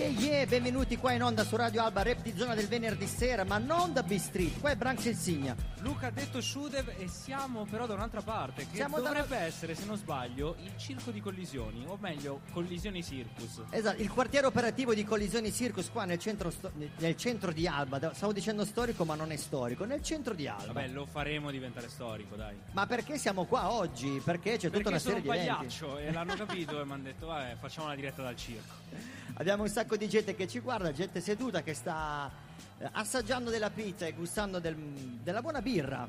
Yeah, 0.00 0.08
yeah, 0.18 0.46
benvenuti 0.46 0.96
qua 0.96 1.12
in 1.12 1.22
onda 1.22 1.44
su 1.44 1.56
Radio 1.56 1.82
Alba, 1.84 2.02
rap 2.02 2.22
di 2.22 2.32
zona 2.34 2.54
del 2.54 2.66
venerdì 2.68 3.06
sera, 3.06 3.44
ma 3.44 3.58
non 3.58 3.92
da 3.92 4.02
B-Street, 4.02 4.58
qua 4.58 4.70
è 4.70 4.74
Branx 4.76 5.04
Insignia. 5.04 5.54
Luca 5.80 6.06
ha 6.06 6.10
detto 6.10 6.40
Shudev 6.40 6.88
e 6.96 7.06
siamo 7.06 7.66
però 7.66 7.86
da 7.86 7.92
un'altra 7.94 8.22
parte, 8.22 8.66
che 8.66 8.76
Siamo 8.76 8.96
da 8.98 9.08
dovrebbe 9.08 9.36
una- 9.36 9.44
essere, 9.44 9.74
se 9.74 9.84
non 9.84 9.98
sbaglio, 9.98 10.56
il 10.62 10.72
circo 10.78 11.10
di 11.10 11.20
collisioni, 11.20 11.84
o 11.86 11.98
meglio, 12.00 12.40
collisioni 12.52 13.04
circus. 13.04 13.60
Esatto, 13.68 14.00
il 14.00 14.10
quartiere 14.10 14.46
operativo 14.46 14.94
di 14.94 15.04
Collisioni 15.04 15.52
Circus 15.52 15.90
qua 15.90 16.06
nel 16.06 16.18
centro, 16.18 16.48
sto- 16.50 16.72
nel 16.96 17.16
centro 17.18 17.52
di 17.52 17.66
Alba, 17.66 17.98
Da- 17.98 18.14
stavo 18.14 18.32
dicendo 18.32 18.64
storico 18.64 19.04
ma 19.04 19.14
non 19.16 19.30
è 19.32 19.36
storico, 19.36 19.84
nel 19.84 20.02
centro 20.02 20.32
di 20.32 20.48
Alba. 20.48 20.72
Vabbè, 20.72 20.88
lo 20.88 21.04
faremo 21.04 21.50
diventare 21.50 21.90
storico, 21.90 22.36
dai. 22.36 22.56
Ma 22.72 22.86
perché 22.86 23.18
siamo 23.18 23.44
qua 23.44 23.70
oggi? 23.70 24.18
Perché 24.24 24.52
c'è 24.52 24.70
tutta 24.70 24.70
Perché 24.70 24.88
una 24.88 24.98
sono 24.98 25.14
serie 25.16 25.28
un 25.30 25.36
di 25.36 25.42
eventi. 25.42 25.56
pagliaccio 25.66 25.98
e 25.98 26.10
l'hanno 26.10 26.34
capito 26.36 26.80
e 26.80 26.84
mi 26.86 26.92
hanno 26.92 27.02
detto, 27.02 27.26
vabbè, 27.26 27.56
facciamo 27.60 27.88
la 27.88 27.94
diretta 27.94 28.22
dal 28.22 28.36
circo. 28.36 28.78
Abbiamo 29.34 29.62
un 29.62 29.68
sacco 29.70 29.89
di 29.96 30.08
gente 30.08 30.34
che 30.34 30.46
ci 30.48 30.60
guarda, 30.60 30.92
gente 30.92 31.20
seduta 31.20 31.62
che 31.62 31.74
sta 31.74 32.30
eh, 32.78 32.88
assaggiando 32.92 33.50
della 33.50 33.70
pizza 33.70 34.06
e 34.06 34.12
gustando 34.12 34.58
del- 34.58 34.74
della 34.76 35.42
buona 35.42 35.60
birra. 35.62 36.08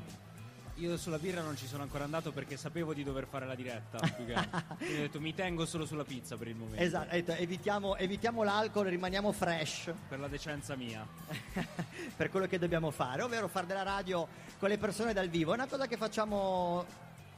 Io 0.76 0.96
sulla 0.96 1.18
birra 1.18 1.42
non 1.42 1.56
ci 1.56 1.66
sono 1.66 1.82
ancora 1.82 2.04
andato 2.04 2.32
perché 2.32 2.56
sapevo 2.56 2.94
di 2.94 3.04
dover 3.04 3.26
fare 3.28 3.46
la 3.46 3.54
diretta. 3.54 3.98
Quindi 4.16 4.32
ho 4.32 5.02
detto, 5.02 5.20
mi 5.20 5.34
tengo 5.34 5.66
solo 5.66 5.84
sulla 5.84 6.04
pizza 6.04 6.36
per 6.36 6.48
il 6.48 6.56
momento. 6.56 6.82
Esatto, 6.82 7.14
evitiamo, 7.32 7.96
evitiamo 7.96 8.42
l'alcol, 8.42 8.86
rimaniamo 8.86 9.32
fresh. 9.32 9.92
Per 10.08 10.18
la 10.18 10.28
decenza 10.28 10.74
mia. 10.74 11.06
per 12.16 12.30
quello 12.30 12.46
che 12.46 12.58
dobbiamo 12.58 12.90
fare, 12.90 13.22
ovvero 13.22 13.48
fare 13.48 13.66
della 13.66 13.82
radio 13.82 14.26
con 14.58 14.70
le 14.70 14.78
persone 14.78 15.12
dal 15.12 15.28
vivo. 15.28 15.52
È 15.52 15.54
una 15.54 15.66
cosa 15.66 15.86
che 15.86 15.96
facciamo 15.98 16.84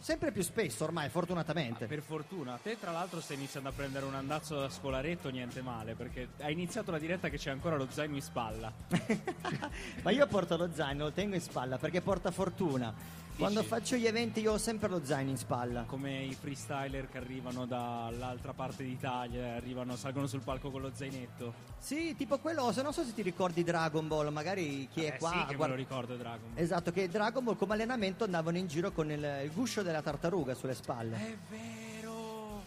sempre 0.04 0.32
più 0.32 0.42
spesso 0.42 0.84
ormai, 0.84 1.08
fortunatamente. 1.08 1.86
Per 1.86 2.02
fortuna, 2.02 2.58
te 2.62 2.78
tra 2.78 2.92
l'altro 2.92 3.22
stai 3.22 3.38
iniziando 3.38 3.70
a 3.70 3.72
prendere 3.72 4.04
un 4.04 4.14
andazzo 4.14 4.60
da 4.60 4.68
scolaretto, 4.68 5.30
niente 5.30 5.62
male, 5.62 5.94
perché 5.94 6.28
hai 6.40 6.52
iniziato 6.52 6.90
la 6.90 6.98
diretta 6.98 7.30
che 7.30 7.38
c'è 7.38 7.50
ancora 7.50 7.76
lo 7.76 7.86
zaino 7.88 8.14
in 8.14 8.20
spalla. 8.20 8.70
Ma 10.04 10.10
io 10.10 10.26
porto 10.26 10.58
lo 10.58 10.68
zaino, 10.74 11.04
lo 11.04 11.12
tengo 11.12 11.36
in 11.36 11.40
spalla 11.40 11.78
perché 11.78 12.02
porta 12.02 12.30
fortuna. 12.30 12.92
Quando 13.36 13.64
faccio 13.64 13.96
gli 13.96 14.06
eventi 14.06 14.40
io 14.40 14.52
ho 14.52 14.58
sempre 14.58 14.88
lo 14.88 15.04
zaino 15.04 15.28
in 15.30 15.36
spalla. 15.36 15.82
Come 15.86 16.22
i 16.22 16.34
freestyler 16.34 17.08
che 17.08 17.18
arrivano 17.18 17.66
dall'altra 17.66 18.52
parte 18.52 18.84
d'Italia, 18.84 19.54
arrivano, 19.56 19.96
salgono 19.96 20.26
sul 20.28 20.40
palco 20.40 20.70
con 20.70 20.80
lo 20.80 20.92
zainetto. 20.94 21.52
Sì, 21.78 22.14
tipo 22.16 22.38
quello, 22.38 22.70
se 22.72 22.82
non 22.82 22.92
so 22.92 23.02
se 23.04 23.12
ti 23.12 23.22
ricordi 23.22 23.64
Dragon 23.64 24.06
Ball, 24.06 24.28
magari 24.32 24.88
chi 24.90 25.02
è 25.02 25.14
Eh 25.14 25.18
qua 25.18 25.30
sì, 25.30 25.38
che 25.38 25.46
me 25.50 25.56
guarda- 25.56 25.74
lo 25.74 25.80
ricordo 25.80 26.16
Dragon 26.16 26.52
Ball. 26.54 26.62
Esatto, 26.62 26.92
che 26.92 27.08
Dragon 27.08 27.42
Ball 27.42 27.56
come 27.56 27.74
allenamento 27.74 28.22
andavano 28.24 28.56
in 28.56 28.68
giro 28.68 28.92
con 28.92 29.10
il, 29.10 29.40
il 29.44 29.50
guscio 29.52 29.82
della 29.82 30.00
tartaruga 30.00 30.54
sulle 30.54 30.74
spalle. 30.74 31.16
È 31.16 31.36
vero! 31.50 32.62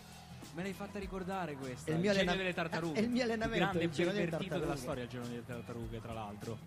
Me 0.53 0.63
l'hai 0.63 0.73
fatta 0.73 0.99
ricordare 0.99 1.55
questa. 1.55 1.91
È 1.91 1.93
il 1.93 1.95
il 1.97 2.01
mio 2.01 2.11
genio 2.13 2.31
allena- 2.31 2.43
delle 2.43 2.53
tartarughe. 2.53 2.99
è 2.99 3.03
il 3.03 3.09
mio 3.09 3.23
allenamento, 3.23 3.57
grande 3.57 3.83
il 3.83 3.89
delle 3.89 4.11
pervertito 4.11 4.59
della 4.59 4.75
storia, 4.75 5.03
il 5.03 5.09
genio 5.09 5.27
delle 5.27 5.45
tartarughe, 5.45 6.01
tra 6.01 6.13
l'altro. 6.13 6.57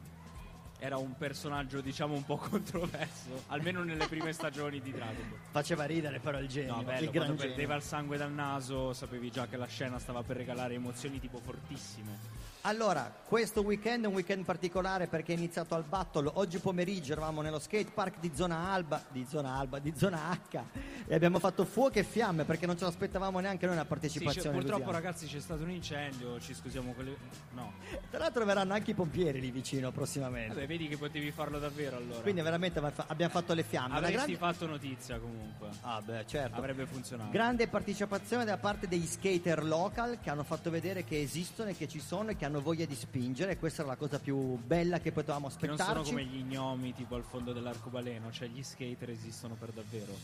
Era 0.82 0.96
un 0.96 1.14
personaggio, 1.16 1.82
diciamo, 1.82 2.14
un 2.14 2.24
po' 2.24 2.36
controverso. 2.40 3.44
almeno 3.48 3.84
nelle 3.84 4.06
prime 4.06 4.32
stagioni 4.32 4.80
di 4.80 4.90
Dragon 4.90 5.28
Ball. 5.28 5.38
Faceva 5.50 5.84
ridere 5.84 6.18
però 6.20 6.38
il 6.38 6.48
genio, 6.48 6.76
No, 6.76 6.82
bello, 6.82 7.04
il 7.04 7.10
quando 7.10 7.34
perdeva 7.34 7.74
il 7.74 7.82
sangue 7.82 8.16
dal 8.16 8.32
naso, 8.32 8.94
sapevi 8.94 9.30
già 9.30 9.46
che 9.46 9.56
la 9.58 9.66
scena 9.66 9.98
stava 9.98 10.22
per 10.22 10.36
regalare 10.38 10.74
emozioni 10.74 11.20
tipo 11.20 11.38
fortissime. 11.38 12.18
Allora, 12.64 13.10
questo 13.24 13.62
weekend 13.62 14.04
è 14.04 14.06
un 14.06 14.12
weekend 14.12 14.44
particolare 14.44 15.06
perché 15.06 15.32
è 15.32 15.36
iniziato 15.36 15.74
al 15.74 15.82
Battle. 15.82 16.30
Oggi 16.34 16.58
pomeriggio 16.58 17.12
eravamo 17.12 17.40
nello 17.40 17.58
skate 17.58 17.90
park 17.94 18.20
di 18.20 18.30
zona 18.34 18.70
Alba, 18.70 19.02
di 19.10 19.24
zona 19.26 19.56
Alba, 19.56 19.78
di 19.78 19.94
zona 19.96 20.28
H 20.50 20.60
e 21.06 21.14
abbiamo 21.14 21.38
fatto 21.38 21.64
fuoco 21.64 21.98
e 21.98 22.02
fiamme 22.04 22.44
perché 22.44 22.66
non 22.66 22.76
ce 22.76 22.84
l'aspettavamo 22.84 23.40
neanche 23.40 23.64
noi 23.64 23.76
una 23.76 23.84
Sì, 23.84 23.88
partecipazione. 23.88 24.48
c'è- 24.50 24.52
purtroppo 24.52 24.88
alta. 24.90 24.92
ragazzi 25.00 25.26
c'è 25.26 25.40
stato 25.40 25.62
un 25.62 25.70
incendio, 25.70 26.38
ci 26.38 26.52
scusiamo 26.52 26.92
con 26.92 27.04
le... 27.06 27.16
No. 27.52 27.72
Tra 28.10 28.18
l'altro 28.18 28.44
verranno 28.44 28.74
anche 28.74 28.90
i 28.90 28.94
pompieri 28.94 29.40
lì 29.40 29.50
vicino 29.50 29.90
prossimamente. 29.90 30.52
Vabbè, 30.52 30.66
vedi 30.66 30.86
che 30.88 30.98
potevi 30.98 31.30
farlo 31.30 31.58
davvero 31.58 31.96
allora. 31.96 32.20
Quindi 32.20 32.42
veramente 32.42 32.78
abbiamo 33.06 33.32
fatto 33.32 33.54
le 33.54 33.62
fiamme. 33.62 33.94
Avresti 33.96 34.16
grande- 34.16 34.36
fatto 34.36 34.66
notizia 34.66 35.18
comunque. 35.18 35.68
Ah 35.80 36.02
beh, 36.02 36.26
certo. 36.26 36.56
Avrebbe 36.56 36.84
funzionato. 36.84 37.30
Grande 37.30 37.68
partecipazione 37.68 38.44
da 38.44 38.58
parte 38.58 38.86
degli 38.86 39.06
skater 39.06 39.64
local 39.64 40.18
che 40.20 40.28
hanno 40.28 40.44
fatto 40.44 40.68
vedere 40.68 41.04
che 41.04 41.22
esistono 41.22 41.70
e 41.70 41.74
che 41.74 41.88
ci 41.88 42.00
sono 42.00 42.28
e 42.30 42.36
che 42.36 42.44
hanno 42.44 42.49
voglia 42.58 42.86
di 42.86 42.96
spingere. 42.96 43.52
E 43.52 43.58
questa 43.58 43.82
era 43.82 43.92
la 43.92 43.96
cosa 43.96 44.18
più 44.18 44.56
bella 44.56 44.98
che 44.98 45.12
potevamo 45.12 45.48
Che 45.56 45.66
non 45.68 45.78
sono 45.78 46.02
come 46.02 46.24
gli 46.24 46.42
gnomi 46.42 46.92
tipo 46.92 47.14
al 47.14 47.22
fondo 47.22 47.52
dell'arcobaleno, 47.52 48.32
cioè 48.32 48.48
gli 48.48 48.62
skater 48.64 49.10
esistono 49.10 49.54
per 49.54 49.70
davvero. 49.70 50.16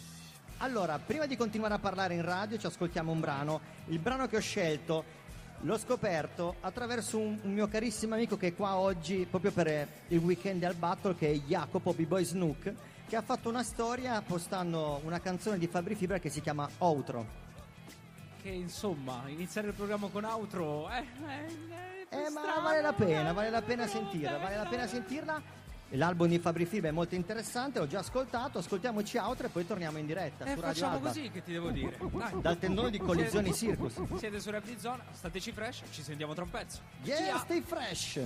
Allora, 0.58 0.98
prima 0.98 1.26
di 1.26 1.36
continuare 1.36 1.74
a 1.74 1.78
parlare 1.78 2.14
in 2.14 2.22
radio, 2.22 2.58
ci 2.58 2.66
ascoltiamo 2.66 3.12
un 3.12 3.20
brano. 3.20 3.60
Il 3.86 4.00
brano 4.00 4.26
che 4.26 4.36
ho 4.38 4.40
scelto 4.40 5.04
l'ho 5.60 5.78
scoperto 5.78 6.56
attraverso 6.60 7.18
un, 7.18 7.38
un 7.42 7.52
mio 7.52 7.68
carissimo 7.68 8.14
amico 8.14 8.36
che 8.36 8.48
è 8.48 8.54
qua 8.54 8.76
oggi 8.76 9.26
proprio 9.28 9.52
per 9.52 9.66
eh, 9.68 9.88
il 10.08 10.18
weekend 10.18 10.62
al 10.64 10.74
Battle, 10.74 11.14
che 11.14 11.30
è 11.30 11.34
Jacopo 11.34 11.92
B-Boy 11.92 12.24
Snook, 12.24 12.74
che 13.06 13.16
ha 13.16 13.22
fatto 13.22 13.48
una 13.48 13.62
storia 13.62 14.20
postando 14.22 15.00
una 15.04 15.20
canzone 15.20 15.58
di 15.58 15.66
Fabri 15.66 15.94
Fibra 15.94 16.18
che 16.18 16.28
si 16.28 16.40
chiama 16.40 16.68
Outro. 16.78 17.44
Che 18.42 18.48
insomma, 18.48 19.24
iniziare 19.26 19.68
il 19.68 19.74
programma 19.74 20.08
con 20.08 20.24
outro 20.24 20.88
eh, 20.90 20.98
eh, 20.98 21.46
Eh, 21.70 21.95
ma 22.32 22.60
vale 22.62 22.80
la 22.80 22.92
pena, 22.92 23.32
vale 23.32 23.50
la 23.50 23.62
pena 23.62 23.86
sentirla, 23.86 24.38
vale 24.38 24.56
la 24.56 24.66
pena 24.66 24.86
sentirla. 24.86 25.64
L'album 25.90 26.26
di 26.26 26.40
Fabri 26.40 26.64
Fibra 26.66 26.88
è 26.88 26.92
molto 26.92 27.14
interessante, 27.14 27.78
l'ho 27.78 27.86
già 27.86 28.00
ascoltato, 28.00 28.58
ascoltiamoci 28.58 29.18
Outro 29.18 29.46
e 29.46 29.50
poi 29.50 29.64
torniamo 29.64 29.98
in 29.98 30.06
diretta 30.06 30.44
Eh, 30.44 30.54
su 30.54 30.60
Radio 30.60 30.72
facciamo 30.72 30.94
Alba. 30.96 31.08
così 31.08 31.30
che 31.30 31.44
ti 31.44 31.52
devo 31.52 31.70
dire. 31.70 31.96
Dai. 32.10 32.40
Dal 32.40 32.58
tendone 32.58 32.90
di 32.90 32.98
collisioni 32.98 33.54
Circus. 33.54 34.02
Siete 34.16 34.40
su 34.40 34.50
Rap 34.50 34.64
Zona, 34.78 35.04
stateci 35.12 35.52
fresh, 35.52 35.82
ci 35.92 36.02
sentiamo 36.02 36.34
tra 36.34 36.42
un 36.42 36.50
pezzo. 36.50 36.80
Yeah, 37.04 37.26
Ciao. 37.28 37.38
stay 37.38 37.60
fresh. 37.60 38.20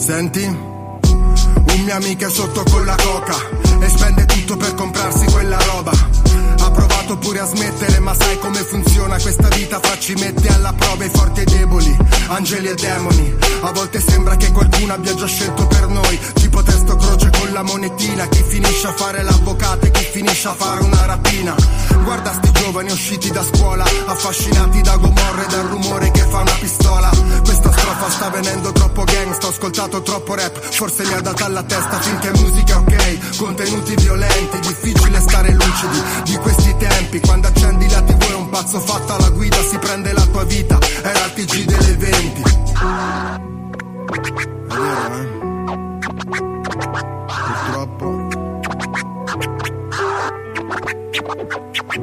Senti? 0.00 0.42
Un 0.44 1.82
mio 1.84 1.94
amico 1.94 2.26
è 2.26 2.30
sotto 2.30 2.62
con 2.70 2.86
la 2.86 2.96
coca 2.96 3.36
e 3.80 3.88
spende 3.90 4.24
tutto 4.24 4.56
per 4.56 4.74
comprarsi 4.74 5.26
quella 5.26 5.58
roba. 5.58 5.92
Provato 7.10 7.28
pure 7.28 7.40
a 7.40 7.44
smettere, 7.44 7.98
ma 7.98 8.14
sai 8.14 8.38
come 8.38 8.62
funziona 8.62 9.18
questa 9.18 9.48
vita? 9.48 9.80
Fra 9.80 9.98
ci 9.98 10.14
mette 10.14 10.46
alla 10.48 10.72
prova 10.72 11.04
i 11.04 11.10
forti 11.12 11.40
e 11.40 11.42
i 11.42 11.46
deboli, 11.46 11.96
angeli 12.28 12.68
e 12.68 12.74
demoni. 12.74 13.36
A 13.62 13.72
volte 13.72 14.00
sembra 14.00 14.36
che 14.36 14.52
qualcuno 14.52 14.92
abbia 14.92 15.14
già 15.14 15.26
scelto 15.26 15.66
per 15.66 15.88
noi, 15.88 16.18
tipo 16.34 16.62
testo 16.62 16.94
croce 16.94 17.30
con 17.36 17.52
la 17.52 17.62
monetina. 17.62 18.28
Chi 18.28 18.44
finisce 18.46 18.86
a 18.86 18.92
fare 18.92 19.22
l'avvocato 19.22 19.86
e 19.86 19.90
chi 19.90 20.04
finisce 20.04 20.48
a 20.48 20.54
fare 20.54 20.84
una 20.84 21.06
rapina. 21.06 21.54
Guarda 22.04 22.32
sti 22.32 22.50
giovani 22.52 22.90
usciti 22.92 23.30
da 23.30 23.44
scuola, 23.44 23.84
affascinati 24.06 24.80
da 24.80 24.96
gomorre 24.96 25.44
e 25.44 25.48
dal 25.48 25.66
rumore 25.66 26.10
che 26.12 26.22
fa 26.22 26.38
una 26.38 26.56
pistola. 26.60 27.10
Questa 27.42 27.72
strofa 27.72 28.10
sta 28.10 28.30
venendo 28.30 28.70
troppo 28.72 29.02
gangsta, 29.02 29.46
ho 29.46 29.50
ascoltato 29.50 30.02
troppo 30.02 30.34
rap, 30.34 30.58
forse 30.60 31.04
mi 31.04 31.14
ha 31.14 31.20
data 31.20 31.44
alla 31.44 31.64
testa 31.64 31.98
finché 31.98 32.30
musica 32.38 32.78
ok, 32.78 33.36
contenuti 33.36 33.96
violenti, 33.96 34.60
difficile 34.60 35.20
stare 35.20 35.52
lucidi 35.52 36.02
di 36.24 36.36
questi 36.36 36.76
tempi, 37.00 37.20
quando 37.20 37.48
accendi 37.48 37.88
la 37.88 38.02
tv 38.02 38.30
è 38.30 38.34
un 38.34 38.48
pazzo 38.50 38.78
fatto 38.80 39.14
alla 39.14 39.30
guida, 39.30 39.56
si 39.62 39.78
prende 39.78 40.12
la 40.12 40.26
tua 40.26 40.44
vita, 40.44 40.78
era 41.02 41.24
il 41.24 41.32
TG 41.32 41.64
delle 41.64 41.96
20. 41.96 42.42
È 44.68 44.74
vero, 44.74 45.14
eh? 45.14 45.28
Purtroppo. 47.62 48.28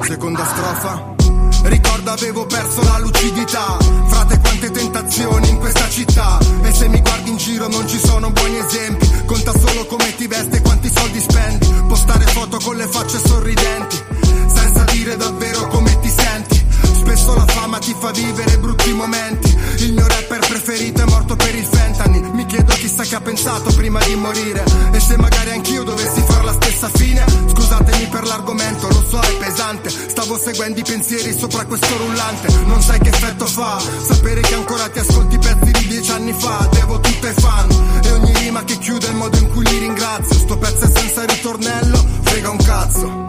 Seconda 0.01 0.45
strofa. 0.45 1.15
Ricordo 1.63 2.11
avevo 2.11 2.45
perso 2.45 2.81
la 2.83 2.99
lucidità 2.99 3.77
Frate 4.07 4.39
quante 4.39 4.71
tentazioni 4.71 5.49
in 5.49 5.57
questa 5.57 5.89
città 5.89 6.37
E 6.61 6.71
se 6.71 6.87
mi 6.87 7.01
guardi 7.01 7.31
in 7.31 7.37
giro 7.37 7.67
non 7.67 7.85
ci 7.87 7.97
sono 7.97 8.29
buoni 8.29 8.57
esempi 8.59 9.09
Conta 9.25 9.51
solo 9.51 9.85
come 9.87 10.15
ti 10.15 10.27
veste 10.27 10.57
e 10.57 10.61
quanti 10.61 10.89
soldi 10.93 11.19
spendi 11.19 11.67
Postare 11.87 12.25
foto 12.25 12.59
con 12.59 12.77
le 12.77 12.87
facce 12.87 13.17
sorridenti 13.17 13.96
Ti 17.87 17.95
fa 17.97 18.11
vivere 18.11 18.57
brutti 18.57 18.91
momenti. 18.91 19.57
Il 19.77 19.93
mio 19.93 20.05
rapper 20.05 20.39
preferito 20.39 21.03
è 21.03 21.05
morto 21.05 21.37
per 21.37 21.55
il 21.55 21.63
fan 21.63 21.87
chissà 22.87 23.03
che 23.03 23.15
ha 23.15 23.21
pensato 23.21 23.73
prima 23.75 23.99
di 24.03 24.15
morire. 24.15 24.63
E 24.91 24.99
se 24.99 25.15
magari 25.17 25.51
anch'io 25.51 25.83
dovessi 25.83 26.21
far 26.21 26.43
la 26.43 26.51
stessa 26.51 26.89
fine. 26.89 27.23
Scusatemi 27.53 28.07
per 28.07 28.25
l'argomento, 28.25 28.87
lo 28.89 29.05
so 29.07 29.19
è 29.19 29.37
pesante. 29.37 29.89
Stavo 29.89 30.37
seguendo 30.37 30.79
i 30.79 30.83
pensieri 30.83 31.37
sopra 31.37 31.65
questo 31.65 31.95
rullante. 31.95 32.47
Non 32.65 32.81
sai 32.81 32.99
che 32.99 33.07
effetto 33.07 33.45
fa 33.45 33.79
Sapere 33.79 34.41
che 34.41 34.53
ancora 34.53 34.89
ti 34.89 34.99
ascolti 34.99 35.37
pezzi 35.37 35.71
di 35.71 35.87
dieci 35.87 36.11
anni 36.11 36.33
fa. 36.33 36.67
Devo 36.71 36.99
tutto 36.99 37.27
ai 37.27 37.33
fan. 37.33 38.01
E 38.03 38.11
ogni 38.11 38.33
rima 38.33 38.63
che 38.63 38.77
chiude 38.77 39.07
il 39.07 39.15
modo 39.15 39.37
in 39.37 39.49
cui 39.49 39.65
li 39.65 39.77
ringrazio. 39.79 40.35
Sto 40.35 40.57
pezzo 40.57 40.85
è 40.85 40.89
senza 40.93 41.25
ritornello, 41.25 42.05
frega 42.21 42.49
un 42.49 42.57
cazzo 42.57 43.26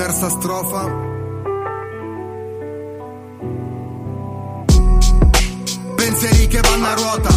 Terza 0.00 0.30
strofa. 0.30 0.82
Pensieri 5.94 6.46
che 6.46 6.60
vanno 6.62 6.86
a 6.86 6.94
ruota, 6.94 7.30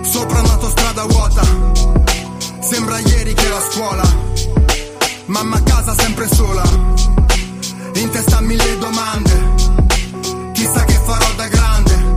sopra 0.00 0.40
un'autostrada 0.40 1.04
vuota, 1.04 1.42
sembra 2.60 2.98
ieri 3.00 3.34
che 3.34 3.44
ero 3.44 3.56
a 3.56 3.60
scuola, 3.70 4.02
mamma 5.26 5.56
a 5.56 5.62
casa 5.62 5.94
sempre 5.94 6.26
sola, 6.26 6.62
in 7.96 8.08
testa 8.08 8.40
mille 8.40 8.78
domande, 8.78 9.52
chissà 10.52 10.84
che 10.84 10.98
farò 11.04 11.34
da 11.36 11.48
grande, 11.48 12.16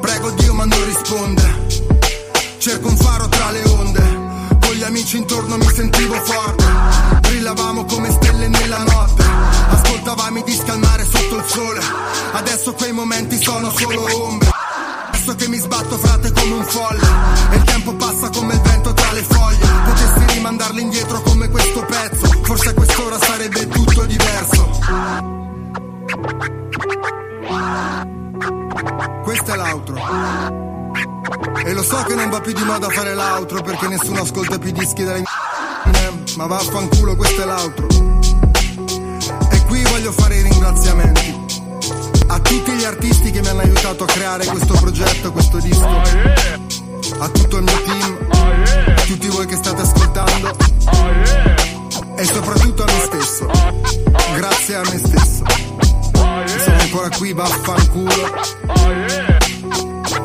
prego 0.00 0.30
Dio 0.32 0.52
ma 0.52 0.64
non 0.64 0.84
risponde, 0.84 1.66
cerco 2.58 2.88
un 2.88 2.96
faro 2.96 3.28
tra 3.28 3.52
le 3.52 3.62
onde, 3.68 4.21
gli 4.82 4.84
amici 4.84 5.16
intorno 5.16 5.56
mi 5.58 5.68
sentivo 5.72 6.14
forte, 6.14 6.64
brillavamo 7.20 7.84
come 7.84 8.10
stelle 8.10 8.48
nella 8.48 8.78
notte, 8.78 9.22
ascoltavamo 9.68 10.38
i 10.38 10.42
dischi 10.42 10.70
al 10.70 10.80
mare 10.80 11.04
sotto 11.04 11.36
il 11.36 11.44
sole, 11.46 11.80
adesso 12.32 12.72
quei 12.74 12.90
momenti 12.90 13.40
sono 13.40 13.70
solo 13.70 14.02
ombre. 14.24 14.50
Adesso 15.06 15.36
che 15.36 15.48
mi 15.48 15.58
sbatto 15.58 15.96
frate 15.98 16.32
come 16.32 16.54
un 16.54 16.64
folle. 16.64 17.06
E 17.52 17.56
il 17.56 17.62
tempo 17.62 17.94
passa 17.94 18.28
come 18.30 18.54
il 18.54 18.60
vento 18.60 18.92
tra 18.92 19.12
le 19.12 19.22
foglie. 19.22 19.66
Potessi 19.84 20.34
rimandarli 20.34 20.80
indietro 20.80 21.20
come 21.20 21.48
questo 21.48 21.84
pezzo. 21.84 22.26
Forse 22.42 22.68
a 22.70 22.74
quest'ora 22.74 23.18
sarebbe 23.20 23.68
tutto 23.68 24.04
diverso. 24.04 24.78
Questo 29.22 29.52
è 29.52 29.56
l'outro 29.56 30.71
E 31.64 31.72
lo 31.72 31.82
so 31.82 32.02
che 32.02 32.14
non 32.14 32.30
va 32.30 32.40
più 32.40 32.52
di 32.52 32.64
moda 32.64 32.88
fare 32.88 33.14
l'outro 33.14 33.62
Perché 33.62 33.88
nessuno 33.88 34.22
ascolta 34.22 34.58
più 34.58 34.72
dischi 34.72 35.04
delle 35.04 35.22
Ma 36.36 36.46
vaffanculo 36.46 37.16
questo 37.16 37.42
è 37.42 37.44
l'outro 37.44 37.86
E 39.50 39.62
qui 39.66 39.82
voglio 39.84 40.12
fare 40.12 40.36
i 40.36 40.42
ringraziamenti 40.42 41.40
a 42.28 42.38
tutti 42.38 42.72
gli 42.72 42.84
artisti 42.84 43.30
che 43.30 43.42
mi 43.42 43.48
hanno 43.48 43.60
aiutato 43.60 44.04
a 44.04 44.06
creare 44.06 44.46
questo 44.46 44.72
progetto, 44.72 45.32
questo 45.32 45.58
disco, 45.58 45.86
a 47.18 47.28
tutto 47.28 47.58
il 47.58 47.62
mio 47.62 47.82
team, 47.82 48.28
a 48.96 49.02
tutti 49.02 49.28
voi 49.28 49.44
che 49.44 49.56
state 49.56 49.82
ascoltando 49.82 50.56
e 52.16 52.24
soprattutto 52.24 52.84
a 52.84 52.86
me 52.86 53.00
stesso. 53.00 53.50
Grazie 54.34 54.76
a 54.76 54.80
me 54.80 54.98
stesso. 54.98 55.44
Sono 56.64 56.80
ancora 56.80 57.10
qui, 57.10 57.34
vaffanculo. 57.34 59.41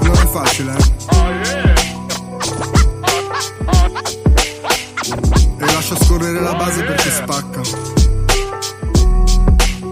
Non 0.07 0.15
è 0.15 0.25
facile, 0.27 0.74
eh? 0.74 1.75
E 5.59 5.65
lascio 5.65 5.95
scorrere 6.04 6.39
la 6.39 6.54
base 6.56 6.83
perché 6.83 7.12
spacca. 7.12 7.62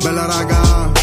Bella 0.01 0.25
raga. 0.25 0.93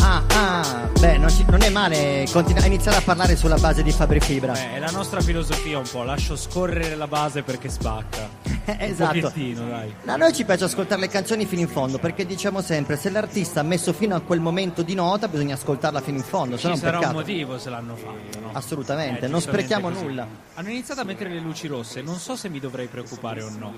Ah, 0.00 0.22
ah, 0.28 0.88
beh, 0.98 1.18
non, 1.18 1.28
ci- 1.30 1.44
non 1.48 1.62
è 1.62 1.68
male 1.70 2.26
continu- 2.32 2.64
iniziare 2.64 2.96
a 2.98 3.02
parlare 3.02 3.36
sulla 3.36 3.56
base 3.58 3.82
di 3.82 3.92
Fabri 3.92 4.20
Fibra. 4.20 4.54
Eh, 4.54 4.74
è 4.76 4.78
la 4.78 4.90
nostra 4.90 5.20
filosofia 5.20 5.78
un 5.78 5.88
po', 5.90 6.02
lascio 6.02 6.36
scorrere 6.36 6.94
la 6.94 7.06
base 7.06 7.42
perché 7.42 7.68
spacca. 7.68 8.37
Esatto. 8.78 9.14
Un 9.14 9.20
pochettino, 9.22 9.68
dai. 9.68 9.94
A 10.06 10.16
noi 10.16 10.32
ci 10.32 10.44
piace 10.44 10.64
ascoltare 10.64 11.00
le 11.00 11.08
canzoni 11.08 11.46
fino 11.46 11.60
in 11.62 11.68
fondo 11.68 11.98
perché 11.98 12.26
diciamo 12.26 12.60
sempre 12.60 12.96
se 12.96 13.10
l'artista 13.10 13.60
ha 13.60 13.62
messo 13.62 13.92
fino 13.92 14.14
a 14.14 14.20
quel 14.20 14.40
momento 14.40 14.82
di 14.82 14.94
nota 14.94 15.28
bisogna 15.28 15.54
ascoltarla 15.54 16.00
fino 16.00 16.16
in 16.18 16.22
fondo, 16.24 16.56
Ci 16.58 16.66
un 16.66 16.76
sarà 16.76 16.96
un 16.96 17.00
peccato. 17.02 17.18
motivo 17.18 17.58
se 17.58 17.70
l'hanno 17.70 17.96
fatto, 17.96 18.40
no? 18.40 18.50
Assolutamente, 18.52 19.26
Eh, 19.26 19.28
non 19.28 19.40
sprechiamo 19.40 19.88
così. 19.90 20.02
nulla. 20.04 20.26
Hanno 20.54 20.68
iniziato 20.70 21.00
a 21.00 21.04
mettere 21.04 21.30
le 21.30 21.40
luci 21.40 21.66
rosse, 21.66 22.02
non 22.02 22.18
so 22.18 22.36
se 22.36 22.48
mi 22.48 22.58
dovrei 22.60 22.86
preoccupare 22.86 23.42
o 23.42 23.50
no. 23.50 23.74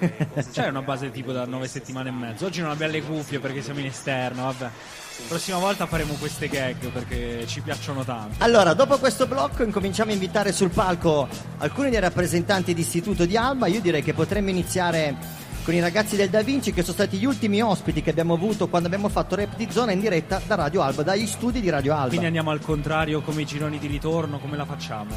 C'è 0.52 0.68
una 0.68 0.82
base 0.82 1.10
tipo 1.10 1.32
da 1.32 1.44
nove 1.46 1.68
settimane 1.68 2.08
e 2.08 2.12
mezzo. 2.12 2.46
Oggi 2.46 2.60
non 2.60 2.70
abbiamo 2.70 2.92
le 2.92 3.02
cuffie 3.02 3.38
perché 3.38 3.62
siamo 3.62 3.80
in 3.80 3.86
esterno, 3.86 4.44
vabbè. 4.44 4.70
Prossima 5.28 5.58
volta 5.58 5.86
faremo 5.86 6.14
queste 6.14 6.48
gag 6.48 6.88
perché 6.90 7.46
ci 7.46 7.60
piacciono 7.60 8.04
tanto. 8.04 8.42
Allora, 8.42 8.74
dopo 8.74 8.98
questo 8.98 9.26
blocco 9.26 9.62
incominciamo 9.62 10.10
a 10.10 10.14
invitare 10.14 10.52
sul 10.52 10.70
palco 10.70 11.28
alcuni 11.58 11.90
dei 11.90 12.00
rappresentanti 12.00 12.74
d'istituto 12.74 13.24
di 13.24 13.36
Alba. 13.36 13.66
Io 13.66 13.80
direi 13.80 14.02
che 14.02 14.14
potremmo 14.14 14.50
iniziare 14.50 15.16
con 15.64 15.74
i 15.74 15.80
ragazzi 15.80 16.16
del 16.16 16.28
Da 16.28 16.42
Vinci 16.42 16.72
che 16.72 16.82
sono 16.82 16.94
stati 16.94 17.18
gli 17.18 17.24
ultimi 17.24 17.62
ospiti 17.62 18.02
che 18.02 18.10
abbiamo 18.10 18.34
avuto 18.34 18.68
quando 18.68 18.88
abbiamo 18.88 19.08
fatto 19.08 19.36
Rap 19.36 19.54
di 19.56 19.68
Zona 19.70 19.92
in 19.92 20.00
diretta 20.00 20.40
da 20.44 20.56
Radio 20.56 20.82
Alba, 20.82 21.02
dagli 21.02 21.26
studi 21.26 21.60
di 21.60 21.70
Radio 21.70 21.94
Alba. 21.94 22.08
Quindi 22.08 22.26
andiamo 22.26 22.50
al 22.50 22.60
contrario 22.60 23.20
come 23.20 23.42
i 23.42 23.46
gironi 23.46 23.78
di 23.78 23.86
ritorno, 23.86 24.38
come 24.38 24.56
la 24.56 24.64
facciamo? 24.64 25.14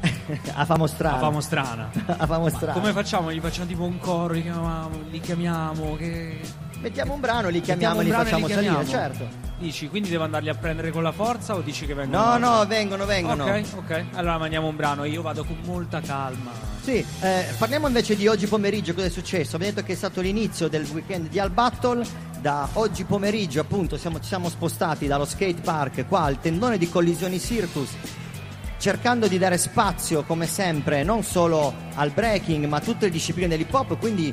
a 0.54 0.64
famo 0.64 0.86
strana. 0.86 1.14
La 1.14 1.20
famo 1.20 1.40
strana. 1.40 1.90
a 2.06 2.26
famo 2.26 2.48
strana. 2.50 2.72
Come 2.72 2.92
facciamo? 2.92 3.32
Gli 3.32 3.40
facciamo 3.40 3.66
tipo 3.66 3.84
un 3.84 3.98
coro, 3.98 4.34
li 4.34 4.42
chiamiamo, 4.42 4.90
li 5.10 5.20
chiamiamo 5.20 5.96
che... 5.96 6.64
Mettiamo 6.80 7.14
un 7.14 7.20
brano, 7.20 7.48
li 7.48 7.60
chiamiamo 7.60 8.00
e 8.00 8.04
li 8.04 8.10
facciamo 8.10 8.46
li 8.46 8.52
salire, 8.52 8.86
certo. 8.86 9.44
Dici, 9.58 9.88
quindi 9.88 10.10
devo 10.10 10.24
andarli 10.24 10.50
a 10.50 10.54
prendere 10.54 10.90
con 10.90 11.02
la 11.02 11.12
forza 11.12 11.54
o 11.54 11.62
dici 11.62 11.86
che 11.86 11.94
vengono? 11.94 12.36
No, 12.36 12.36
no, 12.36 12.66
vengono, 12.66 13.06
vengono. 13.06 13.44
Ok, 13.44 13.64
ok. 13.76 14.04
Allora 14.12 14.36
mandiamo 14.36 14.68
un 14.68 14.76
brano, 14.76 15.04
io 15.04 15.22
vado 15.22 15.44
con 15.44 15.56
molta 15.64 16.00
calma. 16.00 16.50
Sì, 16.82 17.04
eh, 17.22 17.46
parliamo 17.56 17.86
invece 17.86 18.14
di 18.16 18.26
oggi 18.28 18.46
pomeriggio, 18.46 18.92
cosa 18.92 19.06
è 19.06 19.10
successo? 19.10 19.56
Abbiamo 19.56 19.74
detto 19.74 19.86
che 19.86 19.94
è 19.94 19.96
stato 19.96 20.20
l'inizio 20.20 20.68
del 20.68 20.86
weekend 20.92 21.28
di 21.28 21.40
Al 21.40 21.50
Battle, 21.50 22.06
da 22.40 22.68
oggi 22.74 23.04
pomeriggio 23.04 23.60
appunto 23.60 23.96
siamo- 23.96 24.20
ci 24.20 24.26
siamo 24.28 24.48
spostati 24.50 25.06
dallo 25.06 25.24
skate 25.24 25.62
park 25.62 26.06
qua 26.06 26.20
al 26.24 26.38
tendone 26.38 26.76
di 26.76 26.88
collisioni 26.88 27.40
Circus, 27.40 27.90
cercando 28.78 29.26
di 29.26 29.38
dare 29.38 29.56
spazio 29.56 30.22
come 30.24 30.46
sempre 30.46 31.02
non 31.02 31.22
solo 31.24 31.74
al 31.94 32.10
breaking 32.10 32.66
ma 32.66 32.76
a 32.76 32.80
tutte 32.80 33.06
le 33.06 33.10
discipline 33.10 33.48
dell'hip 33.48 33.72
hop, 33.72 33.98
quindi 33.98 34.32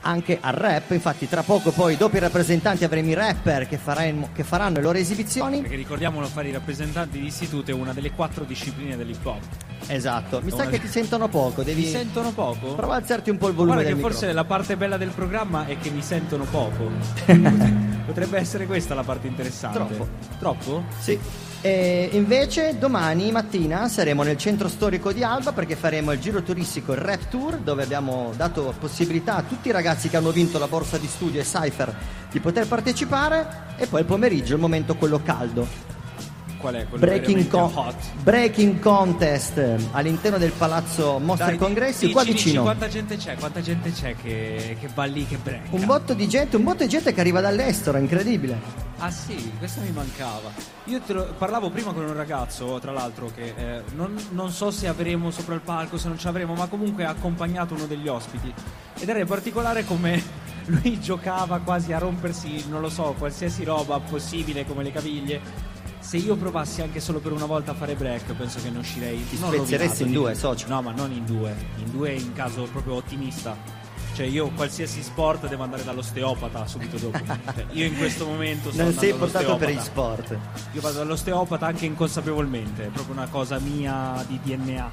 anche 0.00 0.38
al 0.40 0.52
rap, 0.52 0.90
infatti 0.92 1.28
tra 1.28 1.42
poco 1.42 1.70
poi 1.70 1.96
dopo 1.96 2.16
i 2.16 2.20
rappresentanti 2.20 2.84
avremo 2.84 3.10
i 3.10 3.14
rapper 3.14 3.66
che, 3.68 3.76
faranno- 3.78 4.28
che 4.32 4.44
faranno 4.44 4.76
le 4.76 4.82
loro 4.82 4.98
esibizioni. 4.98 5.60
Perché 5.60 5.76
ricordiamolo, 5.76 6.26
fare 6.26 6.48
i 6.48 6.52
rappresentanti 6.52 7.20
di 7.20 7.26
istituto 7.26 7.70
è 7.70 7.74
una 7.74 7.92
delle 7.92 8.12
quattro 8.12 8.44
discipline 8.44 8.96
dell'hip 8.96 9.24
hop. 9.26 9.42
Esatto, 9.86 10.40
mi 10.42 10.50
sa 10.50 10.56
Una- 10.62 10.66
che 10.66 10.80
ti 10.80 10.88
sentono 10.88 11.28
poco, 11.28 11.62
devi 11.62 11.82
Mi 11.82 11.88
sentono 11.88 12.32
poco? 12.32 12.74
prova 12.74 12.94
a 12.94 12.96
alzarti 12.98 13.30
un 13.30 13.38
po' 13.38 13.48
il 13.48 13.54
volume 13.54 13.74
Guarda 13.76 13.90
che 13.94 14.00
forse 14.00 14.26
microfono. 14.26 14.42
la 14.42 14.44
parte 14.44 14.76
bella 14.76 14.96
del 14.96 15.10
programma 15.10 15.66
è 15.66 15.78
che 15.78 15.90
mi 15.90 16.02
sentono 16.02 16.44
poco. 16.44 16.90
Potrebbe 18.06 18.38
essere 18.38 18.66
questa 18.66 18.94
la 18.94 19.02
parte 19.04 19.26
interessante. 19.26 19.78
Troppo. 19.78 20.08
Troppo? 20.38 20.84
Sì. 20.98 21.18
E 21.60 22.10
invece 22.12 22.78
domani 22.78 23.32
mattina 23.32 23.88
saremo 23.88 24.22
nel 24.22 24.36
centro 24.36 24.68
storico 24.68 25.12
di 25.12 25.24
Alba 25.24 25.52
perché 25.52 25.74
faremo 25.74 26.12
il 26.12 26.20
giro 26.20 26.40
turistico 26.42 26.92
il 26.92 26.98
Rap 26.98 27.28
Tour 27.28 27.56
dove 27.56 27.82
abbiamo 27.82 28.32
dato 28.36 28.72
possibilità 28.78 29.34
a 29.36 29.42
tutti 29.42 29.66
i 29.66 29.72
ragazzi 29.72 30.08
che 30.08 30.16
hanno 30.16 30.30
vinto 30.30 30.60
la 30.60 30.68
borsa 30.68 30.98
di 30.98 31.08
studio 31.08 31.40
e 31.40 31.44
Cypher 31.44 31.92
di 32.30 32.38
poter 32.38 32.68
partecipare 32.68 33.74
e 33.76 33.86
poi 33.86 34.00
il 34.00 34.06
pomeriggio 34.06 34.54
il 34.54 34.60
momento 34.60 34.94
quello 34.94 35.20
caldo. 35.20 35.96
Qual 36.58 36.74
è 36.74 36.86
quello 36.88 37.06
Breaking, 37.06 37.46
con- 37.46 37.70
hot? 37.72 37.94
breaking 38.22 38.80
Contest 38.80 39.62
all'interno 39.92 40.38
del 40.38 40.50
palazzo 40.50 41.18
Mostra 41.20 41.46
Dai, 41.46 41.56
Congressi 41.56 42.00
dici, 42.00 42.12
qua 42.12 42.24
dici 42.24 42.44
vicino. 42.44 42.62
quanta 42.62 42.88
gente 42.88 43.16
c'è? 43.16 43.36
Quanta 43.36 43.60
gente 43.60 43.92
c'è 43.92 44.16
che, 44.20 44.76
che 44.80 44.88
va 44.92 45.04
lì, 45.04 45.24
che 45.26 45.36
break? 45.36 45.72
Un 45.72 45.86
botto 45.86 46.14
di 46.14 46.28
gente, 46.28 46.56
un 46.56 46.64
botto 46.64 46.82
di 46.82 46.88
gente 46.88 47.12
che 47.14 47.20
arriva 47.20 47.40
dall'estero, 47.40 47.98
incredibile. 47.98 48.86
Ah 48.98 49.12
sì, 49.12 49.52
questo 49.58 49.80
mi 49.82 49.92
mancava. 49.92 50.50
Io 50.86 51.00
lo- 51.06 51.32
parlavo 51.38 51.70
prima 51.70 51.92
con 51.92 52.02
un 52.04 52.14
ragazzo, 52.14 52.78
tra 52.80 52.90
l'altro, 52.90 53.30
che 53.32 53.54
eh, 53.56 53.82
non, 53.94 54.16
non 54.30 54.50
so 54.50 54.72
se 54.72 54.88
avremo 54.88 55.30
sopra 55.30 55.54
il 55.54 55.60
palco, 55.60 55.96
se 55.96 56.08
non 56.08 56.18
ci 56.18 56.26
avremo, 56.26 56.54
ma 56.54 56.66
comunque 56.66 57.04
ha 57.04 57.10
accompagnato 57.10 57.74
uno 57.74 57.86
degli 57.86 58.08
ospiti. 58.08 58.52
Ed 58.98 59.08
era 59.08 59.20
in 59.20 59.26
particolare 59.28 59.84
come 59.84 60.20
lui 60.66 60.98
giocava 61.00 61.60
quasi 61.60 61.92
a 61.92 61.98
rompersi, 61.98 62.64
non 62.68 62.80
lo 62.80 62.88
so, 62.88 63.14
qualsiasi 63.16 63.62
roba 63.62 64.00
possibile 64.00 64.66
come 64.66 64.82
le 64.82 64.90
caviglie. 64.90 65.40
Se 66.00 66.16
io 66.16 66.36
provassi 66.36 66.80
anche 66.80 67.00
solo 67.00 67.18
per 67.18 67.32
una 67.32 67.46
volta 67.46 67.72
a 67.72 67.74
fare 67.74 67.94
break, 67.94 68.32
penso 68.34 68.60
che 68.62 68.70
ne 68.70 68.78
uscirei. 68.78 69.26
Ti 69.28 69.36
spezzeresti 69.36 70.04
in 70.04 70.12
due, 70.12 70.34
socio. 70.34 70.68
No, 70.68 70.80
ma 70.82 70.92
non 70.92 71.12
in 71.12 71.24
due. 71.24 71.54
In 71.76 71.90
due 71.90 72.12
in 72.12 72.32
caso 72.32 72.62
proprio 72.70 72.94
ottimista. 72.94 73.56
Cioè 74.14 74.26
io 74.26 74.50
qualsiasi 74.50 75.00
sport 75.02 75.46
devo 75.48 75.62
andare 75.62 75.84
dall'osteopata 75.84 76.66
subito 76.66 76.96
dopo. 76.96 77.18
Cioè, 77.24 77.66
io 77.70 77.84
in 77.84 77.96
questo 77.96 78.24
momento 78.26 78.72
sto 78.72 78.82
Non 78.82 78.92
sei 78.94 79.12
portato 79.14 79.56
per 79.56 79.70
gli 79.70 79.78
sport. 79.78 80.36
Io 80.72 80.80
vado 80.80 80.98
dall'osteopata 80.98 81.66
anche 81.66 81.86
inconsapevolmente, 81.86 82.86
è 82.86 82.88
proprio 82.88 83.14
una 83.14 83.28
cosa 83.28 83.58
mia 83.58 84.24
di 84.26 84.40
DNA. 84.42 84.90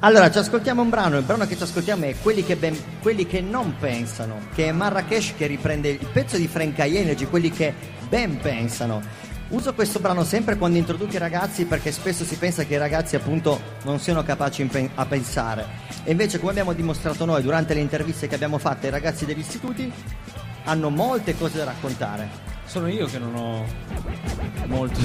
Allora, 0.00 0.30
ci 0.30 0.38
ascoltiamo 0.38 0.82
un 0.82 0.90
brano, 0.90 1.16
il 1.16 1.24
brano 1.24 1.46
che 1.46 1.56
ci 1.56 1.62
ascoltiamo 1.62 2.04
è 2.04 2.16
Quelli 2.20 2.44
che, 2.44 2.56
ben- 2.56 2.76
quelli 3.00 3.26
che 3.26 3.40
non 3.40 3.76
pensano, 3.78 4.38
che 4.54 4.66
è 4.66 4.72
Marrakesh 4.72 5.34
che 5.36 5.46
riprende 5.46 5.88
il 5.88 6.06
pezzo 6.12 6.36
di 6.36 6.46
Frank 6.46 6.78
Energy, 6.80 7.26
quelli 7.26 7.50
che 7.50 7.72
ben 8.08 8.38
pensano. 8.38 9.00
Uso 9.48 9.74
questo 9.74 10.00
brano 10.00 10.24
sempre 10.24 10.56
quando 10.56 10.78
introduco 10.78 11.14
i 11.14 11.18
ragazzi 11.18 11.64
perché 11.66 11.92
spesso 11.92 12.24
si 12.24 12.36
pensa 12.36 12.64
che 12.64 12.74
i 12.74 12.78
ragazzi 12.78 13.14
appunto 13.14 13.60
non 13.82 14.00
siano 14.00 14.22
capaci 14.22 14.64
pen- 14.64 14.90
a 14.94 15.04
pensare. 15.06 15.66
E 16.02 16.10
invece 16.10 16.38
come 16.38 16.50
abbiamo 16.50 16.72
dimostrato 16.72 17.24
noi 17.24 17.42
durante 17.42 17.74
le 17.74 17.80
interviste 17.80 18.26
che 18.26 18.34
abbiamo 18.34 18.58
fatto 18.58 18.86
ai 18.86 18.90
ragazzi 18.92 19.26
degli 19.26 19.38
istituti, 19.40 19.92
hanno 20.64 20.90
molte 20.90 21.36
cose 21.36 21.58
da 21.58 21.64
raccontare. 21.64 22.28
Sono 22.64 22.88
io 22.88 23.06
che 23.06 23.18
non 23.18 23.34
ho 23.34 23.64
molto. 24.66 24.98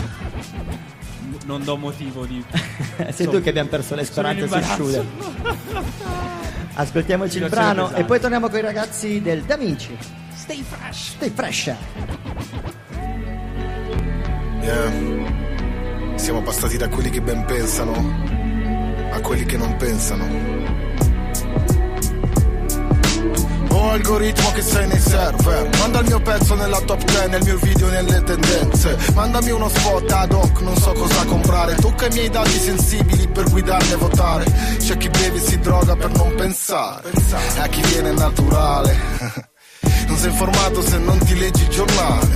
Non 1.46 1.64
do 1.64 1.78
motivo 1.78 2.26
di. 2.26 2.44
Sei 2.50 3.06
Insomma, 3.08 3.32
tu 3.32 3.42
che 3.42 3.50
abbiamo 3.50 3.70
perso 3.70 3.96
le 3.96 4.06
speranze 4.06 4.48
su. 4.48 4.62
Schuder. 4.62 5.06
Ascoltiamoci 6.74 7.38
il 7.40 7.50
brano 7.50 7.84
pesante. 7.84 8.02
e 8.02 8.06
poi 8.06 8.20
torniamo 8.20 8.48
con 8.50 8.58
i 8.58 8.62
ragazzi 8.62 9.22
del 9.22 9.44
Da 9.44 9.58
Vinci. 9.58 9.98
Stay 10.34 10.64
fresh. 10.64 11.10
Stay 11.12 11.30
fresh. 11.30 11.74
Yeah. 14.70 16.16
Siamo 16.16 16.44
passati 16.44 16.78
da 16.78 16.88
quelli 16.90 17.10
che 17.10 17.22
ben 17.22 17.44
pensano 17.46 17.94
a 19.12 19.20
quelli 19.20 19.44
che 19.46 19.58
non 19.58 19.76
pensano. 19.78 20.28
Oh 23.70 23.90
algoritmo 23.90 24.52
che 24.52 24.62
sei 24.62 24.88
nei 24.88 25.00
server. 25.00 25.70
Manda 25.80 26.02
il 26.02 26.06
mio 26.06 26.22
pezzo 26.22 26.54
nella 26.54 26.80
top 26.82 27.04
10 27.04 27.30
Nel 27.30 27.44
mio 27.44 27.58
video 27.58 27.90
nelle 27.90 28.22
tendenze. 28.22 28.96
Mandami 29.16 29.50
uno 29.50 29.70
spot 29.70 30.12
ad 30.12 30.34
hoc 30.34 30.62
Non 30.62 30.76
so 30.78 30.92
cosa 30.92 31.26
comprare. 31.26 31.74
Tocca 31.74 32.06
i 32.06 32.14
miei 32.14 32.30
dati 32.30 32.52
sensibili 32.52 33.28
Per 33.28 33.50
guidarmi 33.50 33.92
e 33.92 33.96
votare. 33.96 34.46
C'è 34.78 34.98
chi 34.98 35.10
beve 35.10 35.38
e 35.38 35.42
si 35.42 35.58
droga 35.58 35.96
per 35.96 36.12
non 36.12 36.36
pensare. 36.36 37.10
E 37.10 37.60
a 37.60 37.68
chi 37.68 37.82
viene 37.82 38.12
naturale 38.12 39.49
sei 40.20 40.32
informato 40.32 40.82
se 40.82 40.98
non 40.98 41.18
ti 41.20 41.38
leggi 41.38 41.64
il 41.64 41.70
giornale. 41.70 42.28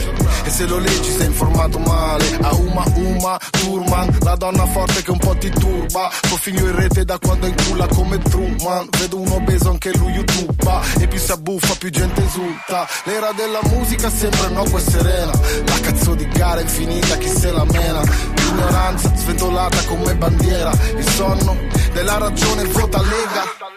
E 0.45 0.49
se 0.49 0.65
lo 0.65 0.77
leggi 0.77 1.11
sei 1.11 1.25
informato 1.25 1.79
male. 1.79 2.37
A 2.41 2.53
Uma 2.55 2.83
Uma 2.95 3.39
Turman 3.51 4.17
La 4.21 4.35
donna 4.35 4.65
forte 4.67 5.03
che 5.03 5.11
un 5.11 5.17
po' 5.17 5.35
ti 5.35 5.49
turba. 5.49 6.09
Tuo 6.21 6.37
figlio 6.37 6.65
in 6.65 6.75
rete 6.75 7.03
da 7.03 7.17
quando 7.19 7.45
incula 7.45 7.85
come 7.87 8.19
Truman. 8.19 8.87
Vedo 8.97 9.19
un 9.19 9.27
obeso 9.31 9.69
anche 9.69 9.91
lui 9.97 10.13
YouTube 10.13 10.55
E 10.99 11.07
più 11.07 11.19
si 11.19 11.31
abbuffa 11.31 11.75
più 11.75 11.89
gente 11.89 12.23
esulta. 12.23 12.87
L'era 13.03 13.31
della 13.33 13.59
musica 13.63 14.09
sempre 14.09 14.47
innocua 14.47 14.79
e 14.79 14.81
serena. 14.81 15.31
La 15.65 15.79
cazzo 15.81 16.15
di 16.15 16.27
gara 16.29 16.61
infinita 16.61 17.17
chi 17.17 17.27
se 17.27 17.51
la 17.51 17.65
mena? 17.65 18.01
L'ignoranza 18.35 19.13
sventolata 19.13 19.83
come 19.87 20.15
bandiera. 20.15 20.71
Il 20.95 21.09
sonno 21.09 21.57
della 21.91 22.17
ragione 22.17 22.63
vota 22.63 23.01
Lega. 23.01 23.71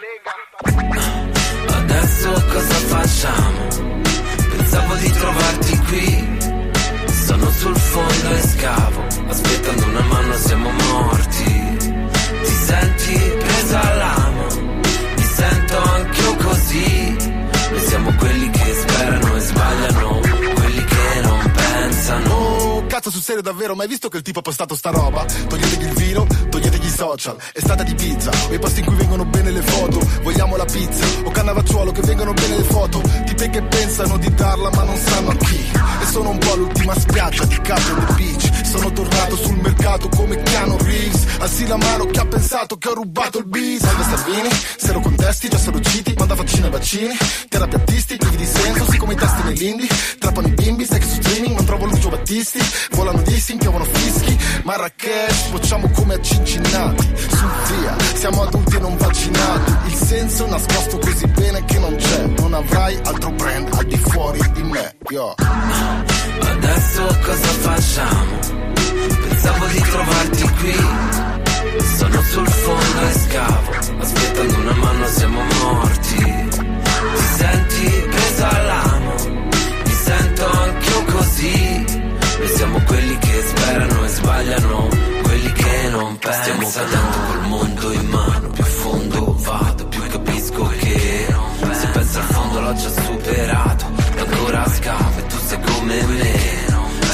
Adesso 1.77 2.31
cosa 2.31 2.73
facciamo? 2.73 3.56
Pensavo 4.77 4.95
di 5.01 5.11
trovarti 5.11 5.77
qui. 5.87 6.37
Sono 7.11 7.49
sul 7.49 7.75
fondo 7.75 8.29
e 8.29 8.41
scavo. 8.41 9.05
Aspettando 9.27 9.85
una 9.87 10.01
mano 10.01 10.33
siamo 10.35 10.69
morti. 10.69 11.56
Cazzo 23.07 23.11
sul 23.11 23.21
serio 23.21 23.41
davvero, 23.41 23.75
mai 23.75 23.87
visto 23.87 24.09
che 24.09 24.17
il 24.17 24.23
tipo 24.23 24.39
ha 24.39 24.41
postato 24.41 24.75
sta 24.75 24.89
roba? 24.89 25.23
Toglietegli 25.23 25.83
il 25.83 25.93
vino, 25.93 26.27
toglietegli 26.49 26.85
i 26.85 26.89
social, 26.89 27.37
è 27.53 27.59
stata 27.59 27.83
di 27.83 27.95
pizza, 27.95 28.31
o 28.49 28.53
i 28.53 28.59
posti 28.59 28.79
in 28.79 28.85
cui 28.85 28.95
vengono 28.95 29.25
bene 29.25 29.51
le 29.51 29.61
foto, 29.61 29.99
vogliamo 30.23 30.55
la 30.55 30.65
pizza, 30.65 31.05
o 31.23 31.31
cannavacciuolo 31.31 31.91
che 31.91 32.01
vengono 32.01 32.33
bene 32.33 32.57
le 32.57 32.63
foto, 32.63 33.01
tipe 33.25 33.49
che 33.49 33.61
pensano 33.63 34.17
di 34.17 34.33
darla 34.33 34.69
ma 34.71 34.83
non 34.83 34.97
sanno 34.97 35.29
a 35.31 35.35
chi, 35.35 35.71
e 36.01 36.05
sono 36.05 36.29
un 36.29 36.37
po' 36.37 36.55
l'ultima 36.55 36.97
spiaggia 36.99 37.45
di 37.45 37.59
the 37.61 38.13
Beach, 38.15 38.65
sono 38.65 38.91
tornato 38.91 39.35
sul 39.37 39.57
mercato 39.57 40.09
come 40.09 40.41
Keanu 40.41 40.77
Reeves, 40.77 41.25
alzi 41.39 41.67
la 41.67 41.77
mano 41.77 42.05
chi 42.07 42.19
ha 42.19 42.25
pensato 42.25 42.77
che 42.77 42.89
ho 42.89 42.93
rubato 42.93 43.37
il 43.39 43.45
bis, 43.45 43.81
salve 43.81 44.03
Salvini, 44.03 44.49
se 44.77 44.93
lo 44.93 44.99
contesti 44.99 45.49
già 45.49 45.57
sono 45.57 45.79
citi, 45.79 46.13
manda 46.17 46.35
vaccini 46.35 46.63
ai 46.63 46.71
vaccini, 46.71 47.17
terapiattisti, 47.49 48.17
privi 48.17 48.37
di 48.37 48.45
senso, 48.45 48.91
siccome 48.91 49.13
i 49.13 49.17
testi 49.17 49.43
nell'indie, 49.43 49.87
trappano 50.19 50.47
i 50.47 50.51
bimbi, 50.51 50.85
sai 50.85 50.99
che 50.99 51.07
su 51.07 51.21
streaming 51.21 51.55
non 51.55 51.65
trovo 51.65 51.85
Lucio 51.85 52.09
Battisti, 52.09 52.59
volano 52.97 53.21
dissing, 53.21 53.59
piovono 53.59 53.83
fischi, 53.83 54.37
Marrakesh, 54.63 55.49
bocciamo 55.51 55.87
come 55.91 56.15
a 56.15 56.21
Cincinnati, 56.21 57.13
su 57.29 57.45
via, 57.69 57.95
siamo 58.15 58.41
adulti 58.41 58.75
e 58.75 58.79
non 58.79 58.97
vaccinati, 58.97 59.71
il 59.85 59.93
senso 59.93 60.45
è 60.45 60.49
nascosto 60.49 60.97
così 60.97 61.27
bene 61.27 61.63
che 61.65 61.77
non 61.77 61.95
c'è, 61.95 62.25
non 62.39 62.53
avrai 62.55 62.99
altro 63.03 63.29
brand 63.31 63.71
al 63.75 63.85
di 63.85 63.97
fuori 63.97 64.39
di 64.51 64.63
me, 64.63 64.95
yo. 65.09 65.35
Adesso 65.37 67.05
cosa 67.23 67.47
facciamo? 67.61 68.39
Pensavo 69.27 69.65
di 69.67 69.79
trovarti 69.79 70.49
qui. 70.59 70.75
Sono 71.97 72.21
sul 72.23 72.47
fondo 72.47 73.01
e 73.01 73.13
scavo. 73.13 73.71
Aspettando 73.99 74.57
una 74.57 74.73
mano 74.73 75.07
siamo 75.07 75.41
morti. 75.61 76.15
Ti 76.15 77.23
senti 77.37 78.07
presa 78.09 78.49
all'amo? 78.49 79.13
Mi 79.85 79.91
sento 79.91 80.49
anch'io 80.49 81.03
così. 81.05 82.06
Noi 82.47 82.55
siamo 82.55 82.81
quelli 82.83 83.17
che 83.17 83.43
sperano 83.45 84.05
e 84.05 84.07
sbagliano. 84.07 84.87
Quelli 85.21 85.51
che 85.51 85.89
non 85.89 86.17
pensano. 86.17 86.43
Stiamo 86.43 86.69
cadendo 86.69 87.17
col 87.27 87.41
mondo 87.41 87.91
in 87.91 88.05
mano. 88.07 88.47
Più 88.47 88.63
a 88.63 88.67
fondo 88.67 89.35
vado, 89.39 89.87
più 89.87 90.07
capisco 90.07 90.67
che 90.79 91.27
se 91.71 91.87
penso 91.87 92.19
al 92.19 92.23
fondo 92.23 92.61
l'ho 92.61 92.73
già 92.73 92.89
superato. 92.89 93.85
E 94.15 94.19
ancora 94.19 94.65
scavo 94.69 95.19
e 95.19 95.25
tu 95.27 95.35
sei 95.45 95.59
come 95.59 96.01
me. 96.03 96.39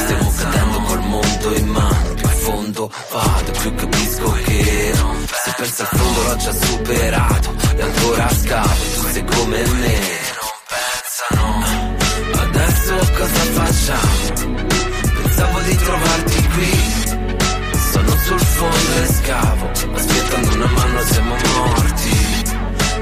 Stiamo 0.03 0.33
cadendo 0.37 0.81
col 0.81 0.99
mondo 1.01 1.55
in 1.55 1.67
mano. 1.67 2.13
Più 2.13 2.25
a 2.25 2.29
fondo 2.29 2.91
vado, 3.11 3.51
più 3.59 3.73
capisco 3.73 4.31
che 4.43 4.93
se 5.43 5.53
penso 5.57 5.81
al 5.81 5.87
fondo 5.87 6.21
l'ho 6.27 6.35
già 6.35 6.53
superato. 6.53 7.55
E 7.75 7.81
ancora 7.81 8.29
scavo 8.29 8.69
e 8.69 8.93
tu 8.93 9.07
sei 9.11 9.25
come 9.25 9.67
me. 9.81 9.99
Adesso 12.33 12.95
cosa 13.17 13.41
facciamo? 13.63 14.72
Pensavo 15.43 15.59
di 15.59 15.75
trovarti 15.75 16.47
qui. 16.53 16.71
Sono 17.91 18.15
sul 18.23 18.39
fondo 18.39 19.03
e 19.03 19.07
scavo. 19.07 19.69
Aspettando 19.93 20.55
una 20.55 20.67
mano 20.67 21.01
siamo 21.01 21.35
morti. 21.35 22.43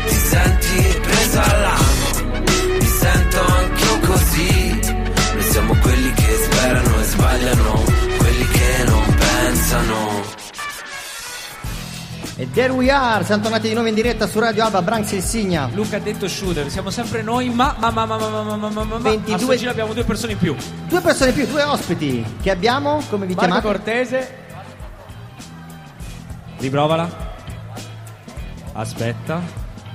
Ti 0.08 0.16
senti 0.16 1.00
presa 1.02 1.44
all'amo? 1.44 1.91
E 12.42 12.50
there 12.54 12.74
we 12.74 12.90
are, 12.90 13.24
siamo 13.24 13.44
tornati 13.44 13.68
di 13.68 13.74
nuovo 13.76 13.88
in 13.88 13.94
diretta 13.94 14.26
su 14.26 14.40
Radio 14.40 14.66
Alba, 14.66 14.82
Branks 14.82 15.12
e 15.12 15.22
Signa. 15.22 15.70
Luca 15.76 15.98
ha 15.98 16.00
detto 16.00 16.28
shooter, 16.28 16.72
siamo 16.72 16.90
sempre 16.90 17.22
noi, 17.22 17.50
ma 17.50 17.76
ma 17.78 17.92
ma 17.92 18.04
ma 18.08 18.18
ma 18.18 18.30
ma 18.30 18.42
ma 18.42 18.56
ma 18.56 18.70
ma 18.72 18.84
ma 18.84 18.98
22 18.98 19.36
a 19.36 19.38
sto 19.38 19.56
giro 19.56 19.70
abbiamo 19.70 19.94
due 19.94 20.04
persone 20.04 20.32
in 20.32 20.40
più. 20.40 20.56
Due 20.88 21.02
persone 21.02 21.30
in 21.30 21.36
più, 21.36 21.46
due 21.46 21.62
ospiti 21.62 22.26
che 22.42 22.50
abbiamo, 22.50 23.04
come 23.12 23.28
vi 23.28 23.36
Marco 23.36 23.60
chiamate? 23.60 23.68
Cortese, 23.68 24.36
Riprovala. 26.58 27.10
Aspetta. 28.74 29.40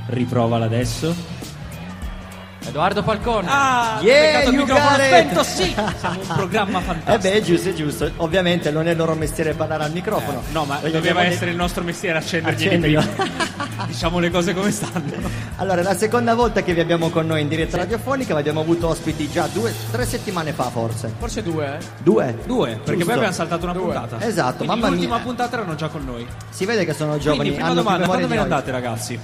Riprovala 0.06 0.66
adesso. 0.66 1.35
Edoardo 2.68 3.02
Falcone. 3.02 3.46
Ah, 3.50 3.98
Yeah, 4.02 4.42
il 4.42 4.54
microfono 4.54 4.94
spento, 4.96 5.42
sì. 5.42 5.64
Siamo 5.98 6.20
un 6.20 6.26
programma 6.34 6.78
Eh 6.80 6.82
fantastico. 6.82 7.18
beh, 7.18 7.32
è 7.34 7.40
giusto, 7.42 7.68
è 7.68 7.72
giusto. 7.72 8.10
Ovviamente 8.16 8.70
non 8.70 8.86
è 8.88 8.90
il 8.90 8.96
loro 8.96 9.14
mestiere 9.14 9.54
parlare 9.54 9.84
al 9.84 9.92
microfono. 9.92 10.42
No, 10.52 10.64
ma 10.64 10.76
Perché 10.76 10.96
doveva 10.96 11.24
essere 11.24 11.50
il 11.52 11.56
nostro 11.56 11.82
mestiere 11.84 12.18
accendergli 12.18 12.78
prima. 12.80 13.04
diciamo 13.86 14.18
le 14.18 14.30
cose 14.30 14.52
come 14.54 14.70
stanno. 14.70 15.44
Allora, 15.58 15.80
è 15.80 15.84
la 15.84 15.96
seconda 15.96 16.34
volta 16.34 16.62
che 16.62 16.74
vi 16.74 16.80
abbiamo 16.80 17.08
con 17.08 17.26
noi 17.26 17.40
in 17.40 17.48
diretta 17.48 17.78
radiofonica, 17.78 18.34
ma 18.34 18.40
abbiamo 18.40 18.60
avuto 18.60 18.88
ospiti 18.88 19.30
già 19.30 19.48
due, 19.50 19.72
tre 19.90 20.04
settimane 20.04 20.52
fa 20.52 20.64
forse. 20.64 21.10
Forse 21.18 21.42
due, 21.42 21.64
eh. 21.64 21.78
Due? 22.02 22.36
Due, 22.44 22.68
perché 22.72 22.90
Giusto. 22.90 23.04
poi 23.06 23.14
abbiamo 23.14 23.32
saltato 23.32 23.64
una 23.64 23.72
Due. 23.72 23.82
puntata. 23.84 24.20
Esatto, 24.22 24.56
Quindi 24.64 24.74
mamma 24.74 24.88
l'ultima 24.88 25.14
mia. 25.14 25.24
puntata 25.24 25.56
erano 25.56 25.74
già 25.76 25.88
con 25.88 26.04
noi. 26.04 26.26
Si 26.50 26.66
vede 26.66 26.84
che 26.84 26.92
sono 26.92 27.16
giovani, 27.16 27.38
Quindi, 27.38 27.54
prima 27.56 27.72
domanda, 27.72 28.04
quando 28.06 28.26
ve 28.26 28.34
ne 28.34 28.40
andate 28.42 28.70
ragazzi? 28.70 29.18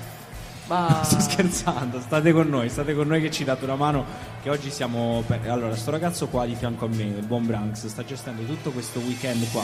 Ma 0.67 1.03
Sto 1.05 1.21
scherzando, 1.21 2.01
state 2.01 2.33
con 2.33 2.49
noi, 2.49 2.69
state 2.69 2.95
con 2.95 3.07
noi 3.09 3.21
che 3.21 3.31
ci 3.31 3.45
date 3.45 3.65
una 3.65 3.75
mano. 3.77 4.05
Che 4.43 4.51
oggi 4.51 4.71
siamo. 4.71 5.23
per- 5.27 5.49
Allora, 5.51 5.75
sto 5.77 5.91
ragazzo 5.91 6.29
qua 6.29 6.47
di 6.47 6.55
fianco 6.55 6.85
a 6.87 6.89
me, 6.89 7.03
il 7.05 7.27
buon 7.27 7.47
Branks, 7.47 7.87
sta 7.87 8.05
gestendo 8.05 8.43
tutto 8.43 8.71
questo 8.71 9.01
weekend 9.01 9.51
qua. 9.51 9.63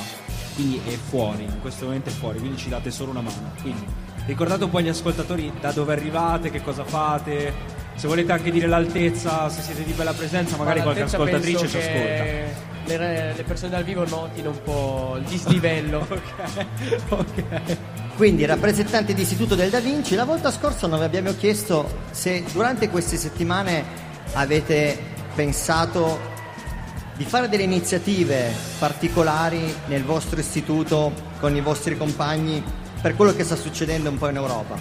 Quindi 0.55 0.81
è 0.85 0.97
fuori, 0.97 1.45
in 1.45 1.61
questo 1.61 1.85
momento 1.87 2.09
è 2.11 2.12
fuori, 2.12 2.38
quindi 2.38 2.57
ci 2.57 2.69
date 2.69 2.90
solo 2.90 3.11
una 3.11 3.21
mano. 3.21 3.52
Quindi 3.62 3.87
ricordate 4.26 4.64
un 4.64 4.71
po' 4.71 4.78
agli 4.78 4.88
ascoltatori 4.88 5.52
da 5.61 5.73
dove 5.73 5.93
arrivate, 5.93 6.50
che 6.50 6.62
cosa 6.62 6.85
fate. 6.85 7.76
Se 7.95 8.07
volete 8.07 8.31
anche 8.33 8.50
dire 8.50 8.67
l'altezza, 8.69 9.49
se 9.49 9.61
siete 9.62 9.85
di 9.85 9.93
bella 9.93 10.12
presenza, 10.12 10.57
magari 10.57 10.81
qualche 10.83 11.00
all'altezza 11.02 11.23
ascoltatrice 11.23 11.69
ci 11.69 11.76
ascolta. 11.78 12.67
Le, 12.85 13.35
le 13.35 13.43
persone 13.43 13.71
dal 13.71 13.85
vivo 13.85 14.07
notino 14.09 14.50
un 14.50 14.62
po' 14.62 15.17
il 15.19 15.25
dislivello. 15.25 16.07
ok. 17.09 17.76
Quindi 18.19 18.45
rappresentanti 18.47 19.15
di 19.15 19.23
Istituto 19.23 19.55
del 19.55 19.71
Da 19.71 19.79
Vinci, 19.79 20.17
la 20.17 20.25
volta 20.25 20.51
scorsa 20.51 20.89
noi 20.89 21.05
abbiamo 21.05 21.33
chiesto 21.37 22.01
se 22.11 22.43
durante 22.53 22.89
queste 22.91 23.17
settimane 23.17 23.85
avete 24.33 24.99
pensato 25.37 26.19
di 27.15 27.23
fare 27.23 27.49
delle 27.49 27.63
iniziative 27.63 28.53
particolari 28.81 29.73
nel 29.87 30.03
vostro 30.03 30.41
istituto 30.41 31.13
con 31.39 31.55
i 31.55 31.61
vostri 31.61 31.97
compagni 31.97 32.61
per 33.01 33.15
quello 33.15 33.33
che 33.33 33.45
sta 33.45 33.55
succedendo 33.55 34.11
un 34.11 34.19
po' 34.19 34.29
in 34.29 34.35
Europa. 34.35 34.77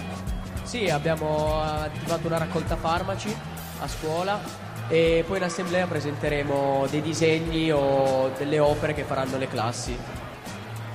Sì, 0.64 0.90
abbiamo 0.90 1.62
attivato 1.62 2.26
una 2.26 2.38
raccolta 2.38 2.74
farmaci 2.74 3.32
a 3.78 3.86
scuola 3.86 4.40
e 4.88 5.22
poi 5.24 5.36
in 5.36 5.44
assemblea 5.44 5.86
presenteremo 5.86 6.88
dei 6.90 7.02
disegni 7.02 7.70
o 7.70 8.32
delle 8.36 8.58
opere 8.58 8.94
che 8.94 9.04
faranno 9.04 9.38
le 9.38 9.46
classi. 9.46 10.26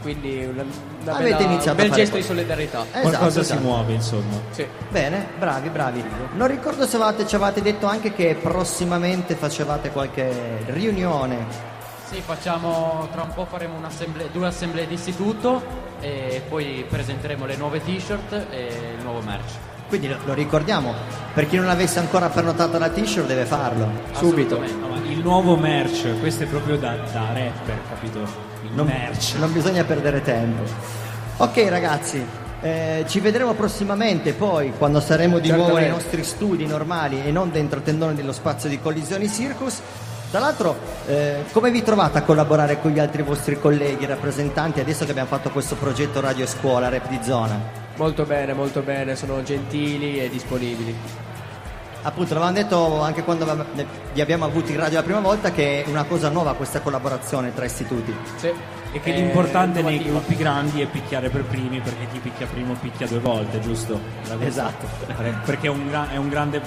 Quindi 0.04 0.46
una, 0.46 0.64
una 1.02 1.12
Avete 1.16 1.36
bella- 1.38 1.52
iniziato 1.52 1.70
un 1.72 1.76
bel 1.78 1.86
a 1.86 1.90
fare 1.90 2.02
gesto 2.02 2.16
di 2.18 2.24
solidarietà. 2.24 2.82
Esatto, 2.92 3.00
Qualcosa 3.02 3.40
esatto. 3.40 3.60
si 3.60 3.66
muove, 3.66 3.94
insomma. 3.94 4.40
Sì. 4.52 4.68
Bene, 4.90 5.28
bravi, 5.40 5.70
bravi. 5.70 6.04
Non 6.36 6.48
ricordo 6.48 6.86
se 6.86 6.98
avevate, 6.98 7.26
ci 7.26 7.36
avevate 7.36 7.62
detto 7.62 7.88
anche 7.88 8.14
che 8.14 8.38
prossimamente 8.40 9.34
facevate 9.36 9.90
qualche 9.92 10.64
riunione. 10.68 11.72
Sì, 12.10 12.22
facciamo, 12.24 13.08
tra 13.12 13.24
un 13.24 13.34
po' 13.34 13.46
faremo 13.50 13.76
un'assemblea- 13.78 14.28
due 14.32 14.46
assemblee 14.46 14.86
di 14.88 14.94
istituto 14.96 15.64
e 16.02 16.44
poi 16.48 16.86
presenteremo 16.88 17.46
le 17.46 17.56
nuove 17.56 17.82
t-shirt 17.82 18.48
e 18.52 18.68
il 18.98 19.04
nuovo 19.04 19.22
merch. 19.22 19.52
Quindi 19.88 20.10
lo, 20.10 20.18
lo 20.26 20.34
ricordiamo, 20.34 20.94
per 21.34 21.48
chi 21.48 21.56
non 21.56 21.70
avesse 21.70 22.00
ancora 22.00 22.28
prenotato 22.30 22.78
la 22.78 22.90
t-shirt 22.90 23.26
deve 23.26 23.46
farlo. 23.46 23.88
Subito. 24.12 24.60
No, 24.60 24.88
ma 24.90 24.98
il 25.08 25.20
nuovo 25.20 25.56
merch, 25.56 26.20
questo 26.20 26.44
è 26.44 26.46
proprio 26.46 26.78
da, 26.78 26.96
da 27.12 27.28
rapper, 27.34 27.80
capito? 27.90 28.52
Non, 28.74 28.86
merch. 28.86 29.36
non 29.38 29.52
bisogna 29.52 29.84
perdere 29.84 30.22
tempo. 30.22 30.64
Ok 31.38 31.66
ragazzi, 31.70 32.26
eh, 32.62 33.04
ci 33.08 33.20
vedremo 33.20 33.54
prossimamente 33.54 34.34
poi 34.34 34.72
quando 34.78 35.00
saremo 35.00 35.40
di 35.40 35.52
nuovo 35.52 35.78
nei 35.78 35.90
nostri 35.90 36.24
studi 36.24 36.66
normali 36.66 37.24
e 37.24 37.32
non 37.32 37.52
dentro 37.52 37.82
tendone 37.82 38.16
dello 38.16 38.32
spazio 38.32 38.70
di 38.70 38.80
collisioni 38.80 39.28
Circus. 39.28 39.82
Tra 40.32 40.40
l'altro, 40.40 40.76
eh, 41.06 41.44
come 41.52 41.70
vi 41.70 41.84
trovate 41.84 42.18
a 42.18 42.24
collaborare 42.24 42.80
con 42.80 42.90
gli 42.90 43.00
altri 43.00 43.22
vostri 43.22 43.60
colleghi, 43.60 44.06
rappresentanti, 44.08 44.80
adesso 44.80 45.06
che 45.06 45.12
abbiamo 45.12 45.30
fatto 45.30 45.52
questo 45.52 45.76
progetto 45.76 46.22
Radio 46.22 46.48
Scuola, 46.48 46.90
Rap 46.90 47.08
di 47.08 47.20
Zona? 47.22 47.60
Molto 47.98 48.24
bene, 48.24 48.54
molto 48.54 48.82
bene, 48.82 49.16
sono 49.16 49.44
gentili 49.44 50.20
e 50.20 50.30
disponibili. 50.30 50.96
Appunto, 52.06 52.34
l'avevamo 52.34 52.58
detto 52.58 53.02
anche 53.02 53.24
quando 53.24 53.66
vi 54.14 54.22
abbiamo 54.22 54.46
avuti 54.46 54.72
in 54.74 54.80
radio 54.80 54.98
la 54.98 55.04
prima 55.04 55.20
volta 55.22 55.52
che 55.52 55.84
è 55.84 55.90
una 55.90 56.04
cosa 56.04 56.30
nuova 56.30 56.54
questa 56.54 56.82
collaborazione 56.82 57.54
tra 57.54 57.66
istituti. 57.66 58.14
Sì. 58.36 58.52
E 58.92 59.00
che 59.00 59.14
È 59.14 59.18
l'importante 59.18 59.82
nei 59.82 60.04
gruppi 60.04 60.36
grandi 60.36 60.82
è 60.82 60.86
picchiare 60.86 61.30
per 61.30 61.44
primi 61.46 61.80
perché 61.80 62.08
chi 62.12 62.20
picchia 62.20 62.46
primo 62.46 62.74
picchia 62.80 63.08
due 63.08 63.20
volte, 63.20 63.60
giusto? 63.62 64.00
Esatto. 64.46 64.86
Per- 65.08 65.42
Perché 65.46 65.68
è 65.68 65.70
un, 65.70 65.88
gra- 65.88 66.10
è 66.12 66.18
un 66.18 66.30
grande 66.30 66.62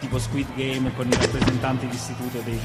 tipo 0.00 0.18
Squid 0.18 0.48
Game 0.54 0.92
con 0.94 1.06
i 1.06 1.10
rappresentanti 1.18 1.86
d'istituto 1.86 2.40
dei- 2.44 2.60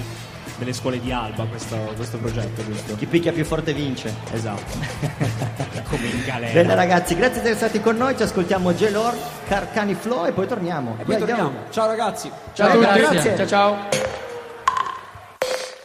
delle 0.57 0.73
scuole 0.73 0.99
di 0.99 1.11
Alba 1.11 1.45
questo, 1.45 1.75
questo 1.95 2.17
progetto, 2.17 2.63
giusto? 2.65 2.95
Chi 2.95 3.05
picchia 3.05 3.31
più 3.31 3.45
forte 3.45 3.73
vince. 3.73 4.13
Esatto. 4.31 4.77
Come 5.89 6.07
in 6.07 6.23
galera. 6.25 6.53
Bene 6.53 6.75
ragazzi, 6.75 7.15
grazie 7.15 7.41
di 7.41 7.49
essere 7.49 7.69
stati 7.69 7.81
con 7.81 7.95
noi, 7.97 8.15
ci 8.15 8.23
ascoltiamo 8.23 8.73
J-Lord, 8.73 9.17
Carcani 9.47 9.95
Flow 9.95 10.25
e 10.25 10.31
poi 10.31 10.47
torniamo. 10.47 10.93
E 10.99 11.03
poi 11.03 11.15
Via, 11.15 11.17
torniamo. 11.17 11.47
andiamo. 11.47 11.71
Ciao 11.71 11.87
ragazzi. 11.87 12.31
Ciao, 12.53 12.67
a 12.67 12.71
tutti, 12.71 12.99
grazie. 12.99 13.35
Ciao 13.37 13.47
ciao. 13.47 13.77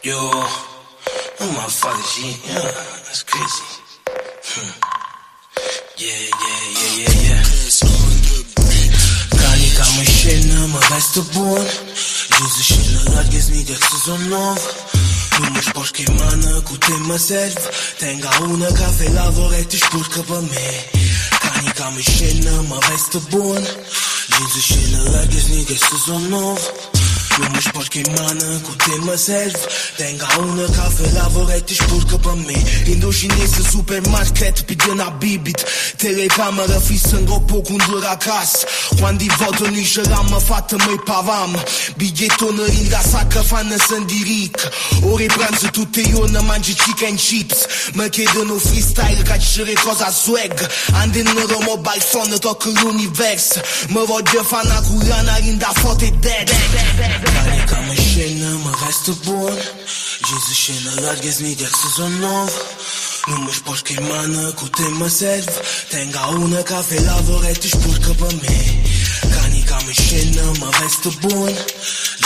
Yo, 0.03 0.17
oh 0.19 1.47
my 1.47 1.69
fucking 1.69 2.05
shit, 2.05 2.47
yeah, 2.47 2.62
that's 2.62 3.23
crazy. 3.25 3.62
Hmm. 4.55 4.73
Yeah, 5.97 6.09
yeah, 6.17 6.62
yeah, 6.81 6.97
yeah, 6.97 7.29
yeah. 7.29 7.41
Canica 9.41 9.85
mă 9.97 10.03
scenă, 10.03 10.67
mă 10.73 10.79
vestă 10.91 11.21
bun 11.35 11.65
Жизнь 12.41 12.63
шира 12.63 13.03
наргиз 13.15 13.50
нидек 13.50 13.83
сезонов 13.85 14.61
Numos 15.41 15.67
por 15.75 15.93
queimana, 15.93 16.63
cutei 16.63 16.97
uma 16.97 17.19
serve 17.19 17.61
Tenga 17.99 18.31
una 18.41 18.73
café 18.73 19.11
lavoretish 19.11 19.87
por 19.91 20.09
cabame 20.09 20.69
Cani 21.43 21.71
camichena, 21.76 22.63
ma 22.63 22.79
veste 22.89 23.19
bun. 23.31 23.63
Jeans 24.31 24.57
e 24.57 24.63
shina 24.63 25.03
largas, 25.11 25.49
niggas 25.49 25.81
sezon 25.81 26.31
novo 26.31 26.61
Komisch 27.41 27.73
porque 27.73 28.03
Manne 28.17 28.61
gut 28.65 28.97
immer 28.97 29.17
selbst 29.17 29.69
Denk 29.99 30.21
ohne 30.39 30.67
Kaffee 30.76 31.11
lavorette 31.15 31.73
ich 31.73 31.83
pur 31.89 32.05
pe 32.07 32.35
me 32.47 32.59
Indoșinese 32.93 33.63
supermarket 33.71 34.61
pe 34.61 34.75
de 34.75 34.93
na 34.95 35.09
bibit 35.19 35.65
Telecamera 35.97 36.81
fi 36.87 36.99
sângă 36.99 37.33
o 37.33 37.39
pocundură 37.39 38.09
acasă. 38.09 38.67
Quando 39.00 39.25
voto 39.39 39.65
nu 39.71 39.83
și 39.83 40.00
ramă 40.09 40.39
fată 40.47 40.76
mai 40.87 41.00
pavam 41.05 41.65
Bigetonă 41.97 42.65
inga 42.83 43.00
sacă 43.11 43.39
fană 43.39 43.76
să 43.76 43.97
diric. 44.07 44.57
Ore 45.13 45.26
pranză 45.26 45.69
tu 45.73 45.85
te 45.85 46.03
eu 46.09 46.25
n 46.25 46.39
mangi 46.47 46.75
chicken 46.75 47.17
chips. 47.17 47.57
Mă 47.93 48.03
chedă 48.03 48.43
nu 48.47 48.55
freestyle 48.55 49.23
ca 49.25 49.39
și 49.39 49.63
recoza 49.63 50.11
swag. 50.11 50.55
Ande 51.00 51.23
nu 51.23 51.47
romo 51.50 51.76
balsonă 51.81 52.37
tot 52.37 52.63
în 52.63 52.76
univers. 52.87 53.47
Mă 53.89 54.03
vode 54.07 54.41
fana 54.50 54.79
cu 54.81 55.03
rana 55.09 55.37
inda 55.47 55.73
fote 55.83 56.15
dead, 56.21 56.47
dead, 56.50 56.71
dead, 56.73 57.21
dead 57.23 57.29
care 57.34 57.64
cam 57.71 57.88
în 57.88 57.97
scenă 57.97 58.49
Mă 58.64 58.73
restă 58.84 59.12
bun. 59.25 59.58
Jesus 60.28 60.56
scenă, 60.62 60.90
larghez 61.04 61.38
mi 61.40 61.54
de 61.54 61.69
sezon 61.80 62.12
nov 62.25 62.52
Număr 63.26 63.54
sport 63.54 63.82
că 63.86 63.93
mană, 64.08 64.50
cu 64.58 64.66
te 64.76 64.86
mă 64.99 65.08
serv. 65.08 65.52
Tenga 65.90 66.25
una 66.45 66.62
cafe 66.62 67.00
la 67.08 67.16
vorete 67.30 67.66
și 67.66 67.76
purcă 67.76 68.12
pe 68.21 68.28
me 68.43 68.58
Cani 69.34 69.64
cam 69.69 69.84
în 69.86 70.56
mă 70.58 70.69
restă 70.80 71.10
bun. 71.21 71.52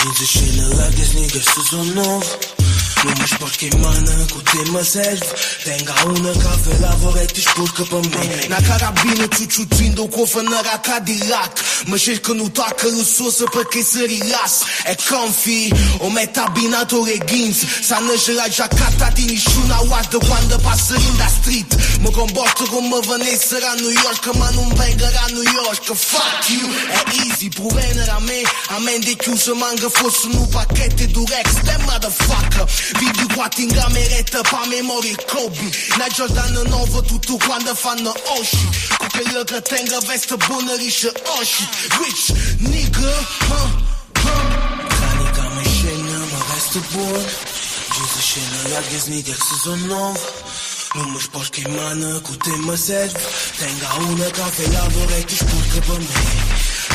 Jesus 0.00 0.28
scenă, 0.32 0.66
larghez 0.76 1.12
mi 1.12 1.26
de 1.26 1.42
sezon 1.52 1.88
nov 1.94 2.24
Nu 3.04 3.12
mă 3.18 3.24
șpoși 3.24 3.56
că 3.58 3.76
mană, 3.76 4.14
cu 4.32 4.40
te 4.50 4.70
mă 4.70 4.82
serv 4.82 5.26
Tenga 5.64 5.94
una 6.06 6.32
cafela, 6.42 6.94
vorete 7.02 7.40
spurcă 7.40 7.82
pe 7.90 7.98
me 8.12 8.46
Na 8.48 8.58
carabină, 8.68 9.26
ciuciutrindo 9.36 10.04
cu 10.12 10.20
o 10.20 10.24
fănăra 10.24 10.76
Cadillac 10.88 11.52
Mă 11.84 11.96
cerco 11.96 12.32
nu 12.32 12.48
toacă 12.48 12.86
rusosă 12.96 13.44
perché 13.54 13.82
să 13.92 14.02
rilas 14.12 14.54
É 14.92 14.94
comfy, 15.08 15.62
o 16.04 16.08
metabinatore 16.16 17.16
ghins 17.30 17.58
Sa 17.88 17.96
năjăra 18.06 18.46
jacata 18.56 19.08
din 19.16 19.26
niciuna 19.32 19.78
guarda 19.88 20.18
quando 20.28 20.56
passa 20.66 20.94
in 21.08 21.16
da 21.20 21.28
street. 21.38 21.70
Mă 22.02 22.10
comporto 22.20 22.62
come 22.72 22.98
venessero 23.12 23.66
a 23.72 23.74
New 23.84 23.94
York 24.04 24.22
Ma 24.40 24.48
non 24.56 24.70
vengono 24.80 25.18
a 25.24 25.28
New 25.36 25.46
York 25.60 25.82
Fuck 26.10 26.42
you, 26.54 26.64
è 26.98 27.02
easy, 27.22 27.48
provene 27.58 28.04
a 28.16 28.18
me 28.28 28.40
A 28.74 28.78
mente 28.86 29.12
chiusa 29.22 29.52
manca 29.62 29.88
fosse 29.98 30.26
un 30.30 30.46
pacchetto 30.54 31.04
Durex 31.14 31.46
That 31.66 31.80
motherfucker 31.88 32.64
Video 32.98 33.26
quattro 33.34 33.62
in 33.62 33.72
cameretta 33.72 34.40
pa 34.42 34.62
memoria 34.66 35.16
Kobe. 35.26 35.70
Na 35.98 36.06
Jordan 36.08 36.52
nuovo 36.68 37.02
tutto 37.02 37.36
quando 37.36 37.74
fanno 37.74 38.12
Oshi. 38.38 38.64
Cu 38.98 39.06
quello 39.14 39.42
che 39.44 39.60
tenga 39.60 39.98
veste 40.06 40.36
bună 40.46 40.74
rișă 40.82 41.12
Oshi 41.38 41.64
Rich 42.00 42.26
nigga, 42.58 43.14
huh, 43.48 43.70
huh 44.22 44.74
Canica 44.98 45.44
mă 45.54 45.62
scenă, 45.74 46.18
mă 46.32 46.40
veste 46.50 46.80
bun. 46.92 47.24
Giusto 47.92 48.20
scenă, 48.28 48.58
larghe 48.72 48.98
snide, 49.04 49.34
sezon 49.46 49.80
nov. 49.90 50.18
Nu 50.94 51.02
mă 51.12 51.18
șpoși 51.26 51.50
că 51.54 51.60
mană, 51.76 52.10
cu 52.26 52.32
te 52.44 52.54
mă 52.66 52.74
serv. 52.74 53.14
Tenga 53.58 53.90
una 54.08 54.28
cafela, 54.38 54.84
vorete 54.94 55.34
spurcă 55.40 55.78
pe 55.86 55.96
me 56.06 56.18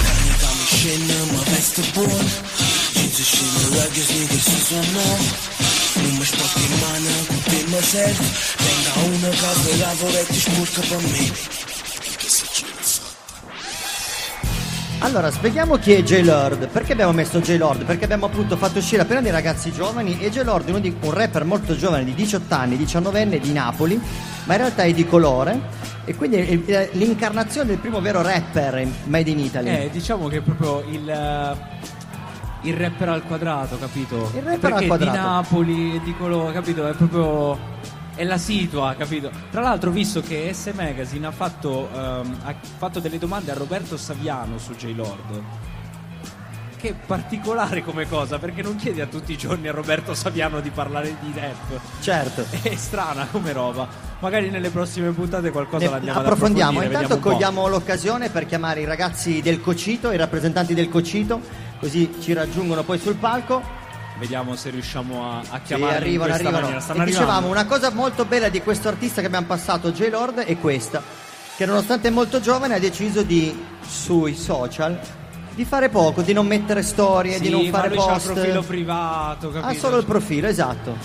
Canica 0.04 0.50
mă 0.58 0.66
scenă, 0.74 1.18
mă 1.32 1.42
veste 1.50 1.84
bun. 1.94 2.26
Giusto 2.96 3.24
scenă, 3.32 3.62
larghe 3.76 4.04
snide, 4.10 4.40
sezon 4.50 4.88
nov 4.96 5.22
Nu 6.04 6.10
mă 6.18 6.24
șpoși 6.32 6.54
că 6.60 6.66
mană, 6.84 7.12
cu 7.30 7.36
te 7.50 7.60
mă 7.72 7.82
serv 7.92 8.20
Tenga 8.64 8.94
una 9.08 9.32
cafela, 9.42 9.92
vorete 10.02 10.34
spurcă 10.46 10.82
pe 10.90 10.98
me 11.12 11.24
Allora, 15.02 15.32
spieghiamo 15.32 15.78
chi 15.78 15.94
è 15.94 16.02
J-Lord. 16.04 16.68
Perché 16.68 16.92
abbiamo 16.92 17.14
messo 17.14 17.40
J-Lord? 17.40 17.86
Perché 17.86 18.04
abbiamo 18.04 18.26
appunto 18.26 18.58
fatto 18.58 18.80
uscire 18.80 19.02
appena 19.02 19.22
dei 19.22 19.32
ragazzi 19.32 19.72
giovani 19.72 20.20
e 20.20 20.30
J-Lord 20.30 20.68
è 20.68 20.70
uno 20.72 20.80
di- 20.80 20.94
un 21.02 21.12
rapper 21.12 21.46
molto 21.46 21.74
giovane 21.78 22.04
di 22.04 22.14
18 22.14 22.54
anni, 22.54 22.76
19enne 22.76 23.40
di 23.40 23.54
Napoli, 23.54 23.98
ma 24.44 24.54
in 24.56 24.60
realtà 24.60 24.84
è 24.84 24.92
di 24.94 25.06
colore 25.06 25.58
e 26.04 26.16
quindi 26.16 26.38
è 26.38 26.66
è 26.66 26.90
l'incarnazione 26.94 27.68
del 27.68 27.78
primo 27.78 28.02
vero 28.02 28.22
rapper 28.22 28.86
made 29.06 29.30
in 29.30 29.40
Italy. 29.40 29.70
Eh, 29.70 29.90
diciamo 29.90 30.28
che 30.28 30.38
è 30.38 30.42
proprio 30.42 30.84
il, 30.92 31.58
il 32.64 32.76
rapper 32.76 33.10
al 33.10 33.24
quadrato, 33.24 33.78
capito? 33.78 34.32
Il 34.36 34.42
rapper 34.42 34.60
Perché 34.60 34.76
al 34.78 34.86
quadrato. 34.88 35.12
di 35.12 35.18
Napoli 35.24 35.96
e 35.96 36.02
di 36.04 36.16
colore, 36.18 36.54
capito? 36.54 36.88
È 36.88 36.94
proprio. 36.94 37.58
È 38.16 38.24
la 38.26 38.38
situa, 38.38 38.96
capito? 38.98 39.32
Tra 39.50 39.62
l'altro, 39.62 39.92
visto 39.92 40.20
che 40.22 40.52
S 40.54 40.72
Magazine 40.76 41.26
ha 41.28 41.32
fatto, 41.32 41.88
ehm, 41.94 42.38
ha 42.44 42.54
fatto 42.78 43.00
delle 43.00 43.18
domande 43.18 43.52
a 43.52 43.54
Roberto 43.54 43.96
Saviano 43.96 44.58
su 44.58 44.76
J-Lord. 44.76 45.42
Che 46.76 46.90
è 46.90 46.94
particolare 46.94 47.82
come 47.84 48.08
cosa, 48.08 48.38
perché 48.40 48.62
non 48.62 48.76
chiedi 48.78 49.00
a 49.02 49.06
tutti 49.06 49.34
i 49.34 49.38
giorni 49.38 49.68
a 49.68 49.72
Roberto 49.72 50.14
Saviano 50.14 50.60
di 50.62 50.70
parlare 50.70 51.16
di 51.22 51.32
rap. 51.34 51.80
Certo. 52.02 52.46
È 52.62 52.76
strana 52.76 53.28
come 53.30 53.52
roba. 53.54 53.88
magari 54.20 54.50
nelle 54.50 54.70
prossime 54.70 55.12
puntate 55.12 55.50
qualcosa 55.52 55.86
Ne- 55.86 55.92
l'andiamo 55.92 56.20
ad 56.20 56.26
approfondiamo. 56.26 56.80
approfondire, 56.80 57.04
Intanto 57.04 57.30
cogliamo 57.30 57.68
l'occasione 57.68 58.30
per 58.30 58.46
chiamare 58.46 58.82
i 58.82 58.86
ragazzi 58.86 59.42
del 59.42 59.60
Cocito, 59.62 60.12
i 60.12 60.18
rappresentanti 60.18 60.74
del 60.74 60.88
Cocito, 60.90 61.42
così 61.80 62.14
ci 62.22 62.34
raggiungono 62.34 62.84
poi 62.84 63.00
sul 63.00 63.16
palco. 63.16 63.78
Vediamo 64.20 64.56
se 64.56 64.70
riusciamo 64.70 65.26
a, 65.32 65.38
a 65.40 65.44
Sì, 65.58 65.62
chiamarli 65.64 65.96
in 65.96 65.96
arrivano, 66.04 66.34
arrivano. 66.34 66.60
maniera. 66.60 66.80
Stanno 66.82 67.04
E 67.04 67.06
dicevamo, 67.06 67.48
una 67.48 67.66
cosa 67.66 67.90
molto 67.92 68.26
bella 68.26 68.50
di 68.50 68.62
questo 68.62 68.90
artista 68.90 69.22
che 69.22 69.28
abbiamo 69.28 69.46
passato, 69.48 69.92
J-Lord, 69.92 70.40
è 70.40 70.58
questa, 70.58 71.02
che 71.56 71.66
nonostante 71.66 72.10
è 72.10 72.12
molto 72.12 72.42
giovane 72.42 72.74
ha 72.76 72.80
deciso 72.80 73.22
di, 73.24 73.58
sui 73.88 74.36
social, 74.36 75.00
di 75.56 75.64
fare 75.64 75.88
poco, 75.88 76.22
di 76.22 76.34
non 76.34 76.46
mettere 76.48 76.84
storie, 76.84 77.36
Sì, 77.36 77.44
di 77.44 77.50
non 77.50 77.66
ma 77.68 77.78
fare 77.78 77.90
lui 77.90 77.98
c'ha 77.98 78.04
il 78.08 78.12
post. 78.22 78.34
profilo 78.34 78.62
privato, 78.62 79.48
ha 79.48 79.52
capito? 79.54 79.80
solo 79.80 79.98
il 79.98 80.06
profilo, 80.06 80.48
esatto. 80.48 80.98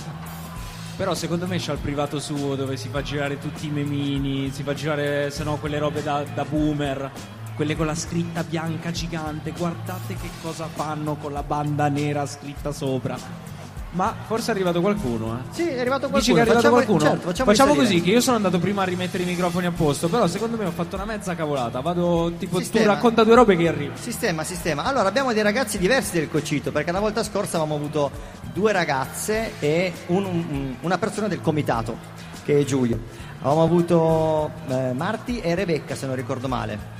Però 0.96 1.14
secondo 1.14 1.46
me 1.46 1.56
c'ha 1.60 1.72
il 1.72 1.78
privato 1.78 2.18
suo 2.20 2.54
dove 2.56 2.76
si 2.76 2.88
fa 2.88 3.00
girare 3.02 3.38
tutti 3.38 3.66
i 3.66 3.70
memini, 3.70 4.50
si 4.52 4.62
fa 4.64 4.74
girare 4.74 5.30
se 5.30 5.42
no 5.44 5.56
quelle 5.58 5.78
robe 5.78 6.02
da, 6.02 6.24
da 6.34 6.44
boomer, 6.44 7.10
quelle 7.54 7.76
con 7.76 7.86
la 7.86 7.94
scritta 7.94 8.42
bianca 8.44 8.90
gigante, 8.90 9.52
guardate 9.56 10.14
che 10.20 10.28
cosa 10.42 10.66
fanno 10.72 11.16
con 11.16 11.32
la 11.32 11.42
banda 11.42 11.88
nera 11.88 12.26
scritta 12.26 12.72
sopra. 12.72 13.52
Ma 13.92 14.12
forse 14.26 14.48
è 14.50 14.54
arrivato 14.54 14.80
qualcuno, 14.80 15.38
eh. 15.38 15.54
Sì, 15.54 15.68
è 15.68 15.78
arrivato 15.78 16.08
qualcuno. 16.08 16.18
Dici 16.18 16.32
che 16.32 16.38
è 16.38 16.40
arrivato 16.40 16.62
facciamo, 16.62 16.74
qualcuno? 16.74 16.98
certo, 17.10 17.28
facciamo, 17.28 17.50
Facciamo 17.52 17.74
così, 17.76 18.00
che 18.02 18.10
io 18.10 18.20
sono 18.20 18.34
andato 18.34 18.58
prima 18.58 18.82
a 18.82 18.84
rimettere 18.86 19.22
i 19.22 19.26
microfoni 19.26 19.66
a 19.66 19.70
posto, 19.70 20.08
però 20.08 20.26
secondo 20.26 20.56
me 20.56 20.64
ho 20.64 20.72
fatto 20.72 20.96
una 20.96 21.04
mezza 21.04 21.36
cavolata. 21.36 21.78
Vado 21.80 22.32
tipo, 22.36 22.56
tu 22.56 22.62
Sistema. 22.62 22.94
racconta 22.94 23.22
due 23.22 23.36
robe 23.36 23.56
che 23.56 23.68
arrivo. 23.68 23.92
Sistema, 23.96 24.42
sistema. 24.42 24.82
Allora, 24.82 25.06
abbiamo 25.08 25.32
dei 25.32 25.44
ragazzi 25.44 25.78
diversi 25.78 26.14
del 26.18 26.28
Cocito, 26.28 26.72
perché 26.72 26.90
la 26.90 26.98
volta 26.98 27.22
scorsa 27.22 27.56
avevamo 27.58 27.76
avuto 27.76 28.10
due 28.52 28.72
ragazze 28.72 29.52
e 29.60 29.92
un- 30.06 30.24
un- 30.24 30.74
una 30.80 30.98
persona 30.98 31.28
del 31.28 31.40
comitato, 31.40 31.96
che 32.44 32.58
è 32.58 32.64
Giulio. 32.64 32.98
Avevamo 33.42 33.62
avuto 33.62 34.50
eh, 34.70 34.92
Marti 34.92 35.38
e 35.38 35.54
Rebecca, 35.54 35.94
se 35.94 36.06
non 36.06 36.16
ricordo 36.16 36.48
male. 36.48 36.93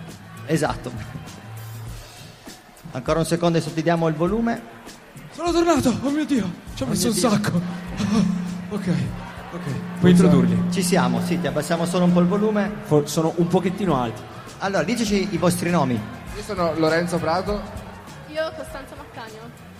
Esatto. 0.47 0.91
Ancora 2.93 3.19
un 3.19 3.25
secondo 3.25 3.59
e 3.59 3.61
sottolineiamo 3.61 4.09
il 4.09 4.15
volume. 4.15 4.63
Sono 5.33 5.51
tornato, 5.51 5.93
oh 6.03 6.11
mio 6.11 6.25
Dio, 6.25 6.49
ci 6.75 6.85
ho 6.85 6.87
messo 6.87 7.09
un 7.09 7.13
Dio. 7.13 7.29
sacco. 7.29 7.61
ok, 8.71 8.89
ok. 9.53 9.99
Puoi 9.99 10.13
introdurli. 10.13 10.65
Ci 10.71 10.83
siamo, 10.83 11.21
sì, 11.25 11.41
ti 11.41 11.47
abbassiamo 11.49 11.87
solo 11.87 12.05
un 12.05 12.13
po' 12.13 12.21
il 12.21 12.27
volume. 12.27 12.71
For- 12.85 13.09
sono 13.09 13.33
un 13.37 13.49
pochettino 13.49 14.01
alti. 14.01 14.23
Allora, 14.59 14.85
diceci 14.85 15.29
i 15.33 15.37
vostri 15.39 15.71
nomi. 15.71 15.95
Io 16.37 16.43
sono 16.43 16.73
Lorenzo 16.77 17.19
Prato. 17.19 17.61
Io 18.29 18.53
Costanza 18.57 18.95
Maccagno. 18.97 19.73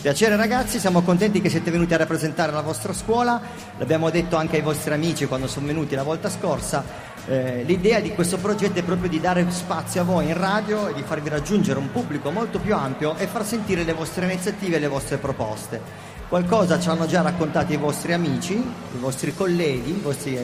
Piacere 0.00 0.36
ragazzi, 0.36 0.78
siamo 0.78 1.00
contenti 1.00 1.40
che 1.40 1.48
siete 1.48 1.70
venuti 1.70 1.94
a 1.94 1.96
rappresentare 1.96 2.52
la 2.52 2.60
vostra 2.60 2.92
scuola, 2.92 3.40
l'abbiamo 3.78 4.10
detto 4.10 4.36
anche 4.36 4.56
ai 4.56 4.62
vostri 4.62 4.92
amici 4.92 5.24
quando 5.24 5.46
sono 5.46 5.66
venuti 5.66 5.94
la 5.94 6.02
volta 6.02 6.28
scorsa. 6.28 6.84
Eh, 7.26 7.62
l'idea 7.64 8.00
di 8.00 8.12
questo 8.12 8.36
progetto 8.36 8.78
è 8.78 8.82
proprio 8.82 9.08
di 9.08 9.18
dare 9.18 9.46
spazio 9.50 10.02
a 10.02 10.04
voi 10.04 10.26
in 10.26 10.36
radio 10.36 10.88
e 10.88 10.94
di 10.94 11.02
farvi 11.02 11.30
raggiungere 11.30 11.78
un 11.78 11.90
pubblico 11.90 12.30
molto 12.30 12.58
più 12.58 12.74
ampio 12.74 13.16
e 13.16 13.26
far 13.26 13.46
sentire 13.46 13.82
le 13.82 13.94
vostre 13.94 14.26
iniziative 14.26 14.76
e 14.76 14.78
le 14.78 14.88
vostre 14.88 15.16
proposte. 15.16 15.80
Qualcosa 16.28 16.78
ci 16.78 16.88
hanno 16.88 17.06
già 17.06 17.22
raccontato 17.22 17.72
i 17.72 17.76
vostri 17.76 18.12
amici, 18.12 18.54
i 18.54 18.98
vostri 18.98 19.34
colleghi, 19.34 19.90
i 19.90 20.00
vostri 20.02 20.36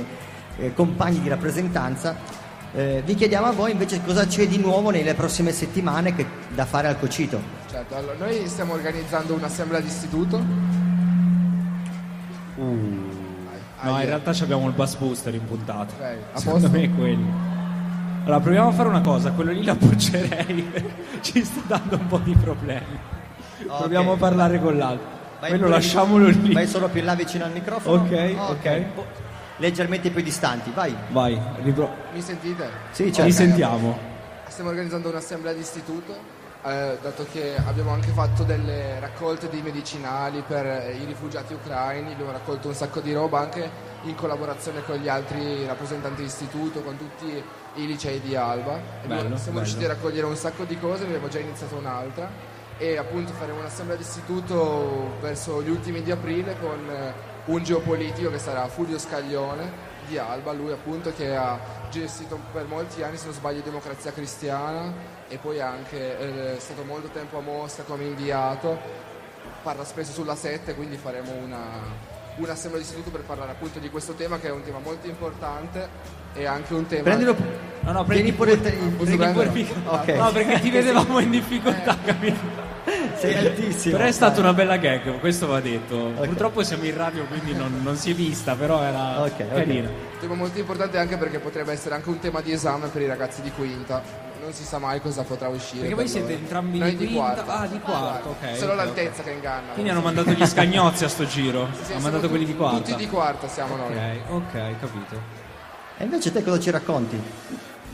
eh, 0.57 0.75
compagni 0.75 1.21
di 1.21 1.29
rappresentanza. 1.29 2.17
Eh, 2.73 3.03
vi 3.05 3.15
chiediamo 3.15 3.47
a 3.47 3.53
voi 3.53 3.73
invece 3.73 4.01
cosa 4.05 4.27
c'è 4.27 4.47
di 4.47 4.59
nuovo 4.59 4.91
nelle 4.91 5.15
prossime 5.15 5.53
settimane 5.53 6.15
che- 6.15 6.27
da 6.55 6.65
fare 6.65 6.89
al 6.89 6.99
Cocito. 6.99 7.41
Certo, 7.69 7.95
allora, 7.95 8.15
noi 8.19 8.47
stiamo 8.47 8.73
organizzando 8.73 9.35
un'assemblea 9.35 9.81
d'istituto. 9.81 10.43
No, 13.83 13.99
in 13.99 14.07
realtà 14.07 14.33
ci 14.33 14.43
abbiamo 14.43 14.67
il 14.69 14.75
bus 14.75 14.95
booster 14.97 15.35
in 15.35 15.45
puntata. 15.47 15.93
Ok, 15.95 16.17
a 16.35 16.39
Secondo 16.39 16.69
posto? 16.69 16.77
me 16.79 16.85
è 16.85 16.91
quello. 16.95 17.27
Allora, 18.25 18.41
proviamo 18.41 18.69
a 18.69 18.73
fare 18.73 18.89
una 18.89 19.01
cosa, 19.01 19.31
quello 19.33 19.51
lì 19.53 19.65
l'appoggerei, 19.65 20.73
ci 21.23 21.43
sta 21.45 21.61
dando 21.67 21.97
un 21.97 22.07
po' 22.07 22.19
di 22.19 22.35
problemi. 22.35 22.99
Proviamo 23.67 24.13
a 24.13 24.17
parlare 24.17 24.61
con 24.61 24.77
l'altro. 24.77 25.19
Vai 25.41 25.51
Quello 25.51 25.69
lasciamolo 25.69 26.29
lì. 26.29 26.53
Vai 26.53 26.67
solo 26.67 26.89
più 26.89 27.01
in 27.01 27.07
là 27.07 27.15
vicino 27.15 27.45
al 27.45 27.53
microfono. 27.53 28.03
Ok, 28.03 28.35
ok. 28.51 28.81
Po- 28.95 29.07
Leggermente 29.57 30.11
più 30.11 30.23
distanti, 30.23 30.71
vai. 30.75 30.95
Vai, 31.11 31.39
ripro- 31.63 31.95
Mi 32.13 32.21
sentite? 32.23 32.69
Sì, 32.91 33.05
ci 33.07 33.13
certo. 33.15 33.33
sentiamo. 33.33 33.99
Stiamo 34.49 34.71
organizzando 34.71 35.09
un'assemblea 35.09 35.53
d'istituto, 35.55 36.15
eh, 36.63 36.99
dato 37.01 37.27
che 37.31 37.57
abbiamo 37.57 37.91
anche 37.91 38.11
fatto 38.11 38.43
delle 38.43 39.01
raccolte 39.01 39.49
di 39.49 39.63
medicinali 39.63 40.43
per 40.47 40.67
eh, 40.67 40.97
i 41.01 41.05
rifugiati 41.05 41.55
ucraini, 41.55 42.13
abbiamo 42.13 42.33
raccolto 42.33 42.69
un 42.69 42.75
sacco 42.75 43.01
di 43.01 43.13
roba 43.13 43.41
anche 43.41 43.89
in 44.03 44.15
collaborazione 44.15 44.83
con 44.85 44.97
gli 44.97 45.09
altri 45.09 45.67
rappresentanti 45.67 46.23
d'istituto, 46.23 46.83
con 46.83 46.97
tutti 46.97 47.43
i 47.75 47.87
licei 47.87 48.21
di 48.21 48.37
Alba. 48.37 48.79
Bello, 49.07 49.37
siamo 49.37 49.37
bello. 49.37 49.59
riusciti 49.61 49.85
a 49.85 49.89
raccogliere 49.89 50.27
un 50.27 50.37
sacco 50.37 50.65
di 50.65 50.79
cose, 50.79 51.03
ne 51.03 51.09
abbiamo 51.09 51.29
già 51.29 51.39
iniziato 51.39 51.77
un'altra 51.77 52.31
e 52.77 52.97
appunto 52.97 53.33
faremo 53.33 53.59
un'assemblea 53.61 53.97
d'istituto 53.97 55.17
verso 55.21 55.63
gli 55.63 55.69
ultimi 55.69 56.03
di 56.03 56.11
aprile 56.11 56.59
con 56.59 56.89
eh, 56.91 57.13
un 57.47 57.63
geopolitico 57.63 58.31
che 58.31 58.39
sarà 58.39 58.67
Fulvio 58.69 58.99
Scaglione 58.99 59.89
di 60.07 60.19
Alba, 60.19 60.53
lui 60.53 60.73
appunto 60.73 61.13
che 61.15 61.37
ha 61.37 61.59
gestito 61.91 62.39
per 62.53 62.65
molti 62.67 63.03
anni, 63.03 63.17
se 63.17 63.27
non 63.27 63.35
sbaglio, 63.35 63.61
Democrazia 63.61 64.13
Cristiana 64.13 65.19
e 65.31 65.37
poi 65.39 65.61
anche 65.61 66.19
eh, 66.19 66.57
è 66.57 66.59
stato 66.59 66.83
molto 66.85 67.09
tempo 67.09 67.39
a 67.39 67.41
Mosca 67.41 67.85
come 67.85 68.03
inviato, 68.05 68.79
parla 69.63 69.85
spesso 69.85 70.13
sulla 70.13 70.35
7, 70.35 70.75
quindi 70.75 70.97
faremo 70.97 71.31
una, 71.33 71.61
un'assemblea 72.37 72.83
d'istituto 72.83 73.11
per 73.11 73.21
parlare 73.23 73.53
appunto 73.53 73.79
di 73.79 73.89
questo 73.91 74.15
tema 74.15 74.39
che 74.41 74.49
è 74.49 74.51
un 74.51 74.63
tema 74.65 74.79
molto 74.83 75.07
importante 75.07 75.89
e 76.35 76.47
anche 76.47 76.75
un 76.75 76.87
tema... 76.87 77.03
Prendilo. 77.05 77.37
No, 77.83 77.93
no, 77.93 78.05
prendi 78.05 78.33
pure 78.33 78.53
il. 78.53 78.59
pure- 78.59 78.75
il- 78.75 78.91
Posso 78.93 79.17
prendi 79.17 79.33
pure 79.33 79.49
prenderlo? 79.49 79.81
il- 79.81 79.89
Ok. 79.89 80.09
No, 80.09 80.33
perché 80.33 80.61
ti 80.61 80.69
vedevamo 80.71 81.19
in 81.21 81.31
difficoltà, 81.31 81.97
capito? 82.05 82.69
Sei 83.17 83.37
altissimo. 83.37 83.97
Però 83.97 84.09
è 84.09 84.13
stata 84.13 84.41
una 84.41 84.53
bella 84.53 84.77
gag, 84.79 85.19
questo 85.21 85.47
va 85.47 85.61
detto. 85.61 86.13
Purtroppo 86.17 86.63
siamo 86.65 86.85
in 86.85 86.97
radio, 86.97 87.25
quindi 87.27 87.55
non, 87.55 87.81
non 87.83 87.97
si 87.97 88.11
è 88.11 88.15
vista, 88.15 88.55
però 88.55 88.83
era 88.83 89.21
Ok, 89.23 89.33
ok. 89.41 89.49
carina. 89.55 89.89
Un 89.89 90.19
tema 90.19 90.35
molto 90.35 90.59
importante 90.59 90.99
anche 90.99 91.17
perché 91.17 91.39
potrebbe 91.39 91.73
essere 91.73 91.95
anche 91.95 92.09
un 92.09 92.19
tema 92.19 92.41
di 92.41 92.53
esame 92.53 92.89
per 92.89 93.03
i 93.03 93.07
ragazzi 93.07 93.43
di 93.43 93.51
quinta. 93.51 94.03
Non 94.41 94.53
si 94.53 94.65
sa 94.65 94.79
mai 94.79 95.01
cosa 95.01 95.23
potrà 95.23 95.49
uscire. 95.49 95.81
Perché 95.81 95.95
per 95.95 96.05
voi 96.05 96.09
siete 96.09 96.29
loro. 96.29 96.41
entrambi 96.41 96.79
Noi 96.79 96.97
di 96.97 97.13
quarta. 97.13 97.59
Ah, 97.59 97.67
di 97.67 97.79
quarta, 97.79 98.29
ok. 98.29 98.57
Solo 98.57 98.73
ok, 98.73 98.77
l'altezza 98.79 99.21
ok. 99.21 99.27
che 99.27 99.33
inganna. 99.33 99.73
Quindi 99.73 99.91
hanno 99.91 100.01
mandato 100.01 100.31
gli 100.31 100.47
scagnozzi 100.47 101.05
a 101.05 101.09
sto 101.09 101.27
giro. 101.27 101.67
Sì, 101.73 101.77
hanno 101.77 101.85
siamo 101.85 102.01
mandato 102.01 102.23
tu- 102.25 102.29
quelli 102.31 102.45
di 102.47 102.57
quarta. 102.57 102.77
Tutti 102.79 102.95
di 102.97 103.09
quarta 103.09 103.49
siamo 103.49 103.77
noi. 103.77 103.93
Ok, 104.29 104.31
ok, 104.31 104.53
capito. 104.81 105.21
E 105.99 106.05
invece 106.05 106.33
te 106.33 106.43
cosa 106.43 106.59
ci 106.59 106.71
racconti? 106.71 107.21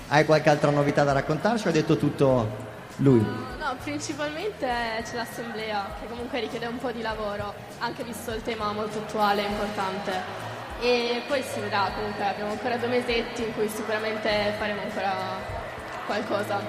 Hai 0.09 0.25
qualche 0.25 0.49
altra 0.49 0.71
novità 0.71 1.03
da 1.03 1.13
raccontarci 1.13 1.65
o 1.65 1.69
hai 1.69 1.75
detto 1.75 1.97
tutto 1.97 2.49
lui? 2.97 3.19
No, 3.21 3.75
principalmente 3.83 4.67
c'è 5.03 5.17
l'assemblea 5.17 5.97
che 6.01 6.07
comunque 6.09 6.39
richiede 6.39 6.67
un 6.67 6.79
po' 6.79 6.93
di 6.93 7.03
lavoro, 7.03 7.53
anche 7.79 8.05
visto 8.05 8.31
il 8.31 8.43
tema 8.43 8.71
molto 8.73 8.99
attuale 8.99 9.45
e 9.45 9.49
importante. 9.49 10.45
E 10.81 11.23
poi 11.27 11.43
si 11.43 11.59
vedrà 11.59 11.91
comunque, 11.93 12.25
abbiamo 12.25 12.53
ancora 12.53 12.77
due 12.77 12.87
mesetti 12.89 13.43
in 13.43 13.53
cui 13.55 13.69
sicuramente 13.69 14.55
faremo 14.59 14.83
ancora 14.83 15.65
qualcosa. 16.07 16.61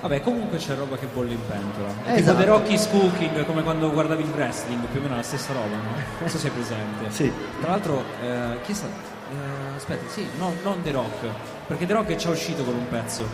Vabbè, 0.00 0.20
comunque 0.20 0.58
c'è 0.58 0.74
roba 0.74 0.96
che 0.96 1.06
bolle 1.06 1.32
in 1.32 1.46
pentola. 1.48 1.88
È 2.04 2.12
Esatto. 2.12 2.20
Tipo 2.20 2.34
The 2.36 2.44
Rocky's 2.44 2.88
Cooking, 2.90 3.46
come 3.46 3.62
quando 3.62 3.90
guardavi 3.90 4.22
il 4.22 4.30
wrestling, 4.34 4.84
più 4.86 5.00
o 5.00 5.02
meno 5.02 5.16
la 5.16 5.22
stessa 5.22 5.52
roba, 5.54 5.76
no? 5.76 5.82
Non 6.20 6.28
so 6.28 6.36
se 6.36 6.48
è 6.48 6.50
presente. 6.50 7.10
Sì. 7.10 7.32
Tra 7.60 7.70
l'altro, 7.70 8.02
eh, 8.22 8.60
chi 8.64 8.72
è 8.72 8.74
stato? 8.74 8.92
Eh, 9.30 9.76
aspetta, 9.76 10.06
sì, 10.10 10.26
no, 10.38 10.52
non 10.62 10.82
The 10.82 10.90
Rock, 10.90 11.26
perché 11.66 11.86
The 11.86 11.94
Rock 11.94 12.08
è 12.10 12.16
già 12.16 12.28
uscito 12.28 12.62
con 12.64 12.74
un 12.74 12.86
pezzo. 12.88 13.26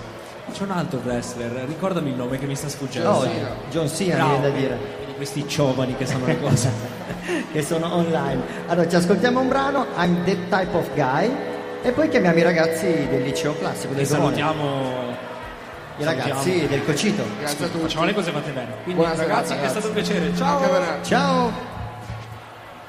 C'è 0.52 0.62
un 0.62 0.70
altro 0.70 1.00
wrestler, 1.04 1.50
ricordami 1.66 2.10
il 2.10 2.16
nome 2.16 2.38
che 2.38 2.46
mi 2.46 2.54
sta 2.54 2.68
sfuggendo. 2.68 3.08
Oh, 3.10 3.28
John 3.70 3.88
Cena, 3.88 4.14
Bravo, 4.16 4.30
viene 4.40 4.50
da 4.50 4.56
dire. 4.56 4.78
questi 5.16 5.44
giovani 5.46 5.96
che 5.96 6.06
sanno 6.06 6.26
le 6.26 6.40
cose. 6.40 6.70
che 7.52 7.62
sono 7.62 7.92
online. 7.94 8.42
Allora, 8.68 8.88
ci 8.88 8.94
ascoltiamo 8.94 9.40
un 9.40 9.48
brano, 9.48 9.86
I'm 9.96 10.24
That 10.24 10.48
Type 10.48 10.76
of 10.76 10.88
Guy, 10.94 11.30
e 11.82 11.90
poi 11.92 12.08
chiamiamo 12.08 12.38
i 12.38 12.42
ragazzi 12.42 12.86
del 13.08 13.22
liceo 13.22 13.54
classico 13.58 13.92
e 13.92 13.96
del 13.96 14.06
salutiamo 14.06 15.16
I 15.98 16.04
ragazzi 16.04 16.30
salutiamo. 16.32 16.66
del 16.68 16.84
Cocito. 16.84 17.22
Grazie 17.38 17.64
a 17.64 17.68
tutti. 17.68 17.82
Facciamo 17.82 18.04
le 18.04 18.14
cose 18.14 18.30
fatte 18.30 18.50
bene. 18.50 18.72
Quindi 18.84 19.00
Buona 19.02 19.14
ragazzi, 19.16 19.48
serata, 19.54 19.66
è 19.66 19.68
stato 19.70 19.86
un 19.88 19.94
ragazzi. 19.94 20.12
piacere. 20.12 20.36
Ciao! 20.36 21.02
Ciao! 21.02 21.52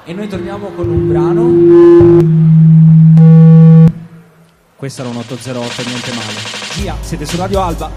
E 0.04 0.12
noi 0.12 0.28
torniamo 0.28 0.68
con 0.68 0.88
un 0.88 1.08
brano. 1.08 2.30
Questa 4.76 5.02
era 5.02 5.10
un 5.10 5.16
808, 5.18 5.82
niente 5.86 6.10
male. 6.12 6.38
Via, 6.76 6.96
siete 7.00 7.24
su 7.24 7.36
Radio 7.36 7.60
Alba. 7.62 7.90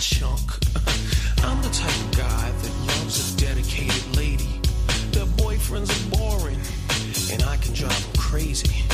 chunk. 0.00 0.50
I'm 1.44 1.60
the 1.60 1.68
type 1.68 2.00
of 2.00 2.16
guy 2.16 2.50
that 2.50 2.72
loves 2.86 3.34
a 3.34 3.36
dedicated 3.36 4.16
lady. 4.16 4.48
Their 5.12 5.26
boyfriends 5.26 5.90
are 5.92 6.16
boring, 6.16 6.60
and 7.32 7.42
I 7.42 7.56
can 7.58 7.74
drive 7.74 8.02
them 8.04 8.16
crazy. 8.16 8.84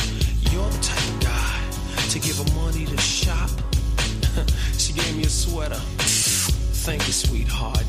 You're 0.50 0.68
the 0.68 0.82
type 0.82 1.08
of 1.08 1.20
guy 1.20 2.08
to 2.10 2.18
give 2.18 2.38
her 2.38 2.54
money 2.60 2.86
to 2.86 2.96
shop. 2.98 3.50
she 4.78 4.92
gave 4.94 5.16
me 5.16 5.24
a 5.24 5.28
sweater. 5.28 5.80
Thank 6.84 7.06
you, 7.06 7.12
sweetheart. 7.12 7.84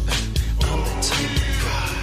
I'm 0.61 0.79
the 0.79 1.01
type 1.01 1.31
of 1.31 1.63
guy. 1.65 1.96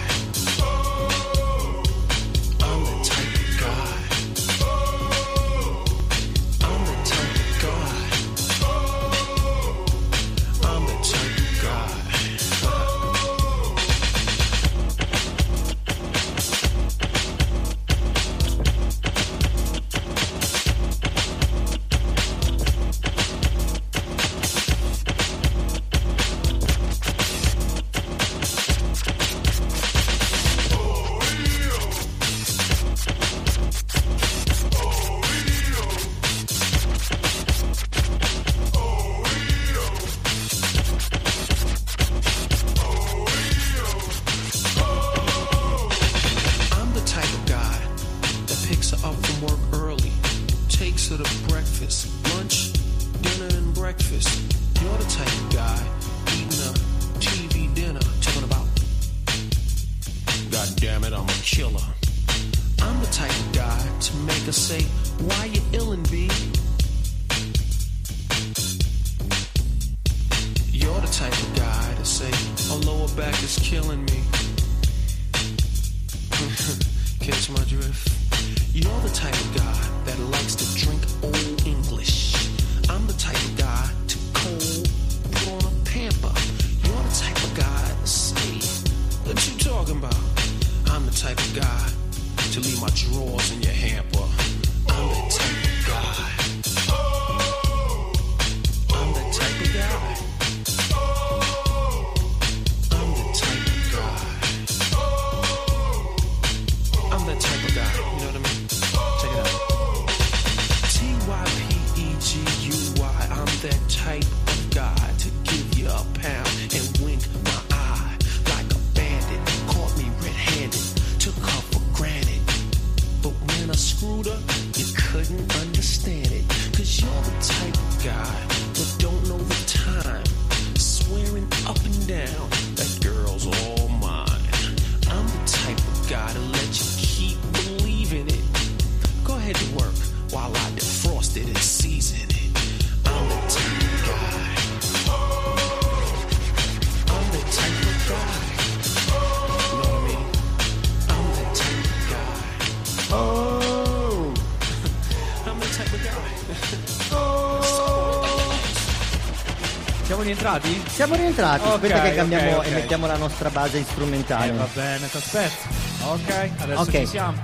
Siamo 160.94 161.16
rientrati, 161.16 161.66
okay, 161.66 161.74
aspetta 161.74 162.02
che 162.02 162.14
cambiamo 162.14 162.44
okay, 162.44 162.58
okay. 162.58 162.70
e 162.70 162.74
mettiamo 162.74 163.06
la 163.08 163.16
nostra 163.16 163.50
base 163.50 163.82
strumentale. 163.82 164.50
Eh, 164.50 164.52
va 164.52 164.68
bene, 164.72 165.10
ti 165.10 165.16
aspetto. 165.16 165.66
Ok, 166.04 166.50
adesso 166.58 166.90
ci 166.92 167.06
siamo. 167.06 167.36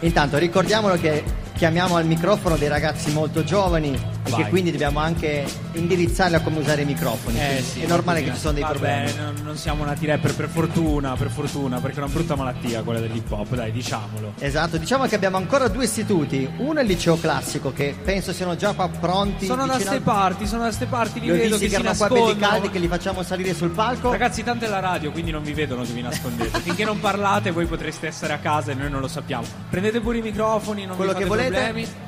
Intanto 0.00 0.36
ricordiamolo 0.36 0.96
che 0.96 1.24
chiamiamo 1.54 1.96
al 1.96 2.04
microfono 2.04 2.58
dei 2.58 2.68
ragazzi 2.68 3.10
molto 3.10 3.44
giovani 3.44 3.98
Vai. 4.36 4.48
quindi 4.50 4.70
dobbiamo 4.70 4.98
anche 4.98 5.44
indirizzarli 5.72 6.36
a 6.36 6.40
come 6.40 6.58
usare 6.58 6.82
i 6.82 6.84
microfoni. 6.84 7.38
Eh, 7.40 7.62
sì, 7.62 7.82
è 7.82 7.86
normale 7.86 8.22
che 8.22 8.32
ci 8.32 8.38
sono 8.38 8.52
dei 8.52 8.62
vabbè, 8.62 8.72
problemi. 8.74 9.12
Non, 9.18 9.34
non 9.44 9.56
siamo 9.56 9.84
nati 9.84 10.06
rapper 10.06 10.34
per 10.34 10.48
fortuna, 10.48 11.14
per 11.16 11.30
fortuna, 11.30 11.80
perché 11.80 12.00
è 12.00 12.02
una 12.02 12.12
brutta 12.12 12.34
malattia 12.34 12.82
quella 12.82 13.00
dell'hip 13.00 13.30
hop, 13.30 13.54
dai, 13.54 13.72
diciamolo. 13.72 14.34
Esatto, 14.38 14.76
diciamo 14.76 15.06
che 15.06 15.14
abbiamo 15.14 15.36
ancora 15.36 15.68
due 15.68 15.84
istituti, 15.84 16.48
uno 16.58 16.78
è 16.78 16.82
il 16.82 16.88
liceo 16.88 17.18
classico 17.18 17.72
che 17.72 17.94
penso 18.02 18.32
siano 18.32 18.56
già 18.56 18.72
qua 18.72 18.88
pronti. 18.88 19.46
Sono 19.46 19.66
da 19.66 19.78
ste 19.78 20.00
parti, 20.00 20.46
sono 20.46 20.64
da 20.64 20.72
ste 20.72 20.86
parti, 20.86 21.20
li, 21.20 21.30
li 21.30 21.38
vedo 21.38 21.58
che, 21.58 21.68
che 21.68 21.76
si 21.76 21.82
nascondono. 21.82 22.20
qua 22.20 22.34
belli 22.34 22.40
caldi 22.40 22.70
che 22.70 22.78
li 22.78 22.88
facciamo 22.88 23.22
salire 23.22 23.54
sul 23.54 23.70
palco. 23.70 24.10
Ragazzi, 24.10 24.42
tanto 24.42 24.64
è 24.64 24.68
la 24.68 24.80
radio, 24.80 25.10
quindi 25.10 25.30
non 25.30 25.42
vi 25.42 25.52
vedono 25.52 25.82
che 25.82 25.92
vi 25.92 26.02
nascondete. 26.02 26.58
Finché 26.60 26.84
non 26.84 27.00
parlate 27.00 27.50
voi 27.50 27.66
potreste 27.66 28.06
essere 28.06 28.32
a 28.32 28.38
casa 28.38 28.72
e 28.72 28.74
noi 28.74 28.90
non 28.90 29.00
lo 29.00 29.08
sappiamo. 29.08 29.44
Prendete 29.70 30.00
pure 30.00 30.18
i 30.18 30.22
microfoni, 30.22 30.86
non 30.86 30.96
Quello 30.96 31.12
vi 31.12 31.22
fate 31.22 31.28
che 31.28 31.28
volete. 31.28 31.62
problemi. 31.62 32.01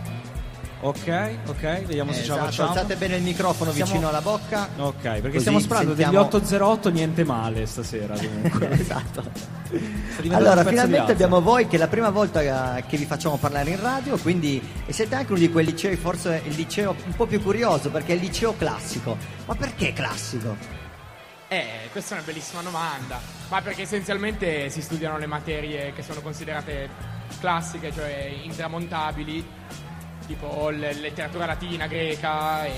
Ok, 0.87 1.37
ok, 1.47 1.61
vediamo 1.87 2.13
se 2.13 2.23
ce 2.23 2.29
la 2.29 2.35
Esatto, 2.35 2.45
facciamo. 2.51 2.69
alzate 2.69 2.97
bene 2.97 3.17
il 3.17 3.23
microfono 3.23 3.73
Siamo- 3.73 3.91
vicino 3.91 4.09
alla 4.11 4.21
bocca. 4.21 4.69
Ok, 4.77 5.01
perché 5.01 5.29
Così 5.29 5.39
stiamo 5.41 5.59
sparando 5.59 5.95
degli 5.95 6.03
sentiamo- 6.03 6.27
808 6.27 6.91
niente 6.91 7.25
male 7.25 7.65
stasera 7.65 8.15
comunque. 8.15 8.69
esatto. 8.79 9.23
Allora, 10.31 10.63
finalmente 10.63 11.13
abbiamo 11.13 11.41
voi 11.41 11.67
che 11.67 11.77
è 11.77 11.79
la 11.79 11.89
prima 11.89 12.11
volta 12.11 12.77
eh, 12.77 12.85
che 12.87 12.99
vi 12.99 13.07
facciamo 13.07 13.39
parlare 13.39 13.71
in 13.71 13.81
radio, 13.81 14.19
quindi 14.19 14.63
e 14.85 14.93
siete 14.93 15.15
anche 15.15 15.31
uno 15.33 15.41
di 15.41 15.51
quei 15.51 15.65
licei, 15.65 15.97
forse 15.97 16.43
il 16.45 16.55
liceo 16.55 16.95
un 17.07 17.15
po' 17.17 17.25
più 17.25 17.43
curioso, 17.43 17.89
perché 17.91 18.13
è 18.13 18.17
il 18.17 18.21
liceo 18.21 18.55
classico. 18.55 19.17
Ma 19.47 19.55
perché 19.55 19.95
classico? 19.95 20.55
Eh, 21.49 21.89
questa 21.93 22.15
è 22.15 22.19
una 22.19 22.27
bellissima 22.27 22.61
domanda. 22.61 23.19
Ma 23.49 23.63
perché 23.63 23.83
essenzialmente 23.83 24.69
si 24.69 24.83
studiano 24.83 25.17
le 25.17 25.27
materie 25.27 25.95
che 25.95 26.03
sono 26.03 26.21
considerate 26.21 26.89
classiche, 27.41 27.91
cioè 27.91 28.31
intramontabili, 28.43 29.45
tipo 30.27 30.69
letteratura 30.71 31.47
latina, 31.47 31.87
greca, 31.87 32.65
e 32.65 32.73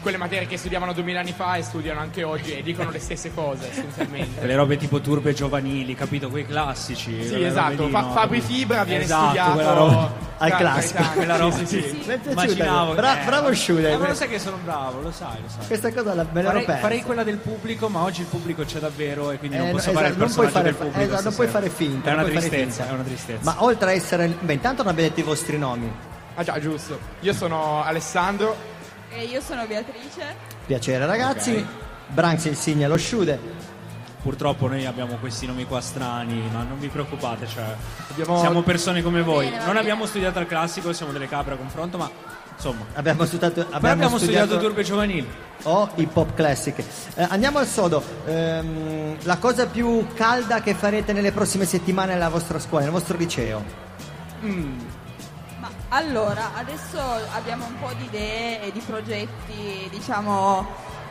quelle 0.00 0.16
materie 0.16 0.46
che 0.46 0.56
studiavano 0.56 0.92
2000 0.92 1.20
anni 1.20 1.32
fa 1.32 1.56
e 1.56 1.62
studiano 1.62 1.98
anche 2.00 2.22
oggi 2.22 2.52
e 2.56 2.62
dicono 2.62 2.90
le 2.90 3.00
stesse 3.00 3.32
cose 3.34 3.68
essenzialmente. 3.70 4.38
Quelle 4.38 4.54
robe 4.54 4.76
tipo 4.76 5.00
turbe 5.00 5.32
giovanili, 5.34 5.94
capito? 5.94 6.28
Quei 6.28 6.46
classici. 6.46 7.24
Sì, 7.26 7.42
esatto. 7.42 7.88
Fa-? 7.88 8.10
Fabri 8.10 8.40
Fibra 8.40 8.84
viene 8.84 9.02
Esatto, 9.04 9.24
studiato 9.24 9.52
quella 9.52 9.72
roba. 9.72 10.26
Al 10.40 10.52
classico. 10.56 11.02
Quella 11.14 11.36
roba, 11.36 11.56
Sì, 11.56 11.66
sì, 11.66 11.82
sì. 11.82 11.96
Piaciuta, 11.96 12.30
Immaginavo. 12.30 12.94
bra- 12.94 13.20
eh, 13.22 13.24
bravo 13.24 13.52
Sciude. 13.52 13.96
ma 13.96 14.06
lo 14.08 14.14
sai 14.14 14.28
che 14.28 14.38
sono 14.38 14.56
bravo, 14.62 15.00
lo 15.00 15.10
sai, 15.10 15.36
lo 15.42 15.48
sai. 15.48 15.66
Questa 15.66 15.92
cosa 15.92 16.14
la, 16.14 16.22
me 16.22 16.28
l'ero 16.34 16.46
Farei, 16.50 16.64
persa. 16.64 16.80
farei 16.80 17.02
quella 17.02 17.24
del 17.24 17.38
pubblico, 17.38 17.88
ma 17.88 18.02
oggi 18.02 18.20
il 18.20 18.26
pubblico 18.28 18.62
c'è 18.64 18.78
davvero 18.78 19.32
e 19.32 19.38
quindi 19.38 19.56
Eh, 19.56 19.60
non 19.60 19.68
no, 19.70 19.74
posso 19.74 19.90
esatto, 19.90 20.04
fare 20.04 20.12
il 20.14 20.18
non 20.20 20.32
puoi 20.32 20.46
personaggio 20.46 20.52
fare- 20.52 20.64
del 20.64 20.74
pubblico. 20.92 21.12
esatto, 21.12 21.22
non 21.24 21.34
puoi 21.34 21.46
fare 21.48 21.70
finta, 21.70 22.10
È 22.10 22.12
una 22.12 22.22
tristezza, 22.24 22.88
è 22.88 22.92
una 22.92 23.02
tristezza. 23.02 23.40
Ma 23.52 23.64
oltre 23.64 23.90
a 23.90 23.92
essere... 23.94 24.28
Beh, 24.40 24.52
intanto 24.52 24.82
non 24.84 24.92
abbiamo 24.92 25.08
detto 25.08 25.20
i 25.20 25.24
vostri 25.24 25.58
nomi. 25.58 25.90
Ah 26.38 26.44
già, 26.44 26.60
giusto. 26.60 26.96
Io 27.20 27.32
sono 27.32 27.82
Alessandro. 27.82 28.54
E 29.10 29.24
io 29.24 29.40
sono 29.40 29.66
Beatrice. 29.66 30.36
Piacere 30.66 31.04
ragazzi. 31.04 31.56
Ok. 31.56 31.64
Branks 32.14 32.44
insigne 32.44 32.84
allo 32.84 32.96
Sciude. 32.96 33.66
Purtroppo 34.22 34.68
noi 34.68 34.86
abbiamo 34.86 35.16
questi 35.16 35.46
nomi 35.46 35.64
qua 35.64 35.80
strani, 35.80 36.48
ma 36.52 36.62
non 36.62 36.78
vi 36.78 36.86
preoccupate, 36.86 37.46
cioè, 37.48 37.64
Abbiamo- 38.10 38.38
siamo 38.38 38.62
persone 38.62 39.02
come 39.02 39.22
voi. 39.22 39.46
bene, 39.46 39.56
non 39.56 39.66
bene. 39.66 39.78
abbiamo 39.80 40.06
studiato 40.06 40.38
al 40.38 40.46
classico, 40.46 40.92
siamo 40.92 41.10
delle 41.10 41.26
capre 41.28 41.54
a 41.54 41.56
confronto, 41.56 41.98
ma 41.98 42.08
insomma. 42.54 42.84
Abbiamo 42.94 43.24
studiato, 43.24 43.60
abbiamo 43.62 43.88
abbiamo 43.88 44.16
studiato 44.18 44.44
studiato 44.46 44.58
turbe 44.64 44.82
giovanili. 44.84 45.28
o 45.64 45.90
hip 45.96 46.16
hop 46.16 46.34
classic. 46.34 46.78
Eh, 47.16 47.26
andiamo 47.28 47.58
al 47.58 47.66
sodo. 47.66 48.00
Ehm, 48.26 49.16
la 49.22 49.38
cosa 49.38 49.66
più 49.66 50.06
calda 50.14 50.60
che 50.60 50.74
farete 50.74 51.12
nelle 51.12 51.32
prossime 51.32 51.64
settimane 51.64 52.12
nella 52.12 52.28
vostra 52.28 52.60
scuola, 52.60 52.84
nel 52.84 52.92
vostro 52.92 53.16
liceo? 53.16 53.64
Ma 54.40 54.97
allora, 55.90 56.54
adesso 56.54 56.98
abbiamo 57.32 57.66
un 57.66 57.78
po' 57.78 57.92
di 57.94 58.04
idee 58.04 58.62
e 58.62 58.72
di 58.72 58.80
progetti, 58.80 59.88
diciamo, 59.90 60.66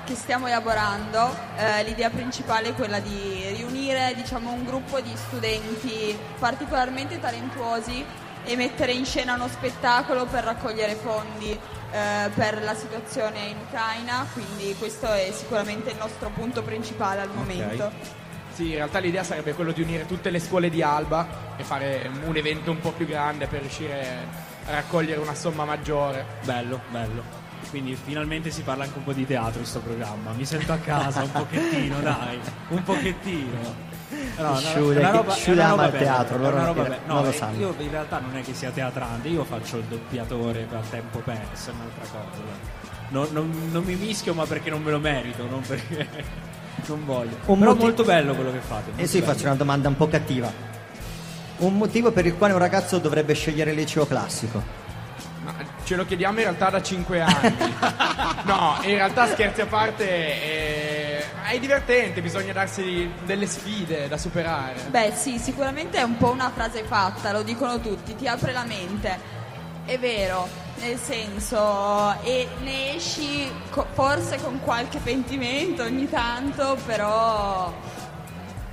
che 0.05 0.15
stiamo 0.15 0.47
elaborando. 0.47 1.35
Eh, 1.57 1.83
l'idea 1.83 2.09
principale 2.09 2.69
è 2.69 2.73
quella 2.73 2.99
di 2.99 3.53
riunire, 3.55 4.13
diciamo, 4.15 4.51
un 4.51 4.63
gruppo 4.63 4.99
di 4.99 5.11
studenti 5.15 6.17
particolarmente 6.39 7.19
talentuosi 7.19 8.05
e 8.45 8.55
mettere 8.55 8.93
in 8.93 9.05
scena 9.05 9.33
uno 9.33 9.47
spettacolo 9.47 10.25
per 10.25 10.43
raccogliere 10.43 10.95
fondi 10.95 11.51
eh, 11.51 12.29
per 12.33 12.63
la 12.63 12.75
situazione 12.75 13.39
in 13.47 13.57
Ucraina, 13.57 14.25
quindi 14.31 14.75
questo 14.77 15.11
è 15.11 15.31
sicuramente 15.33 15.89
il 15.89 15.97
nostro 15.97 16.29
punto 16.29 16.61
principale 16.61 17.21
al 17.21 17.29
momento. 17.33 17.91
Sì, 18.53 18.69
in 18.69 18.75
realtà 18.75 18.99
l'idea 18.99 19.23
sarebbe 19.23 19.53
quello 19.53 19.71
di 19.71 19.81
unire 19.81 20.05
tutte 20.05 20.29
le 20.29 20.39
scuole 20.39 20.69
di 20.69 20.81
Alba 20.81 21.55
e 21.57 21.63
fare 21.63 22.09
un 22.25 22.35
evento 22.35 22.71
un 22.71 22.79
po' 22.79 22.91
più 22.91 23.05
grande 23.05 23.47
per 23.47 23.61
riuscire 23.61 24.46
raccogliere 24.69 25.19
una 25.19 25.35
somma 25.35 25.65
maggiore. 25.65 26.25
Bello, 26.43 26.79
bello. 26.89 27.45
Quindi 27.69 27.97
finalmente 28.01 28.49
si 28.51 28.61
parla 28.61 28.83
anche 28.85 28.97
un 28.97 29.03
po' 29.03 29.13
di 29.13 29.25
teatro 29.25 29.59
in 29.59 29.65
sto 29.65 29.79
programma. 29.79 30.31
Mi 30.31 30.45
sento 30.45 30.71
a 30.71 30.77
casa 30.77 31.21
un 31.23 31.31
pochettino, 31.31 31.99
dai. 31.99 32.39
Un 32.69 32.83
pochettino. 32.83 33.85
No, 34.37 34.49
no, 34.51 34.55
Sciude, 34.57 34.95
è 34.95 34.99
una 34.99 35.09
roba- 35.09 35.33
è 35.33 35.35
Sciude 35.35 35.51
una 35.59 35.63
ama 35.65 35.71
roba 35.71 35.85
il 35.85 35.91
bella, 35.91 36.03
teatro, 36.05 36.35
è 36.35 36.39
loro 36.39 36.65
roba 36.65 36.81
bella. 36.83 36.97
non 37.05 37.15
No, 37.17 37.23
lo 37.23 37.29
eh, 37.29 37.33
sanno. 37.33 37.59
Io 37.59 37.75
in 37.77 37.89
realtà 37.91 38.19
non 38.19 38.37
è 38.37 38.41
che 38.41 38.53
sia 38.53 38.69
teatrante, 38.71 39.27
io 39.27 39.43
faccio 39.43 39.77
il 39.77 39.83
doppiatore 39.83 40.61
per 40.69 40.79
tempo 40.89 41.19
perso, 41.19 41.71
è 41.71 41.73
un'altra 41.73 42.05
cosa. 42.11 42.41
Non, 43.09 43.27
non- 43.31 43.69
non 43.71 43.83
mi 43.83 43.95
mischio, 43.95 44.33
ma 44.33 44.45
perché 44.45 44.69
non 44.69 44.81
me 44.81 44.91
lo 44.91 44.99
merito, 44.99 45.45
non 45.49 45.61
perché 45.61 46.07
non 46.87 47.03
voglio. 47.05 47.35
Un 47.45 47.57
Però 47.59 47.71
motivo- 47.71 47.83
molto 47.85 48.03
bello 48.03 48.33
quello 48.33 48.51
che 48.51 48.59
fate. 48.59 48.89
E 48.89 48.93
molto 48.93 49.07
sì, 49.07 49.19
bello. 49.19 49.31
faccio 49.33 49.45
una 49.45 49.55
domanda 49.55 49.87
un 49.89 49.97
po' 49.97 50.07
cattiva. 50.07 50.51
Un 51.57 51.75
motivo 51.75 52.11
per 52.11 52.25
il 52.25 52.35
quale 52.35 52.53
un 52.53 52.59
ragazzo 52.59 52.99
dovrebbe 52.99 53.33
scegliere 53.33 53.71
il 53.71 53.77
liceo 53.77 54.05
classico? 54.05 54.61
Ma 55.43 55.55
ce 55.83 55.95
lo 55.95 56.05
chiediamo 56.05 56.37
in 56.37 56.43
realtà 56.43 56.69
da 56.69 56.81
5 56.81 57.21
anni. 57.21 57.55
no, 58.45 58.77
in 58.83 58.95
realtà 58.95 59.27
scherzi 59.27 59.61
a 59.61 59.65
parte, 59.65 60.05
è, 60.07 61.25
è 61.49 61.59
divertente, 61.59 62.21
bisogna 62.21 62.53
darsi 62.53 63.09
delle 63.25 63.47
sfide 63.47 64.07
da 64.07 64.17
superare. 64.17 64.81
Beh 64.89 65.13
sì, 65.15 65.39
sicuramente 65.39 65.97
è 65.97 66.03
un 66.03 66.17
po' 66.17 66.29
una 66.29 66.51
frase 66.53 66.83
fatta, 66.83 67.31
lo 67.31 67.41
dicono 67.41 67.79
tutti, 67.79 68.15
ti 68.15 68.27
apre 68.27 68.51
la 68.51 68.63
mente. 68.63 69.35
È 69.85 69.97
vero, 69.97 70.47
nel 70.79 70.99
senso, 70.99 72.13
e 72.21 72.47
ne 72.61 72.95
esci 72.95 73.49
co- 73.71 73.87
forse 73.93 74.37
con 74.37 74.59
qualche 74.59 74.99
pentimento 74.99 75.81
ogni 75.81 76.07
tanto, 76.07 76.77
però 76.85 77.73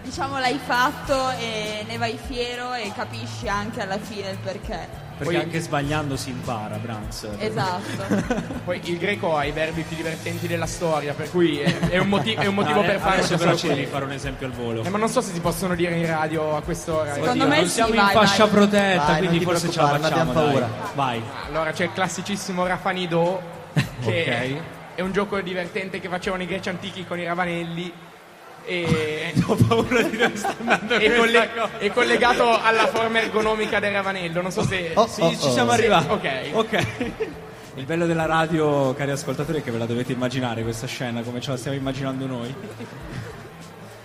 diciamo 0.05 0.39
l'hai 0.39 0.59
fatto 0.65 1.31
e 1.31 1.85
ne 1.89 1.97
vai 1.99 2.17
fiero 2.23 2.75
e 2.75 2.93
capisci 2.95 3.49
anche 3.49 3.81
alla 3.81 3.99
fine 3.99 4.31
il 4.31 4.39
perché. 4.39 5.03
Perché 5.17 5.33
Poi- 5.33 5.43
anche 5.43 5.61
sbagliando 5.61 6.17
si 6.17 6.31
impara, 6.31 6.77
Branks. 6.77 7.29
Esatto. 7.39 8.43
Poi 8.65 8.81
il 8.83 8.99
greco 8.99 9.37
ha 9.37 9.45
i 9.45 9.53
verbi 9.53 9.83
più 9.83 9.97
divertenti 9.97 10.49
della 10.49 10.67
storia, 10.67 11.15
per 11.15 11.31
cui 11.31 11.61
è, 11.61 11.73
è 11.91 11.99
un, 11.99 12.09
moti- 12.09 12.33
è 12.35 12.47
un 12.47 12.55
motivo 12.57 12.81
Ah, 12.81 12.85
per 12.85 12.99
fare 12.99 13.17
questo 13.19 13.37
però 13.37 13.55
ci 13.55 13.69
devi 13.69 13.81
quiz. 13.83 13.93
fare 13.93 14.05
un 14.07 14.11
esempio 14.13 14.47
al 14.49 14.53
volo. 14.53 14.83
Eh, 14.83 14.89
ma 14.89 14.99
non 14.99 15.09
so 15.09 15.21
se 15.21 15.33
si 15.33 15.39
possono 15.41 15.77
dire 15.77 15.95
in 15.97 16.07
radio 16.07 16.57
a 16.57 16.63
quest'ora. 16.63 17.13
Secondo 17.13 17.31
Oddio, 17.45 17.47
me 17.47 17.57
non 17.59 17.65
sì, 17.67 17.71
siamo 17.75 17.95
vai, 17.95 18.01
in 18.01 18.09
fascia 18.11 18.45
vai. 18.45 18.53
protetta, 18.55 19.05
Vai, 19.05 19.19
quindi 19.19 19.41
forse 19.45 19.71
ce 19.71 19.81
la 19.81 19.99
facciamo. 20.01 20.33
dai. 20.33 20.63
Vai. 20.95 21.23
Allora 21.47 21.71
c'è 21.71 21.85
il 21.85 21.93
classicissimo 21.93 22.67
Rafanido, 22.67 23.41
che 24.03 24.59
Ok. 24.59 24.97
è 24.97 25.01
un 25.01 25.13
gioco 25.13 25.41
divertente 25.41 26.01
che 26.01 26.09
facevano 26.09 26.43
i 26.43 26.47
greci 26.47 26.69
antichi 26.71 27.07
con 27.07 27.21
i 27.21 27.25
ravanelli. 27.25 27.93
E 28.67 29.33
Ho 29.47 29.55
paura 29.57 30.03
di 30.03 30.17
dove 30.17 30.37
sta 30.37 30.55
andando 30.59 30.95
è, 30.97 30.99
questa 31.05 31.17
colle- 31.17 31.79
è 31.79 31.91
collegato 31.91 32.61
alla 32.63 32.87
forma 32.87 33.21
ergonomica 33.21 33.79
del 33.81 33.93
ravanello. 33.93 34.41
Non 34.43 34.51
so 34.51 34.63
se. 34.65 34.93
Oh, 34.95 35.07
Sì, 35.07 35.21
oh, 35.21 35.31
ci 35.31 35.47
oh. 35.47 35.51
siamo 35.53 35.73
Sì, 35.73 35.79
arrivati. 35.81 36.09
ok. 36.11 36.31
Ok. 36.55 36.87
Il 37.77 37.85
bello 37.87 38.07
della 38.07 38.27
radio, 38.27 38.95
cari 38.95 39.11
ascoltatori, 39.11 39.59
è 39.59 39.63
che 39.65 39.73
ve 39.73 39.79
la 39.79 39.87
dovete 39.87 40.13
immaginare 40.13 40.63
questa 40.63 40.87
scena 40.87 41.23
come 41.23 41.41
ce 41.41 41.51
la 41.51 41.57
stiamo 41.57 41.77
immaginando 41.77 42.25
noi. 42.27 42.55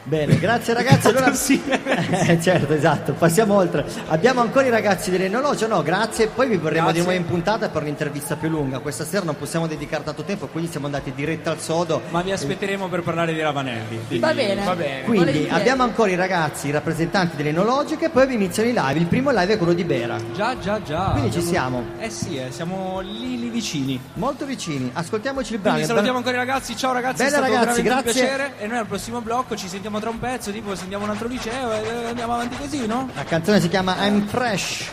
Bene, 0.10 0.40
grazie 0.40 0.74
ragazzi. 0.74 1.08
Allora... 1.10 1.34
Sì. 1.34 1.62
Eh, 2.30 2.40
certo, 2.42 2.74
esatto, 2.74 3.14
passiamo 3.14 3.56
oltre. 3.56 3.86
Abbiamo 4.08 4.42
ancora 4.42 4.66
i 4.66 4.70
ragazzi 4.70 5.10
dell'enologio, 5.12 5.68
no, 5.68 5.82
grazie. 5.84 6.28
Poi 6.28 6.48
vi 6.48 6.58
vorremmo 6.58 6.92
di 6.92 7.00
nuovo 7.00 7.14
in 7.14 7.26
puntata 7.26 7.70
per 7.70 7.82
un'intervista 7.84 8.36
più 8.36 8.50
lunga. 8.50 8.80
Questa 8.80 9.04
sera 9.06 9.24
non 9.26 9.36
possiamo 9.38 9.68
dedicare 9.68 10.04
tanto 10.04 10.24
tempo, 10.24 10.48
quindi 10.48 10.70
siamo 10.72 10.86
andati 10.88 11.12
diretto 11.14 11.50
al 11.50 11.60
sodo. 11.60 12.02
Ma 12.10 12.22
vi 12.22 12.32
aspetteremo 12.32 12.88
per 12.88 13.02
parlare 13.02 13.34
di 13.34 13.42
Ravanelli. 13.42 14.00
Quindi- 14.08 14.20
Va 14.20 14.34
bene. 14.34 14.64
Va 14.64 14.76
bene. 14.76 15.02
Quindi 15.04 15.18
Volentieri. 15.26 15.50
abbiamo 15.60 15.84
ancora 15.84 16.12
i 16.12 16.16
ragazzi, 16.16 16.68
i 16.68 16.72
rappresentanti 16.72 17.36
dell'enologiche, 17.36 18.06
e 18.06 18.10
poi 18.10 18.28
vi 18.28 18.34
iniziano 18.36 18.70
i 18.70 18.74
live. 18.74 19.00
Il 19.00 19.06
primo 19.08 19.30
live 19.32 19.54
è 19.54 19.58
quello 19.58 19.74
di 19.74 19.84
Bera. 19.84 20.18
Già, 20.36 20.58
già, 20.60 20.82
già. 20.82 21.10
Quindi 21.12 21.32
ci 21.32 21.40
Abbiamo- 21.40 21.84
siamo. 21.84 21.86
Eh 22.06 22.10
sì, 22.10 22.38
eh, 22.38 22.52
siamo 22.52 23.00
lì, 23.02 23.40
lì 23.40 23.50
vicini. 23.50 24.00
Molto 24.14 24.46
vicini. 24.46 24.90
Ascoltiamoci 24.94 25.54
il 25.54 25.60
brano. 25.60 25.78
Quindi 25.78 25.92
salutiamo 25.94 26.18
ancora 26.18 26.36
i 26.36 26.40
ragazzi. 26.46 26.76
Ciao 26.76 26.94
ragazzi, 26.94 27.18
Bene, 27.24 27.30
è 27.30 27.32
stato 27.34 27.52
ragazzi, 27.54 27.82
grazie. 27.82 28.08
un 28.08 28.14
piacere. 28.14 28.54
E 28.60 28.68
noi 28.68 28.78
al 28.78 28.86
prossimo 28.88 29.22
blocco 29.22 29.56
ci 29.56 29.68
sentiamo 29.68 29.99
tra 30.00 30.10
un 30.10 30.20
pezzo, 30.20 30.52
tipo 30.52 30.76
sentiamo 30.76 31.04
un 31.04 31.12
altro 31.12 31.28
liceo 31.28 31.72
e 31.74 32.06
andiamo 32.08 32.34
avanti 32.34 32.56
così, 32.58 32.86
no? 32.86 33.10
La 33.14 33.24
canzone 33.24 33.60
si 33.60 33.70
chiama 33.70 33.96
I'm 34.06 34.26
Fresh. 34.28 34.90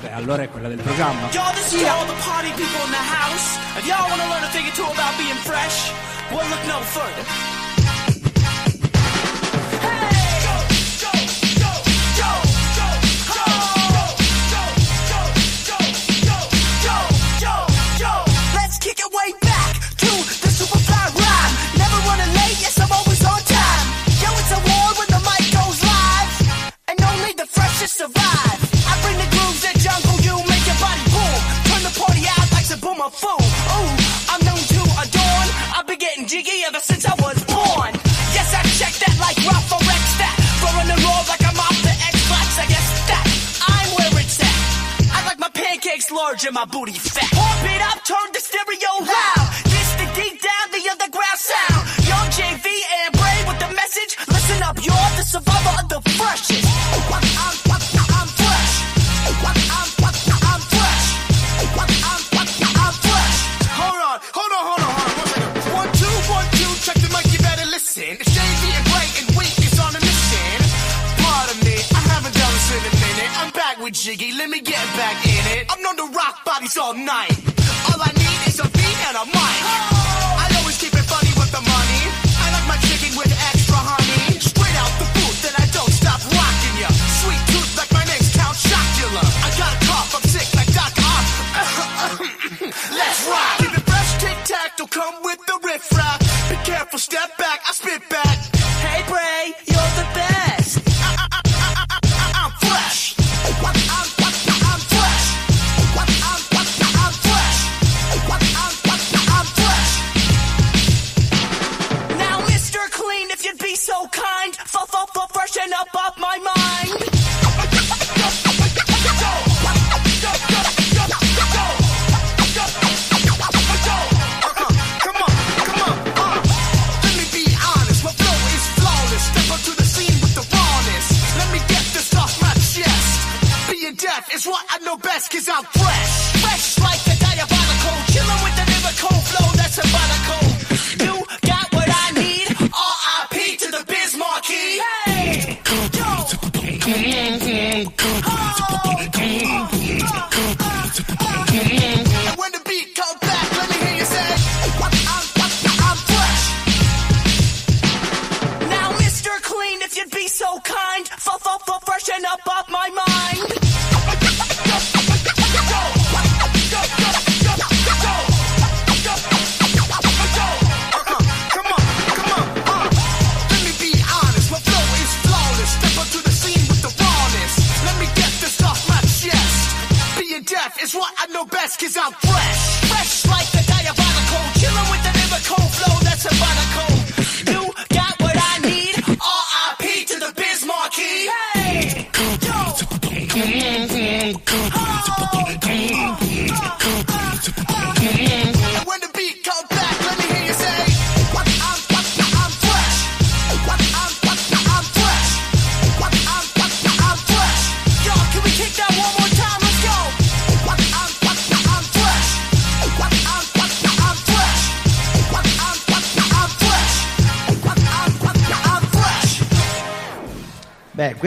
Beh, 0.00 0.12
allora 0.12 0.42
è 0.42 0.48
quella 0.48 0.68
del 0.68 0.80
programma. 0.80 1.28
Y'all, 1.32 1.52
this 1.54 1.72
is 1.72 1.82
to 1.82 1.88
all 1.88 2.06
the 2.06 2.14
party 2.24 2.50
people 2.50 2.84
in 2.84 2.90
the 2.90 2.96
house. 2.96 3.58
If 3.78 3.86
y'all 3.86 4.08
want 4.08 4.20
to 4.22 4.28
learn 4.28 4.44
a 4.44 4.50
thing 4.50 4.66
or 4.66 4.74
two 4.74 4.84
about 4.84 5.16
being 5.16 5.38
fresh, 5.42 5.90
well, 6.30 6.46
look 6.48 6.64
no 6.66 6.80
further. 6.82 7.47
Jiggy 36.42 36.62
ever 36.66 36.80
since 36.80 37.04
I 37.04 37.14
was 37.18 37.38
born. 37.50 37.92
Yes, 38.36 38.48
I 38.54 38.62
check 38.78 38.94
that 39.02 39.14
like 39.18 39.38
Ralph 39.42 39.72
or 39.74 39.82
Rex 39.82 40.04
that. 40.22 40.34
Throwing 40.62 40.88
the 40.92 40.98
roll 41.02 41.22
like 41.26 41.42
I'm 41.42 41.58
off 41.58 41.78
the 41.82 41.90
X-Flax. 41.90 42.48
I 42.62 42.66
guess 42.70 42.88
that 43.10 43.24
I'm 43.66 43.88
where 43.98 44.22
it's 44.22 44.38
at. 44.38 44.62
I 45.10 45.18
like 45.26 45.38
my 45.38 45.50
pancakes 45.50 46.10
large 46.10 46.44
and 46.46 46.54
my 46.54 46.64
booty 46.64 46.94
fat. 46.94 47.30
Pump 47.34 47.64
it 47.74 47.82
up, 47.90 47.98
turn 48.06 48.28
the 48.30 48.40
stereo 48.40 48.92
loud. 49.02 49.46
This 49.66 49.90
the 49.98 50.06
deep 50.14 50.36
down, 50.38 50.64
the 50.70 50.82
underground 50.86 51.40
sound. 51.42 51.82
Young 52.06 52.28
JV 52.30 52.66
and 52.66 53.10
Bray 53.18 53.38
with 53.48 53.58
the 53.58 53.70
message. 53.74 54.12
Listen 54.28 54.62
up, 54.62 54.76
you're 54.78 55.10
the 55.18 55.26
survivor 55.26 55.74
of 55.82 55.86
the 55.90 56.00
freshest. 56.14 56.77
Bodies 76.44 76.76
all 76.76 76.94
night. 76.94 77.36
All 77.88 78.00
I 78.00 78.12
need 78.16 78.48
is 78.48 78.60
a 78.60 78.68
beat 78.70 79.06
and 79.08 79.16
a 79.16 79.24
mic. 79.26 80.07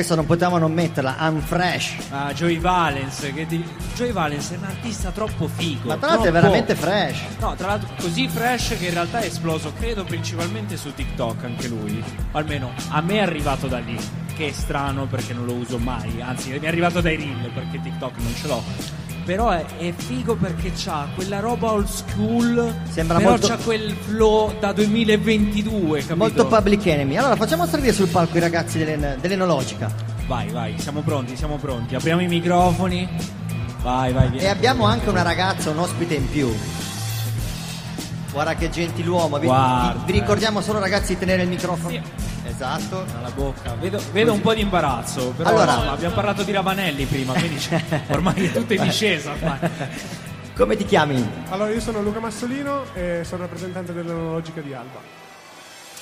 Questa 0.01 0.15
non 0.15 0.25
potevamo 0.25 0.57
non 0.57 0.73
metterla, 0.73 1.15
I'm 1.19 1.39
fresh. 1.41 1.93
Ah, 2.09 2.33
Joey 2.33 2.57
Valence, 2.57 3.31
che 3.33 3.45
di- 3.45 3.63
Joey 3.93 4.11
Valence 4.11 4.55
è 4.55 4.57
un 4.57 4.63
artista 4.63 5.11
troppo 5.11 5.47
figo. 5.47 5.89
Ma 5.89 5.97
tra 5.97 6.07
l'altro 6.09 6.29
è 6.29 6.31
veramente 6.31 6.73
fresh. 6.75 7.19
No, 7.39 7.53
tra 7.55 7.67
l'altro 7.67 7.89
così 7.99 8.27
fresh 8.27 8.77
che 8.79 8.87
in 8.87 8.93
realtà 8.93 9.19
è 9.19 9.25
esploso, 9.27 9.71
credo, 9.77 10.03
principalmente 10.03 10.75
su 10.75 10.91
TikTok 10.91 11.43
anche 11.43 11.67
lui. 11.67 12.03
O 12.31 12.37
almeno 12.37 12.71
a 12.89 13.01
me 13.01 13.17
è 13.17 13.21
arrivato 13.21 13.67
da 13.67 13.77
lì. 13.77 13.95
Che 14.35 14.47
è 14.47 14.51
strano 14.51 15.05
perché 15.05 15.33
non 15.33 15.45
lo 15.45 15.53
uso 15.53 15.77
mai. 15.77 16.19
Anzi, 16.19 16.49
mi 16.49 16.59
è 16.59 16.67
arrivato 16.67 16.99
dai 16.99 17.15
reel 17.15 17.51
perché 17.53 17.79
TikTok 17.79 18.17
non 18.17 18.33
ce 18.33 18.47
l'ho. 18.47 18.63
Però 19.23 19.49
è, 19.49 19.63
è 19.77 19.93
figo 19.95 20.35
perché 20.35 20.71
c'ha 20.75 21.07
quella 21.15 21.39
roba 21.39 21.71
old 21.71 21.87
school. 21.87 22.73
Sembra 22.89 23.17
però 23.17 23.29
molto- 23.29 23.47
c'ha 23.47 23.57
quel 23.57 23.91
flow 24.05 24.53
da 24.59 24.73
2022, 24.73 25.99
capito? 25.99 26.15
Molto 26.15 26.47
public 26.47 26.85
enemy. 26.87 27.17
Allora 27.17 27.35
facciamo 27.35 27.65
salire 27.67 27.93
sul 27.93 28.07
palco 28.07 28.37
i 28.37 28.39
ragazzi 28.39 28.77
dell'en- 28.79 29.17
dell'enologica. 29.21 29.93
Vai, 30.27 30.49
vai, 30.49 30.79
siamo 30.79 31.01
pronti, 31.01 31.35
siamo 31.35 31.57
pronti. 31.57 31.95
Apriamo 31.95 32.21
i 32.21 32.27
microfoni. 32.27 33.07
Vai, 33.83 34.11
vai, 34.11 34.29
vieni. 34.29 34.45
E 34.45 34.49
abbiamo 34.49 34.85
anche 34.85 35.09
una 35.09 35.21
ragazza, 35.21 35.69
un 35.69 35.79
ospite 35.79 36.15
in 36.15 36.29
più. 36.29 36.53
Guarda 38.31 38.55
che 38.55 38.69
gentiluomo. 38.69 39.37
Vi, 39.39 39.45
Guarda. 39.45 39.99
vi- 40.05 40.11
vi 40.13 40.19
ricordiamo 40.19 40.61
solo 40.61 40.79
ragazzi 40.79 41.13
di 41.13 41.19
tenere 41.19 41.43
il 41.43 41.49
microfono. 41.49 41.99
Esatto. 42.65 43.05
Alla 43.17 43.31
bocca. 43.31 43.73
Vedo, 43.79 43.99
vedo 44.11 44.33
un 44.33 44.39
po' 44.41 44.53
di 44.53 44.61
imbarazzo, 44.61 45.33
però 45.35 45.49
Allora- 45.49 45.73
insomma, 45.73 45.91
abbiamo 45.93 46.13
parlato 46.13 46.43
di 46.43 46.51
Ravanelli 46.51 47.05
prima, 47.05 47.33
quindi 47.33 47.55
c'è- 47.55 47.81
ormai 48.11 48.45
è 48.45 48.51
tutto 48.51 48.73
in 48.73 48.83
discesa. 48.83 49.31
ormai. 49.31 49.57
Come 50.55 50.75
ti 50.77 50.85
chiami? 50.85 51.27
Allora, 51.49 51.71
io 51.71 51.79
sono 51.79 52.03
Luca 52.03 52.19
Massolino 52.19 52.83
e 52.93 53.21
sono 53.23 53.41
rappresentante 53.43 53.93
dell'enologica 53.93 54.61
di 54.61 54.73
Alba. 54.75 54.99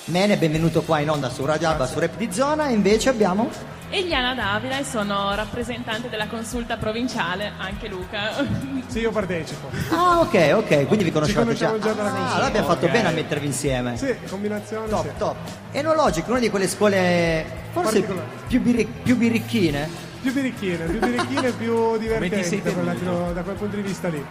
Bene, 0.04 0.36
benvenuto 0.38 0.82
qua 0.82 1.00
in 1.00 1.10
onda 1.10 1.30
su 1.30 1.46
Radio 1.46 1.70
Alba 1.70 1.86
su 1.88 1.98
Rap 1.98 2.18
di 2.18 2.30
Zona. 2.34 2.68
E 2.68 2.74
invece 2.74 3.08
abbiamo. 3.08 3.50
Eliana 3.92 4.36
Davila 4.36 4.78
e 4.78 4.84
sono 4.84 5.34
rappresentante 5.34 6.10
della 6.10 6.28
consulta 6.28 6.78
provinciale, 6.78 7.54
anche 7.58 7.88
Luca. 7.88 8.46
Sì, 8.88 9.00
io 9.00 9.12
partecipo. 9.12 9.70
Ah, 9.90 10.20
ok, 10.20 10.52
ok, 10.56 10.86
quindi 10.86 11.06
vi 11.06 11.12
conoscevate 11.12 11.46
conosciamo 11.46 11.80
già 11.80 11.94
dalla 11.94 12.14
Ah, 12.14 12.32
allora 12.34 12.48
abbiamo 12.48 12.68
fatto 12.68 12.88
bene 12.88 13.08
a 13.08 13.12
mettervi 13.12 13.48
insieme. 13.48 13.98
Sì, 13.98 14.16
combinazione. 14.30 14.90
Top, 14.90 15.04
sì. 15.04 15.10
top. 15.18 15.36
Enologico, 15.72 16.30
una 16.30 16.40
di 16.40 16.50
quelle 16.52 16.68
scuole 16.68 17.46
forse 17.72 18.06
più, 18.48 18.62
biri- 18.62 18.88
più 19.04 19.16
biricchine. 19.18 19.90
Più 20.22 20.34
birichine, 20.34 20.86
più 20.86 21.00
birichine 21.00 21.48
e 21.48 21.52
più 21.52 21.98
quel- 21.98 23.32
da 23.34 23.42
quel 23.42 23.56
punto 23.56 23.76
di 23.76 23.82
vista 23.82 24.08
lì. 24.08 24.24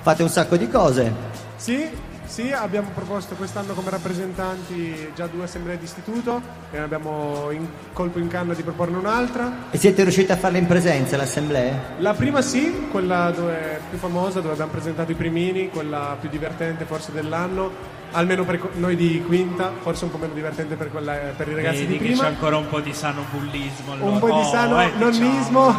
Fate 0.00 0.22
un 0.22 0.28
sacco 0.30 0.56
di 0.56 0.68
cose. 0.70 1.12
Sì, 1.56 1.86
sì, 2.26 2.52
abbiamo 2.52 2.90
proposto 2.92 3.34
quest'anno 3.34 3.72
come 3.72 3.90
rappresentanti 3.90 5.10
già 5.14 5.26
due 5.26 5.44
assemblee 5.44 5.78
d'istituto 5.78 6.40
e 6.70 6.78
abbiamo 6.78 7.50
in 7.50 7.66
colpo 7.92 8.18
in 8.18 8.28
canna 8.28 8.54
di 8.54 8.62
proporne 8.62 8.96
un'altra. 8.96 9.70
E 9.70 9.78
siete 9.78 10.02
riusciti 10.02 10.32
a 10.32 10.36
farle 10.36 10.58
in 10.58 10.66
presenza 10.66 11.16
le 11.16 11.22
assemblee? 11.22 11.80
La 11.98 12.14
prima 12.14 12.42
sì, 12.42 12.88
quella 12.90 13.30
dove 13.30 13.80
più 13.88 13.98
famosa, 13.98 14.40
dove 14.40 14.52
abbiamo 14.52 14.72
presentato 14.72 15.12
i 15.12 15.14
primini, 15.14 15.70
quella 15.70 16.16
più 16.20 16.28
divertente 16.28 16.84
forse 16.84 17.12
dell'anno, 17.12 17.70
almeno 18.16 18.44
per 18.44 18.58
noi 18.74 18.96
di 18.96 19.22
quinta, 19.26 19.72
forse 19.80 20.04
un 20.04 20.10
po' 20.10 20.16
meno 20.16 20.32
divertente 20.32 20.74
per, 20.74 20.90
quella- 20.90 21.32
per 21.36 21.48
i 21.48 21.54
ragazzi 21.54 21.80
Vedi 21.80 21.92
di 21.92 21.98
che 21.98 22.04
prima. 22.06 22.22
c'è 22.22 22.28
ancora 22.28 22.56
un 22.56 22.66
po' 22.68 22.80
di 22.80 22.92
sano 22.94 23.24
bullismo. 23.30 23.92
allora. 23.92 24.10
un 24.10 24.18
po' 24.18 24.26
di 24.26 24.32
Oh, 24.32 24.44
sano 24.44 24.80
eh, 24.82 24.90
nonnismo. 24.96 25.76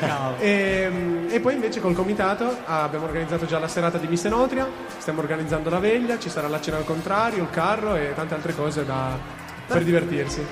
diciamo. 0.00 0.34
e, 0.38 1.26
e 1.30 1.40
poi 1.40 1.54
invece 1.54 1.80
col 1.80 1.94
comitato 1.94 2.58
abbiamo 2.66 3.06
organizzato 3.06 3.46
già 3.46 3.58
la 3.58 3.68
serata 3.68 3.96
di 3.98 4.06
Miss 4.06 4.24
Enotria, 4.24 4.68
stiamo 4.98 5.20
organizzando 5.20 5.70
la 5.70 5.78
veglia, 5.78 6.18
ci 6.18 6.28
sarà 6.28 6.46
la 6.48 6.60
cena 6.60 6.76
al 6.76 6.84
contrario, 6.84 7.42
il 7.42 7.50
carro 7.50 7.94
e 7.96 8.12
tante 8.14 8.34
altre 8.34 8.54
cose 8.54 8.84
da- 8.84 9.18
per 9.66 9.82
divertirsi. 9.82 10.44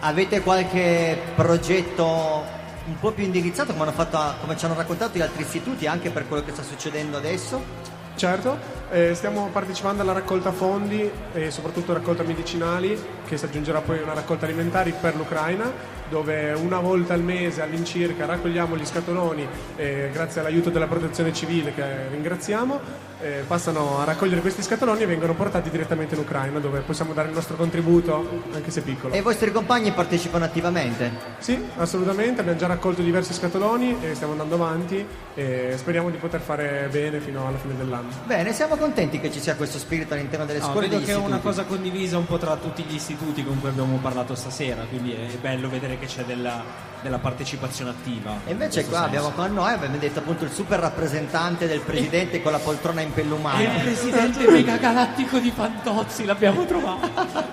Avete 0.00 0.40
qualche 0.42 1.18
progetto 1.34 2.44
un 2.86 2.98
po' 2.98 3.12
più 3.12 3.24
indirizzato 3.24 3.72
come, 3.72 3.84
hanno 3.84 3.92
fatto 3.92 4.18
come 4.40 4.56
ci 4.56 4.64
hanno 4.64 4.74
raccontato 4.74 5.16
gli 5.16 5.20
altri 5.20 5.42
istituti 5.42 5.86
anche 5.86 6.10
per 6.10 6.26
quello 6.28 6.42
che 6.44 6.52
sta 6.52 6.62
succedendo 6.62 7.16
adesso? 7.16 7.98
Certo, 8.20 8.58
eh, 8.90 9.14
stiamo 9.14 9.48
partecipando 9.50 10.02
alla 10.02 10.12
raccolta 10.12 10.52
fondi 10.52 11.10
e 11.32 11.50
soprattutto 11.50 11.94
raccolta 11.94 12.22
medicinali 12.22 12.94
che 13.24 13.38
si 13.38 13.46
aggiungerà 13.46 13.80
poi 13.80 14.02
una 14.02 14.12
raccolta 14.12 14.44
alimentari 14.44 14.92
per 14.92 15.16
l'Ucraina 15.16 15.72
dove 16.10 16.52
una 16.52 16.80
volta 16.80 17.14
al 17.14 17.22
mese 17.22 17.62
all'incirca 17.62 18.26
raccogliamo 18.26 18.76
gli 18.76 18.84
scatoloni 18.84 19.46
e 19.76 20.10
grazie 20.12 20.40
all'aiuto 20.40 20.68
della 20.68 20.86
protezione 20.86 21.32
civile 21.32 21.72
che 21.72 22.08
ringraziamo 22.10 23.08
eh, 23.20 23.44
passano 23.46 23.98
a 23.98 24.04
raccogliere 24.04 24.40
questi 24.40 24.62
scatoloni 24.62 25.02
e 25.02 25.06
vengono 25.06 25.34
portati 25.34 25.70
direttamente 25.70 26.14
in 26.14 26.22
Ucraina 26.22 26.58
dove 26.58 26.80
possiamo 26.80 27.12
dare 27.12 27.28
il 27.28 27.34
nostro 27.34 27.56
contributo 27.56 28.42
anche 28.52 28.70
se 28.70 28.80
piccolo. 28.82 29.14
E 29.14 29.18
i 29.18 29.22
vostri 29.22 29.52
compagni 29.52 29.92
partecipano 29.92 30.44
attivamente? 30.44 31.10
Sì, 31.38 31.62
assolutamente, 31.76 32.40
abbiamo 32.40 32.58
già 32.58 32.66
raccolto 32.66 33.02
diversi 33.02 33.32
scatoloni 33.34 33.96
e 34.00 34.14
stiamo 34.14 34.32
andando 34.32 34.54
avanti 34.54 35.04
e 35.34 35.74
speriamo 35.76 36.10
di 36.10 36.16
poter 36.16 36.40
fare 36.40 36.88
bene 36.90 37.20
fino 37.20 37.46
alla 37.46 37.58
fine 37.58 37.76
dell'anno. 37.76 38.08
Bene, 38.24 38.52
siamo 38.52 38.76
contenti 38.76 39.20
che 39.20 39.30
ci 39.30 39.40
sia 39.40 39.54
questo 39.54 39.78
spirito 39.78 40.14
all'interno 40.14 40.46
delle 40.46 40.60
No, 40.60 40.66
scuole 40.66 40.88
vedo 40.88 40.96
degli 40.96 41.04
che 41.04 41.12
è 41.12 41.14
istituti. 41.14 41.32
una 41.32 41.42
cosa 41.42 41.64
condivisa 41.64 42.18
un 42.18 42.26
po' 42.26 42.38
tra 42.38 42.56
tutti 42.56 42.82
gli 42.82 42.94
istituti 42.94 43.44
con 43.44 43.60
cui 43.60 43.68
abbiamo 43.68 43.98
parlato 44.00 44.34
stasera, 44.34 44.84
quindi 44.88 45.12
è 45.12 45.36
bello 45.40 45.68
vedere 45.68 45.98
che 46.00 46.06
c'è 46.06 46.24
della, 46.24 46.64
della 47.02 47.18
partecipazione 47.18 47.90
attiva. 47.90 48.40
E 48.44 48.52
invece 48.52 48.80
in 48.80 48.88
qua 48.88 49.02
senso. 49.02 49.16
abbiamo 49.16 49.30
con 49.30 49.54
noi, 49.54 49.72
abbiamo 49.72 49.96
detto 49.98 50.18
appunto 50.18 50.44
il 50.44 50.50
super 50.50 50.80
rappresentante 50.80 51.68
del 51.68 51.80
presidente 51.80 52.42
con 52.42 52.50
la 52.50 52.58
poltrona 52.58 53.02
impellumata. 53.02 53.60
Il 53.60 53.82
presidente 53.82 54.50
megagalattico 54.50 55.38
di 55.38 55.50
Fantozzi, 55.50 56.24
l'abbiamo 56.24 56.64
trovato. 56.64 57.08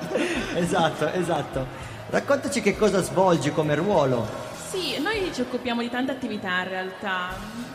esatto, 0.56 1.12
esatto. 1.12 1.68
Raccontaci 2.10 2.62
che 2.62 2.76
cosa 2.76 3.04
svolgi 3.04 3.52
come 3.52 3.76
ruolo. 3.76 4.47
Sì, 4.78 5.02
noi 5.02 5.32
ci 5.34 5.42
occupiamo 5.42 5.82
di 5.82 5.90
tante 5.90 6.12
attività 6.12 6.62
in 6.62 6.70
realtà. 6.70 7.30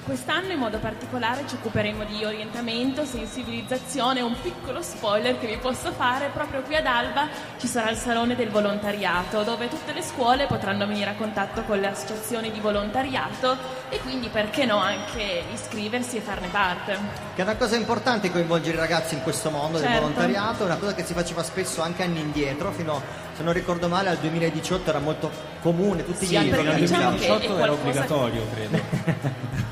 Quest'anno 0.04 0.52
in 0.52 0.58
modo 0.60 0.78
particolare 0.78 1.42
ci 1.48 1.56
occuperemo 1.56 2.04
di 2.04 2.24
orientamento, 2.24 3.04
sensibilizzazione, 3.04 4.20
un 4.20 4.36
piccolo 4.40 4.82
spoiler 4.82 5.36
che 5.36 5.48
vi 5.48 5.56
posso 5.56 5.90
fare, 5.90 6.30
proprio 6.32 6.62
qui 6.62 6.76
ad 6.76 6.86
Alba 6.86 7.26
ci 7.58 7.66
sarà 7.66 7.90
il 7.90 7.96
Salone 7.96 8.36
del 8.36 8.50
Volontariato 8.50 9.42
dove 9.42 9.68
tutte 9.68 9.92
le 9.92 10.02
scuole 10.02 10.46
potranno 10.46 10.86
venire 10.86 11.10
a 11.10 11.14
contatto 11.14 11.62
con 11.62 11.80
le 11.80 11.88
associazioni 11.88 12.52
di 12.52 12.60
volontariato 12.60 13.56
e 13.88 13.98
quindi 13.98 14.28
perché 14.28 14.64
no 14.64 14.76
anche 14.76 15.42
iscriversi 15.52 16.18
e 16.18 16.20
farne 16.20 16.48
parte. 16.48 16.98
Che 17.34 17.40
è 17.40 17.44
una 17.44 17.56
cosa 17.56 17.74
importante 17.74 18.30
coinvolgere 18.30 18.76
i 18.76 18.80
ragazzi 18.80 19.14
in 19.14 19.22
questo 19.22 19.50
mondo 19.50 19.78
del 19.78 19.86
Certo. 19.88 20.00
volontariato, 20.02 20.62
è 20.62 20.66
una 20.66 20.76
cosa 20.76 20.94
che 20.94 21.04
si 21.04 21.14
faceva 21.14 21.42
spesso 21.42 21.82
anche 21.82 22.04
anni 22.04 22.20
indietro, 22.20 22.70
fino, 22.70 23.02
se 23.42 23.48
non 23.48 23.52
ricordo 23.52 23.88
male, 23.88 24.08
al 24.08 24.18
2018 24.18 24.88
era 24.88 25.00
molto 25.00 25.30
comune, 25.60 26.04
tutti 26.04 26.26
Sì, 26.26 26.32
gli 26.32 26.36
anni 26.36 26.50
diciamo 26.76 27.16
che 27.16 27.24
è 27.24 27.26
2018 27.26 27.58
era 27.58 27.72
obbligatorio, 27.72 28.46
credo. 28.54 29.70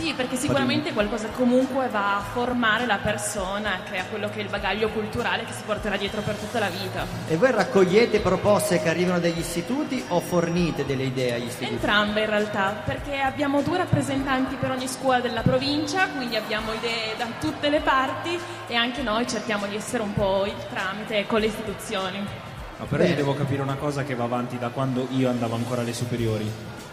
Sì, 0.00 0.14
perché 0.14 0.36
sicuramente 0.36 0.94
qualcosa 0.94 1.28
comunque 1.28 1.88
va 1.88 2.16
a 2.16 2.20
formare 2.20 2.86
la 2.86 2.96
persona, 2.96 3.80
crea 3.84 4.04
quello 4.04 4.30
che 4.30 4.40
è 4.40 4.42
il 4.42 4.48
bagaglio 4.48 4.88
culturale 4.88 5.44
che 5.44 5.52
si 5.52 5.62
porterà 5.66 5.98
dietro 5.98 6.22
per 6.22 6.36
tutta 6.36 6.58
la 6.58 6.70
vita. 6.70 7.06
E 7.28 7.36
voi 7.36 7.50
raccogliete 7.50 8.20
proposte 8.20 8.80
che 8.80 8.88
arrivano 8.88 9.20
dagli 9.20 9.38
istituti 9.38 10.02
o 10.08 10.20
fornite 10.20 10.86
delle 10.86 11.02
idee 11.02 11.34
agli 11.34 11.48
istituti? 11.48 11.74
Entrambe 11.74 12.20
in 12.22 12.30
realtà, 12.30 12.80
perché 12.82 13.20
abbiamo 13.20 13.60
due 13.60 13.76
rappresentanti 13.76 14.54
per 14.54 14.70
ogni 14.70 14.88
scuola 14.88 15.20
della 15.20 15.42
provincia, 15.42 16.08
quindi 16.08 16.36
abbiamo 16.36 16.72
idee 16.72 17.14
da 17.18 17.26
tutte 17.38 17.68
le 17.68 17.80
parti 17.80 18.38
e 18.68 18.74
anche 18.74 19.02
noi 19.02 19.28
cerchiamo 19.28 19.66
di 19.66 19.76
essere 19.76 20.02
un 20.02 20.14
po' 20.14 20.46
il 20.46 20.56
tramite 20.70 21.26
con 21.26 21.40
le 21.40 21.46
istituzioni. 21.46 22.26
No, 22.78 22.86
però 22.86 23.04
io 23.04 23.14
devo 23.14 23.34
capire 23.34 23.60
una 23.60 23.74
cosa 23.74 24.02
che 24.02 24.14
va 24.14 24.24
avanti 24.24 24.56
da 24.56 24.70
quando 24.70 25.06
io 25.10 25.28
andavo 25.28 25.56
ancora 25.56 25.82
alle 25.82 25.92
superiori. 25.92 26.50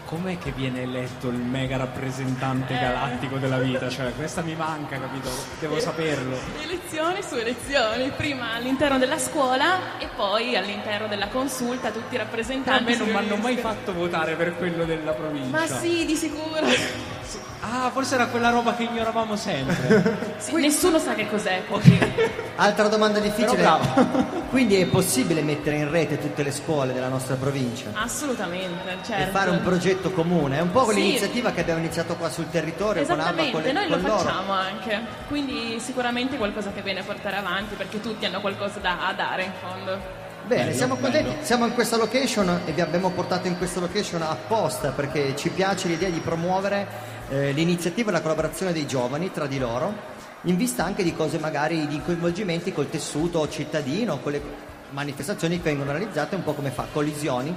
Com'è 0.08 0.38
che 0.38 0.52
viene 0.52 0.80
eletto 0.84 1.28
il 1.28 1.36
mega 1.36 1.76
rappresentante 1.76 2.72
Eh. 2.74 2.78
galattico 2.80 3.36
della 3.36 3.58
vita? 3.58 3.90
Cioè, 3.90 4.14
questa 4.14 4.40
mi 4.40 4.54
manca, 4.54 4.98
capito? 4.98 5.28
Devo 5.60 5.78
saperlo. 5.80 6.34
Elezioni 6.62 7.22
su 7.22 7.34
elezioni, 7.34 8.10
prima 8.16 8.54
all'interno 8.54 8.96
della 8.96 9.18
scuola 9.18 9.98
e 9.98 10.08
poi 10.16 10.56
all'interno 10.56 11.08
della 11.08 11.28
consulta 11.28 11.90
tutti 11.90 12.14
i 12.14 12.16
A 12.16 12.22
rappresentanti. 12.22 12.84
me 12.84 12.96
non 12.96 13.08
mi 13.08 13.16
hanno 13.16 13.36
mai 13.36 13.58
fatto 13.58 13.92
votare 13.92 14.34
per 14.34 14.56
quello 14.56 14.86
della 14.86 15.12
provincia. 15.12 15.50
Ma 15.58 15.66
sì, 15.66 16.06
di 16.06 16.14
sicuro. 16.16 16.64
Ah, 17.60 17.90
forse 17.92 18.14
era 18.14 18.26
quella 18.26 18.50
roba 18.50 18.74
che 18.74 18.84
ignoravamo 18.84 19.36
sempre. 19.36 20.26
Sì, 20.38 20.54
nessuno 20.54 20.98
sa 21.00 21.14
che 21.14 21.28
cos'è. 21.28 21.64
quindi. 21.68 21.98
Altra 22.56 22.86
domanda 22.88 23.18
difficile. 23.18 23.56
Però 23.56 23.78
Quindi 24.50 24.76
è 24.80 24.86
possibile 24.86 25.42
mettere 25.42 25.76
in 25.76 25.90
rete 25.90 26.18
tutte 26.18 26.42
le 26.42 26.52
scuole 26.52 26.92
della 26.94 27.08
nostra 27.08 27.34
provincia? 27.34 27.90
Assolutamente, 27.92 28.96
certo. 29.04 29.28
E 29.28 29.32
fare 29.32 29.50
un 29.50 29.62
progetto 29.62 30.10
comune, 30.12 30.58
è 30.58 30.60
un 30.60 30.70
po' 30.70 30.80
Sì. 30.80 30.84
quell'iniziativa 30.86 31.50
che 31.50 31.60
abbiamo 31.60 31.80
iniziato 31.80 32.14
qua 32.16 32.30
sul 32.30 32.48
territorio 32.48 33.04
con 33.04 33.20
Alba 33.20 33.42
Esattamente, 33.42 33.52
con, 33.52 33.62
le- 33.62 33.72
noi 33.72 33.88
lo 33.88 33.96
loro. 34.08 34.18
facciamo 34.18 34.52
anche, 34.52 35.00
quindi 35.28 35.78
sicuramente 35.80 36.36
qualcosa 36.38 36.70
che 36.72 36.80
viene 36.82 37.00
a 37.00 37.04
portare 37.04 37.36
avanti 37.36 37.74
perché 37.74 38.00
tutti 38.00 38.24
hanno 38.24 38.40
qualcosa 38.40 38.78
da 38.78 39.12
dare 39.14 39.42
in 39.42 39.52
fondo. 39.60 39.98
Bene, 40.46 40.62
Bello, 40.64 40.76
siamo 40.76 40.94
contenti, 40.96 41.28
bello. 41.30 41.44
siamo 41.44 41.66
in 41.66 41.74
questa 41.74 41.96
location 41.98 42.60
e 42.64 42.72
vi 42.72 42.80
abbiamo 42.80 43.10
portato 43.10 43.48
in 43.48 43.58
questa 43.58 43.80
location 43.80 44.22
apposta 44.22 44.92
perché 44.92 45.36
ci 45.36 45.50
piace 45.50 45.88
l'idea 45.88 46.08
di 46.08 46.20
promuovere 46.20 46.86
eh, 47.28 47.52
l'iniziativa 47.52 48.10
e 48.10 48.12
la 48.12 48.20
collaborazione 48.20 48.72
dei 48.72 48.86
giovani 48.86 49.30
tra 49.30 49.46
di 49.46 49.58
loro, 49.58 50.16
in 50.42 50.56
vista 50.56 50.84
anche 50.84 51.02
di 51.02 51.14
cose 51.14 51.38
magari 51.38 51.86
di 51.86 52.00
coinvolgimenti 52.00 52.72
col 52.72 52.88
tessuto 52.90 53.48
cittadino, 53.48 54.18
con 54.20 54.32
le 54.32 54.42
manifestazioni 54.90 55.56
che 55.56 55.64
vengono 55.64 55.92
realizzate 55.92 56.36
un 56.36 56.42
po' 56.42 56.54
come 56.54 56.70
fa 56.70 56.86
Collisioni, 56.92 57.54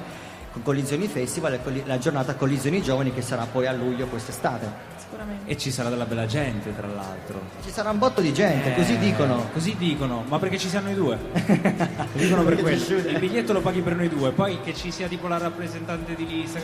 con 0.51 0.63
Collisioni 0.63 1.07
Festival 1.07 1.59
la 1.86 1.97
giornata 1.97 2.36
Collisioni 2.36 2.82
Giovani 2.82 3.13
che 3.13 3.22
sarà 3.22 3.45
poi 3.45 3.67
a 3.67 3.72
luglio 3.72 4.07
quest'estate. 4.07 4.91
Sicuramente. 5.12 5.51
E 5.51 5.57
ci 5.57 5.72
sarà 5.72 5.89
della 5.89 6.05
bella 6.05 6.26
gente, 6.26 6.74
tra 6.74 6.88
l'altro. 6.88 7.41
Ci 7.64 7.70
sarà 7.70 7.89
un 7.89 7.97
botto 7.97 8.22
di 8.22 8.34
gente, 8.34 8.72
Eh, 8.72 8.76
così 8.76 8.97
dicono. 8.97 9.49
Così 9.51 9.76
dicono, 9.78 10.24
ma 10.28 10.39
perché 10.39 10.57
ci 10.57 10.70
siamo 10.70 10.88
noi 10.88 10.95
due? 10.95 11.18
Lo 11.34 12.07
dicono 12.14 12.43
per 12.43 12.80
sciude. 12.80 13.09
Il 13.09 13.20
biglietto 13.20 13.51
lo 13.51 13.59
paghi 13.59 13.82
per 13.82 13.95
noi 13.95 14.07
due, 14.07 14.32
poi 14.32 14.62
che 14.62 14.74
ci 14.74 14.89
sia 14.89 15.07
tipo 15.09 15.28
la 15.28 15.38
rappresentante 15.38 16.16
di 16.16 16.26
lista. 16.26 16.59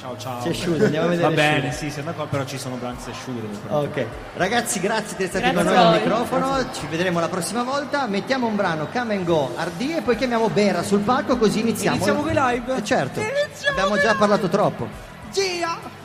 Ciao 0.00 0.16
ciao. 0.16 0.40
Si 0.42 0.48
asciuga, 0.48 0.84
andiamo 0.84 1.06
a 1.06 1.10
vedere 1.10 1.28
Va 1.28 1.34
bene, 1.34 1.72
sì, 1.72 1.90
siamo 1.90 2.12
qua, 2.12 2.26
però 2.26 2.44
ci 2.44 2.58
sono 2.58 2.76
Blanks 2.76 3.08
e 3.08 3.10
asciughe. 3.10 3.48
Ok, 3.68 4.06
ragazzi 4.36 4.78
grazie 4.78 5.16
di 5.16 5.24
essere 5.24 5.48
stati 5.48 5.54
Grazie 5.54 5.72
con 5.72 5.82
noi 5.82 5.94
al 5.94 6.00
microfono, 6.00 6.72
ci 6.72 6.86
vedremo 6.88 7.18
la 7.18 7.28
prossima 7.28 7.64
volta, 7.64 8.06
mettiamo 8.06 8.46
un 8.46 8.54
brano 8.54 8.86
Come 8.92 9.16
and 9.16 9.24
Go 9.24 9.52
Ardì 9.56 9.96
e 9.96 10.02
poi 10.02 10.14
chiamiamo 10.16 10.48
Bera 10.48 10.82
sul 10.84 11.00
palco 11.00 11.36
così 11.36 11.60
iniziamo. 11.60 11.96
Iniziamo 11.96 12.22
con 12.22 12.30
i 12.30 12.34
live? 12.34 12.76
Eh, 12.76 12.84
certo, 12.84 13.20
abbiamo 13.68 13.98
già 13.98 14.14
parlato 14.14 14.48
troppo. 14.48 14.86
Yeah! 15.34 16.04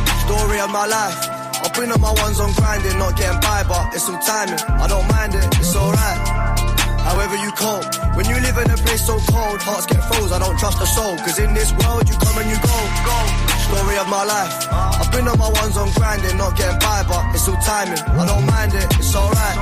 Story 0.31 0.63
of 0.63 0.71
my 0.71 0.87
life. 0.87 1.27
I've 1.59 1.75
been 1.75 1.91
on 1.91 1.99
my 1.99 2.15
ones 2.23 2.39
on 2.39 2.55
grinding, 2.55 2.95
not 2.95 3.19
getting 3.19 3.41
by, 3.43 3.67
but 3.67 3.91
it's 3.91 4.07
some 4.07 4.15
timing. 4.23 4.63
I 4.79 4.87
don't 4.87 5.03
mind 5.11 5.35
it, 5.35 5.43
it's 5.59 5.75
alright. 5.75 6.19
However 7.03 7.35
you 7.35 7.51
cope, 7.51 7.83
when 8.15 8.23
you 8.31 8.39
live 8.39 8.55
in 8.63 8.71
a 8.71 8.79
place 8.79 9.03
so 9.03 9.19
cold, 9.27 9.59
hearts 9.59 9.91
get 9.91 9.99
froze, 10.07 10.31
I 10.31 10.39
don't 10.39 10.55
trust 10.55 10.79
a 10.79 10.87
soul. 10.87 11.19
Cause 11.19 11.35
in 11.35 11.51
this 11.53 11.75
world 11.75 12.07
you 12.07 12.15
come 12.15 12.39
and 12.39 12.47
you 12.47 12.55
go. 12.63 12.79
Story 13.67 13.99
of 13.99 14.07
my 14.07 14.23
life. 14.23 14.55
I've 14.71 15.11
been 15.11 15.27
on 15.27 15.35
my 15.35 15.51
ones 15.51 15.75
on 15.75 15.91
grinding, 15.99 16.37
not 16.39 16.55
getting 16.55 16.79
by, 16.79 17.03
but 17.11 17.35
it's 17.35 17.43
all 17.51 17.59
timing. 17.59 17.99
I 17.99 18.23
don't 18.23 18.47
mind 18.47 18.71
it, 18.71 18.87
it's 19.03 19.11
alright. 19.11 19.57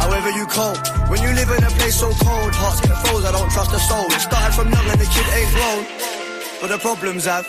However 0.00 0.32
you 0.32 0.48
cope, 0.48 0.80
when 1.12 1.20
you 1.20 1.28
live 1.36 1.52
in 1.52 1.60
a 1.60 1.72
place 1.76 2.00
so 2.00 2.08
cold, 2.24 2.56
hearts 2.56 2.80
get 2.80 2.96
froze, 3.04 3.28
I 3.28 3.32
don't 3.36 3.52
trust 3.52 3.76
a 3.76 3.80
soul. 3.84 4.08
It 4.08 4.24
started 4.24 4.56
from 4.56 4.72
young 4.72 4.88
and 4.88 4.96
the 4.96 5.08
kid 5.12 5.28
ain't 5.28 5.52
grown. 5.52 5.80
But 6.64 6.72
the 6.72 6.80
problems 6.80 7.28
have 7.28 7.44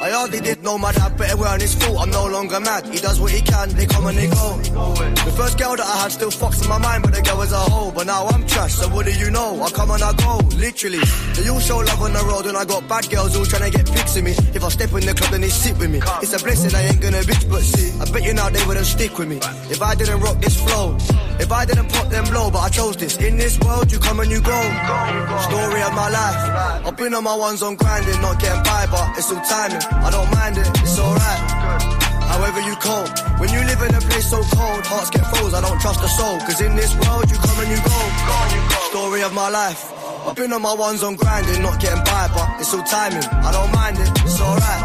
I 0.00 0.10
hardly 0.10 0.40
did 0.40 0.62
know 0.62 0.78
my 0.78 0.92
dad 0.92 1.18
better 1.18 1.36
wear 1.36 1.48
on 1.48 1.60
his 1.60 1.74
fault. 1.74 1.98
I'm 1.98 2.10
no 2.10 2.26
longer 2.26 2.60
mad. 2.60 2.86
He 2.86 2.98
does 3.00 3.20
what 3.20 3.32
he 3.32 3.40
can, 3.40 3.68
they 3.70 3.84
come 3.84 4.06
and 4.06 4.16
they 4.16 4.28
go. 4.28 4.56
The 5.26 5.34
first 5.36 5.58
girl 5.58 5.74
that 5.74 5.84
I 5.84 5.96
had 6.02 6.12
still 6.12 6.30
fucks 6.30 6.62
in 6.62 6.68
my 6.68 6.78
mind, 6.78 7.02
but 7.02 7.14
the 7.14 7.22
girl 7.22 7.38
was 7.38 7.50
a 7.50 7.58
hoe. 7.58 7.90
But 7.90 8.06
now 8.06 8.26
I'm 8.26 8.46
trash, 8.46 8.74
so 8.74 8.88
what 8.88 9.06
do 9.06 9.12
you 9.12 9.30
know? 9.30 9.60
I 9.60 9.70
come 9.70 9.90
and 9.90 10.02
I 10.02 10.12
go, 10.14 10.38
literally. 10.54 11.02
They 11.34 11.48
all 11.48 11.58
show 11.58 11.78
love 11.78 12.00
on 12.00 12.12
the 12.12 12.22
road, 12.24 12.46
and 12.46 12.56
I 12.56 12.64
got 12.64 12.86
bad 12.86 13.10
girls 13.10 13.36
all 13.36 13.44
trying 13.44 13.70
to 13.72 13.76
get 13.76 13.90
pics 13.90 14.16
of 14.16 14.22
me. 14.22 14.32
If 14.54 14.62
I 14.62 14.68
step 14.68 14.92
in 14.92 15.04
the 15.04 15.14
club, 15.14 15.30
then 15.32 15.40
they 15.40 15.48
sit 15.48 15.76
with 15.78 15.90
me. 15.90 16.00
It's 16.22 16.32
a 16.32 16.38
blessing, 16.38 16.74
I 16.74 16.82
ain't 16.86 17.00
gonna 17.00 17.22
bitch, 17.26 17.50
but 17.50 17.62
see, 17.62 17.90
I 17.98 18.04
bet 18.10 18.22
you 18.22 18.34
now 18.34 18.50
they 18.50 18.64
wouldn't 18.66 18.86
stick 18.86 19.18
with 19.18 19.28
me. 19.28 19.38
If 19.68 19.82
I 19.82 19.96
didn't 19.96 20.20
rock 20.20 20.40
this 20.40 20.54
flow, 20.62 20.96
if 21.40 21.50
I 21.50 21.64
didn't 21.64 21.90
pop 21.90 22.08
them 22.08 22.24
blow, 22.30 22.50
but 22.50 22.60
I 22.60 22.68
chose 22.68 22.96
this. 22.96 23.16
In 23.18 23.36
this 23.36 23.58
world, 23.60 23.90
you 23.90 23.98
come 23.98 24.20
and 24.20 24.30
you 24.30 24.40
go. 24.40 24.60
Story 25.50 25.82
of 25.82 25.92
my 25.98 26.08
life. 26.08 26.86
I've 26.86 26.96
been 26.96 27.14
on 27.14 27.24
my 27.24 27.34
ones 27.34 27.64
on 27.64 27.74
grinding, 27.74 28.20
not 28.22 28.38
getting 28.38 28.62
by, 28.62 28.86
but 28.86 29.18
it's 29.18 29.32
all 29.32 29.42
timing. 29.42 29.87
I 29.92 30.10
don't 30.10 30.30
mind 30.34 30.58
it, 30.58 30.68
it's 30.82 30.98
alright. 30.98 31.42
However 32.28 32.60
you 32.60 32.76
cope, 32.76 33.10
when 33.40 33.50
you 33.50 33.60
live 33.64 33.80
in 33.82 33.94
a 33.94 34.00
place 34.00 34.30
so 34.30 34.40
cold, 34.54 34.84
hearts 34.86 35.10
get 35.10 35.24
froze, 35.32 35.54
I 35.54 35.60
don't 35.60 35.80
trust 35.80 36.00
a 36.04 36.08
soul. 36.08 36.38
Cause 36.40 36.60
in 36.60 36.76
this 36.76 36.92
world 36.94 37.30
you 37.30 37.36
come 37.36 37.58
and 37.60 37.70
you 37.70 37.80
go. 37.80 37.98
Story 38.92 39.22
of 39.22 39.32
my 39.32 39.48
life. 39.48 39.92
I've 40.26 40.36
been 40.36 40.52
on 40.52 40.60
my 40.62 40.74
ones 40.74 41.02
on 41.02 41.16
grinding, 41.16 41.62
not 41.62 41.80
getting 41.80 42.04
by, 42.04 42.28
but 42.34 42.60
it's 42.60 42.74
all 42.74 42.82
timing. 42.84 43.24
I 43.24 43.50
don't 43.50 43.72
mind 43.72 43.96
it, 43.98 44.10
it's 44.22 44.40
alright. 44.40 44.82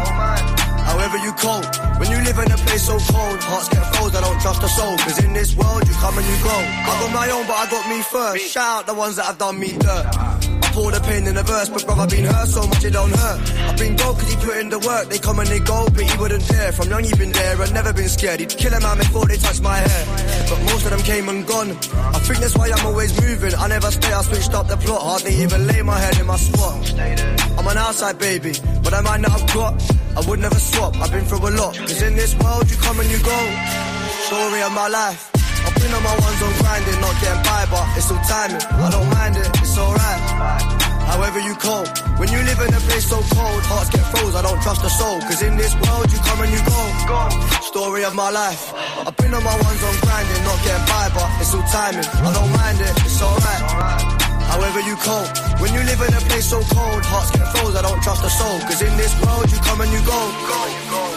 However 0.88 1.18
you 1.18 1.32
cope, 1.32 1.68
when 2.00 2.10
you 2.10 2.18
live 2.24 2.38
in 2.38 2.50
a 2.52 2.56
place 2.64 2.86
so 2.86 2.96
cold, 3.12 3.40
hearts 3.44 3.68
get 3.68 3.84
froze, 3.94 4.14
I 4.14 4.20
don't 4.20 4.40
trust 4.40 4.62
a 4.62 4.68
soul. 4.68 4.96
Cause 4.98 5.22
in 5.22 5.32
this 5.32 5.54
world 5.54 5.86
you 5.86 5.94
come 5.94 6.16
and 6.16 6.26
you 6.26 6.38
go. 6.42 6.56
I 6.56 6.92
got 7.00 7.12
my 7.12 7.30
own, 7.30 7.46
but 7.46 7.56
I 7.56 7.66
got 7.70 7.84
me 7.90 8.00
first. 8.02 8.46
Shout 8.52 8.80
out 8.80 8.86
the 8.86 8.94
ones 8.94 9.16
that 9.16 9.26
have 9.26 9.38
done 9.38 9.58
me 9.58 9.76
dirt. 9.76 10.06
Pour 10.74 10.90
the 10.90 11.00
pain 11.06 11.24
in 11.28 11.36
the 11.36 11.42
verse, 11.44 11.68
but 11.68 11.86
brother, 11.86 12.08
been 12.10 12.24
hurt 12.24 12.48
so 12.48 12.66
much 12.66 12.84
it 12.84 12.90
don't 12.90 13.14
hurt. 13.14 13.38
I've 13.70 13.78
been 13.78 13.94
gold 13.94 14.18
cause 14.18 14.28
he 14.28 14.34
put 14.42 14.56
in 14.58 14.70
the 14.70 14.80
work, 14.80 15.08
they 15.08 15.18
come 15.18 15.38
and 15.38 15.46
they 15.46 15.60
go, 15.60 15.86
but 15.94 16.02
he 16.02 16.18
wouldn't 16.18 16.48
dare. 16.48 16.72
From 16.72 16.90
young 16.90 17.04
he 17.04 17.14
been 17.14 17.30
there 17.30 17.62
and 17.62 17.72
never 17.72 17.92
been 17.92 18.08
scared. 18.08 18.40
He'd 18.40 18.50
kill 18.50 18.74
a 18.74 18.80
man 18.80 18.98
before 18.98 19.24
they 19.26 19.36
touch 19.36 19.60
my 19.60 19.76
hair. 19.76 20.02
But 20.50 20.58
most 20.66 20.84
of 20.84 20.90
them 20.90 21.02
came 21.06 21.28
and 21.28 21.46
gone. 21.46 21.70
I 21.70 22.18
think 22.26 22.38
that's 22.42 22.56
why 22.58 22.70
I'm 22.74 22.86
always 22.86 23.14
moving. 23.22 23.54
I 23.54 23.68
never 23.68 23.90
stay, 23.92 24.12
I 24.12 24.22
switched 24.22 24.52
up 24.52 24.66
the 24.66 24.76
plot. 24.76 25.00
Hardly 25.00 25.34
even 25.46 25.64
lay 25.68 25.80
my 25.82 25.96
head 25.96 26.18
in 26.18 26.26
my 26.26 26.36
spot. 26.36 26.74
I'm 27.56 27.66
an 27.68 27.78
outside 27.78 28.18
baby, 28.18 28.54
but 28.82 28.92
I 28.92 29.00
might 29.00 29.20
not 29.20 29.30
have 29.30 29.46
got. 29.54 29.78
I 30.18 30.28
would 30.28 30.40
never 30.40 30.58
swap, 30.58 30.96
I've 30.96 31.12
been 31.12 31.24
through 31.24 31.48
a 31.50 31.52
lot. 31.54 31.78
Cause 31.78 32.02
in 32.02 32.16
this 32.16 32.34
world 32.42 32.68
you 32.68 32.76
come 32.78 32.98
and 32.98 33.08
you 33.14 33.22
go. 33.22 33.38
Story 34.26 34.60
of 34.62 34.72
my 34.72 34.88
life. 34.88 35.33
I've 35.64 35.74
been 35.80 35.92
on 35.92 36.02
my 36.02 36.16
ones 36.20 36.40
on 36.42 36.52
grinding, 36.60 37.00
not 37.00 37.14
getting 37.20 37.42
by, 37.42 37.62
but 37.72 37.84
it's 37.96 38.10
all 38.10 38.22
timing. 38.28 38.60
I 38.60 38.88
don't 38.90 39.08
mind 39.10 39.36
it, 39.36 39.48
it's 39.60 39.76
alright. 39.78 40.22
However 41.04 41.38
you 41.40 41.54
cope, 41.56 41.88
when 42.18 42.28
you 42.32 42.40
live 42.42 42.60
in 42.60 42.72
a 42.72 42.80
place 42.88 43.06
so 43.08 43.20
cold, 43.36 43.62
hearts 43.68 43.90
get 43.90 44.04
froze, 44.12 44.34
I 44.34 44.42
don't 44.42 44.60
trust 44.62 44.82
a 44.84 44.90
soul. 44.90 45.20
Cause 45.20 45.42
in 45.42 45.56
this 45.56 45.74
world 45.76 46.10
you 46.10 46.18
come 46.24 46.40
and 46.40 46.50
you 46.50 46.60
go. 46.64 46.80
Story 47.62 48.04
of 48.04 48.14
my 48.14 48.30
life. 48.30 48.72
I've 49.06 49.16
been 49.16 49.32
on 49.34 49.44
my 49.44 49.54
ones 49.54 49.80
on 49.84 49.94
grinding, 50.00 50.42
not 50.44 50.58
getting 50.64 50.86
by, 50.88 51.06
but 51.14 51.28
it's 51.40 51.54
all 51.54 51.66
timing. 51.70 52.08
I 52.08 52.30
don't 52.32 52.52
mind 52.56 52.78
it, 52.80 52.94
it's 53.04 53.20
alright. 53.20 53.62
However 54.48 54.80
you 54.80 54.96
cope, 54.96 55.30
when 55.60 55.72
you 55.74 55.82
live 55.84 56.00
in 56.00 56.12
a 56.14 56.22
place 56.28 56.46
so 56.50 56.60
cold, 56.72 57.04
hearts 57.04 57.30
get 57.32 57.46
froze, 57.52 57.76
I 57.76 57.82
don't 57.82 58.02
trust 58.02 58.24
a 58.24 58.30
soul. 58.30 58.58
Cause 58.66 58.82
in 58.82 58.96
this 58.96 59.12
world 59.22 59.50
you 59.50 59.58
come 59.58 59.80
and 59.80 59.92
you 59.92 60.02
go. 60.06 61.13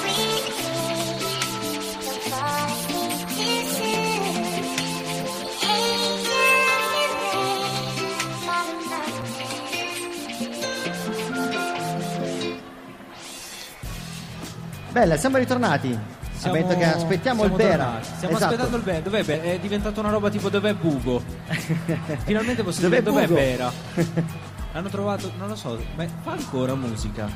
Bella, 14.97 15.15
siamo 15.17 15.37
ritornati. 15.37 15.97
Siamo- 16.37 16.55
Ha 16.55 16.59
detto 16.59 16.75
che 16.77 16.83
aspettiamo 16.85 17.43
il 17.43 17.51
Bera. 17.51 17.83
tornati. 17.85 18.07
Stiamo 18.15 18.35
Esatto. 18.35 18.53
aspettando 18.53 18.77
il 18.77 18.83
Bera. 18.83 18.99
Dov'è 18.99 19.23
Bera? 19.23 19.43
È 19.43 19.59
diventata 19.59 19.99
una 19.99 20.09
roba 20.09 20.29
tipo 20.31 20.49
dov'è 20.49 20.73
Bugo? 20.73 21.21
Finalmente 22.25 22.63
posso 22.63 22.81
Dov'è 22.81 23.01
dire 23.01 23.11
dov'è 23.11 23.27
Bugo? 23.27 23.39
Bera. 23.39 23.71
Hanno 24.73 24.89
trovato, 24.89 25.31
non 25.37 25.49
lo 25.49 25.55
so, 25.55 25.77
ma 25.95 26.05
fa 26.23 26.31
ancora 26.31 26.73
musica. 26.75 27.29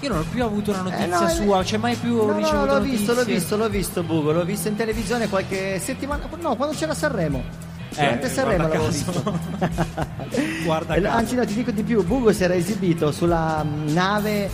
Io 0.00 0.08
non 0.08 0.18
ho 0.18 0.24
più 0.30 0.42
avuto 0.42 0.70
una 0.72 0.80
notizia 0.82 1.04
Eh, 1.04 1.08
no, 1.08 1.28
sua, 1.28 1.62
c'è 1.62 1.76
mai 1.76 1.94
più 1.94 2.16
No, 2.16 2.36
ricevuto 2.36 2.56
no, 2.56 2.64
l'ho 2.66 2.72
notizie? 2.78 2.96
visto, 2.96 3.14
l'ho 3.14 3.24
visto, 3.24 3.56
l'ho 3.56 3.68
visto 3.68 4.02
Bugo, 4.02 4.32
l'ho 4.32 4.44
visto 4.44 4.66
in 4.68 4.76
televisione 4.76 5.28
qualche 5.28 5.78
settimana, 5.78 6.24
no, 6.40 6.56
quando 6.56 6.74
c'era 6.74 6.94
Sanremo. 6.94 7.42
Durante 7.90 8.26
Eh, 8.26 8.30
Sanremo 8.30 8.62
l'avevo 8.62 8.88
visto. 8.88 9.12
Guarda 10.64 10.94
Eh, 10.94 11.00
caso. 11.02 11.16
Anzi, 11.16 11.34
no, 11.36 11.44
ti 11.44 11.54
dico 11.54 11.70
di 11.70 11.82
più, 11.82 12.02
Bugo 12.04 12.32
si 12.32 12.42
era 12.44 12.54
esibito 12.54 13.12
sulla 13.12 13.62
mm, 13.64 13.92
nave 13.92 14.48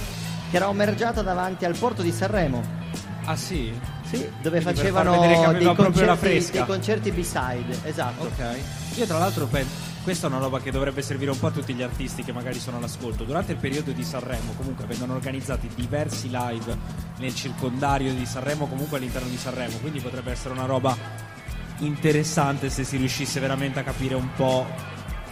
che 0.56 0.62
era 0.62 0.70
ommergiata 0.70 1.20
davanti 1.20 1.66
al 1.66 1.76
porto 1.76 2.00
di 2.00 2.10
Sanremo. 2.10 2.62
Ah 3.24 3.36
sì? 3.36 3.78
Sì, 4.04 4.26
dove 4.40 4.62
Quindi 4.62 4.80
facevano 4.80 5.20
dei 5.52 5.74
concerti, 5.74 6.50
dei 6.50 6.64
concerti 6.64 7.10
B-side, 7.10 7.80
esatto. 7.82 8.22
Ok. 8.24 8.58
Io 8.94 9.04
tra 9.04 9.18
l'altro 9.18 9.46
penso 9.46 9.94
questa 10.02 10.28
è 10.28 10.30
una 10.30 10.38
roba 10.38 10.60
che 10.60 10.70
dovrebbe 10.70 11.02
servire 11.02 11.32
un 11.32 11.38
po' 11.38 11.48
a 11.48 11.50
tutti 11.50 11.74
gli 11.74 11.82
artisti 11.82 12.22
che 12.22 12.32
magari 12.32 12.58
sono 12.58 12.78
all'ascolto. 12.78 13.24
Durante 13.24 13.52
il 13.52 13.58
periodo 13.58 13.90
di 13.90 14.04
Sanremo 14.04 14.52
comunque 14.56 14.86
vengono 14.86 15.14
organizzati 15.14 15.68
diversi 15.74 16.30
live 16.30 16.74
nel 17.18 17.34
circondario 17.34 18.14
di 18.14 18.24
Sanremo, 18.24 18.66
comunque 18.66 18.96
all'interno 18.96 19.28
di 19.28 19.36
Sanremo, 19.36 19.76
quindi 19.78 20.00
potrebbe 20.00 20.30
essere 20.30 20.54
una 20.54 20.64
roba 20.64 20.96
interessante 21.78 22.70
se 22.70 22.84
si 22.84 22.96
riuscisse 22.96 23.40
veramente 23.40 23.80
a 23.80 23.82
capire 23.82 24.14
un 24.14 24.32
po' 24.34 24.64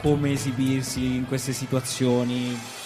come 0.02 0.32
esibirsi 0.32 1.14
in 1.14 1.26
queste 1.26 1.52
situazioni. 1.52 2.82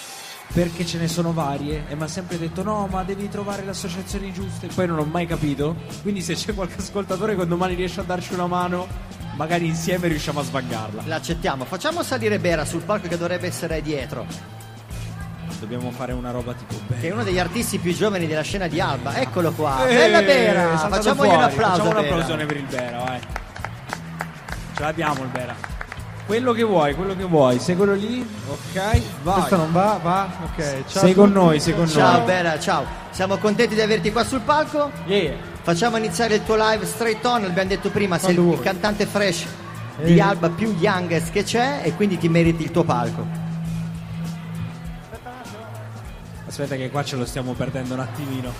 Perché 0.53 0.85
ce 0.87 0.99
ne 0.99 1.09
sono 1.09 1.33
varie 1.33 1.85
e 1.89 1.95
mi 1.95 2.03
ha 2.03 2.09
sempre 2.09 2.39
detto 2.39 2.63
no, 2.63 2.89
ma 2.91 3.05
devi 3.05 3.29
trovare 3.29 3.63
le 3.65 3.71
associazioni 3.71 4.33
giuste. 4.33 4.69
Poi 4.75 4.87
non 4.87 4.99
ho 4.99 5.05
mai 5.05 5.27
capito. 5.27 5.77
Quindi 6.03 6.23
se 6.23 6.35
c'è 6.35 6.55
qualche 6.55 6.77
ascoltatore 6.79 7.37
che 7.37 7.47
domani 7.47 7.75
riesce 7.75 8.01
a 8.01 8.03
darci 8.03 8.33
una 8.35 8.47
mano, 8.47 8.87
magari 9.37 9.67
insieme 9.67 10.09
riusciamo 10.09 10.41
a 10.41 10.43
svangarla. 10.43 11.03
L'accettiamo. 11.07 11.65
Facciamo 11.65 12.03
salire 12.03 12.39
Bera 12.39 12.65
sul 12.65 12.81
palco 12.81 13.09
che 13.09 13.17
dovrebbe 13.19 13.47
essere 13.47 13.83
dietro, 13.83 14.27
Dobbiamo 15.61 15.91
fare 15.91 16.13
una 16.13 16.31
roba 16.31 16.55
tipo 16.55 16.75
bella. 16.87 17.01
che 17.01 17.09
è 17.09 17.13
uno 17.13 17.25
degli 17.25 17.39
artisti 17.41 17.79
più 17.79 17.93
giovani 17.93 18.27
della 18.29 18.43
scena 18.43 18.69
di 18.69 18.81
Alba. 18.81 19.17
Eccolo 19.17 19.51
qua. 19.53 19.87
Eh, 19.89 19.95
Bella 19.95 20.23
Bera! 20.23 20.77
Facciamogli 20.79 21.27
un 21.27 21.33
fuori, 21.35 21.43
applauso. 21.53 21.71
Facciamo 21.71 21.89
un 21.89 21.95
Bera. 21.95 22.01
applausone 22.07 22.47
per 22.47 22.57
il 22.57 22.65
Bera, 22.65 22.99
vai. 22.99 23.21
Ce 24.77 24.83
l'abbiamo 24.83 25.23
il 25.25 25.29
Bera. 25.31 25.55
Quello 26.29 26.53
che 26.53 26.63
vuoi, 26.63 26.95
quello 26.95 27.17
che 27.17 27.25
vuoi. 27.25 27.59
Sei 27.59 27.75
quello 27.75 27.95
lì? 27.95 28.21
Ok, 28.49 29.01
vai. 29.23 29.35
Questo 29.39 29.57
non 29.57 29.73
va, 29.73 29.99
va, 30.03 30.29
ok. 30.45 30.85
Ciao 30.87 31.01
Sei 31.01 31.15
con 31.15 31.33
noi, 31.33 31.59
sei 31.59 31.75
con 31.75 31.89
Ciao 31.89 32.19
noi. 32.19 32.27
Bera, 32.27 32.61
ciao. 32.61 32.85
Siamo 33.13 33.39
contenti 33.39 33.75
di 33.75 33.81
averti 33.81 34.13
qua 34.13 34.25
sul 34.25 34.41
palco. 34.41 34.91
Yeah. 35.07 35.37
Facciamo 35.63 35.97
iniziare 35.97 36.35
il 36.35 36.45
tuo 36.45 36.57
live 36.59 36.85
straight 36.85 37.25
on, 37.25 37.41
l'abbiamo 37.41 37.71
detto 37.71 37.89
prima, 37.89 38.19
sei 38.19 38.35
il, 38.35 38.47
il 38.47 38.61
cantante 38.61 39.07
fresh 39.07 39.47
di 40.03 40.19
Eh. 40.19 40.21
Alba 40.21 40.51
più 40.51 40.77
youngest 40.79 41.33
che 41.33 41.45
c'è 41.45 41.81
e 41.83 41.95
quindi 41.95 42.19
ti 42.19 42.29
meriti 42.29 42.63
il 42.63 42.73
tuo 42.73 42.85
palco. 42.85 43.27
Aspetta 46.47 46.77
che 46.77 46.91
qua 46.91 47.03
ce 47.05 47.17
lo 47.17 47.25
stiamo 47.25 47.55
perdendo 47.55 47.95
un 47.95 48.01
attimino. 48.01 48.53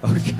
Ok. 0.00 0.34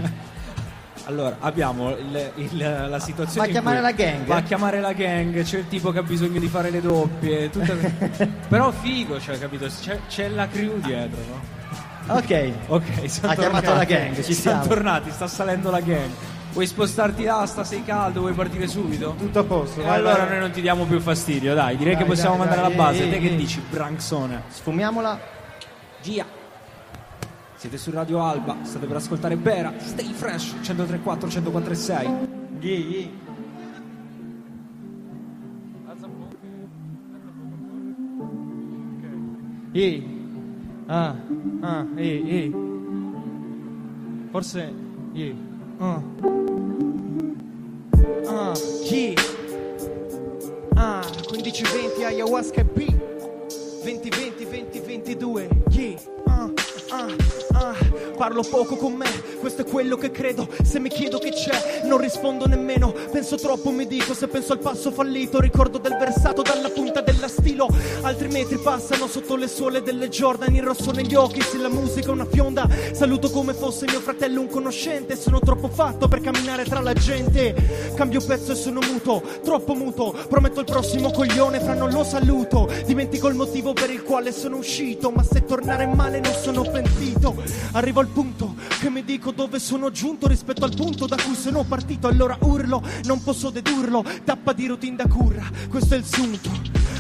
Allora, 1.11 1.37
abbiamo 1.41 1.91
il- 1.97 2.31
il- 2.37 2.87
la 2.89 2.99
situazione. 3.01 3.45
Va 3.47 3.53
a 3.53 3.61
chiamare 3.61 3.81
la 3.81 3.91
gang? 3.91 4.25
Va 4.27 4.37
a 4.37 4.43
chiamare 4.43 4.79
la 4.81 4.93
gang, 4.93 5.43
c'è 5.43 5.59
il 5.59 5.67
tipo 5.69 5.91
che 5.91 5.99
ha 5.99 6.03
bisogno 6.05 6.39
di 6.39 6.47
fare 6.47 6.71
le 6.71 6.81
doppie. 6.81 7.51
tutte- 7.51 8.29
Però 8.49 8.71
figo, 8.71 9.19
cioè, 9.19 9.37
capito? 9.37 9.67
C'è, 9.67 9.99
c'è 10.09 10.29
la 10.29 10.47
crew 10.47 10.79
dietro, 10.79 11.19
no? 11.29 12.15
Ok. 12.17 12.53
Ok, 12.69 12.85
siamo 13.09 13.33
Ha 13.33 13.35
chiamato 13.35 13.75
la 13.75 13.85
gang, 13.85 14.15
ci 14.23 14.33
siamo 14.35 14.63
siamo. 14.63 14.67
tornati, 14.75 15.11
sta 15.11 15.27
salendo 15.27 15.71
la 15.73 15.81
gang. 15.81 16.11
Vuoi 16.53 16.67
spostarti 16.67 17.25
là, 17.25 17.45
sta 17.47 17.65
sei 17.65 17.85
caldo, 17.85 18.21
vuoi 18.21 18.33
partire 18.33 18.69
subito? 18.69 19.15
Tutto 19.19 19.39
a 19.41 19.45
posto. 19.45 19.81
E 19.81 19.85
vai, 19.85 19.97
allora 19.99 20.19
vai. 20.19 20.29
noi 20.31 20.39
non 20.39 20.51
ti 20.53 20.61
diamo 20.61 20.85
più 20.85 21.01
fastidio, 21.01 21.55
dai, 21.55 21.77
direi 21.77 21.95
Dai, 21.95 22.03
che 22.03 22.09
possiamo 22.09 22.37
dai, 22.37 22.47
mandare 22.47 22.67
alla 22.67 22.75
base. 22.77 23.05
eh, 23.05 23.11
Te 23.11 23.17
eh, 23.17 23.21
che 23.21 23.29
eh. 23.31 23.37
dici, 23.37 23.61
Branxone? 23.69 24.43
Sfumiamola. 24.49 25.21
Gia. 26.03 26.39
Siete 27.61 27.77
su 27.77 27.91
Radio 27.91 28.25
Alba, 28.25 28.57
state 28.63 28.87
per 28.87 28.97
ascoltare 28.97 29.37
Bera, 29.37 29.75
Stay 29.77 30.15
Fresh 30.15 30.55
103.4, 30.63 31.29
104.6. 31.29 32.29
Yeah, 32.61 32.79
yeah. 32.79 33.11
Ehi. 39.75 40.07
Ah, 40.87 41.15
ah, 41.61 41.87
ehi, 41.97 42.31
ehi. 42.31 42.55
Forse. 44.31 44.75
Ehi. 45.13 45.37
Ah. 45.81 46.03
Ah, 48.27 48.55
yeah. 48.91 49.15
Ah, 50.77 51.03
15-20 51.03 52.05
ayahuasca 52.07 52.63
e 52.63 52.65
P. 52.65 52.87
20-20, 53.85 54.41
parlo 58.21 58.43
poco 58.43 58.77
con 58.77 58.93
me, 58.93 59.09
questo 59.41 59.63
è 59.63 59.65
quello 59.65 59.97
che 59.97 60.11
credo. 60.11 60.47
Se 60.63 60.79
mi 60.79 60.91
chiedo 60.91 61.17
che 61.17 61.31
c'è, 61.31 61.87
non 61.87 61.97
rispondo 61.97 62.47
nemmeno. 62.47 62.93
Penso 63.11 63.37
troppo, 63.37 63.71
mi 63.71 63.87
dico, 63.87 64.13
se 64.13 64.29
penso 64.29 64.53
al 64.53 64.59
passo 64.59 64.91
fallito, 64.91 65.41
ricordo 65.41 65.79
del 65.79 65.97
versato 65.99 66.43
dalla 66.43 66.69
punta 66.69 67.01
della 67.01 67.29
stilo. 67.29 67.67
Altri 68.03 68.29
metri 68.29 68.59
passano 68.59 69.07
sotto 69.07 69.37
le 69.37 69.49
suole 69.49 69.81
delle 69.81 70.11
Jordan, 70.11 70.55
il 70.55 70.63
rosso 70.63 70.91
negli 70.91 71.15
occhi, 71.15 71.41
se 71.41 71.57
la 71.57 71.71
musica 71.71 72.09
è 72.09 72.11
una 72.11 72.27
fionda. 72.27 72.69
Saluto 72.93 73.31
come 73.31 73.55
fosse 73.55 73.87
mio 73.87 74.01
fratello 74.01 74.43
un 74.43 74.49
conoscente, 74.49 75.17
sono 75.17 75.41
troppo 75.41 75.69
fatto 75.69 76.07
per 76.07 76.21
camminare 76.21 76.65
tra 76.65 76.81
la 76.81 76.93
gente. 76.93 77.55
Cambio 77.95 78.21
pezzo 78.21 78.53
e 78.53 78.55
sono 78.55 78.81
muto, 78.81 79.23
troppo 79.43 79.73
muto. 79.73 80.15
Prometto 80.29 80.61
il 80.61 80.67
prossimo 80.67 81.11
coglione, 81.11 81.59
fra 81.59 81.73
non 81.73 81.89
lo 81.89 82.05
saluto. 82.05 82.71
Dimentico 82.85 83.29
il 83.29 83.35
motivo 83.35 83.73
per 83.73 83.89
il 83.89 84.03
quale 84.03 84.31
sono 84.31 84.59
uscito, 84.59 85.11
ma 85.11 85.23
se 85.23 85.43
tornare 85.47 85.87
male 85.87 86.21
non 86.21 86.35
sono 86.35 86.61
pentito. 86.71 87.35
Arrivo 87.73 88.01
al 88.01 88.09
punto 88.13 88.55
che 88.81 88.91
mi 88.91 89.05
dico 89.05 89.31
dove 89.31 89.59
sono 89.59 89.91
giunto 89.91 90.29
rispetto 90.29 90.65
al 90.65 90.75
punto 90.75 91.07
da 91.07 91.17
cui 91.17 91.35
sono 91.35 91.65
partito. 91.65 92.09
Allora 92.09 92.37
urlo, 92.41 92.83
non 93.05 93.23
posso 93.23 93.51
dedurlo. 93.51 94.05
Tappa 94.25 94.53
di 94.53 94.67
routine 94.67 94.97
da 94.97 95.07
curra, 95.07 95.49
questo 95.69 95.95
è 95.95 95.99
il 95.99 96.05
sunto. 96.05 96.51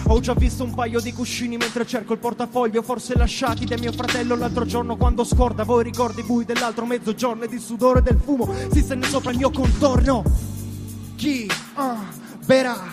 Ho 0.08 0.20
già 0.20 0.34
visto 0.34 0.64
un 0.64 0.74
paio 0.74 1.00
di 1.00 1.12
cuscini 1.12 1.56
mentre 1.56 1.86
cerco 1.86 2.14
il 2.14 2.18
portafoglio, 2.18 2.82
forse 2.82 3.14
lasciati 3.14 3.64
da 3.64 3.76
mio 3.78 3.92
fratello 3.92 4.34
l'altro 4.34 4.64
giorno 4.64 4.96
quando 4.96 5.22
scorda 5.22 5.62
voi 5.62 5.84
ricordi 5.84 6.22
bui 6.22 6.44
dell'altro 6.44 6.84
mezzogiorno 6.84 7.44
e 7.44 7.48
di 7.48 7.58
sudore 7.58 8.02
del 8.02 8.18
fumo 8.18 8.52
si 8.72 8.80
stende 8.80 9.06
sopra 9.06 9.30
il 9.30 9.36
mio 9.36 9.50
contorno. 9.50 10.24
Chi 11.14 11.48
ah, 11.74 12.02
berà 12.44 12.92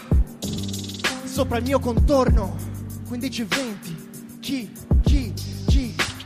sopra 1.23 1.57
il 1.57 1.63
mio 1.63 1.79
contorno? 1.79 2.55
15-20. 3.09 3.47
Chi, 4.39 4.69
chi, 4.71 4.71
chi? 4.73 4.86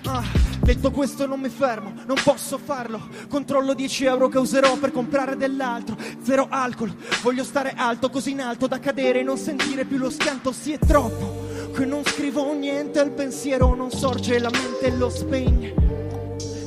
Ah, 0.06 0.24
detto 0.62 0.92
questo 0.92 1.28
non 1.28 1.40
mi 1.40 1.50
fermo, 1.50 1.94
non 2.06 2.18
posso 2.24 2.58
farlo. 2.58 3.08
Controllo 3.30 3.74
10 3.74 4.06
euro 4.06 4.28
che 4.30 4.40
userò 4.40 4.76
per 4.78 4.92
comprare 4.92 5.38
dell'altro. 5.38 5.96
Zero 6.24 6.48
alcol, 6.50 6.94
voglio 7.22 7.44
stare 7.44 7.74
alto 7.76 8.10
così 8.10 8.32
in 8.32 8.42
alto 8.42 8.68
da 8.68 8.80
cadere 8.80 9.20
e 9.20 9.24
non 9.24 9.38
sentire 9.38 9.86
più 9.86 9.98
lo 9.98 10.10
schianto, 10.10 10.52
sì 10.52 10.74
è 10.74 10.80
troppo. 10.80 11.50
Che 11.74 11.86
non 11.86 12.04
scrivo 12.04 12.52
niente, 12.54 13.00
il 13.00 13.12
pensiero 13.12 13.76
non 13.76 13.92
sorge, 13.92 14.40
la 14.40 14.50
mente 14.50 14.90
lo 14.96 15.10
spegne. 15.10 15.74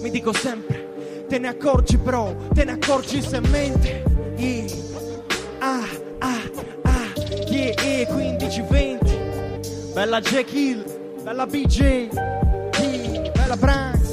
Mi 0.01 0.11
dico 0.11 0.32
sempre, 0.32 1.24
te 1.28 1.39
ne 1.39 1.49
accorgi 1.49 1.99
però, 1.99 2.35
te 2.53 2.64
ne 2.64 2.72
accorgi 2.72 3.20
se 3.20 3.41
mente. 3.41 4.05
Yeah. 4.37 4.66
Ah, 5.59 5.87
ah, 6.18 6.51
ah, 6.82 7.12
yeah, 7.49 7.74
yeah, 7.82 8.09
15-20. 8.09 9.93
Bella 9.93 10.20
Jack 10.20 10.53
Hill, 10.53 10.85
bella 11.22 11.47
BJ, 11.47 12.09
bella 13.55 13.57
Branks. 13.57 14.09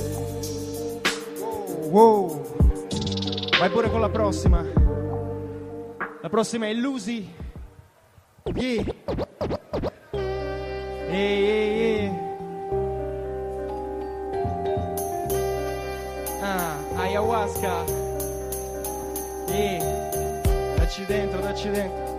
Wow. 1.90 2.42
Vai 3.60 3.70
pure 3.70 3.90
con 3.90 4.02
la 4.02 4.10
prossima. 4.10 4.64
La 6.22 6.30
prossima 6.30 6.68
è 6.68 6.74
Lucy. 6.74 7.34
Yeah. 8.56 8.86
Yeah, 10.14 11.38
yeah, 11.38 11.66
yeah. 11.76 12.12
Ah, 16.42 16.78
ayahuasca. 16.96 17.84
Yeah. 19.48 20.76
Dacci 20.78 21.06
dentro, 21.06 21.42
dacci 21.42 21.70
dentro. 21.70 22.11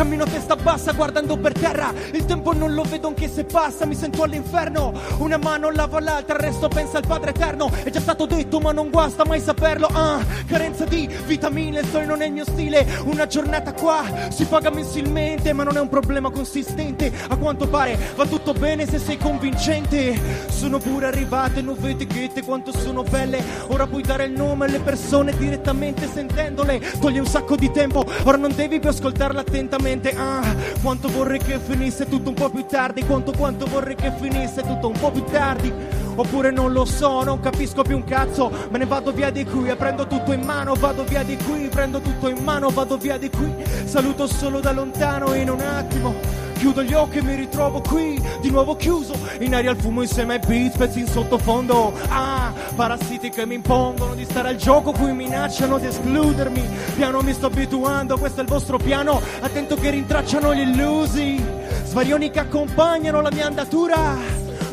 Cammino 0.00 0.24
a 0.24 0.26
testa 0.26 0.56
bassa 0.56 0.92
guardando 0.92 1.36
per 1.36 1.52
terra. 1.52 1.92
Il 2.14 2.24
tempo 2.24 2.54
non 2.54 2.72
lo 2.72 2.84
vedo 2.84 3.08
anche 3.08 3.28
se 3.28 3.44
passa 3.44 3.84
Mi 3.84 3.94
sento 3.94 4.22
all'inferno. 4.22 4.94
Una 5.18 5.36
mano 5.36 5.70
lava 5.70 6.00
l'altra 6.00 6.36
Il 6.36 6.40
resto 6.40 6.68
pensa 6.68 6.96
al 6.96 7.06
Padre 7.06 7.32
Eterno. 7.32 7.70
È 7.70 7.90
già 7.90 8.00
stato 8.00 8.24
detto 8.24 8.60
ma 8.60 8.72
non 8.72 8.88
guasta 8.88 9.26
mai 9.26 9.40
saperlo. 9.40 9.88
Ah, 9.92 10.24
Carenza 10.46 10.86
di 10.86 11.06
vitamine 11.26 11.84
Sto 11.84 12.02
non 12.06 12.22
è 12.22 12.26
il 12.28 12.32
mio 12.32 12.44
stile. 12.46 12.86
Una 13.04 13.26
giornata 13.26 13.74
qua 13.74 14.02
si 14.30 14.46
paga 14.46 14.70
mensilmente 14.70 15.52
Ma 15.52 15.64
non 15.64 15.76
è 15.76 15.80
un 15.80 15.90
problema 15.90 16.30
consistente. 16.30 17.12
A 17.28 17.36
quanto 17.36 17.68
pare 17.68 17.98
va 18.16 18.24
tutto 18.24 18.54
bene 18.54 18.86
se 18.86 18.98
sei 18.98 19.18
convincente. 19.18 20.18
Sono 20.48 20.78
pure 20.78 21.08
arrivate 21.08 21.60
nuove 21.60 21.90
etichette 21.90 22.42
Quanto 22.42 22.72
sono 22.72 23.02
belle. 23.02 23.44
Ora 23.66 23.86
puoi 23.86 24.00
dare 24.00 24.24
il 24.24 24.32
nome 24.32 24.64
alle 24.64 24.80
persone 24.80 25.36
direttamente 25.36 26.08
sentendole. 26.10 26.80
Toglie 26.98 27.20
un 27.20 27.26
sacco 27.26 27.54
di 27.54 27.70
tempo 27.70 28.02
Ora 28.24 28.38
non 28.38 28.54
devi 28.54 28.80
più 28.80 28.88
ascoltarla 28.88 29.40
attentamente 29.40 29.89
Ah, 30.16 30.54
quanto 30.82 31.08
vorrei 31.08 31.40
che 31.40 31.58
finisse 31.58 32.06
tutto 32.06 32.28
un 32.28 32.34
po' 32.34 32.48
più 32.48 32.64
tardi 32.64 33.04
Quanto 33.04 33.32
quanto 33.32 33.66
vorrei 33.66 33.96
che 33.96 34.12
finisse 34.20 34.62
tutto 34.62 34.86
un 34.86 34.98
po' 34.98 35.10
più 35.10 35.24
tardi. 35.24 35.72
Oppure 36.14 36.50
non 36.50 36.72
lo 36.72 36.84
so, 36.84 37.24
non 37.24 37.40
capisco 37.40 37.82
più 37.82 37.96
un 37.96 38.04
cazzo 38.04 38.50
Me 38.70 38.78
ne 38.78 38.86
vado 38.86 39.10
via 39.12 39.30
di 39.30 39.44
qui 39.44 39.68
e 39.68 39.76
prendo 39.76 40.06
tutto 40.06 40.32
in 40.32 40.42
mano 40.42 40.74
Vado 40.74 41.04
via 41.04 41.22
di 41.22 41.36
qui, 41.36 41.68
prendo 41.68 42.00
tutto 42.00 42.28
in 42.28 42.42
mano 42.42 42.68
Vado 42.68 42.96
via 42.98 43.16
di 43.16 43.30
qui, 43.30 43.52
saluto 43.84 44.26
solo 44.26 44.60
da 44.60 44.72
lontano 44.72 45.34
in 45.34 45.50
un 45.50 45.60
attimo 45.60 46.39
Chiudo 46.60 46.82
gli 46.82 46.92
occhi 46.92 47.16
e 47.16 47.22
mi 47.22 47.34
ritrovo 47.36 47.80
qui, 47.80 48.22
di 48.42 48.50
nuovo 48.50 48.76
chiuso 48.76 49.14
In 49.38 49.54
aria 49.54 49.70
al 49.70 49.78
fumo 49.78 50.02
insieme 50.02 50.34
ai 50.34 50.40
beat, 50.46 50.76
pezzi 50.76 51.00
in 51.00 51.06
sottofondo. 51.06 51.94
Ah, 52.08 52.52
parassiti 52.76 53.30
che 53.30 53.46
mi 53.46 53.54
impongono 53.54 54.14
di 54.14 54.24
stare 54.26 54.50
al 54.50 54.56
gioco 54.56 54.92
Qui 54.92 55.10
minacciano 55.10 55.78
di 55.78 55.86
escludermi. 55.86 56.62
Piano 56.96 57.22
mi 57.22 57.32
sto 57.32 57.46
abituando, 57.46 58.18
questo 58.18 58.40
è 58.40 58.42
il 58.42 58.50
vostro 58.50 58.76
piano. 58.76 59.22
Attento 59.40 59.74
che 59.76 59.88
rintracciano 59.88 60.54
gli 60.54 60.60
illusi. 60.60 61.42
Svarioni 61.84 62.30
che 62.30 62.40
accompagnano 62.40 63.22
la 63.22 63.30
mia 63.32 63.46
andatura. 63.46 64.18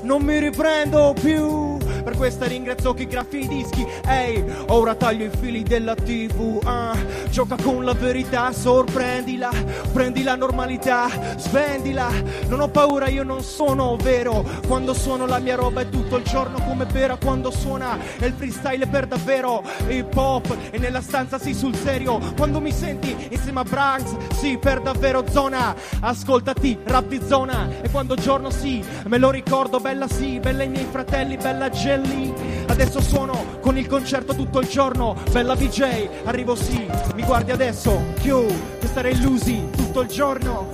Non 0.02 0.24
mi 0.24 0.40
riprendo 0.40 1.16
più 1.18 1.77
per 2.08 2.16
questa 2.16 2.46
ringrazio 2.46 2.94
chi 2.94 3.06
graffi 3.06 3.40
i 3.40 3.48
dischi. 3.50 3.86
Ehi, 4.08 4.42
ora 4.68 4.96
taglio 4.96 5.26
i 5.26 5.30
fili 5.30 5.62
della 5.62 5.94
tv 5.94 6.62
ah, 6.64 6.96
Gioca 7.30 7.58
con 7.62 7.84
la 7.84 7.92
verità, 7.92 8.54
sorprendila 8.54 9.50
Prendi 9.92 10.24
la 10.24 10.36
normalità, 10.36 11.10
svendila 11.36 12.08
Non 12.48 12.62
ho 12.62 12.70
paura, 12.70 13.10
io 13.10 13.24
non 13.24 13.42
sono 13.44 13.98
vero. 13.98 14.46
Quando 14.66 14.94
suono 14.94 15.26
la 15.26 15.40
mia 15.40 15.56
roba 15.58 15.82
è 15.82 15.90
tutto 15.90 16.16
il 16.16 16.24
giorno 16.24 16.62
come 16.62 16.86
vera 16.86 17.18
Quando 17.18 17.52
suona 17.52 17.98
è 18.18 18.26
il 18.26 18.34
freestyle 18.38 18.88
per 18.88 19.06
davvero. 19.08 19.62
Hip 19.90 20.16
hop 20.16 20.56
e 20.72 20.78
nella 20.78 21.02
stanza 21.02 21.38
sì 21.38 21.54
sul 21.54 21.76
serio. 21.76 22.20
Quando 22.38 22.62
mi 22.62 22.72
senti 22.72 23.14
insieme 23.30 23.60
a 23.60 23.64
Branks 23.64 24.16
Sì, 24.38 24.58
per 24.58 24.80
davvero 24.80 25.26
zona. 25.30 25.76
Ascoltati, 26.00 26.78
rap 26.86 27.08
di 27.08 27.20
zona. 27.28 27.68
E 27.82 27.90
quando 27.90 28.16
giorno 28.16 28.50
sì, 28.50 28.82
me 29.08 29.18
lo 29.18 29.30
ricordo 29.30 29.82
Bella 29.82 30.08
sì, 30.08 30.40
bella 30.40 30.64
i 30.64 30.70
miei 30.70 30.88
fratelli, 30.90 31.36
bella 31.36 31.70
Jelly 32.02 32.34
Adesso 32.68 33.02
suono 33.02 33.58
con 33.62 33.78
il 33.78 33.88
concerto 33.88 34.36
tutto 34.36 34.60
il 34.60 34.68
giorno. 34.68 35.16
Bella 35.32 35.56
VJ, 35.56 36.10
arrivo 36.26 36.56
sì 36.56 36.86
Mi 37.16 37.24
guardi 37.24 37.52
adesso, 37.52 38.04
Q 38.22 38.80
Che 38.80 38.88
stare 38.88 39.12
illusi 39.12 39.70
tutto 39.76 40.02
il 40.02 40.08
giorno. 40.08 40.70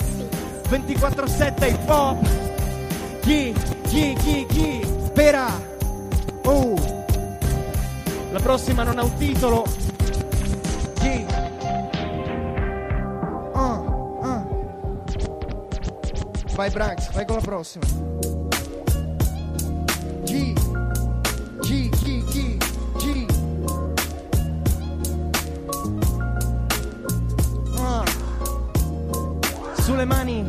24-7 0.70 1.70
hip 1.70 1.90
hop. 1.90 2.28
Chi, 3.22 3.54
chi, 3.88 4.16
chi, 4.20 4.46
chi 4.48 4.82
Spera 5.06 5.72
Oh. 6.46 6.76
La 8.32 8.40
prossima 8.40 8.84
non 8.84 8.98
ha 8.98 9.04
un 9.04 9.16
titolo. 9.16 9.64
Chi 11.00 11.26
Ah, 13.54 13.84
ah. 14.22 14.46
Vai 16.56 16.70
Branks, 16.70 17.12
vai 17.14 17.26
con 17.26 17.36
la 17.36 17.42
prossima. 17.42 17.86
G, 20.24 20.54
Sulle 30.04 30.16
mani, 30.16 30.46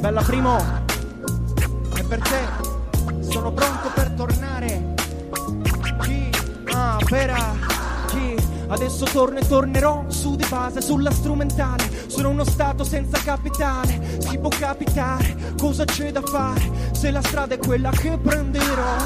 bella 0.00 0.20
primo, 0.20 0.58
è 1.94 2.02
per 2.02 2.20
te, 2.20 3.22
sono 3.26 3.50
pronto 3.50 3.88
per 3.94 4.10
tornare. 4.10 4.94
G, 6.02 6.30
ah, 6.74 6.98
pera, 7.08 7.56
G. 8.08 8.34
Adesso 8.68 9.06
torno 9.06 9.38
e 9.38 9.48
tornerò 9.48 10.04
su 10.08 10.36
di 10.36 10.44
base, 10.46 10.82
sulla 10.82 11.10
strumentale. 11.10 11.88
Sono 12.08 12.28
uno 12.28 12.44
stato 12.44 12.84
senza 12.84 13.18
capitale, 13.24 14.18
si 14.18 14.36
può 14.36 14.50
capitare, 14.50 15.54
cosa 15.56 15.86
c'è 15.86 16.12
da 16.12 16.20
fare 16.20 16.70
se 16.92 17.10
la 17.10 17.22
strada 17.22 17.54
è 17.54 17.58
quella 17.58 17.88
che 17.88 18.18
prenderò? 18.18 18.96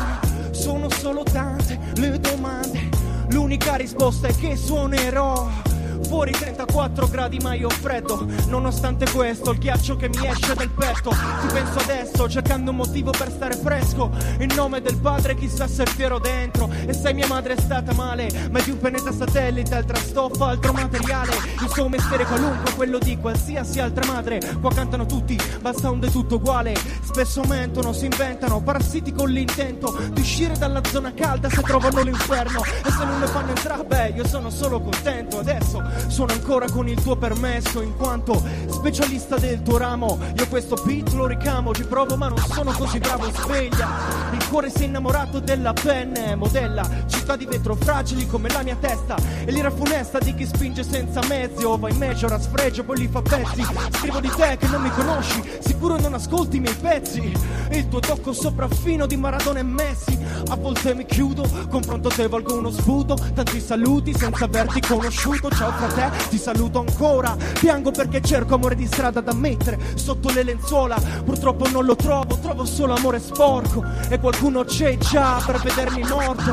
Sono 0.50 0.90
solo 0.90 1.22
tante 1.22 1.78
le 1.94 2.18
domande, 2.18 2.88
l'unica 3.28 3.76
risposta 3.76 4.26
è 4.26 4.34
che 4.34 4.56
suonerò 4.56 5.69
Fuori 6.06 6.32
34 6.32 7.08
gradi 7.08 7.38
ma 7.38 7.54
io 7.54 7.66
ho 7.68 7.70
freddo. 7.70 8.26
Nonostante 8.48 9.08
questo 9.10 9.50
il 9.52 9.58
ghiaccio 9.58 9.96
che 9.96 10.08
mi 10.08 10.26
esce 10.26 10.54
dal 10.54 10.68
petto. 10.70 11.10
Ti 11.10 11.46
penso 11.52 11.78
adesso 11.78 12.28
cercando 12.28 12.70
un 12.70 12.76
motivo 12.76 13.10
per 13.10 13.30
stare 13.30 13.54
fresco. 13.56 14.10
In 14.40 14.52
nome 14.54 14.80
del 14.80 14.96
padre 14.96 15.34
chissà 15.34 15.66
se 15.66 15.84
è 15.84 15.86
fiero 15.86 16.18
dentro. 16.18 16.68
E 16.86 16.92
se 16.92 17.12
mia 17.12 17.26
madre 17.26 17.54
è 17.54 17.60
stata 17.60 17.92
male 17.92 18.48
Ma 18.50 18.58
è 18.58 18.62
di 18.62 18.70
un 18.70 18.78
pianeta 18.78 19.12
satellite, 19.12 19.74
altra 19.74 19.98
stoffa, 19.98 20.46
altro 20.46 20.72
materiale. 20.72 21.32
Il 21.62 21.68
suo 21.70 21.88
mestiere 21.88 22.24
qualunque, 22.24 22.74
quello 22.74 22.98
di 22.98 23.16
qualsiasi 23.18 23.80
altra 23.80 24.04
madre. 24.06 24.40
Qua 24.60 24.72
cantano 24.72 25.06
tutti, 25.06 25.38
basta 25.60 25.90
un 25.90 26.00
de 26.00 26.10
tutto 26.10 26.36
uguale. 26.36 26.74
Spesso 27.02 27.42
mentono, 27.44 27.92
si 27.92 28.06
inventano 28.06 28.62
parassiti 28.62 29.12
con 29.12 29.28
l'intento 29.30 29.96
Di 30.12 30.20
uscire 30.20 30.56
dalla 30.56 30.80
zona 30.84 31.12
calda 31.12 31.48
se 31.48 31.60
trovano 31.62 32.02
l'inferno. 32.02 32.62
E 32.62 32.90
se 32.90 33.04
non 33.04 33.20
le 33.20 33.26
fanno 33.26 33.48
entrare, 33.50 33.84
beh 33.84 34.12
io 34.16 34.26
sono 34.26 34.50
solo 34.50 34.80
contento 34.80 35.38
Adesso 35.38 35.89
sono 36.08 36.32
ancora 36.32 36.68
con 36.70 36.88
il 36.88 37.00
tuo 37.00 37.16
permesso 37.16 37.80
In 37.80 37.96
quanto 37.96 38.42
specialista 38.68 39.36
del 39.36 39.62
tuo 39.62 39.78
ramo. 39.78 40.18
Io 40.36 40.48
questo 40.48 40.80
beat 40.84 41.12
lo 41.12 41.26
ricamo, 41.26 41.74
ci 41.74 41.84
provo 41.84 42.16
ma 42.16 42.28
non 42.28 42.38
sono 42.38 42.72
così 42.72 42.98
bravo 42.98 43.30
Sveglia, 43.32 43.88
il 44.32 44.48
cuore 44.48 44.70
si 44.70 44.82
è 44.82 44.86
innamorato 44.86 45.40
della 45.40 45.72
penne 45.72 46.34
Modella, 46.34 46.88
città 47.06 47.36
di 47.36 47.46
vetro 47.46 47.74
fragili 47.74 48.26
come 48.26 48.48
la 48.48 48.62
mia 48.62 48.76
testa. 48.76 49.16
E 49.44 49.50
l'ira 49.50 49.70
funesta 49.70 50.18
di 50.18 50.34
chi 50.34 50.46
spinge 50.46 50.82
senza 50.82 51.20
mezzi. 51.28 51.64
O 51.64 51.76
va 51.76 51.88
in 51.88 51.96
major 51.96 52.32
a 52.32 52.40
sfregio 52.40 52.84
poi 52.84 52.98
li 52.98 53.08
fa 53.08 53.22
pezzi. 53.22 53.64
Scrivo 53.92 54.20
di 54.20 54.30
te 54.34 54.56
che 54.58 54.66
non 54.66 54.82
mi 54.82 54.90
conosci 54.90 55.58
Sicuro 55.60 55.98
non 55.98 56.14
ascolti 56.14 56.56
i 56.56 56.60
miei 56.60 56.74
pezzi. 56.74 57.32
Il 57.70 57.88
tuo 57.88 58.00
tocco 58.00 58.32
sopraffino 58.32 59.06
di 59.06 59.16
Maradona 59.16 59.60
e 59.60 59.62
Messi. 59.62 60.18
A 60.48 60.56
volte 60.56 60.94
mi 60.94 61.06
chiudo, 61.06 61.48
confronto 61.68 62.08
te 62.08 62.28
valgo 62.28 62.58
uno 62.58 62.70
sputo. 62.70 63.16
Tanti 63.34 63.60
saluti 63.60 64.12
senza 64.14 64.44
averti 64.44 64.80
conosciuto. 64.80 65.50
Ciao 65.50 65.72
frate, 65.88 66.28
ti 66.28 66.38
saluto 66.38 66.80
ancora 66.80 67.36
Piango 67.58 67.90
perché 67.90 68.20
cerco 68.20 68.54
amore 68.54 68.74
di 68.74 68.86
strada 68.86 69.20
da 69.20 69.32
mettere 69.32 69.78
Sotto 69.94 70.30
le 70.30 70.42
lenzuola 70.42 70.96
Purtroppo 71.24 71.68
non 71.68 71.84
lo 71.84 71.96
trovo, 71.96 72.38
trovo 72.38 72.64
solo 72.64 72.94
amore 72.94 73.20
sporco 73.20 73.84
E 74.08 74.18
qualcuno 74.18 74.64
c'è 74.64 74.96
già 74.98 75.42
per 75.44 75.60
vedermi 75.60 76.02
morto 76.08 76.52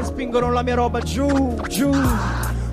E 0.00 0.04
spingono 0.04 0.50
la 0.50 0.62
mia 0.62 0.74
roba 0.74 1.00
giù, 1.00 1.56
giù 1.68 1.90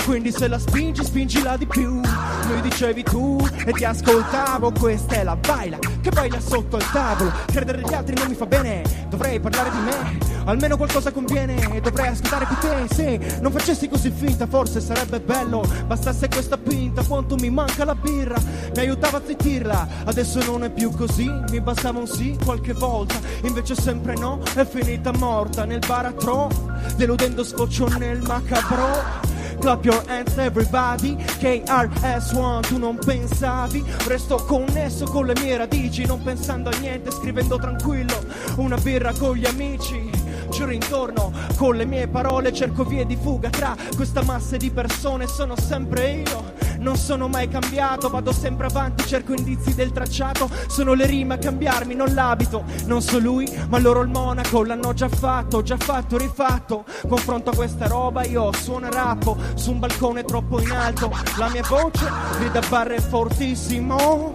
quindi 0.06 0.32
se 0.32 0.48
la 0.48 0.58
spingi, 0.58 1.04
spingila 1.04 1.56
di 1.58 1.68
più. 1.68 1.94
Mi 1.94 2.62
dicevi 2.62 3.04
tu 3.04 3.38
e 3.66 3.72
ti 3.72 3.86
ascoltavo, 3.86 4.72
questa 4.72 5.16
è 5.16 5.24
la 5.24 5.36
baila 5.36 5.78
che 5.78 6.10
baila 6.10 6.40
sotto 6.40 6.78
il 6.78 6.90
tavolo. 6.92 7.32
Credere 7.46 7.82
agli 7.82 7.94
altri 7.94 8.16
non 8.16 8.28
mi 8.28 8.36
fa 8.36 8.46
bene, 8.46 8.82
dovrei 9.10 9.40
parlare 9.40 9.70
di 9.70 9.78
me. 9.78 10.31
Almeno 10.46 10.76
qualcosa 10.76 11.12
conviene, 11.12 11.80
dovrei 11.82 12.08
ascoltare 12.08 12.46
più 12.46 12.56
te. 12.58 12.94
Se 12.94 13.40
non 13.42 13.52
facessi 13.52 13.88
così 13.88 14.12
finta, 14.12 14.48
forse 14.48 14.82
sarebbe 14.82 15.20
bello. 15.20 15.64
Bastasse 15.86 16.28
questa 16.28 16.58
pinta, 16.58 17.04
quanto 17.04 17.36
mi 17.36 17.50
manca 17.50 17.86
la 17.86 17.96
birra. 17.96 18.38
Mi 18.74 18.80
aiutava 18.80 19.18
a 19.18 19.22
zittirla, 19.26 19.88
adesso 20.06 20.44
non 20.44 20.64
è 20.64 20.72
più 20.72 20.92
così. 20.92 21.30
Mi 21.50 21.62
bastava 21.62 22.00
un 22.00 22.08
sì 22.08 22.38
qualche 22.44 22.74
volta, 22.74 23.20
invece 23.44 23.76
sempre 23.76 24.16
no. 24.16 24.42
È 24.56 24.66
finita 24.66 25.12
morta 25.12 25.66
nel 25.66 25.84
baratro, 25.86 26.50
deludendo 26.96 27.44
scoccio 27.44 27.88
nel 27.98 28.22
macabro. 28.22 29.30
Clap 29.62 29.86
your 29.86 30.04
hands 30.08 30.36
everybody 30.38 31.16
KRS-One 31.16 32.62
tu 32.62 32.80
non 32.80 32.98
pensavi 32.98 33.84
Resto 34.08 34.38
connesso 34.38 35.06
con 35.06 35.28
le 35.28 35.34
mie 35.40 35.56
radici 35.56 36.04
Non 36.04 36.24
pensando 36.24 36.72
a 36.72 36.78
niente 36.80 37.12
scrivendo 37.12 37.58
tranquillo 37.58 38.24
Una 38.56 38.78
birra 38.78 39.14
con 39.14 39.36
gli 39.36 39.46
amici 39.46 40.10
Giro 40.52 40.72
intorno 40.72 41.32
con 41.56 41.76
le 41.76 41.86
mie 41.86 42.08
parole 42.08 42.54
Cerco 42.54 42.84
vie 42.84 43.06
di 43.06 43.16
fuga 43.16 43.50
tra 43.50 43.76
questa 43.96 44.22
massa 44.24 44.58
di 44.58 44.70
persone 44.70 45.28
Sono 45.28 45.56
sempre 45.56 46.12
io 46.12 46.62
non 46.82 46.96
sono 46.96 47.28
mai 47.28 47.48
cambiato, 47.48 48.10
vado 48.10 48.32
sempre 48.32 48.66
avanti, 48.66 49.06
cerco 49.06 49.34
indizi 49.34 49.76
del 49.76 49.92
tracciato. 49.92 50.50
Sono 50.68 50.94
le 50.94 51.06
rime 51.06 51.36
a 51.36 51.38
cambiarmi, 51.38 51.94
non 51.94 52.12
l'abito. 52.14 52.64
Non 52.86 53.04
so 53.04 53.20
lui, 53.20 53.48
ma 53.70 53.78
loro 53.78 54.02
il 54.02 54.10
monaco 54.10 54.64
l'hanno 54.64 54.92
già 54.94 55.08
fatto, 55.08 55.62
già 55.62 55.78
fatto, 55.78 56.18
rifatto. 56.18 56.84
Confronto 57.08 57.52
a 57.52 57.56
questa 57.56 57.86
roba, 57.86 58.26
io 58.26 58.52
suono 58.54 58.90
rappo 58.90 59.38
su 59.54 59.72
un 59.72 59.80
balcone 59.80 60.24
troppo 60.24 60.60
in 60.60 60.72
alto. 60.72 61.12
La 61.38 61.50
mia 61.50 61.64
voce 61.68 62.10
grida 62.40 62.62
barre 62.68 63.00
fortissimo. 63.00 64.34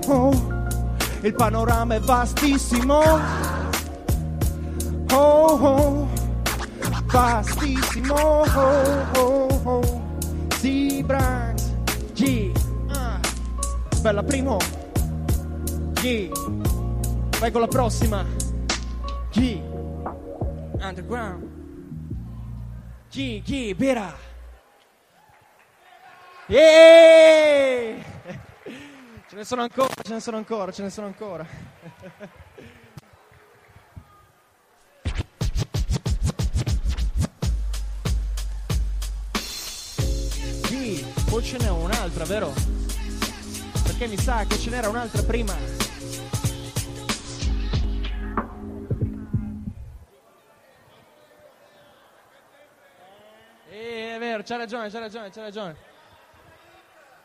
Il 1.22 1.34
panorama 1.34 1.96
è 1.96 2.00
vastissimo. 2.00 3.00
Oh, 5.10 5.18
oh, 5.18 6.05
vastissimo. 7.16 8.14
Oh, 8.14 9.08
oh, 9.16 9.60
oh. 9.64 10.02
Seabrands. 10.58 11.74
G. 12.12 12.52
Ah. 12.88 13.18
Bella 14.02 14.22
primo. 14.22 14.58
G. 15.94 16.30
Vai 17.38 17.50
con 17.50 17.62
la 17.62 17.68
prossima. 17.68 18.24
G. 19.30 19.62
Underground. 20.78 21.54
G, 23.10 23.42
G, 23.42 23.74
Bera. 23.74 24.14
Yeah! 26.48 27.96
Ce 29.28 29.34
ne 29.34 29.44
sono 29.44 29.62
ancora, 29.62 29.92
ce 30.02 30.12
ne 30.12 30.20
sono 30.20 30.36
ancora, 30.36 30.70
ce 30.70 30.82
ne 30.82 30.90
sono 30.90 31.06
ancora. 31.08 31.44
poi 41.28 41.42
ce 41.42 41.58
n'è 41.58 41.68
un'altra, 41.68 42.24
vero? 42.24 42.52
Perché 43.82 44.06
mi 44.06 44.16
sa 44.16 44.44
che 44.44 44.58
ce 44.58 44.70
n'era 44.70 44.88
un'altra 44.88 45.22
prima. 45.22 45.54
Eh, 53.70 54.14
è 54.14 54.18
vero, 54.18 54.42
c'ha 54.42 54.56
ragione, 54.56 54.90
c'ha 54.90 54.98
ragione, 54.98 55.30
c'ha 55.30 55.42
ragione. 55.42 55.76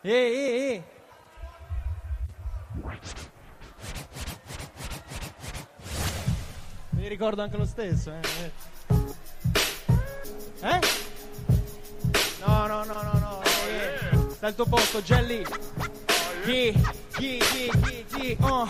Eh, 0.01 0.11
eh, 0.11 0.73
eh. 0.73 0.83
Mi 6.89 7.07
ricordo 7.07 7.41
anche 7.41 7.57
lo 7.57 7.65
stesso, 7.65 8.11
eh. 8.11 8.51
Eh? 10.61 10.79
No, 12.45 12.67
no, 12.67 12.83
no, 12.83 12.93
no, 12.93 13.19
no. 13.19 13.40
Eh. 14.41 14.47
Sta 14.47 14.47
al 14.47 14.55
tuo 14.55 14.65
posto, 14.65 15.01
Jelly. 15.03 15.43
Chi, 16.43 16.73
chi, 17.11 17.39
chi, 17.39 18.05
chi, 18.13 18.37
oh. 18.41 18.67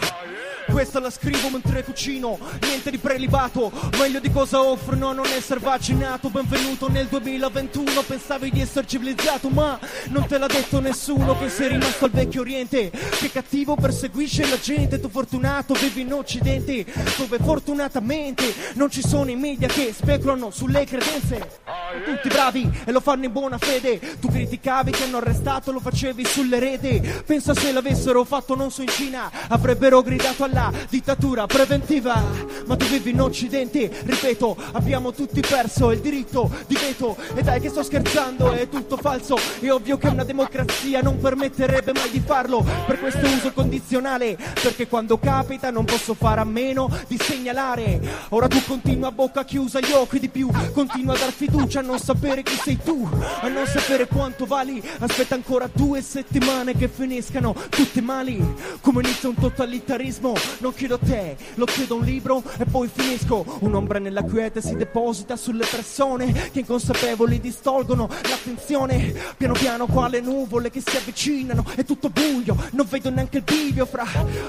Questa 0.69 0.99
la 0.99 1.09
scrivo 1.09 1.49
mentre 1.49 1.83
cucino, 1.83 2.39
niente 2.61 2.91
di 2.91 2.97
prelibato, 2.97 3.71
meglio 3.97 4.19
di 4.19 4.31
cosa 4.31 4.61
offrono 4.61 5.11
non 5.11 5.25
essere 5.25 5.59
vaccinato. 5.59 6.29
Benvenuto 6.29 6.89
nel 6.89 7.07
2021, 7.07 8.01
pensavi 8.03 8.51
di 8.51 8.61
essere 8.61 8.87
civilizzato, 8.87 9.49
ma 9.49 9.77
non 10.09 10.25
te 10.27 10.37
l'ha 10.37 10.47
detto 10.47 10.79
nessuno 10.79 11.37
che 11.37 11.49
sei 11.49 11.69
rimasto 11.69 12.05
al 12.05 12.11
vecchio 12.11 12.41
oriente. 12.41 12.89
Che 12.89 13.31
cattivo 13.31 13.75
perseguisce 13.75 14.47
la 14.47 14.57
gente, 14.59 15.01
tu 15.01 15.09
fortunato 15.09 15.73
vivi 15.73 16.01
in 16.01 16.13
occidente, 16.13 16.85
dove 17.17 17.37
fortunatamente 17.39 18.53
non 18.75 18.89
ci 18.89 19.05
sono 19.05 19.29
i 19.29 19.35
media 19.35 19.67
che 19.67 19.93
speculano 19.93 20.51
sulle 20.51 20.85
credenze. 20.85 21.59
Tutti 22.05 22.29
bravi 22.29 22.69
e 22.85 22.91
lo 22.91 23.01
fanno 23.01 23.25
in 23.25 23.31
buona 23.33 23.57
fede, 23.57 23.99
tu 24.21 24.29
criticavi 24.29 24.91
che 24.91 25.03
hanno 25.03 25.17
arrestato, 25.17 25.73
lo 25.73 25.81
facevi 25.81 26.23
sulle 26.23 26.59
rete. 26.59 27.23
Pensa 27.25 27.53
se 27.53 27.73
l'avessero 27.73 28.23
fatto 28.23 28.30
non 28.55 28.71
so 28.71 28.81
in 28.81 28.87
Cina, 28.87 29.29
avrebbero 29.49 30.01
gridato 30.01 30.45
alla 30.45 30.71
dittatura 30.89 31.45
preventiva. 31.47 32.23
Ma 32.65 32.75
tu 32.77 32.85
vivi 32.85 33.09
in 33.09 33.19
Occidente, 33.19 33.91
ripeto, 34.05 34.55
abbiamo 34.71 35.11
tutti 35.11 35.41
perso 35.41 35.91
il 35.91 35.99
diritto 35.99 36.49
di 36.67 36.75
veto. 36.75 37.17
E 37.35 37.41
dai 37.41 37.59
che 37.59 37.69
sto 37.69 37.83
scherzando, 37.83 38.51
è 38.51 38.69
tutto 38.69 38.95
falso. 38.95 39.37
È 39.59 39.69
ovvio 39.69 39.97
che 39.97 40.07
una 40.07 40.23
democrazia 40.23 41.01
non 41.01 41.19
permetterebbe 41.19 41.91
mai 41.91 42.09
di 42.09 42.21
farlo. 42.25 42.65
Per 42.85 42.99
questo 42.99 43.25
uso 43.27 43.51
condizionale, 43.51 44.37
perché 44.61 44.87
quando 44.87 45.17
capita 45.17 45.69
non 45.69 45.83
posso 45.83 46.13
fare 46.13 46.39
a 46.39 46.45
meno 46.45 46.89
di 47.07 47.17
segnalare. 47.17 47.99
Ora 48.29 48.47
tu 48.47 48.61
continua 48.65 49.09
a 49.09 49.11
bocca 49.11 49.43
chiusa, 49.43 49.81
gli 49.81 49.91
occhi 49.91 50.19
di 50.19 50.29
più. 50.29 50.49
Continua 50.71 51.15
a 51.15 51.17
dar 51.17 51.31
fiducia 51.31 51.79
a 51.79 51.83
non 51.83 51.99
sapere 51.99 52.43
chi 52.43 52.55
sei 52.55 52.77
tu, 52.81 53.09
a 53.41 53.47
non 53.49 53.65
sapere 53.65 54.07
quanto 54.07 54.45
vali. 54.45 54.81
Aspetta 54.99 55.35
ancora 55.35 55.69
due 55.71 56.01
settimane 56.01 56.75
che 56.77 56.87
finiscano 56.87 57.55
tutti 57.69 57.99
mali. 58.21 58.55
Come 58.81 59.01
inizia 59.01 59.29
un 59.29 59.35
totalitarismo 59.35 60.33
non 60.59 60.73
chiedo 60.73 60.97
te, 60.97 61.35
lo 61.55 61.65
chiedo 61.65 61.95
a 61.95 61.97
un 61.97 62.05
libro 62.05 62.43
e 62.57 62.65
poi 62.65 62.89
finisco. 62.91 63.43
Un'ombra 63.59 63.99
nella 63.99 64.23
quiete 64.23 64.61
si 64.61 64.75
deposita 64.75 65.35
sulle 65.35 65.65
persone 65.65 66.49
che 66.51 66.59
inconsapevoli 66.59 67.39
distolgono 67.39 68.07
l'attenzione. 68.07 69.13
Piano 69.37 69.53
piano 69.53 69.85
quale 69.87 70.19
nuvole 70.21 70.69
che 70.69 70.81
si 70.85 70.95
avvicinano, 70.95 71.65
è 71.75 71.83
tutto 71.83 72.09
buio, 72.09 72.55
non 72.71 72.87
vedo 72.89 73.09
neanche 73.09 73.37
il 73.37 73.43
bivio 73.43 73.85
fra. 73.85 74.05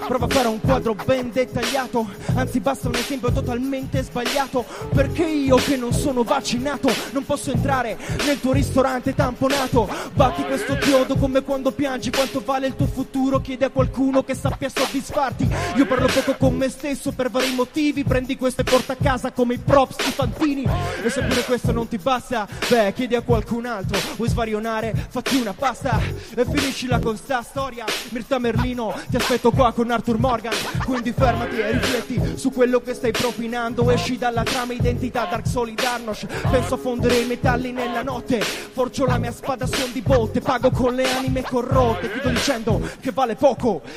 Prova 0.06 0.26
a 0.26 0.28
fare 0.28 0.48
un 0.48 0.60
quadro 0.60 0.94
ben 0.94 1.30
dettagliato, 1.30 2.08
anzi 2.34 2.60
basta 2.60 2.88
un 2.88 2.94
esempio 2.94 3.32
totalmente 3.32 4.02
sbagliato. 4.02 4.64
Perché 4.92 5.24
io 5.24 5.56
che 5.56 5.76
non 5.76 5.92
sono 5.92 6.22
vaccinato 6.22 6.90
non 7.12 7.24
posso 7.24 7.50
entrare 7.50 7.98
nel 8.26 8.40
tuo 8.40 8.52
ristorante 8.52 9.14
tamponato. 9.14 9.88
Batti 10.12 10.42
questo 10.44 10.76
chiodo 10.76 11.16
come 11.16 11.42
quando 11.42 11.70
piangi, 11.70 12.10
quanto 12.10 12.42
vale 12.44 12.66
il 12.66 12.76
tuo 12.76 12.86
futuro? 12.86 13.40
Chiedi 13.40 13.61
a 13.64 13.70
qualcuno 13.70 14.22
che 14.22 14.34
sappia 14.34 14.68
soddisfarti. 14.68 15.48
Io 15.76 15.86
parlo 15.86 16.06
poco 16.06 16.36
con 16.36 16.54
me 16.54 16.68
stesso 16.68 17.12
per 17.12 17.30
vari 17.30 17.54
motivi, 17.54 18.04
prendi 18.04 18.36
questo 18.36 18.62
e 18.62 18.64
porta 18.64 18.94
a 18.94 18.96
casa 19.00 19.32
come 19.32 19.54
i 19.54 19.58
props 19.58 19.96
di 20.04 20.10
Fantini. 20.10 20.66
E 21.02 21.10
se 21.10 21.22
pure 21.22 21.42
questo 21.44 21.72
non 21.72 21.88
ti 21.88 21.98
basta, 21.98 22.46
beh, 22.68 22.92
chiedi 22.92 23.14
a 23.14 23.22
qualcun 23.22 23.66
altro. 23.66 23.98
Vuoi 24.16 24.28
svarionare? 24.28 24.92
Fatti 25.08 25.36
una 25.36 25.52
pasta 25.52 26.00
e 26.34 26.44
finiscila 26.44 26.98
con 26.98 27.16
sta 27.16 27.42
storia. 27.42 27.84
Mirta 28.10 28.38
Merlino, 28.38 28.94
ti 29.08 29.16
aspetto 29.16 29.50
qua 29.50 29.72
con 29.72 29.90
Arthur 29.90 30.18
Morgan. 30.18 30.54
Quindi 30.84 31.12
fermati 31.12 31.58
e 31.58 31.70
rifletti 31.72 32.36
su 32.36 32.50
quello 32.50 32.80
che 32.80 32.94
stai 32.94 33.12
propinando. 33.12 33.90
Esci 33.90 34.18
dalla 34.18 34.42
trama 34.42 34.72
identità 34.72 35.26
Dark 35.26 35.46
Solidarnosc. 35.46 36.26
Penso 36.50 36.74
a 36.74 36.78
fondere 36.78 37.16
i 37.16 37.26
metalli 37.26 37.72
nella 37.72 38.02
notte. 38.02 38.40
Forgio 38.40 39.06
la 39.06 39.18
mia 39.18 39.32
spada 39.32 39.66
son 39.66 39.92
di 39.92 40.00
botte. 40.00 40.40
Pago 40.40 40.70
con 40.70 40.94
le 40.94 41.10
anime 41.10 41.42
corrotte. 41.42 42.10
Chiudo 42.10 42.28
dicendo 42.30 42.80
che 43.00 43.12
vale 43.12 43.34
poco. 43.34 43.51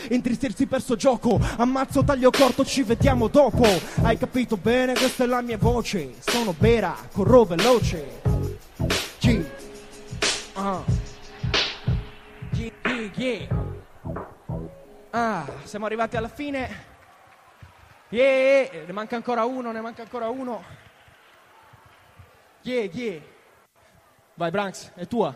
Intristirsi 0.10 0.66
perso 0.66 0.96
gioco. 0.96 1.40
Ammazzo, 1.58 2.04
taglio 2.04 2.30
corto, 2.32 2.66
ci 2.66 2.84
vediamo 2.84 3.28
dopo. 3.28 3.66
Hai 4.02 4.18
capito 4.18 4.58
bene? 4.58 4.94
Questa 4.94 5.24
è 5.24 5.28
la 5.28 5.42
mia 5.42 5.58
voce. 5.58 6.14
Sono 6.20 6.54
vera, 6.58 6.96
corro 7.12 7.46
veloce. 7.46 8.22
G. 9.20 9.44
Ah. 10.54 10.84
G, 12.52 12.72
G, 12.82 13.12
G. 13.12 13.48
Ah, 15.12 15.46
siamo 15.64 15.86
arrivati 15.86 16.18
alla 16.18 16.28
fine. 16.28 16.94
Yeah, 18.10 18.86
ne 18.86 18.92
manca 18.92 19.16
ancora 19.16 19.46
uno, 19.46 19.72
ne 19.72 19.82
manca 19.82 20.02
ancora 20.02 20.30
uno. 20.30 20.64
Yeah, 22.62 22.90
yeah. 22.92 23.22
Vai 24.36 24.52
Branks, 24.52 24.92
è 24.96 25.08
tua. 25.08 25.36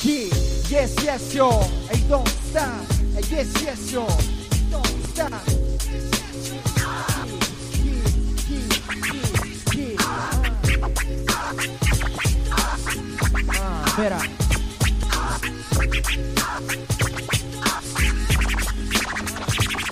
Yeah, 0.00 0.28
yes, 0.68 0.94
yes, 1.02 1.34
yo. 1.34 1.50
Hey, 1.90 2.00
don't 2.08 2.28
stop. 2.28 2.68
Hey, 3.14 3.22
yes, 3.30 3.62
yes, 3.62 3.90
yo. 3.90 4.06
Don't 4.70 4.86
stop. 5.08 5.32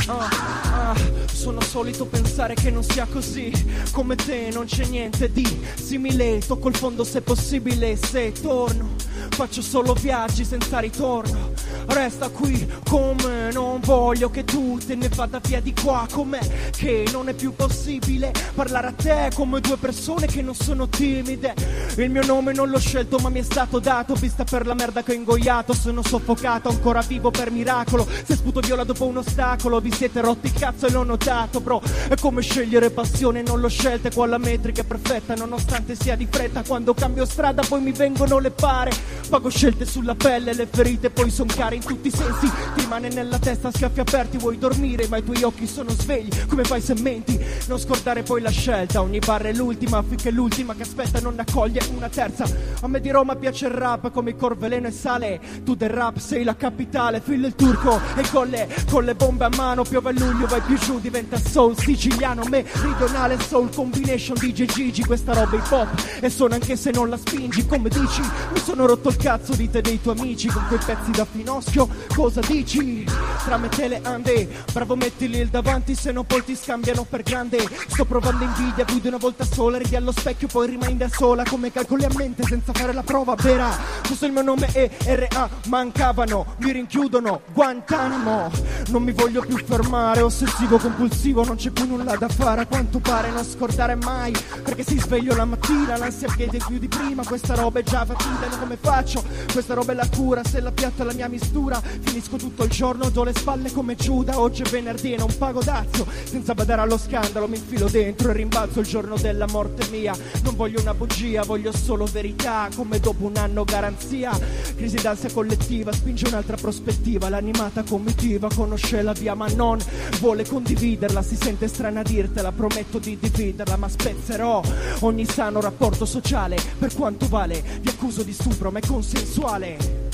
Ah, 0.08 0.94
sono 1.32 1.60
solito 1.62 2.06
pensare 2.06 2.54
che 2.54 2.70
non 2.70 2.84
sia 2.84 3.06
così. 3.06 3.50
Come 3.90 4.14
te 4.14 4.50
non 4.52 4.66
c'è 4.66 4.84
niente 4.84 5.32
di 5.32 5.66
simile. 5.74 6.38
Tocco 6.46 6.68
il 6.68 6.76
fondo 6.76 7.02
se 7.02 7.22
possibile. 7.22 7.96
Se 7.96 8.30
torno, 8.30 8.94
faccio 9.36 9.60
solo 9.60 9.92
viaggi 9.92 10.46
senza 10.46 10.78
ritorno. 10.78 11.45
Resta 11.86 12.28
qui 12.28 12.66
come 12.88 13.50
non 13.52 13.80
voglio 13.80 14.30
che 14.30 14.44
tu 14.44 14.78
te 14.84 14.94
ne 14.94 15.08
vada 15.08 15.40
via 15.42 15.60
di 15.60 15.72
qua. 15.72 16.06
Com'è 16.10 16.40
che 16.72 17.06
non 17.12 17.28
è 17.28 17.34
più 17.34 17.54
possibile 17.54 18.32
parlare 18.54 18.88
a 18.88 18.92
te 18.92 19.30
come 19.34 19.60
due 19.60 19.76
persone 19.76 20.26
che 20.26 20.42
non 20.42 20.54
sono 20.54 20.88
timide. 20.88 21.54
Il 21.96 22.10
mio 22.10 22.24
nome 22.24 22.52
non 22.52 22.70
l'ho 22.70 22.78
scelto, 22.78 23.18
ma 23.18 23.28
mi 23.28 23.40
è 23.40 23.42
stato 23.42 23.78
dato. 23.78 24.14
Vista 24.14 24.44
per 24.44 24.66
la 24.66 24.74
merda 24.74 25.02
che 25.02 25.12
ho 25.12 25.14
ingoiato, 25.14 25.72
sono 25.72 26.02
soffocato, 26.02 26.68
ancora 26.68 27.00
vivo 27.00 27.30
per 27.30 27.50
miracolo. 27.50 28.06
Se 28.24 28.34
sputo 28.34 28.60
viola 28.60 28.84
dopo 28.84 29.06
un 29.06 29.18
ostacolo, 29.18 29.80
vi 29.80 29.92
siete 29.92 30.20
rotti 30.20 30.46
il 30.46 30.52
cazzo 30.52 30.86
e 30.86 30.90
l'ho 30.90 31.04
notato, 31.04 31.60
bro. 31.60 31.80
È 32.08 32.14
come 32.16 32.42
scegliere 32.42 32.90
passione, 32.90 33.42
non 33.42 33.60
l'ho 33.60 33.68
scelta. 33.68 34.10
Qua 34.10 34.26
la 34.26 34.38
metrica 34.38 34.82
è 34.82 34.84
perfetta, 34.84 35.34
nonostante 35.34 35.94
sia 35.94 36.16
di 36.16 36.26
fretta. 36.28 36.62
Quando 36.62 36.94
cambio 36.94 37.24
strada, 37.24 37.62
poi 37.66 37.80
mi 37.80 37.92
vengono 37.92 38.38
le 38.38 38.50
pare. 38.50 38.90
Pago 39.28 39.48
scelte 39.48 39.86
sulla 39.86 40.14
pelle, 40.14 40.52
le 40.52 40.66
ferite 40.70 41.10
poi 41.10 41.30
son 41.30 41.46
care 41.46 41.75
in 41.76 41.84
tutti 41.84 42.08
i 42.08 42.10
sensi. 42.10 42.50
Ti 42.74 42.80
rimane 42.80 43.08
nella 43.08 43.38
testa, 43.38 43.70
schiaffi 43.70 44.00
aperti, 44.00 44.38
vuoi 44.38 44.58
dormire, 44.58 45.06
ma 45.08 45.18
i 45.18 45.24
tuoi 45.24 45.42
occhi 45.42 45.66
sono 45.66 45.90
svegli. 45.90 46.28
Come 46.46 46.64
fai 46.64 46.80
se 46.80 46.94
menti? 47.00 47.38
Non 47.68 47.78
scordare 47.78 48.22
poi 48.22 48.40
la 48.40 48.50
scelta, 48.50 49.00
ogni 49.00 49.18
barra 49.18 49.48
è 49.48 49.52
l'ultima, 49.52 49.98
affinché 49.98 50.30
l'ultima 50.30 50.74
che 50.74 50.82
aspetta 50.82 51.20
non 51.20 51.38
accoglie 51.38 51.80
una 51.94 52.08
terza. 52.08 52.44
A 52.80 52.88
me 52.88 53.00
di 53.00 53.10
Roma 53.10 53.36
piace 53.36 53.66
il 53.66 53.72
rap 53.72 54.10
come 54.10 54.30
il 54.30 54.36
corveleno 54.36 54.88
e 54.88 54.90
sale. 54.90 55.40
Tu 55.64 55.74
del 55.74 55.90
rap 55.90 56.18
sei 56.18 56.44
la 56.44 56.56
capitale, 56.56 57.20
filo 57.20 57.46
il 57.46 57.54
turco 57.54 58.00
e 58.16 58.28
colle 58.30 58.68
con 58.90 59.04
le 59.04 59.14
bombe 59.14 59.44
a 59.44 59.50
mano. 59.54 59.82
Piove 59.82 60.10
a 60.10 60.12
luglio, 60.12 60.46
vai 60.46 60.60
più 60.62 60.78
giù, 60.78 60.98
diventa 60.98 61.38
soul 61.38 61.76
siciliano. 61.78 62.44
Meridionale 62.44 63.38
soul 63.40 63.68
combination 63.74 64.36
DJ 64.38 64.64
Gigi, 64.64 65.04
questa 65.04 65.32
roba 65.32 65.56
hip 65.56 65.70
hop. 65.70 65.88
E 66.20 66.30
suona 66.30 66.54
anche 66.54 66.76
se 66.76 66.90
non 66.90 67.08
la 67.08 67.16
spingi, 67.16 67.66
come 67.66 67.88
dici? 67.88 68.20
Mi 68.52 68.60
sono 68.60 68.86
rotto 68.86 69.08
il 69.08 69.16
cazzo 69.16 69.54
di 69.54 69.70
te 69.70 69.80
dei 69.80 70.00
tuoi 70.00 70.18
amici 70.18 70.48
con 70.48 70.64
quei 70.68 70.80
pezzi 70.84 71.10
da 71.10 71.26
finoschio. 71.66 71.88
Cosa 72.14 72.40
dici? 72.40 73.04
Tra 73.44 73.56
me 73.58 73.68
te 73.68 73.88
le 73.88 74.00
ande, 74.02 74.48
bravo 74.72 74.96
mettili 74.96 75.38
il 75.38 75.48
davanti, 75.48 75.94
se 75.94 76.12
no 76.12 76.24
poi 76.24 76.42
ti 76.44 76.56
scambiano 76.56 77.04
per 77.08 77.22
grande. 77.22 77.58
Sto 77.88 78.04
provando 78.04 78.44
invidia, 78.44 78.84
guidi 78.84 79.08
una 79.08 79.18
volta 79.18 79.44
sola, 79.44 79.78
ridi 79.78 79.96
allo 79.96 80.12
specchio, 80.12 80.48
poi 80.48 80.68
rimani 80.68 80.96
da 80.96 81.08
sola. 81.08 81.44
Come 81.44 81.70
calcoli 81.70 82.04
a 82.04 82.10
mente 82.14 82.42
senza 82.44 82.72
fare 82.72 82.92
la 82.92 83.02
prova 83.02 83.34
vera. 83.34 83.68
Questo 84.04 84.26
il 84.26 84.32
mio 84.32 84.42
nome 84.42 84.72
e 84.72 84.90
RA 85.04 85.48
mancavano, 85.66 86.56
mi 86.58 86.72
rinchiudono, 86.72 87.42
Guantanamo. 87.52 88.50
Non 88.88 89.02
mi 89.02 89.12
voglio 89.12 89.42
più 89.42 89.56
fermare, 89.58 90.22
ossessivo 90.22 90.78
compulsivo, 90.78 91.44
non 91.44 91.56
c'è 91.56 91.70
più 91.70 91.86
nulla 91.86 92.16
da 92.16 92.28
fare. 92.28 92.62
A 92.62 92.66
quanto 92.66 92.98
pare 92.98 93.30
non 93.30 93.44
scordare 93.44 93.94
mai, 93.94 94.32
perché 94.62 94.82
si 94.84 94.98
sveglio 94.98 95.34
la 95.34 95.44
mattina, 95.44 95.96
l'ansia 95.96 96.32
chiede 96.34 96.58
più 96.66 96.78
di 96.78 96.88
prima. 96.88 97.24
Questa 97.24 97.54
roba 97.54 97.80
è 97.80 97.82
già 97.82 98.04
fatica, 98.04 98.56
come 98.58 98.78
faccio? 98.80 99.22
Questa 99.52 99.74
roba 99.74 99.92
è 99.92 99.94
la 99.94 100.08
cura, 100.08 100.42
se 100.42 100.60
la 100.60 100.72
piatto 100.72 101.02
è 101.02 101.04
la 101.04 101.12
mia 101.12 101.28
mistura. 101.28 101.55
Finisco 101.56 102.36
tutto 102.36 102.64
il 102.64 102.70
giorno, 102.70 103.08
do 103.08 103.24
le 103.24 103.32
spalle 103.34 103.72
come 103.72 103.96
Giuda. 103.96 104.38
Oggi 104.38 104.62
è 104.62 104.68
venerdì 104.68 105.14
e 105.14 105.16
non 105.16 105.34
pago 105.38 105.62
dazio. 105.62 106.06
Senza 106.24 106.54
badare 106.54 106.82
allo 106.82 106.98
scandalo, 106.98 107.48
mi 107.48 107.56
infilo 107.56 107.88
dentro 107.88 108.28
e 108.28 108.34
rimbalzo 108.34 108.80
il 108.80 108.86
giorno 108.86 109.16
della 109.16 109.46
morte 109.46 109.88
mia. 109.90 110.14
Non 110.42 110.54
voglio 110.54 110.80
una 110.80 110.92
bugia, 110.92 111.44
voglio 111.44 111.72
solo 111.72 112.04
verità, 112.04 112.68
come 112.76 113.00
dopo 113.00 113.24
un 113.24 113.36
anno 113.38 113.64
garanzia. 113.64 114.38
Crisi 114.76 114.96
d'ansia 114.96 115.32
collettiva, 115.32 115.92
spinge 115.92 116.28
un'altra 116.28 116.56
prospettiva. 116.56 117.30
L'animata 117.30 117.82
comitiva 117.82 118.48
conosce 118.54 119.00
la 119.00 119.12
via, 119.12 119.34
ma 119.34 119.46
non 119.48 119.78
vuole 120.20 120.46
condividerla. 120.46 121.22
Si 121.22 121.36
sente 121.36 121.68
strana 121.68 122.02
dirtela, 122.02 122.52
prometto 122.52 122.98
di 122.98 123.18
dividerla, 123.18 123.76
ma 123.76 123.88
spezzerò 123.88 124.62
ogni 125.00 125.24
sano 125.24 125.62
rapporto 125.62 126.04
sociale. 126.04 126.58
Per 126.78 126.94
quanto 126.94 127.26
vale, 127.28 127.62
vi 127.80 127.88
accuso 127.88 128.22
di 128.22 128.34
stupro, 128.34 128.70
ma 128.70 128.78
è 128.78 128.86
consensuale. 128.86 130.04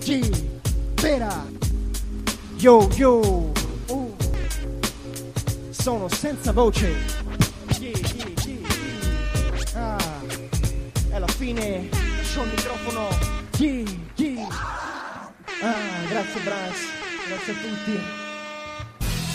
G, 0.00 0.59
Pera, 1.00 1.46
yo 2.58 2.86
yo, 2.94 3.52
uh. 3.88 4.16
sono 5.70 6.08
senza 6.08 6.52
voce. 6.52 6.94
Yeah, 7.78 7.96
yeah, 8.14 8.32
yeah. 8.44 9.96
Ah, 9.96 10.20
è 11.10 11.18
la 11.18 11.26
fine, 11.26 11.88
lascio 12.16 12.42
il 12.42 12.50
microfono. 12.50 13.08
Yeah, 13.56 13.88
yeah. 14.16 14.48
Ah, 15.62 16.06
grazie 16.08 16.40
Branks, 16.42 16.80
grazie 17.28 17.52
a 17.52 17.56
tutti. 17.56 18.00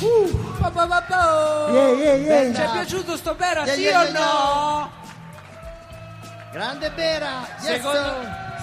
Uh, 0.05 0.59
pa, 0.59 0.70
pa, 0.70 0.86
pa. 0.88 1.68
Yeah, 1.72 1.91
yeah, 1.93 2.16
yeah. 2.16 2.53
Ci 2.53 2.61
è 2.61 2.72
piaciuto 2.72 3.18
sto 3.18 3.34
Bera, 3.34 3.66
sì 3.66 3.88
o 3.88 4.11
no? 4.11 5.03
Grande 6.56 6.89
Bera! 6.91 7.45
Yes, 7.60 7.66
Secondo, 7.66 8.16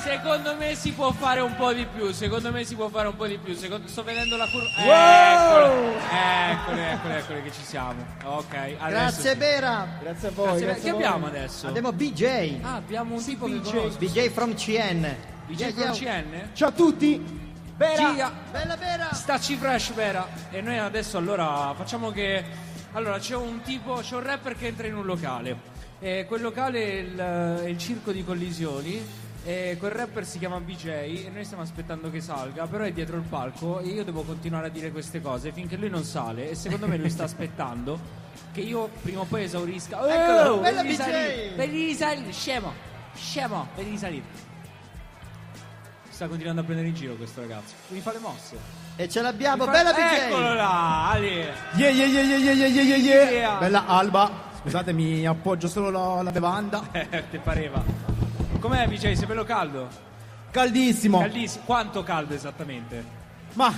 secondo 0.02 0.56
me 0.56 0.74
si 0.74 0.92
può 0.92 1.12
fare 1.12 1.40
un 1.40 1.54
po' 1.56 1.74
di 1.74 1.84
più. 1.84 2.10
Secondo 2.12 2.50
me 2.50 2.64
si 2.64 2.74
può 2.74 2.88
fare 2.88 3.08
un 3.08 3.16
po' 3.16 3.26
di 3.26 3.36
più. 3.36 3.54
Secondo- 3.54 3.86
sto 3.86 4.02
vedendo 4.02 4.38
la 4.38 4.46
curva. 4.48 4.70
Wow! 4.82 5.92
Eccole, 6.10 6.92
eccole, 6.92 7.18
eccole 7.18 7.42
che 7.42 7.52
ci 7.52 7.62
siamo. 7.62 8.02
Ok, 8.24 8.54
adesso 8.54 8.88
Grazie 8.88 9.30
sì. 9.32 9.36
Bera! 9.36 9.86
Grazie 10.00 10.28
a 10.28 10.30
voi. 10.30 10.46
Grazie, 10.46 10.64
grazie 10.64 10.82
che 10.84 10.88
a 10.88 10.92
voi. 10.92 11.02
abbiamo 11.04 11.26
adesso? 11.26 11.66
Abbiamo 11.66 11.92
BJ. 11.92 12.58
Ah, 12.62 12.74
abbiamo 12.76 13.14
un 13.14 13.22
tipo 13.22 13.44
che 13.44 13.52
BJ. 13.52 13.96
BJ 13.98 14.28
from 14.30 14.54
CN. 14.54 15.14
BJ 15.48 15.60
Yeah, 15.60 15.72
from. 15.72 15.92
CN? 15.92 16.48
Ciao 16.54 16.68
a 16.68 16.72
tutti. 16.72 17.40
Bera. 17.76 18.14
Gia, 18.14 18.32
Bella 18.50 18.76
Bera! 18.78 19.12
Stacci 19.12 19.56
fresh 19.56 19.92
vera. 19.92 20.26
E 20.50 20.62
noi 20.62 20.78
adesso 20.78 21.18
allora 21.18 21.74
facciamo 21.76 22.10
che. 22.10 22.42
Allora 22.92 23.18
c'è 23.18 23.36
un 23.36 23.60
tipo, 23.60 23.96
c'è 23.96 24.14
un 24.14 24.22
rapper 24.22 24.56
che 24.56 24.68
entra 24.68 24.86
in 24.86 24.96
un 24.96 25.04
locale. 25.04 25.71
E 26.04 26.24
quel 26.26 26.42
locale 26.42 26.82
è 26.82 26.94
il, 26.96 27.16
è 27.62 27.68
il 27.68 27.78
circo 27.78 28.10
di 28.10 28.24
collisioni. 28.24 29.20
E 29.44 29.76
quel 29.78 29.90
rapper 29.90 30.24
si 30.24 30.38
chiama 30.38 30.60
BJ 30.60 30.86
e 30.86 31.30
noi 31.34 31.44
stiamo 31.44 31.64
aspettando 31.64 32.10
che 32.10 32.20
salga, 32.20 32.66
però 32.68 32.84
è 32.84 32.92
dietro 32.92 33.16
il 33.16 33.22
palco 33.22 33.80
e 33.80 33.88
io 33.88 34.04
devo 34.04 34.22
continuare 34.22 34.66
a 34.66 34.70
dire 34.70 34.92
queste 34.92 35.20
cose 35.20 35.50
finché 35.50 35.74
lui 35.76 35.90
non 35.90 36.04
sale 36.04 36.50
e 36.50 36.54
secondo 36.54 36.86
me 36.86 36.96
lui 36.96 37.10
sta 37.10 37.24
aspettando 37.24 37.98
che 38.52 38.60
io 38.60 38.88
prima 39.02 39.22
o 39.22 39.24
poi 39.24 39.42
esaurisca. 39.42 39.96
Eccolo, 39.98 40.54
Oh, 40.54 40.60
bella 40.60 40.82
vedi 40.82 40.94
BJ! 40.94 40.98
risalire, 41.04 41.52
vedi 41.56 41.84
risalire, 41.86 42.32
scemo, 42.32 42.72
scemo, 43.16 43.68
vedi 43.74 43.90
risalire. 43.90 44.24
Sta 46.08 46.28
continuando 46.28 46.60
a 46.60 46.64
prendere 46.64 46.88
in 46.88 46.94
giro 46.94 47.14
questo 47.14 47.40
ragazzo. 47.40 47.74
Mi 47.88 47.98
fa 48.00 48.12
le 48.12 48.18
mosse. 48.20 48.56
E 48.94 49.08
ce 49.08 49.22
l'abbiamo, 49.22 49.64
fa- 49.64 49.72
bella 49.72 49.92
BJ! 49.92 50.18
Eccolo 50.28 50.54
là, 50.54 51.10
Ali. 51.10 51.26
Yeah, 51.74 51.90
yeah, 51.90 52.06
yeah, 52.06 52.22
yeah, 52.22 52.36
yeah, 52.38 52.52
yeah, 52.52 52.82
yeah, 52.82 52.96
yeah. 52.96 53.30
Yeah. 53.30 53.58
Bella 53.58 53.86
Alba. 53.88 54.50
Scusate, 54.62 54.92
mi 54.92 55.26
appoggio 55.26 55.68
solo 55.68 55.90
la, 55.90 56.22
la 56.22 56.30
bevanda. 56.30 56.82
Eh, 56.92 57.24
ti 57.30 57.38
pareva. 57.38 57.82
Com'è 58.60 58.86
BJ? 58.86 59.12
Sei 59.14 59.26
bello 59.26 59.44
caldo? 59.44 59.88
Caldissimo. 60.50 61.18
Caldissimo. 61.18 61.64
Quanto 61.64 62.02
caldo 62.02 62.34
esattamente? 62.34 63.04
Ma 63.54 63.72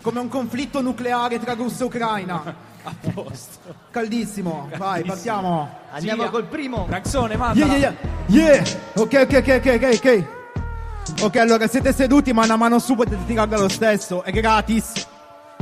come 0.00 0.20
un 0.20 0.28
conflitto 0.28 0.80
nucleare 0.80 1.38
tra 1.38 1.54
Russia 1.54 1.84
e 1.84 1.88
Ucraina. 1.88 2.70
A 2.84 2.92
posto. 3.12 3.72
Caldissimo. 3.90 4.68
Vai, 4.76 5.04
partiamo. 5.04 5.68
Andiamo 5.92 6.28
col 6.30 6.46
primo. 6.46 6.84
Braxone, 6.84 7.34
Yeah, 7.34 7.38
mandala. 7.38 7.76
yeah, 7.76 7.94
yeah. 8.26 8.54
Yeah. 8.54 8.64
Ok, 8.94 9.14
ok, 9.22 9.34
ok, 9.36 9.62
ok, 9.64 9.80
ok, 9.80 10.00
ok. 11.12 11.22
Ok, 11.22 11.36
allora 11.36 11.68
siete 11.68 11.92
seduti, 11.92 12.32
ma 12.32 12.42
una 12.44 12.56
mano 12.56 12.80
su 12.80 12.94
potete 12.96 13.24
tirarla 13.24 13.58
lo 13.58 13.68
stesso. 13.68 14.24
È 14.24 14.32
gratis. 14.32 15.06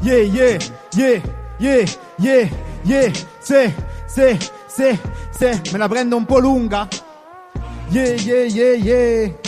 Yeah, 0.00 0.22
yeah, 0.22 0.58
yeah, 0.92 1.22
yeah, 1.58 1.86
yeah, 2.16 2.48
yeah. 2.84 3.12
Se, 3.38 3.74
se, 4.14 4.38
se, 4.66 4.98
se. 5.30 5.72
Me 5.72 5.78
la 5.78 5.88
prendo 5.88 6.16
un 6.16 6.26
po' 6.26 6.40
lunga. 6.40 6.88
Yeah, 7.90 8.16
yeah, 8.16 8.46
yeah, 8.46 8.74
yeah. 8.74 9.39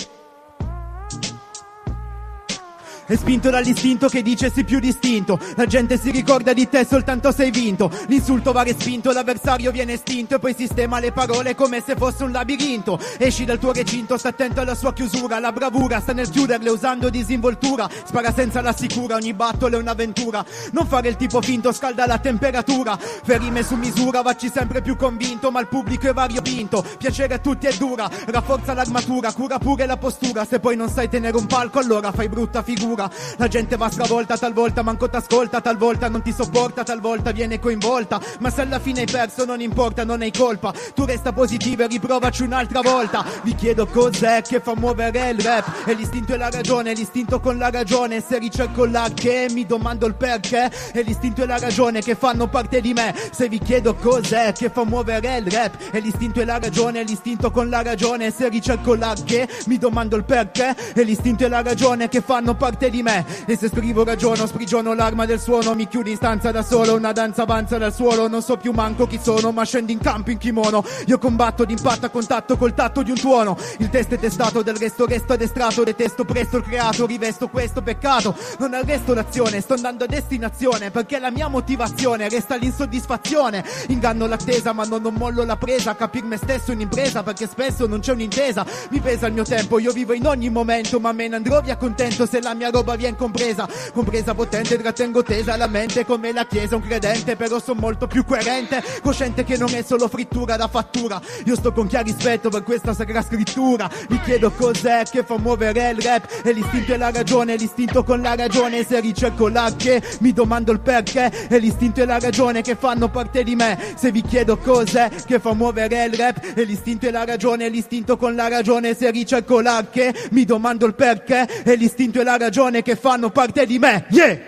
È 3.05 3.17
spinto 3.17 3.51
dall'istinto 3.51 4.09
che 4.09 4.23
dice 4.23 4.51
sei 4.51 4.65
più 4.65 4.79
distinto. 4.79 5.39
La 5.57 5.67
gente 5.67 5.99
si 5.99 6.11
ricorda 6.11 6.53
di 6.53 6.69
te 6.69 6.87
soltanto 6.87 7.33
se 7.33 7.43
hai 7.43 7.51
vinto. 7.51 7.91
L'insulto 8.07 8.53
va 8.53 8.63
respinto, 8.63 9.11
l'avversario 9.11 9.73
viene 9.73 9.95
estinto. 9.95 10.37
E 10.37 10.39
poi 10.39 10.55
sistema 10.55 11.01
le 11.01 11.11
parole 11.11 11.57
come 11.57 11.83
se 11.85 11.97
fosse 11.97 12.23
un 12.23 12.31
labirinto. 12.31 12.99
Esci 13.19 13.45
dal 13.45 13.59
tuo 13.59 13.73
recinto, 13.73 14.17
sta 14.17 14.29
attento 14.29 14.61
alla 14.61 14.77
sua 14.77 14.93
chiusura. 14.93 15.41
La 15.41 15.51
bravura 15.51 16.01
sta 16.01 16.13
nel 16.13 16.31
chiuderle 16.31 16.71
usando 16.71 17.11
disinvoltura. 17.11 17.89
Spara 18.05 18.33
senza 18.33 18.61
la 18.61 18.73
sicura, 18.73 19.17
ogni 19.17 19.35
battle 19.35 19.77
è 19.77 19.81
un'avventura. 19.81 20.45
Non 20.71 20.87
fare 20.87 21.09
il 21.09 21.17
tipo 21.17 21.43
finto, 21.43 21.73
scalda 21.73 22.07
la 22.07 22.19
temperatura. 22.19 22.97
Ferime 22.97 23.65
su 23.65 23.75
misura, 23.75 24.23
vacci 24.23 24.49
sempre 24.49 24.81
più 24.81 24.97
convinto. 24.97 25.51
Ma 25.51 25.61
il 25.61 25.67
pubblico 25.67 26.09
è 26.09 26.13
variopinto. 26.13 26.85
Piacere 26.99 27.35
a 27.35 27.39
tutti 27.39 27.67
è 27.67 27.75
dura, 27.75 28.09
rafforza 28.27 28.75
l'armatura, 28.75 29.33
cura 29.33 29.59
pure 29.59 29.87
la 29.87 29.97
postura. 29.97 30.45
Se 30.45 30.61
poi 30.61 30.77
non 30.77 30.89
sai 30.89 31.09
tenere 31.09 31.37
un 31.37 31.47
palco, 31.47 31.81
allora 31.81 32.13
fai 32.13 32.29
brutta 32.29 32.63
figura. 32.63 33.02
La 33.37 33.49
gente 33.49 33.77
va 33.77 33.89
stravolta, 33.91 34.37
talvolta 34.37 34.83
manco 34.83 35.09
t'ascolta, 35.09 35.61
talvolta 35.61 36.09
non 36.09 36.23
ti 36.23 36.33
sopporta, 36.33 36.83
talvolta 36.83 37.31
viene 37.33 37.59
coinvolta. 37.59 38.21
Ma 38.41 38.51
se 38.51 38.63
alla 38.63 38.79
fine 38.79 39.01
hai 39.01 39.07
perso, 39.07 39.45
non 39.45 39.61
importa, 39.61 40.05
non 40.05 40.21
hai 40.23 40.33
colpa. 40.33 40.73
Tu 40.95 41.05
resta 41.05 41.33
positivo 41.33 41.83
e 41.83 41.87
riprovaci 41.87 42.43
un'altra 42.43 42.81
volta. 42.81 43.25
Vi 43.43 43.55
chiedo 43.55 43.87
cos'è 43.87 44.43
che 44.43 44.61
fa 44.61 44.75
muovere 44.75 45.31
il 45.31 45.41
rap. 45.41 45.87
E 45.87 45.95
l'istinto 45.95 46.35
è 46.35 46.37
la 46.37 46.51
ragione, 46.51 46.93
l'istinto 46.93 47.41
con 47.41 47.57
la 47.59 47.71
ragione. 47.71 48.21
Se 48.21 48.39
ricerco 48.39 48.85
la 48.85 49.11
che 49.15 49.49
mi 49.51 49.67
domando 49.67 50.07
il 50.07 50.15
perché. 50.15 50.71
E 50.93 51.03
l'istinto 51.03 51.43
è 51.43 51.47
la 51.47 51.59
ragione 51.59 52.01
che 52.01 52.15
fanno 52.15 52.49
parte 52.49 52.81
di 52.81 52.93
me. 52.93 53.15
Se 53.31 53.49
vi 53.49 53.59
chiedo 53.59 53.95
cos'è 53.95 54.53
che 54.53 54.71
fa 54.71 54.85
muovere 54.85 55.39
il 55.39 55.51
rap. 55.51 55.77
E 55.93 56.01
l'istinto 56.01 56.41
è 56.41 56.45
la 56.45 56.59
ragione, 56.59 57.03
l'istinto 57.03 57.51
con 57.51 57.69
la 57.69 57.83
ragione. 57.83 58.31
Se 58.31 58.49
ricerco 58.49 58.95
la 58.95 59.15
che 59.25 59.49
mi 59.67 59.79
domando 59.79 60.17
il 60.17 60.25
perché. 60.25 60.75
E 60.95 61.03
l'istinto 61.03 61.45
è 61.45 61.49
la 61.49 61.63
ragione 61.63 62.09
che 62.09 62.21
fanno 62.21 62.55
parte 62.55 62.82
di 62.91 63.03
me. 63.03 63.25
E 63.47 63.57
se 63.57 63.69
scrivo 63.69 64.05
ragiono, 64.05 64.47
sprigiono 64.47 64.95
l'arma 64.95 65.27
del 65.27 65.41
suono. 65.41 65.75
Mi 65.75 65.89
chiudo 65.89 66.09
in 66.09 66.17
stanza 66.17 66.51
da 66.51 66.63
solo, 66.63 66.95
una 66.95 67.13
danza 67.13 67.43
avanza 67.43 67.79
dal 67.79 67.95
suolo. 67.95 68.29
Non 68.29 68.43
so 68.43 68.57
più 68.57 68.73
manco 68.73 69.07
chi 69.07 69.19
sono, 69.23 69.53
ma 69.53 69.65
scendo 69.65 69.93
in 69.93 69.99
campo 69.99 70.31
in 70.31 70.39
kimono. 70.39 70.85
Io 71.07 71.19
combatto 71.19 71.65
d'impatto 71.65 72.07
a 72.07 72.09
contatto 72.09 72.57
col 72.57 72.75
tatto 72.75 73.03
di 73.03 73.11
un 73.11 73.19
tuono. 73.19 73.57
Il 73.79 73.91
test 73.91 74.13
è 74.13 74.19
testato, 74.19 74.63
del 74.63 74.77
resto 74.77 75.07
resto 75.07 75.33
addestrato. 75.35 75.85
Detesto 75.85 76.25
presto 76.25 76.57
il 76.57 76.65
creato, 76.65 77.07
rivesto 77.07 77.49
questo 77.49 77.83
peccato. 77.83 78.35
Non 78.59 78.75
arresto 78.75 79.15
l'azione, 79.15 79.61
sto 79.61 79.75
andando 79.75 80.05
a 80.05 80.07
destinazione. 80.07 80.91
Perché 80.91 81.19
la 81.19 81.31
mia 81.31 81.49
motivazione 81.49 82.29
resta 82.29 82.57
l'insoddisfazione. 82.57 83.65
Inganno 83.89 84.27
l'attesa, 84.27 84.73
ma 84.73 84.85
non, 84.85 85.03
non 85.03 85.15
mollo 85.15 85.45
la 85.45 85.57
presa. 85.57 85.95
Capir 85.95 86.25
me 86.25 86.37
stesso 86.37 86.71
è 86.71 86.75
un'impresa, 86.75 87.23
perché 87.23 87.47
spesso 87.47 87.87
non 87.87 88.01
c'è 88.01 88.13
un'intesa. 88.13 88.67
Mi 88.91 89.01
pesa 89.01 89.27
il 89.27 89.33
mio 89.33 89.45
tempo, 89.45 89.79
io 89.79 89.93
vivo 89.93 90.13
in 90.13 90.27
ogni 90.27 90.51
momento. 90.51 91.01
Ma 91.01 91.13
me 91.13 91.29
ne 91.29 91.37
andrò 91.37 91.61
via 91.61 91.77
contento 91.77 92.27
se 92.27 92.41
la 92.41 92.55
mia 92.55 92.71
roba 92.73 92.97
viene 92.97 93.17
compresa. 93.17 93.69
Compresa 93.93 94.35
potente, 94.35 94.77
trattengo 94.79 95.23
tesa 95.23 95.57
la 95.57 95.69
mente 95.69 96.05
come 96.05 96.33
la 96.33 96.47
chiesa. 96.47 96.77
Un 96.77 96.83
credente, 96.83 97.37
però 97.37 97.61
sono 97.61 97.81
molto 97.81 98.07
più 98.07 98.25
coerente. 98.25 98.83
Cosciente 99.03 99.45
che 99.45 99.57
non 99.57 99.73
è 99.75 99.83
solo 99.83 100.09
frittura 100.09 100.57
da 100.57 100.67
fattura. 100.67 101.21
Io 101.45 101.55
sto 101.55 101.73
con 101.73 101.87
chiaro 101.87 102.07
rispetto 102.07 102.49
per 102.49 102.63
questa 102.63 102.95
sacra 102.95 103.23
scrittura. 103.23 103.89
Mi 104.09 104.21
chiedo 104.21 104.51
cos'è 104.51 105.03
che 105.11 105.23
fa 105.23 105.39
muovere 105.39 105.91
il 105.91 106.01
rap. 106.01 106.27
E 106.43 106.53
l'istinto 106.53 106.95
è 106.95 106.97
la 106.97 107.11
ragione, 107.11 107.57
l'istinto 107.57 108.03
con 108.03 108.21
la 108.21 108.35
ragione. 108.35 108.85
Se 108.85 108.99
ricerco 109.01 109.49
la 109.49 109.73
che, 109.77 110.03
mi 110.21 110.33
domando 110.33 110.73
il 110.73 110.81
perché. 110.81 111.49
E 111.49 111.59
l'istinto 111.59 112.01
è 112.01 112.07
la 112.07 112.19
ragione 112.19 112.63
che 112.63 112.75
fanno 112.75 113.09
parte 113.09 113.43
di 113.45 113.55
me. 113.55 113.79
Se 113.95 114.11
vi 114.11 114.23
chiedo 114.23 114.57
cos'è 114.57 115.11
che 115.27 115.39
fa 115.39 115.53
muovere 115.53 116.05
il 116.05 116.15
rap. 116.15 116.53
E 116.55 116.65
l'istinto 116.65 117.07
è 117.07 117.11
la 117.11 117.25
ragione, 117.25 117.69
l'istinto 117.69 118.17
con 118.17 118.35
la 118.35 118.49
ragione. 118.49 118.95
Se 118.95 119.11
ricerco 119.11 119.61
la 119.61 119.85
che, 119.91 120.15
mi 120.31 120.45
domando 120.45 120.87
il 120.87 120.95
perché. 120.95 121.47
E 121.63 121.75
l'istinto 121.77 122.21
è 122.21 122.25
la 122.25 122.37
ragione 122.37 122.62
che 122.71 122.97
fanno 122.97 123.31
parte 123.31 123.67
di 123.67 123.79
me. 123.79 124.05
Yeah! 124.11 124.39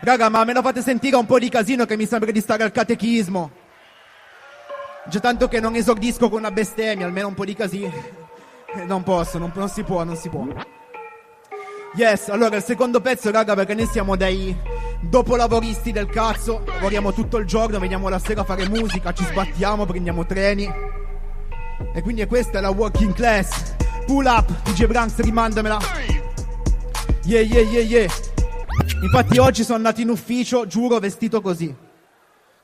Raga, 0.00 0.28
ma 0.28 0.44
me 0.44 0.52
la 0.52 0.62
fate 0.62 0.82
sentire 0.82 1.16
un 1.16 1.26
po' 1.26 1.38
di 1.38 1.48
casino 1.48 1.84
che 1.84 1.96
mi 1.96 2.06
sembra 2.06 2.30
di 2.30 2.40
stare 2.40 2.62
al 2.62 2.72
catechismo. 2.72 3.50
Già 5.08 5.20
tanto 5.20 5.48
che 5.48 5.60
non 5.60 5.74
esordisco 5.74 6.28
con 6.28 6.38
una 6.38 6.50
bestemmia, 6.50 7.06
almeno 7.06 7.28
un 7.28 7.34
po' 7.34 7.44
di 7.44 7.54
casino. 7.54 7.92
Eh, 8.74 8.84
Non 8.84 9.02
posso, 9.02 9.38
non, 9.38 9.50
non 9.54 9.68
si 9.68 9.82
può, 9.82 10.04
non 10.04 10.16
si 10.16 10.28
può. 10.28 10.46
Yes, 11.94 12.28
allora 12.28 12.56
il 12.56 12.62
secondo 12.62 13.00
pezzo, 13.00 13.30
raga, 13.30 13.54
perché 13.54 13.74
noi 13.74 13.86
siamo 13.86 14.16
dei 14.16 14.56
dopolavoristi 15.00 15.92
del 15.92 16.06
cazzo. 16.06 16.62
Lavoriamo 16.66 17.12
tutto 17.12 17.36
il 17.38 17.46
giorno, 17.46 17.78
veniamo 17.78 18.08
la 18.08 18.18
sera 18.18 18.40
a 18.42 18.44
fare 18.44 18.68
musica, 18.68 19.12
ci 19.12 19.24
sbattiamo, 19.24 19.84
prendiamo 19.84 20.24
treni. 20.24 20.72
E 21.94 22.02
quindi 22.02 22.24
questa 22.26 22.58
è 22.58 22.60
la 22.60 22.70
working 22.70 23.12
class. 23.12 23.74
Pull 24.06 24.24
up, 24.24 24.50
DJ 24.62 24.86
Branks, 24.86 25.18
rimandamela. 25.18 26.11
Yeah, 27.24 27.40
yeah, 27.40 27.62
yeah, 27.70 27.84
yeah. 27.84 28.12
Infatti 29.02 29.38
oggi 29.38 29.62
sono 29.62 29.76
andato 29.76 30.00
in 30.00 30.10
ufficio, 30.10 30.66
giuro, 30.66 30.98
vestito 30.98 31.40
così. 31.40 31.74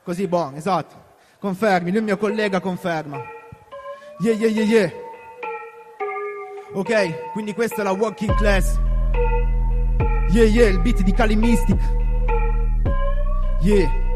Così, 0.03 0.27
buono, 0.27 0.57
esatto. 0.57 1.07
Confermi, 1.39 1.91
lui 1.91 2.01
è 2.01 2.03
mio 2.03 2.17
collega 2.17 2.61
conferma. 2.61 3.19
Yeah, 4.21 4.35
yeah, 4.35 4.51
yeah, 4.51 4.65
yeah. 4.65 4.93
Ok, 6.73 7.33
quindi 7.33 7.55
questa 7.55 7.83
è 7.83 7.85
la 7.85 7.93
working 7.93 8.35
class. 8.35 8.77
Yeah, 10.31 10.45
yeah, 10.45 10.69
il 10.69 10.81
beat 10.81 11.03
di 11.03 11.13
Kali 11.13 11.37
Mystic. 11.37 11.79
Yeah. 13.61 14.08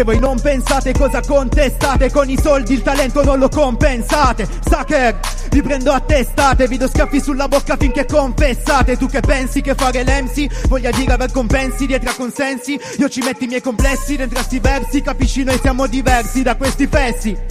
Se 0.00 0.06
voi 0.06 0.18
non 0.18 0.40
pensate 0.40 0.94
cosa 0.94 1.20
contestate 1.20 2.10
Con 2.10 2.30
i 2.30 2.38
soldi 2.40 2.72
il 2.72 2.80
talento 2.80 3.22
non 3.22 3.38
lo 3.38 3.50
compensate. 3.50 4.48
Sucker, 4.66 5.20
vi 5.50 5.60
prendo 5.60 5.92
a 5.92 6.00
testate 6.00 6.66
Vi 6.66 6.78
do 6.78 6.88
schiaffi 6.88 7.20
sulla 7.20 7.48
bocca 7.48 7.76
finché 7.76 8.06
confessate. 8.06 8.96
Tu 8.96 9.08
che 9.08 9.20
pensi 9.20 9.60
che 9.60 9.74
fare 9.74 10.02
l'MC 10.02 10.68
Voglia 10.68 10.90
dire 10.90 11.12
aver 11.12 11.30
compensi 11.30 11.84
dietro 11.84 12.08
a 12.08 12.14
consensi. 12.14 12.80
Io 12.96 13.10
ci 13.10 13.20
metti 13.20 13.44
i 13.44 13.48
miei 13.48 13.60
complessi 13.60 14.16
dentro 14.16 14.38
a 14.38 14.42
sti 14.42 14.58
versi 14.58 15.02
Capisci 15.02 15.44
noi 15.44 15.58
siamo 15.60 15.86
diversi 15.86 16.40
da 16.40 16.56
questi 16.56 16.86
fessi 16.86 17.49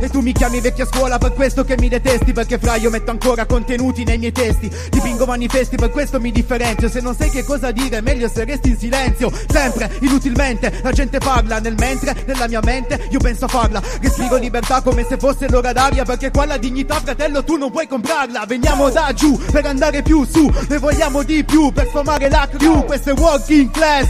e 0.00 0.08
tu 0.08 0.20
mi 0.20 0.32
chiami 0.32 0.60
vecchia 0.60 0.86
scuola 0.86 1.18
per 1.18 1.34
questo 1.34 1.64
che 1.64 1.76
mi 1.78 1.88
detesti 1.88 2.32
Perché 2.32 2.58
fra 2.58 2.76
io 2.76 2.90
metto 2.90 3.10
ancora 3.10 3.44
contenuti 3.46 4.04
nei 4.04 4.18
miei 4.18 4.32
testi. 4.32 4.70
Dipingo 4.88 5.26
manifesti 5.26 5.76
per 5.76 5.90
questo 5.90 6.18
mi 6.18 6.32
differenzio. 6.32 6.88
Se 6.88 7.00
non 7.00 7.14
sai 7.14 7.30
che 7.30 7.44
cosa 7.44 7.70
dire 7.70 8.00
meglio 8.00 8.28
se 8.28 8.44
resti 8.44 8.70
in 8.70 8.78
silenzio. 8.78 9.30
Sempre, 9.48 9.90
inutilmente, 10.00 10.80
la 10.82 10.92
gente 10.92 11.18
parla 11.18 11.58
Nel 11.58 11.74
mentre, 11.78 12.16
nella 12.26 12.48
mia 12.48 12.60
mente, 12.62 13.08
io 13.10 13.18
penso 13.18 13.44
a 13.44 13.48
farla. 13.48 13.82
Respiro 14.00 14.36
libertà 14.36 14.80
come 14.80 15.04
se 15.08 15.16
fosse 15.18 15.48
l'ora 15.48 15.72
d'aria 15.72 16.04
Perché 16.04 16.30
qua 16.30 16.46
la 16.46 16.56
dignità 16.56 17.00
fratello 17.00 17.44
tu 17.44 17.56
non 17.56 17.70
puoi 17.70 17.86
comprarla. 17.86 18.44
Veniamo 18.46 18.88
da 18.90 19.12
giù 19.12 19.38
per 19.50 19.66
andare 19.66 20.02
più 20.02 20.24
su. 20.24 20.50
Ne 20.68 20.78
vogliamo 20.78 21.22
di 21.22 21.44
più 21.44 21.70
per 21.72 21.88
sfamare 21.88 22.28
la 22.30 22.48
crew. 22.50 22.84
Questo 22.84 23.10
è 23.10 23.14
working 23.14 23.70
class. 23.70 24.08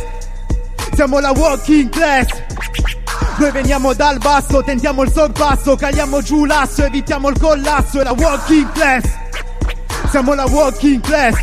Siamo 0.94 1.18
la 1.18 1.32
working 1.32 1.88
class 1.88 2.26
noi 3.40 3.52
veniamo 3.52 3.94
dal 3.94 4.18
basso, 4.18 4.62
tentiamo 4.62 5.02
il 5.02 5.10
sorpasso, 5.10 5.74
caliamo 5.74 6.20
giù 6.20 6.44
l'asso, 6.44 6.84
evitiamo 6.84 7.30
il 7.30 7.38
collasso, 7.38 8.00
è 8.00 8.04
la 8.04 8.12
walking 8.12 8.70
class. 8.72 9.04
Siamo 10.10 10.34
la 10.34 10.44
walking 10.44 11.00
class. 11.00 11.34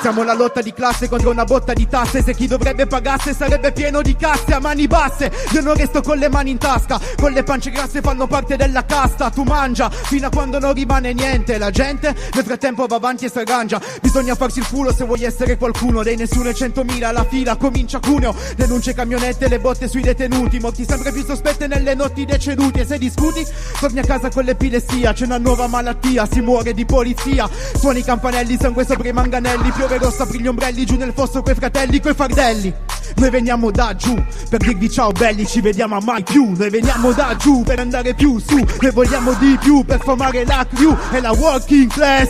Siamo 0.00 0.22
la 0.22 0.32
lotta 0.32 0.62
di 0.62 0.72
classe 0.72 1.08
contro 1.08 1.30
una 1.30 1.44
botta 1.44 1.72
di 1.72 1.88
tasse. 1.88 2.22
Se 2.22 2.32
chi 2.32 2.46
dovrebbe 2.46 2.86
pagasse 2.86 3.34
sarebbe 3.34 3.72
pieno 3.72 4.00
di 4.00 4.14
casse 4.14 4.54
a 4.54 4.60
mani 4.60 4.86
basse. 4.86 5.30
Io 5.52 5.60
non 5.60 5.74
resto 5.74 6.02
con 6.02 6.18
le 6.18 6.28
mani 6.28 6.50
in 6.50 6.58
tasca 6.58 7.00
Con 7.16 7.32
le 7.32 7.42
pance 7.42 7.70
grasse 7.70 8.00
fanno 8.00 8.28
parte 8.28 8.56
della 8.56 8.84
casta. 8.84 9.28
Tu 9.30 9.42
mangia 9.42 9.90
fino 9.90 10.28
a 10.28 10.30
quando 10.30 10.60
non 10.60 10.72
rimane 10.72 11.12
niente. 11.12 11.58
La 11.58 11.70
gente 11.70 12.14
nel 12.32 12.44
frattempo 12.44 12.86
va 12.86 12.96
avanti 12.96 13.24
e 13.24 13.30
si 13.30 13.38
arrangia 13.38 13.80
Bisogna 14.00 14.36
farsi 14.36 14.60
il 14.60 14.68
culo 14.68 14.92
se 14.92 15.04
vuoi 15.04 15.24
essere 15.24 15.56
qualcuno. 15.56 16.04
Dei 16.04 16.16
nessuno 16.16 16.48
e 16.48 16.54
centomila 16.54 17.10
la 17.10 17.24
fila 17.24 17.56
comincia 17.56 17.98
Cuneo. 17.98 18.34
Denunce 18.56 18.94
camionette 18.94 19.48
le 19.48 19.58
botte 19.58 19.88
sui 19.88 20.02
detenuti. 20.02 20.60
Morti 20.60 20.84
sempre 20.84 21.10
più 21.10 21.24
sospette 21.24 21.66
nelle 21.66 21.94
notti 21.94 22.24
deceduti. 22.24 22.78
E 22.78 22.86
se 22.86 22.98
discuti 22.98 23.44
torni 23.80 23.98
a 23.98 24.04
casa 24.04 24.30
con 24.30 24.44
l'epilessia. 24.44 25.12
C'è 25.12 25.24
una 25.24 25.38
nuova 25.38 25.66
malattia 25.66 26.24
si 26.30 26.40
muore 26.40 26.72
di 26.72 26.84
polizia. 26.84 27.48
Suoni 27.76 27.98
i 27.98 28.04
campanelli 28.04 28.56
sangue 28.60 28.86
sopra 28.86 29.08
i 29.08 29.12
manganelli 29.12 29.72
Piove 29.88 30.04
rossa 30.04 30.24
apri 30.24 30.38
gli 30.38 30.46
ombrelli 30.46 30.84
giù 30.84 30.96
nel 30.96 31.14
fosso 31.14 31.40
coi 31.40 31.54
fratelli 31.54 31.98
coi 31.98 32.12
fardelli 32.12 32.70
Noi 33.16 33.30
veniamo 33.30 33.70
da 33.70 33.96
giù 33.96 34.14
per 34.50 34.60
dirvi 34.60 34.90
ciao 34.90 35.10
belli 35.12 35.46
ci 35.46 35.62
vediamo 35.62 35.96
a 35.96 36.00
mai 36.02 36.22
più 36.22 36.52
Noi 36.54 36.68
veniamo 36.68 37.10
da 37.12 37.34
giù 37.38 37.62
per 37.62 37.78
andare 37.78 38.12
più 38.12 38.38
su 38.38 38.56
Noi 38.56 38.90
vogliamo 38.90 39.32
di 39.34 39.56
più 39.58 39.82
per 39.86 40.00
formare 40.02 40.44
la 40.44 40.66
crew 40.70 40.94
E 41.10 41.22
la 41.22 41.32
working 41.32 41.90
class 41.90 42.28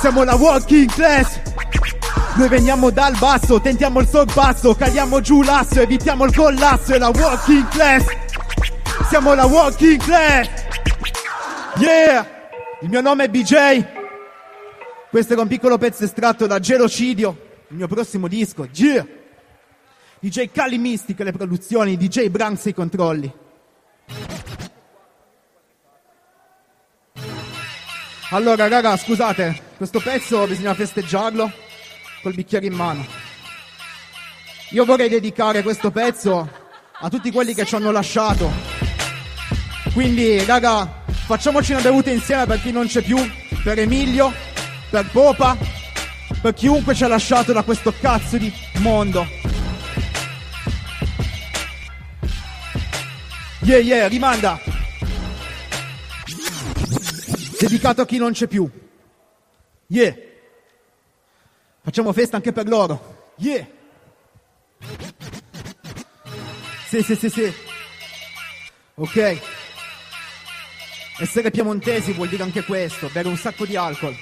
Siamo 0.00 0.24
la 0.24 0.34
working 0.34 0.90
class 0.90 1.46
noi 2.36 2.46
veniamo 2.46 2.90
dal 2.90 3.16
basso, 3.18 3.60
tentiamo 3.60 3.98
il 3.98 4.06
sorpasso, 4.06 4.72
caliamo 4.72 5.20
giù 5.20 5.42
l'asso, 5.42 5.80
evitiamo 5.80 6.24
il 6.24 6.32
collasso 6.32 6.94
e 6.94 6.98
la 6.98 7.08
walking 7.08 7.66
class. 7.66 8.04
Siamo 9.08 9.34
la 9.34 9.44
walking 9.44 10.00
class. 10.00 10.48
Yeah! 11.78 12.24
Il 12.82 12.90
mio 12.90 13.00
nome 13.00 13.24
è 13.24 13.28
BJ. 13.28 13.97
Questo 15.10 15.32
era 15.32 15.40
un 15.40 15.48
piccolo 15.48 15.78
pezzo 15.78 16.04
estratto 16.04 16.46
da 16.46 16.58
Gelocidio, 16.58 17.64
il 17.68 17.76
mio 17.76 17.88
prossimo 17.88 18.28
disco. 18.28 18.68
Yeah! 18.70 19.06
DJ 20.20 20.50
Cali 20.52 20.76
Mystic 20.76 21.18
le 21.20 21.32
produzioni, 21.32 21.96
DJ 21.96 22.28
Branks 22.28 22.66
i 22.66 22.74
controlli. 22.74 23.32
Allora, 28.30 28.68
raga, 28.68 28.94
scusate, 28.98 29.62
questo 29.78 30.00
pezzo 30.00 30.46
bisogna 30.46 30.74
festeggiarlo 30.74 31.50
col 32.20 32.34
bicchiere 32.34 32.66
in 32.66 32.74
mano. 32.74 33.06
Io 34.72 34.84
vorrei 34.84 35.08
dedicare 35.08 35.62
questo 35.62 35.90
pezzo 35.90 36.50
a 37.00 37.08
tutti 37.08 37.32
quelli 37.32 37.54
che 37.54 37.64
ci 37.64 37.74
hanno 37.74 37.90
lasciato. 37.90 38.50
Quindi, 39.94 40.44
raga, 40.44 41.02
facciamoci 41.06 41.72
una 41.72 41.80
bevuta 41.80 42.10
insieme 42.10 42.44
per 42.44 42.60
chi 42.60 42.72
non 42.72 42.86
c'è 42.86 43.00
più, 43.00 43.16
per 43.62 43.78
Emilio, 43.78 44.30
per 44.90 45.10
Popa, 45.10 45.56
per 46.40 46.54
chiunque 46.54 46.94
ci 46.94 47.04
ha 47.04 47.08
lasciato 47.08 47.52
da 47.52 47.62
questo 47.62 47.92
cazzo 47.98 48.36
di 48.36 48.52
mondo. 48.78 49.26
Yeah, 53.60 53.78
yeah, 53.78 54.08
rimanda. 54.08 54.58
Dedicato 57.58 58.02
a 58.02 58.06
chi 58.06 58.16
non 58.16 58.32
c'è 58.32 58.46
più. 58.46 58.70
Yeah. 59.88 60.14
Facciamo 61.82 62.12
festa 62.12 62.36
anche 62.36 62.52
per 62.52 62.66
loro. 62.68 63.32
Yeah. 63.36 63.66
Sì, 66.88 67.02
sì, 67.02 67.14
sì, 67.16 67.28
sì. 67.28 67.52
Ok. 68.94 69.40
Essere 71.18 71.50
piemontesi 71.50 72.12
vuol 72.12 72.28
dire 72.28 72.44
anche 72.44 72.64
questo, 72.64 73.10
bere 73.12 73.28
un 73.28 73.36
sacco 73.36 73.66
di 73.66 73.76
alcol. 73.76 74.16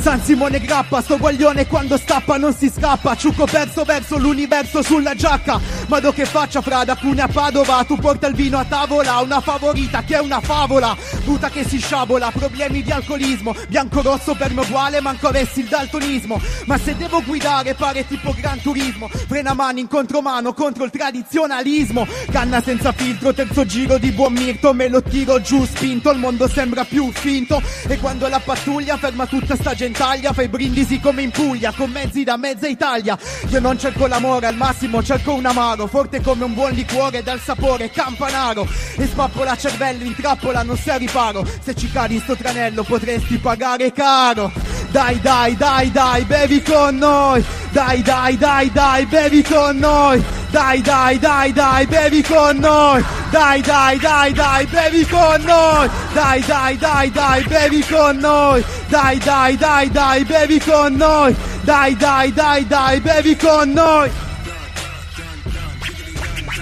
San 0.00 0.22
Simone 0.22 0.60
grappa, 0.60 1.02
sto 1.02 1.18
guaglione 1.18 1.66
quando 1.66 1.96
stappa 1.96 2.36
non 2.36 2.54
si 2.54 2.70
scappa. 2.74 3.16
Ciucco 3.16 3.46
perso 3.46 3.84
verso 3.84 4.18
l'universo 4.18 4.82
sulla 4.82 5.14
giacca. 5.14 5.60
Ma 5.88 6.00
che 6.00 6.24
faccia 6.24 6.60
fra 6.60 6.84
da 6.84 6.96
Cuneo 6.96 7.24
a 7.24 7.28
Padova? 7.28 7.84
Tu 7.84 7.96
porta 7.96 8.26
il 8.26 8.34
vino 8.34 8.58
a 8.58 8.64
tavola, 8.64 9.18
una 9.18 9.40
favorita 9.40 10.02
che 10.04 10.16
è 10.16 10.20
una 10.20 10.40
favola. 10.40 10.96
Puta 11.24 11.50
che 11.50 11.64
si 11.64 11.78
sciabola, 11.78 12.30
problemi 12.30 12.82
di 12.82 12.90
alcolismo. 12.90 13.54
Bianco-rosso 13.68 14.34
per 14.34 14.52
me 14.52 14.62
uguale, 14.62 15.00
manco 15.00 15.28
avessi 15.28 15.60
il 15.60 15.66
daltonismo. 15.66 16.40
Ma 16.66 16.78
se 16.78 16.96
devo 16.96 17.22
guidare 17.22 17.74
pare 17.74 18.06
tipo 18.06 18.32
Gran 18.38 18.60
Turismo. 18.60 19.08
Frena 19.08 19.54
mani 19.54 19.80
in 19.80 19.88
contromano 19.88 20.54
contro 20.54 20.84
il 20.84 20.90
tradizionalismo. 20.90 22.06
Canna 22.30 22.62
senza 22.62 22.92
filtro, 22.92 23.34
terzo 23.34 23.66
giro 23.66 23.98
di 23.98 24.12
buon 24.12 24.32
mirto. 24.32 24.72
Me 24.72 24.88
lo 24.88 25.02
tiro 25.02 25.40
giù 25.40 25.64
spinto, 25.64 26.10
il 26.10 26.18
mondo 26.18 26.48
sembra 26.48 26.84
più 26.84 27.10
finto. 27.12 27.60
E 27.88 27.98
quando 27.98 28.28
la 28.28 28.40
pattuglia 28.40 28.96
ferma 28.96 29.26
tutta 29.26 29.56
sta 29.56 29.65
gentaglia 29.74 30.32
Fai 30.32 30.48
brindisi 30.48 31.00
come 31.00 31.22
in 31.22 31.30
Puglia, 31.30 31.72
con 31.72 31.90
mezzi 31.90 32.24
da 32.24 32.36
mezza 32.36 32.66
Italia. 32.66 33.18
Io 33.48 33.60
non 33.60 33.78
cerco 33.78 34.06
l'amore, 34.06 34.46
al 34.46 34.56
massimo 34.56 35.02
cerco 35.02 35.34
un 35.34 35.46
amaro 35.46 35.86
Forte 35.86 36.20
come 36.20 36.44
un 36.44 36.54
buon 36.54 36.72
liquore 36.72 37.22
dal 37.22 37.40
sapore 37.40 37.90
campanaro. 37.90 38.66
E 38.96 39.06
spappola 39.06 39.56
cervello 39.56 40.04
in 40.04 40.14
trappola, 40.14 40.62
non 40.62 40.76
sei 40.76 40.98
riparo. 40.98 41.46
Se 41.62 41.74
ci 41.74 41.90
cadi 41.90 42.14
in 42.14 42.20
sto 42.20 42.36
tranello 42.36 42.82
potresti 42.82 43.38
pagare 43.38 43.92
caro 43.92 44.75
Dai 44.90 45.20
dai 45.20 45.56
dai 45.56 45.90
dai, 45.90 46.24
bevi 46.24 46.62
con 46.62 46.96
noi 46.96 47.44
Dai 47.70 48.02
dai 48.02 48.36
dai 48.36 48.70
dai, 48.70 49.06
bevi 49.06 49.42
con 49.42 49.78
noi 49.78 50.22
Dai 50.50 50.80
dai 50.80 51.18
dai 51.18 51.52
dai, 51.52 51.86
bevi 51.86 52.22
con 52.22 52.56
noi 52.58 53.04
Dai 53.30 53.60
dai 53.60 53.98
dai 53.98 54.32
dai, 54.32 54.66
bevi 54.66 55.06
con 55.06 55.42
noi 55.42 55.90
Dai 56.12 56.40
dai 56.46 56.76
dai 56.76 57.10
dai, 57.10 57.44
bevi 57.44 57.84
con 57.84 58.16
noi 58.18 58.64
Dai 58.88 59.18
dai 59.18 59.56
dai 59.56 59.90
dai, 59.90 60.24
bevi 60.24 60.60
con 60.60 60.94
noi 60.94 61.36
Dai 61.62 61.96
dai 61.96 62.32
dai 62.32 62.66
dai, 62.66 63.00
bevi 63.00 63.36
con 63.36 63.72
noi 63.72 64.10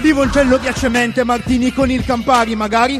Limoncello 0.01 0.59
ghiacciamente, 0.59 1.23
Martini 1.23 1.71
con 1.71 1.89
il 1.89 2.03
Campari 2.03 2.55
magari 2.55 2.99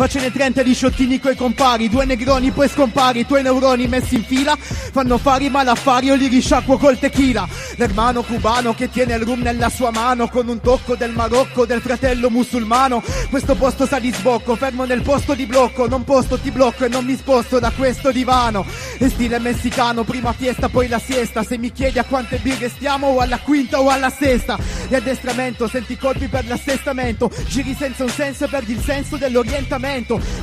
Facene 0.00 0.32
30 0.32 0.62
di 0.62 0.72
sciottini 0.72 1.20
coi 1.20 1.36
compari 1.36 1.90
Due 1.90 2.06
negroni 2.06 2.52
poi 2.52 2.70
scompari 2.70 3.20
I 3.20 3.26
tuoi 3.26 3.42
neuroni 3.42 3.86
messi 3.86 4.14
in 4.14 4.24
fila 4.24 4.56
Fanno 4.56 5.18
fari 5.18 5.50
malaffari 5.50 6.06
Io 6.06 6.14
li 6.14 6.26
risciacquo 6.26 6.78
col 6.78 6.98
tequila. 6.98 7.46
L'ermano 7.76 8.22
cubano 8.22 8.72
che 8.72 8.88
tiene 8.88 9.16
il 9.16 9.24
rum 9.24 9.42
nella 9.42 9.68
sua 9.68 9.90
mano 9.90 10.28
Con 10.28 10.48
un 10.48 10.58
tocco 10.62 10.96
del 10.96 11.12
Marocco 11.12 11.66
Del 11.66 11.82
fratello 11.82 12.30
musulmano. 12.30 13.02
Questo 13.28 13.54
posto 13.56 13.86
sa 13.86 13.98
di 13.98 14.10
sbocco 14.10 14.56
Fermo 14.56 14.86
nel 14.86 15.02
posto 15.02 15.34
di 15.34 15.44
blocco 15.44 15.86
Non 15.86 16.02
posto 16.04 16.38
ti 16.38 16.50
blocco 16.50 16.86
E 16.86 16.88
non 16.88 17.04
mi 17.04 17.14
sposto 17.14 17.58
da 17.58 17.70
questo 17.70 18.10
divano. 18.10 18.64
E 18.96 19.10
stile 19.10 19.38
messicano 19.38 20.04
Prima 20.04 20.32
fiesta 20.32 20.70
poi 20.70 20.88
la 20.88 20.98
siesta 20.98 21.42
Se 21.42 21.58
mi 21.58 21.72
chiedi 21.72 21.98
a 21.98 22.04
quante 22.04 22.38
birre 22.38 22.70
stiamo 22.70 23.08
O 23.08 23.18
alla 23.18 23.38
quinta 23.38 23.78
o 23.78 23.90
alla 23.90 24.08
sesta. 24.08 24.58
E 24.88 24.96
addestramento 24.96 25.68
Senti 25.68 25.98
colpi 25.98 26.26
per 26.28 26.46
l'assestamento 26.46 27.30
Giri 27.48 27.76
senza 27.78 28.02
un 28.02 28.08
senso 28.08 28.46
E 28.46 28.48
perdi 28.48 28.72
il 28.72 28.80
senso 28.82 29.18
dell'orientamento 29.18 29.88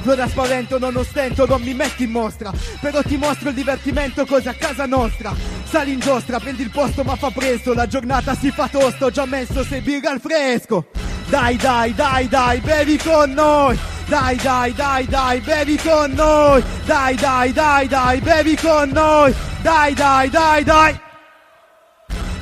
Flora 0.01 0.27
spavento 0.27 0.77
non 0.77 0.95
ostento 0.97 1.45
Non 1.45 1.61
mi 1.61 1.73
metti 1.73 2.03
in 2.03 2.11
mostra 2.11 2.51
Però 2.81 3.01
ti 3.01 3.15
mostro 3.17 3.49
il 3.49 3.55
divertimento 3.55 4.25
Cos'è 4.25 4.49
a 4.49 4.53
casa 4.53 4.85
nostra 4.85 5.33
Sali 5.63 5.93
in 5.93 5.99
giostra 5.99 6.39
Prendi 6.39 6.63
il 6.63 6.69
posto 6.69 7.03
ma 7.03 7.15
fa 7.15 7.31
presto 7.31 7.73
La 7.73 7.87
giornata 7.87 8.35
si 8.35 8.51
fa 8.51 8.67
tosto 8.67 9.05
Ho 9.05 9.11
già 9.11 9.25
messo 9.25 9.63
sei 9.63 9.81
birra 9.81 10.11
al 10.11 10.19
fresco 10.19 10.87
Dai 11.29 11.55
dai 11.55 11.93
dai 11.93 12.27
dai 12.27 12.59
Bevi 12.59 12.97
con 12.97 13.31
noi 13.31 13.77
dai 14.07 14.37
dai 14.37 14.73
dai 14.73 15.05
dai, 15.05 15.41
bevi 15.41 15.77
con 15.77 16.13
noi! 16.13 16.63
Dai 16.85 17.13
dai 17.15 17.51
dai 17.51 17.87
dai, 17.89 18.21
bevi 18.21 18.55
con 18.55 18.89
noi! 18.89 19.35
Dai 19.61 19.93
dai 19.93 20.29
dai 20.29 20.63
dai! 20.63 21.06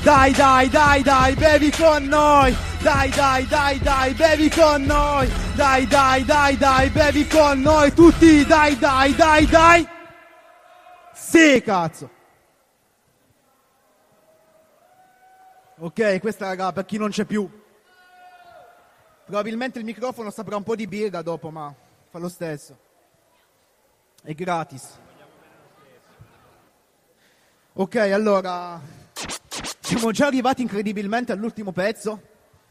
Dai 0.06 0.32
dai 0.34 0.70
dai 0.70 1.02
dai, 1.02 1.34
bevi 1.34 1.72
con 1.72 2.04
noi! 2.06 2.56
Dai 2.80 3.10
dai 3.10 3.44
dai 3.48 3.80
dai, 3.80 4.14
bevi 4.14 4.50
con 4.52 4.84
noi! 4.84 5.28
Dai 5.56 5.88
dai 5.88 6.24
dai 6.24 6.56
dai, 6.56 6.90
bevi 6.92 7.28
con 7.28 7.60
noi! 7.60 7.92
Tutti 7.92 8.46
dai 8.46 8.78
dai 8.78 9.16
dai 9.16 9.46
dai! 9.48 9.88
Sì, 11.12 11.60
cazzo! 11.66 12.10
Ok, 15.80 16.20
questa 16.20 16.50
raga, 16.50 16.72
per 16.72 16.86
chi 16.86 17.00
non 17.00 17.10
c'è 17.10 17.26
più. 17.26 17.50
Probabilmente 19.26 19.80
il 19.80 19.86
microfono 19.86 20.30
saprà 20.30 20.56
un 20.56 20.62
po' 20.62 20.76
di 20.76 20.86
birra 20.86 21.24
dopo, 21.24 21.50
ma 21.50 21.74
fa 22.12 22.20
lo 22.20 22.30
stesso. 22.30 22.78
È 24.22 24.34
gratis. 24.36 25.00
Ok, 27.74 27.96
allora 27.96 28.80
siamo 29.86 30.10
già 30.10 30.26
arrivati 30.26 30.64
incredibilmente 30.64 31.32
all'ultimo 31.32 31.72
pezzo 31.72 32.20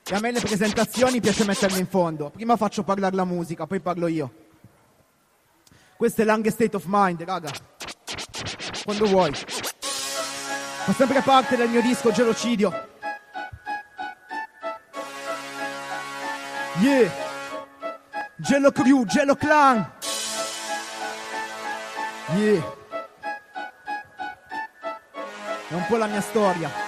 e 0.05 0.15
a 0.17 0.19
me 0.19 0.33
le 0.33 0.41
presentazioni 0.41 1.21
piace 1.21 1.45
metterle 1.45 1.79
in 1.79 1.87
fondo. 1.87 2.29
Prima 2.31 2.57
faccio 2.57 2.83
parlare 2.83 3.15
la 3.15 3.25
musica, 3.25 3.69
poi 3.69 3.79
parlo 3.79 4.09
io. 4.09 4.35
Questo 5.97 6.23
è 6.23 6.25
l'Ange 6.25 6.51
State 6.51 6.75
of 6.75 6.85
Mind, 6.89 7.23
raga. 7.23 7.53
Quando 8.83 9.07
vuoi. 9.07 9.33
Fa 9.33 10.93
sempre 10.93 11.23
parte 11.23 11.57
del 11.57 11.69
mio 11.69 11.81
disco 11.81 12.11
Gelocidio. 12.11 12.89
Yeah. 16.81 17.13
Gelo 18.35 18.73
Crew, 18.73 19.05
Gelo 19.05 19.37
Clan. 19.37 19.89
Yeah. 22.35 22.73
È 25.69 25.75
un 25.75 25.87
po' 25.87 25.97
la 25.97 26.07
mia 26.07 26.21
storia. 26.21 26.84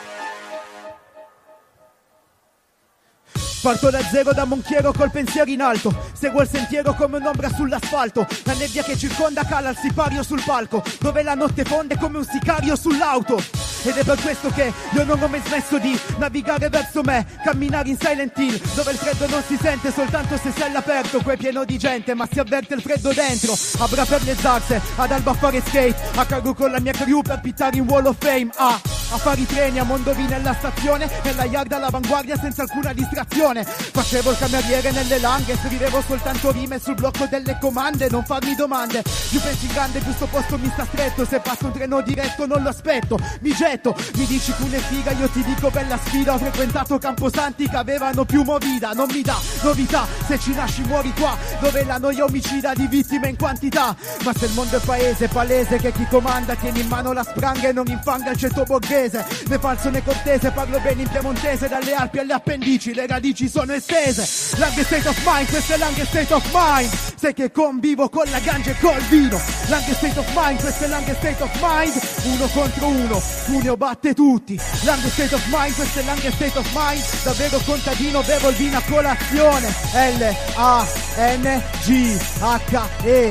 Parto 3.67 3.91
da 3.91 4.01
zero 4.01 4.33
da 4.33 4.45
monchiero 4.45 4.93
col 4.93 5.11
pensiero 5.11 5.51
in 5.51 5.61
alto 5.61 5.93
Seguo 6.19 6.41
il 6.41 6.49
sentiero 6.49 6.95
come 6.95 7.19
un'ombra 7.19 7.51
sull'asfalto. 7.53 8.27
La 8.45 8.55
nebbia 8.55 8.83
che 8.83 8.97
circonda 8.97 9.45
cala 9.45 9.71
il 9.71 9.77
sipario 9.77 10.23
sul 10.23 10.43
palco 10.45 10.83
Dove 10.99 11.23
la 11.23 11.35
notte 11.35 11.65
fonde 11.65 11.99
come 11.99 12.19
un 12.19 12.25
sicario 12.25 12.75
sull'auto. 12.75 13.43
Ed 13.83 13.97
è 13.97 14.03
per 14.03 14.21
questo 14.21 14.49
che 14.51 14.73
io 14.93 15.05
non 15.05 15.23
ho 15.23 15.29
mai 15.29 15.41
smesso 15.45 15.79
di 15.79 15.97
navigare 16.19 16.69
verso 16.69 17.03
me 17.03 17.25
Camminare 17.45 17.89
in 17.89 17.97
Silent 17.97 18.37
Hill 18.37 18.61
Dove 18.75 18.91
il 18.91 18.97
freddo 18.97 19.29
non 19.29 19.43
si 19.47 19.57
sente 19.61 19.93
soltanto 19.93 20.37
se 20.39 20.51
sei 20.51 20.65
all'aperto 20.65 21.21
Qua 21.23 21.35
è 21.35 21.37
pieno 21.37 21.65
di 21.65 21.79
gente 21.79 22.13
ma 22.15 22.27
si 22.29 22.41
avverte 22.41 22.75
il 22.75 22.81
freddo 22.81 23.13
dentro. 23.13 23.55
Abra 23.79 24.05
per 24.05 24.23
le 24.25 24.35
zarze, 24.35 24.81
ad 24.97 25.13
alba 25.13 25.31
a 25.33 25.35
fare 25.35 25.61
skate 25.61 25.97
A 26.17 26.25
cargo 26.25 26.55
con 26.55 26.71
la 26.71 26.81
mia 26.81 26.93
crew 26.93 27.23
per 27.23 27.41
pittare 27.41 27.77
in 27.77 27.87
Wall 27.87 28.07
of 28.07 28.17
Fame. 28.19 28.49
Ah, 28.57 28.81
a 29.11 29.19
fare 29.19 29.41
i 29.41 29.47
treni 29.47 29.79
a 29.79 29.85
Mondovì 29.85 30.27
nella 30.27 30.55
stazione 30.55 31.09
Nella 31.23 31.45
yard 31.45 31.71
all'avanguardia 31.71 32.37
senza 32.37 32.63
alcuna 32.63 32.93
distrazione. 32.93 33.65
Facevo 33.65 34.31
il 34.31 34.39
cameriere 34.39 34.91
nelle 34.91 35.19
langhe 35.19 35.57
Scrivevo 35.57 36.03
soltanto 36.07 36.53
rime 36.53 36.79
sul 36.79 36.95
blocco 36.95 37.27
delle 37.27 37.59
comande 37.61 38.09
Non 38.09 38.25
farmi 38.25 38.55
domande. 38.55 39.03
Più 39.03 39.41
pensi 39.41 39.67
in 39.67 39.73
grande 39.73 39.99
più 40.01 40.13
sto 40.13 40.27
posto 40.27 40.57
mi 40.59 40.71
sta 40.73 40.85
stretto. 40.85 41.25
Se 41.27 41.41
passa 41.41 41.67
un 41.67 41.73
treno 41.73 42.01
diretto 42.01 42.47
non 42.47 42.63
lo 42.63 42.69
aspetto 42.69 43.19
Mi 43.41 43.53
getto, 43.53 43.95
mi 44.15 44.25
dici 44.27 44.53
cune 44.53 44.79
figa 44.79 45.11
Io 45.13 45.29
ti 45.29 45.43
dico 45.43 45.71
bella 45.71 45.99
sfida. 46.05 46.35
Ho 46.35 46.39
frequentato 46.39 46.99
camposanti 46.99 47.69
che 47.69 47.77
avevano 47.77 48.25
più 48.25 48.43
movida. 48.43 48.93
Non 48.93 49.09
mi 49.11 49.23
dà 49.23 49.39
novità 49.63 50.07
Se 50.27 50.39
ci 50.39 50.55
nasci 50.55 50.83
muori 50.83 51.13
qua 51.13 51.37
Dove 51.61 51.85
la 51.85 51.99
noia 51.99 52.25
omicida 52.25 52.73
di 52.75 52.87
vittime 52.87 53.29
in 53.29 53.37
quantità. 53.37 53.97
Ma 54.25 54.33
se 54.33 54.47
il 54.47 54.53
mondo 54.53 54.77
è 54.77 54.81
paese 54.81 55.29
palese 55.29 55.79
Che 55.79 55.93
chi 55.93 56.07
comanda 56.09 56.55
tiene 56.55 56.81
in 56.81 56.89
mano 56.89 57.13
la 57.13 57.25
spranga 57.25 57.69
E 57.69 57.73
non 57.73 57.87
infanga 57.89 58.31
il 58.31 58.39
ceto 58.39 58.63
borghese. 58.63 59.27
Né 59.49 59.59
falso 59.59 59.91
né 59.91 60.03
cortese 60.03 60.51
Parlo 60.51 60.79
bene 60.79 61.03
in 61.03 61.09
piemontese. 61.09 61.69
Dalle 61.69 61.95
Alpi 61.95 62.19
alle 62.19 62.35
appendici 62.35 62.95
Le 62.95 63.07
radici 63.07 63.49
sono 63.49 63.73
estese. 63.73 64.57
Lang 64.59 64.79
state 64.81 65.09
of 65.09 65.21
mind 65.25 65.49
Questo 65.49 65.73
è 65.75 65.79
Lang 65.97 66.09
state 66.09 66.35
of 66.35 66.45
mind. 66.53 66.91
Sai 67.17 67.33
che 67.33 67.51
convivo 67.51 68.11
con 68.11 68.29
la 68.29 68.39
ganja 68.41 68.71
e 68.71 68.77
col 68.81 69.01
vino. 69.09 69.41
Lang 69.69 69.83
state 69.95 70.19
of 70.19 70.31
mind 70.35 70.61
Questo 70.61 70.85
è 70.85 70.89
Lang 70.89 71.11
state 71.17 71.43
of 71.43 71.51
mind. 71.59 71.99
Uno 72.25 72.47
contro 72.49 72.89
uno 72.89 73.23
Cuneo 73.47 73.79
batte 73.79 74.13
tutti. 74.13 74.61
Lang 74.83 75.03
state 75.07 75.35
of 75.35 75.43
mind 75.47 75.75
Questo 75.75 76.01
è 76.01 76.03
Lang 76.03 76.19
state 76.19 76.59
of 76.59 76.71
mind. 76.75 77.03
Davvero 77.23 77.59
contadino 77.65 78.21
Bevo 78.21 78.51
il 78.51 78.57
vino 78.57 78.77
a 78.77 78.83
colazione. 78.87 79.75
L-A-N-G-H-E 79.95 80.53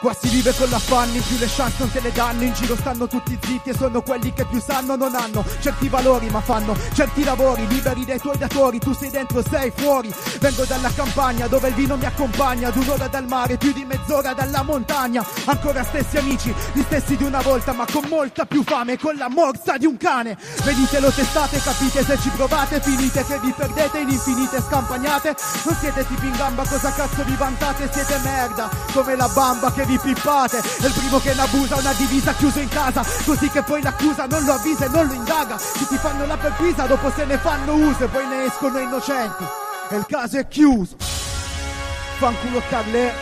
Qua 0.00 0.16
si 0.18 0.30
vive 0.30 0.54
con 0.54 0.70
l'affanno, 0.70 1.16
in 1.16 1.22
più 1.22 1.36
le 1.36 1.46
chance 1.46 1.76
non 1.78 1.92
te 1.92 2.00
le 2.00 2.10
danno. 2.10 2.42
In 2.42 2.54
giro 2.54 2.74
stanno 2.74 3.06
tutti 3.06 3.38
zitti 3.38 3.68
e 3.68 3.74
sono 3.74 4.00
quelli 4.00 4.32
che 4.32 4.46
più 4.46 4.58
sanno 4.58 4.96
Non 4.96 5.14
hanno 5.14 5.44
certi 5.60 5.90
valori 5.90 6.30
ma 6.30 6.40
fanno 6.40 6.74
certi 6.94 7.22
lavori. 7.22 7.66
Liberi 7.68 8.06
dai 8.06 8.18
tuoi 8.18 8.38
datori, 8.38 8.78
tu 8.78 8.94
sei 8.94 9.10
dentro, 9.10 9.42
sei 9.42 9.70
fuori. 9.76 10.10
Vengo 10.38 10.64
dalla 10.64 10.90
campagna 10.90 11.48
dove 11.48 11.68
il 11.68 11.74
vino 11.74 11.98
mi 11.98 12.06
accompagna. 12.06 12.68
Ad 12.68 12.76
un'ora 12.76 13.08
dal 13.08 13.26
mare, 13.26 13.58
più 13.58 13.74
di 13.74 13.84
mezz'ora 13.84 14.32
dalla 14.32 14.62
montagna. 14.62 15.22
Ancora 15.44 15.84
stessi 15.84 16.16
amici, 16.16 16.54
gli 16.72 16.80
stessi 16.80 17.16
di 17.16 17.24
una 17.24 17.42
volta 17.42 17.74
Ma 17.74 17.84
con 17.84 18.06
molta 18.08 18.46
più 18.46 18.62
fame, 18.64 18.98
con 18.98 19.16
la 19.16 19.28
morsa 19.28 19.76
di 19.76 19.84
un 19.84 19.98
cane. 19.98 20.38
Venitelo 20.64 21.10
testate, 21.10 21.60
capite 21.60 22.02
se 22.04 22.18
ci 22.22 22.30
provate. 22.30 22.80
Finite 22.80 23.22
che 23.26 23.38
vi 23.40 23.52
perdete 23.54 23.98
in 23.98 24.08
infinite 24.08 24.62
scampagnate. 24.66 25.36
Non 25.64 25.76
siete 25.78 26.06
tipi 26.06 26.26
in 26.26 26.36
gamba, 26.36 26.66
cosa 26.66 26.90
cazzo 26.90 27.22
vi 27.22 27.34
vantate? 27.34 27.90
Siete 27.92 28.18
merda, 28.24 28.70
come 28.94 29.14
la 29.14 29.28
bamba 29.28 29.70
che 29.70 29.84
vi 29.84 29.89
pippate 29.98 30.58
È 30.58 30.86
il 30.86 30.92
primo 30.92 31.18
che 31.18 31.34
ne 31.34 31.42
abusa, 31.42 31.76
una 31.76 31.92
divisa 31.92 32.32
chiuso 32.34 32.60
in 32.60 32.68
casa. 32.68 33.04
Così 33.24 33.48
che 33.50 33.62
poi 33.62 33.82
l'accusa 33.82 34.26
non 34.26 34.44
lo 34.44 34.52
avvisa 34.54 34.84
e 34.84 34.88
non 34.88 35.06
lo 35.06 35.12
indaga. 35.12 35.56
Chi 35.56 35.86
ti 35.86 35.96
fanno 35.96 36.26
la 36.26 36.36
perquisa 36.36 36.86
dopo 36.86 37.10
se 37.14 37.24
ne 37.24 37.38
fanno 37.38 37.74
uso 37.74 38.04
E 38.04 38.08
poi 38.08 38.26
ne 38.26 38.44
escono 38.44 38.78
innocenti. 38.78 39.44
E 39.90 39.96
il 39.96 40.06
caso 40.06 40.38
è 40.38 40.46
chiuso. 40.48 40.96
Fanculo 42.18 42.62
Carle. 42.68 43.12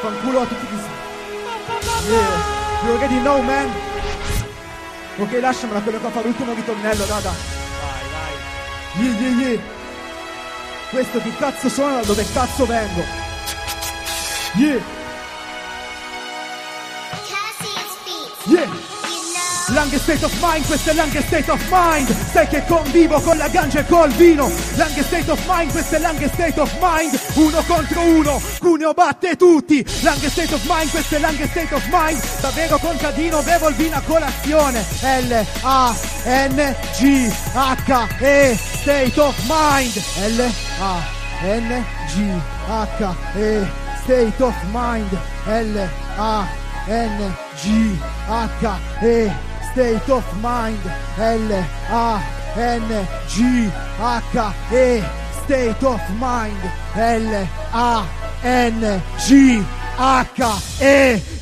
Fanculo 0.00 0.40
a 0.40 0.46
tutti 0.46 0.66
gli 0.66 2.10
Yeah 2.10 2.60
You 2.84 2.94
already 2.94 3.20
know 3.20 3.40
man. 3.42 3.70
Ok 5.18 5.38
lasciamela 5.40 5.80
quello 5.80 6.00
che 6.00 6.08
fa 6.08 6.22
l'ultimo 6.22 6.54
ritornello 6.54 7.04
raga 7.06 7.30
Vai 7.30 8.08
vai. 8.10 9.04
Yeah 9.04 9.20
yeah 9.20 9.48
yeah 9.50 9.60
Questo 10.90 11.20
chi 11.20 11.36
cazzo 11.36 11.68
sono 11.68 11.96
da 11.96 12.02
dove 12.02 12.26
cazzo 12.32 12.66
vengo? 12.66 13.04
Yeah 14.54 15.00
Yeah. 18.48 18.66
Lang 19.70 19.88
state 19.96 20.24
of 20.24 20.32
mind, 20.42 20.66
questo 20.66 20.90
è 20.90 20.94
Lang 20.94 21.16
state 21.24 21.48
of 21.50 21.62
mind. 21.70 22.12
Sai 22.32 22.48
che 22.48 22.64
convivo 22.66 23.20
con 23.20 23.36
la 23.36 23.46
ganja 23.48 23.78
e 23.78 23.86
col 23.86 24.10
vino. 24.10 24.50
Lang 24.74 25.00
state 25.00 25.30
of 25.30 25.40
mind, 25.46 25.70
questo 25.70 25.94
è 25.94 26.00
Lang 26.00 26.18
state 26.32 26.60
of 26.60 26.70
mind. 26.80 27.18
Uno 27.34 27.62
contro 27.62 28.00
uno, 28.00 28.42
Cuneo 28.58 28.92
batte 28.92 29.36
tutti. 29.36 29.86
Lang 30.02 30.18
state 30.26 30.52
of 30.54 30.62
mind, 30.66 30.90
questo 30.90 31.14
è 31.14 31.20
Lang 31.20 31.40
state 31.48 31.72
of 31.72 31.84
mind. 31.90 32.20
Davvero 32.40 32.78
contadino, 32.78 33.40
bevo 33.42 33.68
il 33.68 33.76
vino 33.76 33.96
a 33.96 34.00
colazione. 34.00 34.84
L-A-N-G-H-E 35.00 35.48
State 38.56 39.20
of 39.20 39.36
mind. 39.46 40.02
L-A-N-G-H-E 40.26 41.00
State 44.02 44.42
of 44.42 44.54
mind. 44.72 45.16
L-A 45.46 46.60
N-G-H-E 46.86 48.00
State 49.72 50.10
of 50.12 50.24
Mind 50.40 50.78
L-A-N-G-H-E 51.16 52.22
State 55.44 55.86
of 55.86 56.00
Mind 56.18 56.70
L-A-N-G-H-E 56.94 58.02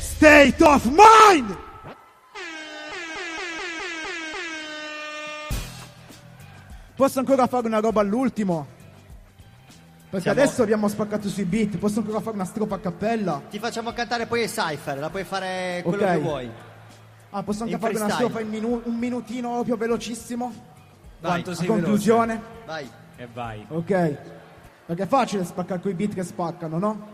State 0.01 0.63
of 0.65 0.85
Mind 0.85 1.57
Posso 6.95 7.19
ancora 7.19 7.47
fare 7.47 7.67
una 7.67 7.81
roba 7.81 8.03
all'ultimo? 8.03 8.67
Perché 10.11 10.23
Siamo- 10.23 10.41
adesso 10.41 10.63
abbiamo 10.63 10.89
spaccato 10.89 11.29
sui 11.29 11.45
beat, 11.45 11.79
posso 11.79 12.01
ancora 12.01 12.19
fare 12.21 12.35
una 12.35 12.45
strofa 12.45 12.75
a 12.75 12.79
cappella? 12.81 13.43
Ti 13.49 13.61
facciamo 13.61 13.93
cantare 13.93 14.27
poi 14.27 14.43
il 14.43 14.51
cypher, 14.51 14.99
la 14.99 15.09
puoi 15.09 15.23
fare 15.23 15.83
quello 15.85 16.03
Ok. 16.03 16.11
che 16.11 16.19
vuoi. 16.19 16.51
Ah, 17.31 17.43
posso 17.45 17.63
anche 17.63 17.75
In 17.75 17.81
fare 17.81 17.95
una 17.97 18.09
strofa 18.11 18.41
in 18.41 18.49
minu- 18.49 18.85
un 18.87 18.97
minutino 18.97 19.53
proprio 19.53 19.77
velocissimo? 19.77 20.53
Quanto 21.21 21.51
a 21.51 21.55
sei 21.55 21.67
conclusione? 21.69 22.43
Vai. 22.67 22.91
E 23.17 23.29
vai. 23.33 23.65
Ok. 23.69 24.17
Perché 24.87 25.03
è 25.05 25.07
facile 25.07 25.45
spaccare 25.45 25.79
quei 25.81 25.95
beat 25.95 26.15
che 26.15 26.25
spaccano, 26.25 26.79
no? 26.79 27.09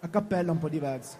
A 0.00 0.08
cappella 0.08 0.48
è 0.48 0.52
un 0.52 0.58
po' 0.58 0.68
diverso. 0.68 1.18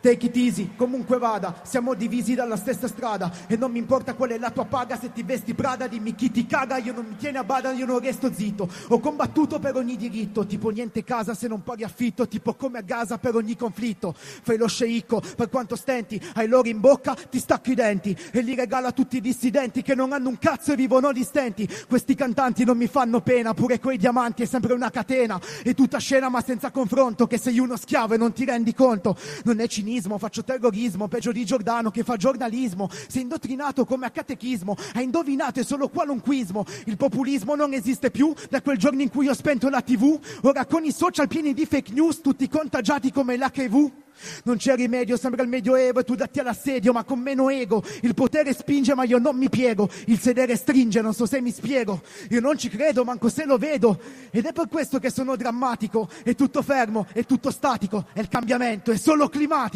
Take 0.00 0.26
it 0.26 0.36
easy, 0.36 0.70
comunque 0.76 1.18
vada, 1.18 1.62
siamo 1.64 1.94
divisi 1.94 2.34
dalla 2.34 2.56
stessa 2.56 2.86
strada 2.86 3.32
e 3.48 3.56
non 3.56 3.72
mi 3.72 3.78
importa 3.78 4.14
qual 4.14 4.30
è 4.30 4.38
la 4.38 4.50
tua 4.50 4.64
paga, 4.64 4.96
se 4.96 5.12
ti 5.12 5.22
vesti 5.22 5.54
Prada 5.54 5.88
dimmi 5.88 6.14
chi 6.14 6.30
ti 6.30 6.46
caga, 6.46 6.76
io 6.76 6.92
non 6.92 7.06
mi 7.06 7.16
tiene 7.16 7.38
a 7.38 7.44
bada, 7.44 7.72
io 7.72 7.86
non 7.86 7.98
resto 7.98 8.32
zitto. 8.32 8.68
Ho 8.88 9.00
combattuto 9.00 9.58
per 9.58 9.74
ogni 9.74 9.96
diritto, 9.96 10.46
tipo 10.46 10.70
niente 10.70 11.02
casa 11.02 11.34
se 11.34 11.48
non 11.48 11.62
paghi 11.62 11.82
affitto, 11.82 12.28
tipo 12.28 12.54
come 12.54 12.78
a 12.78 12.82
Gaza 12.82 13.18
per 13.18 13.34
ogni 13.34 13.56
conflitto. 13.56 14.14
Fai 14.16 14.56
lo 14.56 14.68
sceicco, 14.68 15.20
per 15.34 15.48
quanto 15.48 15.74
stenti, 15.74 16.22
hai 16.34 16.46
loro 16.46 16.68
in 16.68 16.78
bocca, 16.78 17.14
ti 17.14 17.40
stacco 17.40 17.70
i 17.70 17.74
denti 17.74 18.16
e 18.30 18.42
li 18.42 18.54
regala 18.54 18.88
a 18.88 18.92
tutti 18.92 19.16
i 19.16 19.20
dissidenti 19.20 19.82
che 19.82 19.94
non 19.94 20.12
hanno 20.12 20.28
un 20.28 20.38
cazzo 20.38 20.72
e 20.72 20.76
vivono 20.76 21.10
di 21.10 21.24
stenti. 21.24 21.68
Questi 21.88 22.14
cantanti 22.14 22.64
non 22.64 22.76
mi 22.76 22.86
fanno 22.86 23.22
pena, 23.22 23.54
pure 23.54 23.80
quei 23.80 23.96
diamanti 23.96 24.42
è 24.42 24.46
sempre 24.46 24.72
una 24.72 24.90
catena. 24.90 25.40
E 25.64 25.74
tutta 25.74 25.98
scena 25.98 26.28
ma 26.28 26.42
senza 26.42 26.70
confronto, 26.70 27.26
che 27.26 27.38
sei 27.38 27.58
uno 27.58 27.76
schiavo 27.76 28.14
e 28.14 28.18
non 28.18 28.32
ti 28.32 28.44
rendi 28.44 28.72
conto. 28.74 29.16
Non 29.44 29.58
è 29.58 29.66
cinismo, 29.96 30.18
faccio 30.18 30.44
terrorismo, 30.44 31.08
peggio 31.08 31.32
di 31.32 31.44
Giordano 31.44 31.90
che 31.90 32.04
fa 32.04 32.16
giornalismo. 32.16 32.88
Sei 33.08 33.22
indottrinato 33.22 33.84
come 33.84 34.06
a 34.06 34.10
catechismo, 34.10 34.76
hai 34.94 35.04
indovinato 35.04 35.60
è 35.60 35.64
solo 35.64 35.88
qualunquismo. 35.88 36.64
Il 36.84 36.96
populismo 36.96 37.54
non 37.54 37.72
esiste 37.72 38.10
più 38.10 38.34
da 38.50 38.60
quel 38.60 38.76
giorno 38.76 39.00
in 39.02 39.08
cui 39.08 39.28
ho 39.28 39.34
spento 39.34 39.68
la 39.68 39.80
TV. 39.80 40.18
Ora 40.42 40.66
con 40.66 40.84
i 40.84 40.92
social 40.92 41.28
pieni 41.28 41.54
di 41.54 41.64
fake 41.64 41.92
news, 41.92 42.20
tutti 42.20 42.48
contagiati 42.48 43.10
come 43.10 43.36
l'HIV. 43.36 44.04
Non 44.44 44.56
c'è 44.56 44.74
rimedio, 44.74 45.16
sembra 45.16 45.42
il 45.42 45.48
medioevo 45.48 46.00
e 46.00 46.04
tu 46.04 46.14
datti 46.14 46.40
all'assedio, 46.40 46.92
ma 46.92 47.04
con 47.04 47.18
meno 47.18 47.50
ego. 47.50 47.82
Il 48.02 48.14
potere 48.14 48.54
spinge, 48.54 48.94
ma 48.94 49.04
io 49.04 49.18
non 49.18 49.36
mi 49.36 49.48
piego. 49.48 49.88
Il 50.06 50.18
sedere 50.18 50.56
stringe, 50.56 51.00
non 51.02 51.12
so 51.12 51.26
se 51.26 51.40
mi 51.40 51.50
spiego. 51.50 52.02
Io 52.30 52.40
non 52.40 52.56
ci 52.56 52.68
credo, 52.68 53.04
manco 53.04 53.28
se 53.28 53.44
lo 53.44 53.58
vedo. 53.58 54.00
Ed 54.30 54.46
è 54.46 54.52
per 54.52 54.68
questo 54.68 54.98
che 54.98 55.10
sono 55.10 55.36
drammatico. 55.36 56.08
È 56.22 56.34
tutto 56.34 56.62
fermo, 56.62 57.06
è 57.12 57.24
tutto 57.24 57.50
statico. 57.50 58.06
È 58.12 58.20
il 58.20 58.28
cambiamento, 58.28 58.90
è 58.90 58.96
solo 58.96 59.28
climatico. 59.28 59.75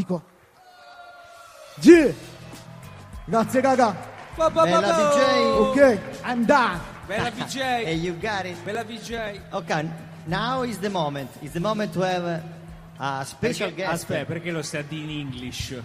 Yeah. 1.82 2.12
Grazie, 3.26 3.60
raga. 3.60 3.96
Bella 4.36 4.92
DJ. 4.92 5.42
Ok, 5.58 5.98
I'm 6.24 6.44
done. 6.44 6.80
Bella 7.06 7.30
VJ. 7.30 7.56
Hey, 7.56 7.96
you 7.98 8.16
got 8.18 8.44
it. 8.44 8.56
Bella 8.62 8.84
VJ. 8.84 9.40
Ok, 9.50 9.84
now 10.26 10.62
is 10.62 10.78
the 10.78 10.88
moment. 10.88 11.28
It's 11.40 11.52
the 11.52 11.60
moment 11.60 11.92
to 11.92 12.02
have 12.02 12.42
a 12.98 13.24
special 13.24 13.68
Perché- 13.68 13.74
guest. 13.74 13.92
Aspetta, 13.92 14.24
perché 14.26 14.50
lo 14.52 14.62
stai 14.62 14.80
a 14.80 14.84
dire 14.84 15.02
in 15.02 15.10
English? 15.18 15.82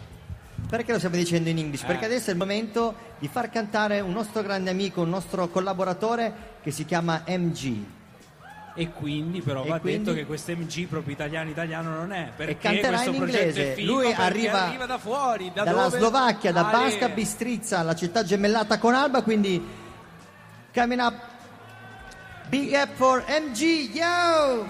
Perché 0.69 0.91
lo 0.91 0.97
stiamo 0.97 1.15
dicendo 1.15 1.49
in 1.49 1.57
English? 1.57 1.81
Eh. 1.83 1.85
Perché 1.87 2.05
adesso 2.05 2.29
è 2.29 2.33
il 2.33 2.37
momento 2.37 2.93
di 3.17 3.27
far 3.27 3.49
cantare 3.49 4.01
un 4.01 4.11
nostro 4.11 4.43
grande 4.43 4.69
amico, 4.69 5.01
un 5.01 5.09
nostro 5.09 5.47
collaboratore 5.49 6.59
che 6.61 6.71
si 6.71 6.85
chiama 6.85 7.23
MG. 7.27 7.83
E 8.77 8.91
quindi 8.91 9.41
però 9.41 9.63
E 9.63 9.69
va 9.69 9.79
quindi- 9.79 10.03
detto 10.03 10.13
che 10.17 10.25
questo 10.25 10.51
MG 10.51 10.85
proprio 10.87 11.13
italiano 11.13 11.49
italiano 11.49 11.91
non 11.91 12.11
è. 12.11 12.31
Perché 12.35 12.57
canterà 12.57 12.89
questo 12.97 13.09
in 13.11 13.17
progetto 13.17 13.37
inglese. 13.47 13.71
è 13.71 13.75
figo 13.75 13.91
Lui 13.93 14.13
arriva 14.13 14.63
arriva 14.65 14.85
da 14.85 14.97
fuori, 14.97 15.51
da 15.53 15.63
Dalla 15.63 15.83
dove? 15.83 15.97
Slovacchia, 15.97 16.51
da 16.51 16.67
Ale. 16.67 16.71
Basca 16.77 17.07
Bistrizza, 17.09 17.81
la 17.83 17.95
città 17.95 18.23
gemellata 18.23 18.77
con 18.77 18.93
Alba, 18.93 19.23
quindi 19.23 19.65
coming 20.73 20.99
up 20.99 21.13
big 22.49 22.73
up 22.73 22.89
for 22.95 23.23
MG, 23.27 23.91
yo! 23.93 24.67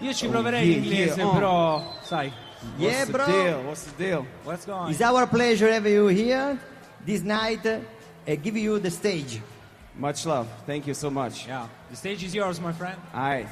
Io 0.00 0.12
ci 0.12 0.26
proverei 0.28 0.72
in 0.72 0.82
inglese, 0.82 1.24
però, 1.32 1.96
sai. 2.02 2.32
Yeah, 2.76 3.06
bro. 3.06 3.24
What's 3.66 3.84
the 3.84 4.04
deal? 4.04 4.24
What's 4.42 4.64
going 4.66 4.90
It's 4.90 5.00
our 5.00 5.28
pleasure 5.28 5.68
to 5.68 5.74
have 5.76 5.88
you 5.88 6.08
here 6.08 6.58
this 7.04 7.20
night 7.22 7.64
and 7.66 8.40
give 8.42 8.58
you 8.58 8.80
the 8.80 8.90
stage. 8.90 9.40
Much 9.98 10.24
love. 10.26 10.48
Thank 10.64 10.86
you 10.86 10.94
so 10.94 11.10
much. 11.10 11.48
Yeah. 11.48 11.66
The 11.90 11.96
stage 11.96 12.22
is 12.22 12.32
yours, 12.32 12.60
my 12.60 12.72
friend. 12.72 12.96
Alright. 13.12 13.48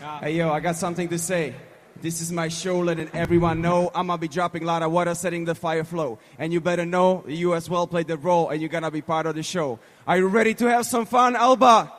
Yeah. 0.00 0.20
Hey 0.20 0.36
yo, 0.36 0.50
I 0.50 0.60
got 0.60 0.76
something 0.76 1.08
to 1.08 1.18
say. 1.18 1.54
This 2.00 2.20
is 2.20 2.30
my 2.30 2.46
show, 2.46 2.78
letting 2.78 3.10
everyone 3.12 3.60
know 3.60 3.90
I'm 3.92 4.06
gonna 4.06 4.18
be 4.18 4.28
dropping 4.28 4.62
a 4.62 4.66
lot 4.66 4.84
of 4.84 4.92
water, 4.92 5.16
setting 5.16 5.44
the 5.44 5.56
fire 5.56 5.82
flow. 5.82 6.20
And 6.38 6.52
you 6.52 6.60
better 6.60 6.86
know 6.86 7.24
you 7.26 7.54
as 7.54 7.68
well 7.68 7.88
played 7.88 8.06
the 8.06 8.16
role, 8.16 8.48
and 8.48 8.60
you're 8.60 8.68
gonna 8.68 8.92
be 8.92 9.02
part 9.02 9.26
of 9.26 9.34
the 9.34 9.42
show. 9.42 9.80
Are 10.06 10.16
you 10.16 10.28
ready 10.28 10.54
to 10.54 10.66
have 10.66 10.86
some 10.86 11.04
fun, 11.04 11.34
Alba? 11.34 11.92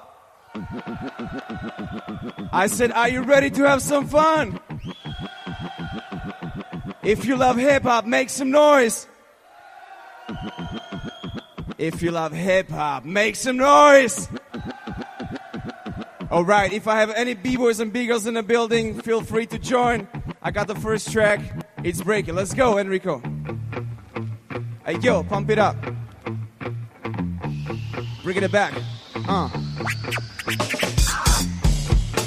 I 2.53 2.67
said, 2.71 2.93
Are 2.93 3.09
you 3.09 3.23
ready 3.23 3.49
to 3.49 3.63
have 3.67 3.81
some 3.81 4.07
fun? 4.07 4.61
If 7.03 7.26
you 7.26 7.35
love 7.35 7.57
hip 7.57 7.84
hop, 7.84 8.05
make 8.05 8.30
some 8.30 8.51
noise. 8.51 9.07
If 11.80 12.01
you 12.01 12.11
love 12.11 12.34
hip 12.34 12.69
hop, 12.69 13.06
make 13.06 13.38
some 13.38 13.56
noise. 13.56 14.27
All 16.30 16.43
right, 16.43 16.72
if 16.73 16.89
I 16.89 16.99
have 16.99 17.10
any 17.11 17.34
b-boys 17.34 17.80
and 17.80 17.93
b-girls 17.93 18.27
in 18.27 18.34
the 18.34 18.43
building, 18.43 18.99
feel 19.01 19.22
free 19.22 19.45
to 19.45 19.57
join. 19.57 20.06
I 20.41 20.51
got 20.51 20.68
the 20.68 20.76
first 20.76 21.10
track. 21.11 21.39
It's 21.81 22.01
breaking. 22.01 22.35
Let's 22.35 22.53
go, 22.53 22.77
Enrico. 22.77 23.22
Hey, 24.85 24.97
yo, 24.97 25.23
pump 25.23 25.49
it 25.51 25.57
up. 25.57 25.77
Bring 28.23 28.43
it 28.43 28.51
back. 28.51 28.73
Uh. 29.26 29.49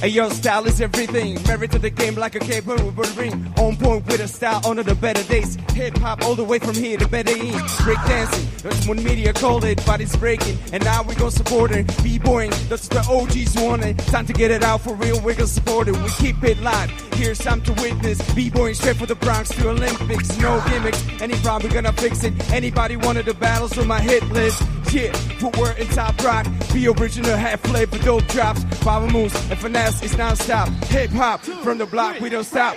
Hey 0.03 0.09
yo, 0.09 0.29
style 0.31 0.67
is 0.67 0.81
everything. 0.81 1.41
Married 1.47 1.71
to 1.71 1.79
the 1.79 1.89
game 1.89 2.17
like 2.17 2.35
a 2.35 2.41
cape 2.41 2.67
with 2.67 2.81
a 2.81 3.21
ring. 3.21 3.55
On 3.57 3.77
point 3.77 4.05
with 4.05 4.21
a 4.21 4.27
style, 4.27 4.61
honor 4.65 4.83
the 4.83 4.97
better 4.97 5.23
days. 5.29 5.55
Hip 5.75 5.97
hop 5.99 6.25
all 6.25 6.35
the 6.35 6.43
way 6.43 6.59
from 6.59 6.75
here 6.75 6.99
to 6.99 7.09
Medellin. 7.09 7.55
Break 7.85 7.99
dancing, 7.99 8.49
that's 8.65 8.85
when 8.89 9.01
media 9.05 9.33
called 9.33 9.63
it. 9.63 9.87
Bodies 9.87 10.17
breaking, 10.17 10.59
and 10.73 10.83
now 10.83 11.05
we 11.05 11.15
gon' 11.15 11.31
support 11.31 11.71
it. 11.71 11.87
B-boying, 12.03 12.51
that's 12.69 12.89
the 12.89 12.99
OGs 12.99 13.55
want. 13.63 13.97
Time 14.09 14.27
to 14.27 14.33
get 14.33 14.51
it 14.51 14.65
out 14.65 14.81
for 14.81 14.93
real, 14.95 15.21
we 15.21 15.35
gon' 15.35 15.47
support 15.47 15.87
it. 15.87 15.97
We 15.97 16.11
keep 16.19 16.43
it 16.43 16.59
live. 16.59 16.91
Here's 17.23 17.39
time 17.39 17.61
to 17.63 17.73
witness. 17.75 18.21
B-boying 18.35 18.75
straight 18.75 18.97
for 18.97 19.07
the 19.07 19.15
Bronx 19.15 19.51
to 19.51 19.69
Olympics. 19.69 20.37
No 20.39 20.61
gimmicks, 20.69 21.01
any 21.21 21.35
problem 21.37 21.73
gonna 21.73 21.93
fix 21.93 22.25
it. 22.25 22.35
Anybody 22.53 22.97
wanted 22.97 23.27
the 23.27 23.35
battles 23.35 23.79
on 23.79 23.87
my 23.87 24.01
hit 24.01 24.25
list? 24.31 24.61
Yeah, 24.91 25.13
footwear 25.39 25.73
and 25.79 25.89
top 25.93 26.21
rock. 26.25 26.45
Be 26.75 26.89
original, 26.89 27.37
half 27.37 27.61
flavor, 27.61 27.97
dope 27.99 28.27
drops. 28.27 28.65
Power 28.81 29.09
moves 29.09 29.37
and 29.51 29.57
finesse 29.57 30.03
is 30.03 30.19
non-stop. 30.19 30.69
Hip 30.87 31.11
hop 31.11 31.43
from 31.43 31.79
the 31.79 31.87
block, 31.87 32.19
we 32.19 32.29
don't 32.29 32.43
stop. 32.43 32.77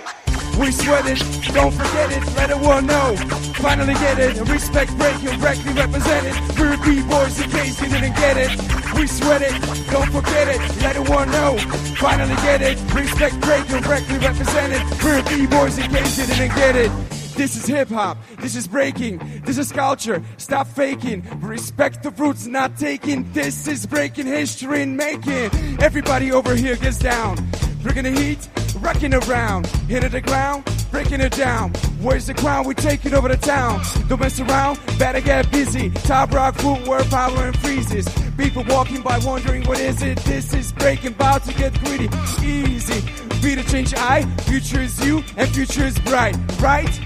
We 0.58 0.72
sweat 0.72 1.06
it, 1.06 1.18
don't 1.52 1.72
forget 1.72 2.12
it, 2.12 2.22
let 2.36 2.48
the 2.48 2.58
world 2.58 2.84
know. 2.84 3.16
Finally 3.56 3.94
get 3.94 4.18
it, 4.18 4.40
respect 4.48 4.96
breaking, 4.96 5.38
correctly 5.40 5.72
represented. 5.72 6.34
We're 6.58 6.76
B-boys 6.84 7.40
in 7.40 7.50
case 7.50 7.80
you 7.82 7.88
didn't 7.88 8.16
get 8.16 8.36
it. 8.36 8.50
We 8.94 9.06
sweat 9.06 9.42
it, 9.42 9.54
don't 9.90 10.10
forget 10.10 10.48
it, 10.48 10.60
let 10.82 10.94
the 10.96 11.02
world 11.02 11.28
know. 11.28 11.58
Finally 11.96 12.36
get 12.36 12.62
it, 12.62 12.76
respect 12.94 13.40
breaking, 13.40 13.82
correctly 13.82 14.18
represented. 14.18 14.82
We're 15.02 15.22
B-boys 15.24 15.78
in 15.78 15.90
case 15.90 16.18
you 16.18 16.26
didn't 16.26 16.54
get 16.56 16.76
it. 16.76 17.25
This 17.36 17.54
is 17.54 17.66
hip 17.66 17.88
hop. 17.90 18.16
This 18.38 18.56
is 18.56 18.66
breaking. 18.66 19.20
This 19.44 19.58
is 19.58 19.70
culture. 19.70 20.24
Stop 20.38 20.68
faking. 20.68 21.22
Respect 21.42 22.02
the 22.02 22.10
roots 22.10 22.46
not 22.46 22.78
taking. 22.78 23.30
This 23.32 23.68
is 23.68 23.84
breaking 23.84 24.24
history 24.24 24.80
and 24.80 24.96
making. 24.96 25.50
Everybody 25.82 26.32
over 26.32 26.54
here 26.54 26.76
gets 26.76 26.98
down. 26.98 27.36
Bringing 27.82 28.04
the 28.04 28.20
heat, 28.20 28.48
rocking 28.80 29.12
around. 29.12 29.66
Hitting 29.86 30.10
the 30.10 30.22
ground, 30.22 30.64
breaking 30.90 31.20
it 31.20 31.32
down. 31.32 31.72
Where's 32.00 32.26
the 32.26 32.32
crown? 32.32 32.66
We're 32.66 32.72
taking 32.72 33.12
over 33.12 33.28
the 33.28 33.36
town. 33.36 33.82
Don't 34.08 34.18
mess 34.20 34.40
around, 34.40 34.78
better 34.98 35.20
get 35.20 35.52
busy. 35.52 35.90
Top 35.90 36.32
rock, 36.32 36.54
footwear, 36.54 37.04
power 37.04 37.48
and 37.48 37.58
freezes. 37.58 38.08
People 38.38 38.64
walking 38.66 39.02
by 39.02 39.18
wondering 39.18 39.62
what 39.64 39.78
is 39.78 40.02
it? 40.02 40.16
This 40.20 40.54
is 40.54 40.72
breaking, 40.72 41.12
about 41.12 41.44
to 41.44 41.52
get 41.52 41.78
greedy. 41.84 42.08
Easy. 42.42 43.25
Be 43.42 43.54
the 43.54 43.64
change 43.70 43.94
I, 43.94 44.22
future 44.42 44.80
is 44.80 45.04
you, 45.04 45.22
and 45.36 45.48
future 45.50 45.84
is 45.84 45.98
bright. 46.00 46.36
Right? 46.60 47.00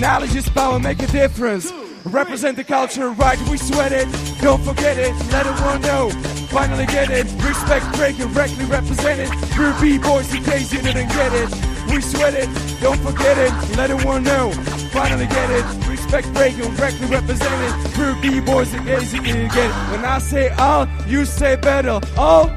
Knowledge 0.00 0.34
is 0.34 0.48
power, 0.48 0.78
make 0.78 1.02
a 1.02 1.06
difference. 1.06 1.72
Represent 2.04 2.56
the 2.56 2.64
culture, 2.64 3.10
right? 3.10 3.38
We 3.48 3.56
sweat 3.56 3.92
it, 3.92 4.06
don't 4.40 4.62
forget 4.62 4.96
it, 4.96 5.12
let 5.32 5.46
everyone 5.46 5.80
know. 5.82 6.10
Finally 6.50 6.86
get 6.86 7.10
it, 7.10 7.24
respect 7.42 7.84
breaking, 7.96 8.32
correctly 8.32 8.64
represented. 8.66 9.28
We're 9.58 9.78
B-boys 9.80 10.32
in 10.32 10.44
case 10.44 10.72
you 10.72 10.80
didn't 10.82 11.08
get 11.08 11.32
it. 11.32 11.50
We 11.90 12.00
sweat 12.00 12.34
it, 12.34 12.48
don't 12.80 12.98
forget 13.00 13.36
it, 13.38 13.76
let 13.76 13.90
everyone 13.90 14.22
know. 14.22 14.52
Finally 14.92 15.26
get 15.26 15.50
it, 15.50 15.88
respect 15.88 16.32
breaking, 16.34 16.74
correctly 16.76 17.06
represented. 17.08 17.98
We're 17.98 18.20
B-boys 18.22 18.72
in 18.72 18.84
case 18.84 19.12
you 19.12 19.22
didn't 19.22 19.52
get 19.52 19.70
it. 19.70 19.90
When 19.90 20.04
I 20.04 20.18
say 20.18 20.50
all, 20.50 20.86
you 21.06 21.24
say 21.24 21.56
better. 21.56 22.00
All, 22.16 22.50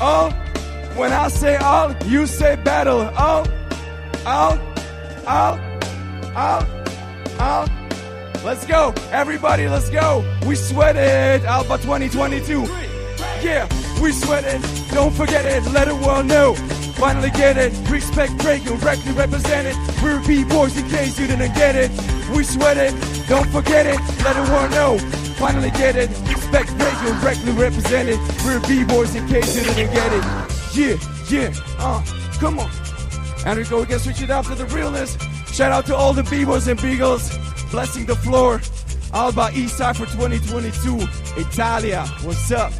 all. 0.00 0.32
When 0.98 1.12
I 1.12 1.28
say 1.28 1.54
all, 1.58 1.94
you 2.06 2.26
say 2.26 2.56
battle. 2.56 3.02
All, 3.16 3.46
all, 4.26 4.58
all, 5.28 5.60
all, 6.34 6.66
all. 7.38 7.68
Let's 8.44 8.66
go, 8.66 8.92
everybody, 9.12 9.68
let's 9.68 9.90
go. 9.90 10.24
We 10.44 10.56
sweat 10.56 10.96
it, 10.96 11.44
Alba 11.44 11.78
2022. 11.78 12.62
Yeah, 13.40 13.68
we 14.02 14.10
sweat 14.10 14.42
it, 14.42 14.60
don't 14.90 15.14
forget 15.14 15.44
it, 15.46 15.70
let 15.70 15.86
the 15.86 15.94
world 15.94 16.26
know. 16.26 16.54
Finally 16.96 17.30
get 17.30 17.56
it, 17.56 17.72
respect 17.88 18.36
breaking, 18.38 18.76
correctly 18.80 19.12
represented. 19.12 19.76
We're 20.02 20.20
B-boys 20.26 20.76
in 20.76 20.88
case 20.88 21.16
you 21.20 21.28
didn't 21.28 21.54
get 21.54 21.76
it. 21.76 21.92
We 22.34 22.42
sweat 22.42 22.76
it, 22.76 22.92
don't 23.28 23.48
forget 23.50 23.86
it, 23.86 24.00
let 24.24 24.34
the 24.34 24.52
world 24.52 24.72
know. 24.72 24.98
Finally 25.36 25.70
get 25.70 25.94
it, 25.94 26.10
respect 26.28 26.76
breaking, 26.76 27.20
correctly 27.20 27.52
represented. 27.52 28.18
We're 28.44 28.58
B-boys 28.66 29.14
in 29.14 29.28
case 29.28 29.54
you 29.54 29.62
didn't 29.62 29.94
get 29.94 30.12
it. 30.12 30.57
Yeah, 30.78 30.96
yeah, 31.28 31.52
uh, 31.80 32.00
come 32.38 32.60
on. 32.60 32.70
And 33.44 33.58
we 33.58 33.64
go 33.64 33.84
can 33.84 33.98
switch 33.98 34.22
it 34.22 34.30
up 34.30 34.46
to 34.46 34.54
the 34.54 34.64
realness. 34.66 35.18
Shout 35.52 35.72
out 35.72 35.86
to 35.86 35.96
all 35.96 36.12
the 36.12 36.22
B-boys 36.22 36.68
and 36.68 36.80
Beagles, 36.80 37.36
blessing 37.72 38.06
the 38.06 38.14
floor. 38.14 38.60
Alba 39.12 39.48
Eastside 39.50 39.96
for 39.96 40.06
2022. 40.06 40.98
Italia, 41.40 42.06
what's 42.22 42.52
up? 42.52 42.72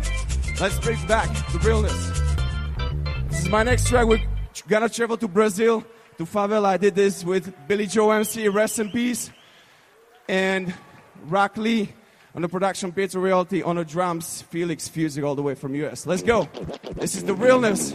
Let's 0.61 0.79
bring 0.79 1.05
back 1.09 1.29
the 1.51 1.59
realness. 1.59 2.21
This 3.31 3.41
is 3.41 3.49
my 3.49 3.65
next 3.65 3.89
track. 3.89 4.07
We're 4.07 4.23
gonna 4.69 4.89
travel 4.89 5.17
to 5.17 5.27
Brazil, 5.27 5.85
to 6.19 6.25
favela. 6.25 6.67
I 6.67 6.77
did 6.77 6.95
this 6.95 7.25
with 7.25 7.53
Billy 7.67 7.89
Joe 7.89 8.13
MC, 8.13 8.47
rest 8.47 8.79
in 8.79 8.91
peace, 8.91 9.33
and 10.29 10.73
Rock 11.25 11.57
Lee 11.57 11.93
on 12.35 12.43
the 12.43 12.49
production, 12.49 12.93
Peter 12.93 13.19
Realty 13.19 13.63
on 13.63 13.77
the 13.77 13.85
drums, 13.85 14.43
Felix 14.43 14.89
Fusing 14.89 15.25
all 15.25 15.35
the 15.35 15.43
way 15.43 15.55
from 15.55 15.75
US. 15.75 16.07
Let's 16.07 16.23
go. 16.23 16.49
This 16.93 17.15
is 17.15 17.25
the 17.25 17.35
realness. 17.35 17.93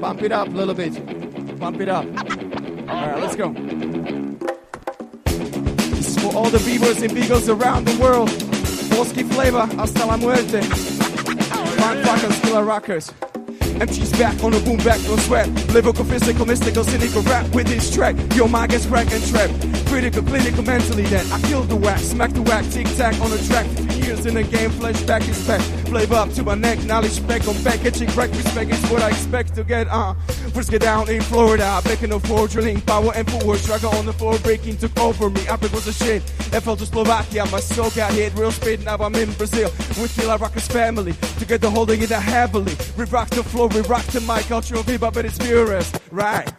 Pump 0.00 0.22
it 0.22 0.32
up 0.32 0.48
a 0.48 0.50
little 0.50 0.74
bit. 0.74 0.94
Pump 1.58 1.80
it 1.80 1.88
up. 1.88 2.04
All 2.04 3.08
right, 3.08 3.20
let's 3.20 3.36
go. 3.36 3.52
This 5.94 6.16
is 6.16 6.22
for 6.22 6.34
all 6.36 6.50
the 6.50 6.62
beavers 6.64 7.02
and 7.02 7.14
beagles 7.14 7.48
around 7.48 7.86
the 7.86 8.00
world. 8.00 8.28
Polski 8.28 9.28
flavor, 9.32 9.66
hasta 9.76 10.06
la 10.06 10.16
muerte. 10.16 10.62
Fun 10.62 12.02
fuckers, 12.02 12.42
killer 12.42 12.64
rockers. 12.64 13.12
MG's 13.78 14.12
back 14.12 14.42
on 14.42 14.52
the 14.52 14.60
boom 14.60 14.78
back, 14.78 15.00
no 15.04 15.16
sweat. 15.16 15.48
Lyrical, 15.72 16.04
physical, 16.04 16.46
mystical, 16.46 16.84
cynical 16.84 17.22
rap 17.22 17.46
with 17.54 17.66
this 17.66 17.94
track. 17.94 18.16
Your 18.34 18.48
mind 18.48 18.70
gets 18.70 18.86
cracked 18.86 19.12
and 19.12 19.24
trapped. 19.26 19.52
Critical, 19.86 20.22
clinical, 20.22 20.62
mentally 20.62 21.04
dead. 21.04 21.30
I 21.30 21.40
killed 21.42 21.68
the 21.68 21.76
whack, 21.76 21.98
smack 21.98 22.30
the 22.30 22.42
whack, 22.42 22.64
tic 22.70 22.86
tac 22.96 23.20
on 23.20 23.30
the 23.30 23.38
track. 23.46 23.66
15 23.66 24.02
years 24.02 24.26
in 24.26 24.34
the 24.34 24.42
game, 24.42 24.70
flashback 24.70 25.26
respect. 25.28 25.64
Flavor 25.86 26.14
up 26.16 26.30
to 26.32 26.42
my 26.42 26.54
neck, 26.54 26.82
knowledge 26.84 27.24
back 27.28 27.46
on 27.46 27.62
back, 27.62 27.80
catching 27.80 28.08
crack 28.08 28.30
respect 28.30 28.70
is 28.70 28.90
what 28.90 29.02
I 29.02 29.10
expect 29.10 29.54
to 29.54 29.64
get. 29.64 29.86
Uh, 29.88 30.14
first 30.52 30.70
get 30.70 30.82
down 30.82 31.08
in 31.08 31.22
Florida, 31.22 31.80
back 31.84 32.00
the 32.00 32.20
floor, 32.20 32.48
drilling 32.48 32.80
power 32.80 33.12
and 33.14 33.30
forward, 33.30 33.58
struggle 33.58 33.90
on 33.94 34.04
the 34.04 34.12
floor, 34.12 34.38
breaking 34.40 34.78
took 34.78 34.98
over 34.98 35.30
me. 35.30 35.46
Up 35.48 35.62
it 35.62 35.72
was 35.72 35.86
a 35.86 35.92
shit. 35.92 36.22
I 36.52 36.60
fell 36.60 36.76
to 36.76 36.86
Slovakia, 36.86 37.46
my 37.52 37.60
soul 37.60 37.90
got 37.90 38.12
hit 38.12 38.34
real 38.34 38.50
speed. 38.50 38.84
Now 38.84 38.96
I'm 38.96 39.14
in 39.14 39.32
Brazil 39.34 39.70
with 40.00 40.14
Killer 40.16 40.36
Rockers 40.36 40.66
family. 40.66 41.12
Together 41.38 41.70
holding 41.70 42.02
it 42.02 42.10
heavily. 42.10 42.74
We 42.96 43.04
rock 43.04 43.30
the 43.30 43.44
floor, 43.44 43.68
we 43.68 43.80
rock 43.82 44.04
the 44.06 44.20
mic, 44.20 44.46
cultural 44.46 44.82
vibe, 44.82 45.12
but 45.12 45.24
it's 45.24 45.38
purest, 45.38 46.00
right? 46.10 46.50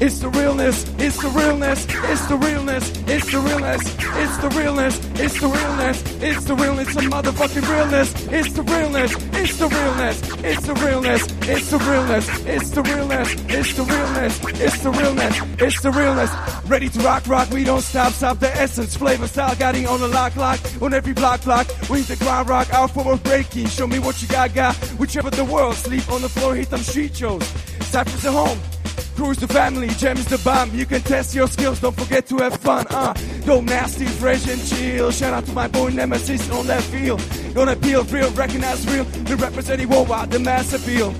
It's 0.00 0.18
the 0.18 0.30
realness, 0.30 0.86
it's 0.98 1.20
the 1.20 1.28
realness, 1.28 1.84
it's 1.90 2.24
the 2.26 2.36
realness, 2.38 2.88
it's 3.06 3.30
the 3.30 3.38
realness, 3.38 3.82
it's 4.16 4.38
the 4.38 4.48
realness, 4.48 4.98
it's 5.20 5.40
the 5.40 5.46
realness, 5.46 6.22
it's 6.22 6.44
the 6.44 6.54
realness, 6.54 6.88
a 6.96 7.00
motherfucking 7.00 7.68
realness, 7.68 8.26
it's 8.28 8.52
the 8.54 8.59
realness, 8.62 9.12
it's 9.32 9.58
the 9.58 9.68
realness, 9.68 10.22
it's 10.44 10.66
the 10.66 10.74
realness, 10.74 11.22
it's 11.42 11.70
the 11.70 11.78
realness, 11.78 12.28
it's 12.48 12.70
the 12.70 12.82
realness, 12.82 13.34
it's 13.48 13.72
the 13.74 13.82
realness, 13.82 14.40
it's 14.60 14.82
the 14.82 14.90
realness, 14.90 15.40
it's 15.60 15.82
the 15.82 15.90
realness. 15.90 16.30
Ready 16.66 16.88
to 16.88 16.98
rock, 17.00 17.26
rock, 17.26 17.50
we 17.50 17.64
don't 17.64 17.82
stop, 17.82 18.12
stop 18.12 18.38
the 18.38 18.48
essence, 18.56 18.96
flavor, 18.96 19.26
style, 19.26 19.54
guiding 19.56 19.86
on 19.86 20.00
the 20.00 20.08
lock, 20.08 20.34
lock, 20.36 20.60
on 20.80 20.94
every 20.94 21.12
block, 21.12 21.44
block. 21.44 21.66
We 21.90 22.00
the 22.02 22.16
grind, 22.16 22.48
rock, 22.48 22.72
out 22.72 22.90
for 22.92 23.16
breaking. 23.18 23.66
Show 23.66 23.86
me 23.86 23.98
what 23.98 24.22
you 24.22 24.28
got, 24.28 24.54
got. 24.54 24.76
We 24.98 25.10
Whichever 25.10 25.30
the 25.30 25.44
world, 25.44 25.74
sleep 25.74 26.08
on 26.12 26.22
the 26.22 26.28
floor, 26.28 26.54
hit 26.54 26.70
them 26.70 26.80
street 26.80 27.16
shows. 27.16 27.44
Cypher's 27.90 28.24
at 28.24 28.32
home. 28.32 28.79
Cruise 29.20 29.36
the 29.36 29.48
family, 29.48 29.88
is 29.88 30.24
the 30.24 30.40
bomb. 30.42 30.74
You 30.74 30.86
can 30.86 31.02
test 31.02 31.34
your 31.34 31.46
skills, 31.46 31.78
don't 31.78 31.94
forget 31.94 32.26
to 32.28 32.38
have 32.38 32.56
fun. 32.56 32.86
Uh, 32.88 33.12
go 33.44 33.60
nasty, 33.60 34.06
fresh 34.06 34.48
and 34.48 34.66
chill. 34.66 35.10
Shout 35.10 35.34
out 35.34 35.44
to 35.44 35.52
my 35.52 35.68
boy 35.68 35.90
Nemesis 35.90 36.48
on 36.50 36.66
that 36.68 36.82
field. 36.84 37.22
Gonna 37.54 37.72
appeal, 37.72 38.02
real, 38.04 38.30
recognize 38.30 38.86
real. 38.86 39.04
The 39.04 39.36
representing 39.36 39.90
worldwide, 39.90 40.30
the 40.30 40.38
mass 40.38 40.72
appeal. 40.72 41.12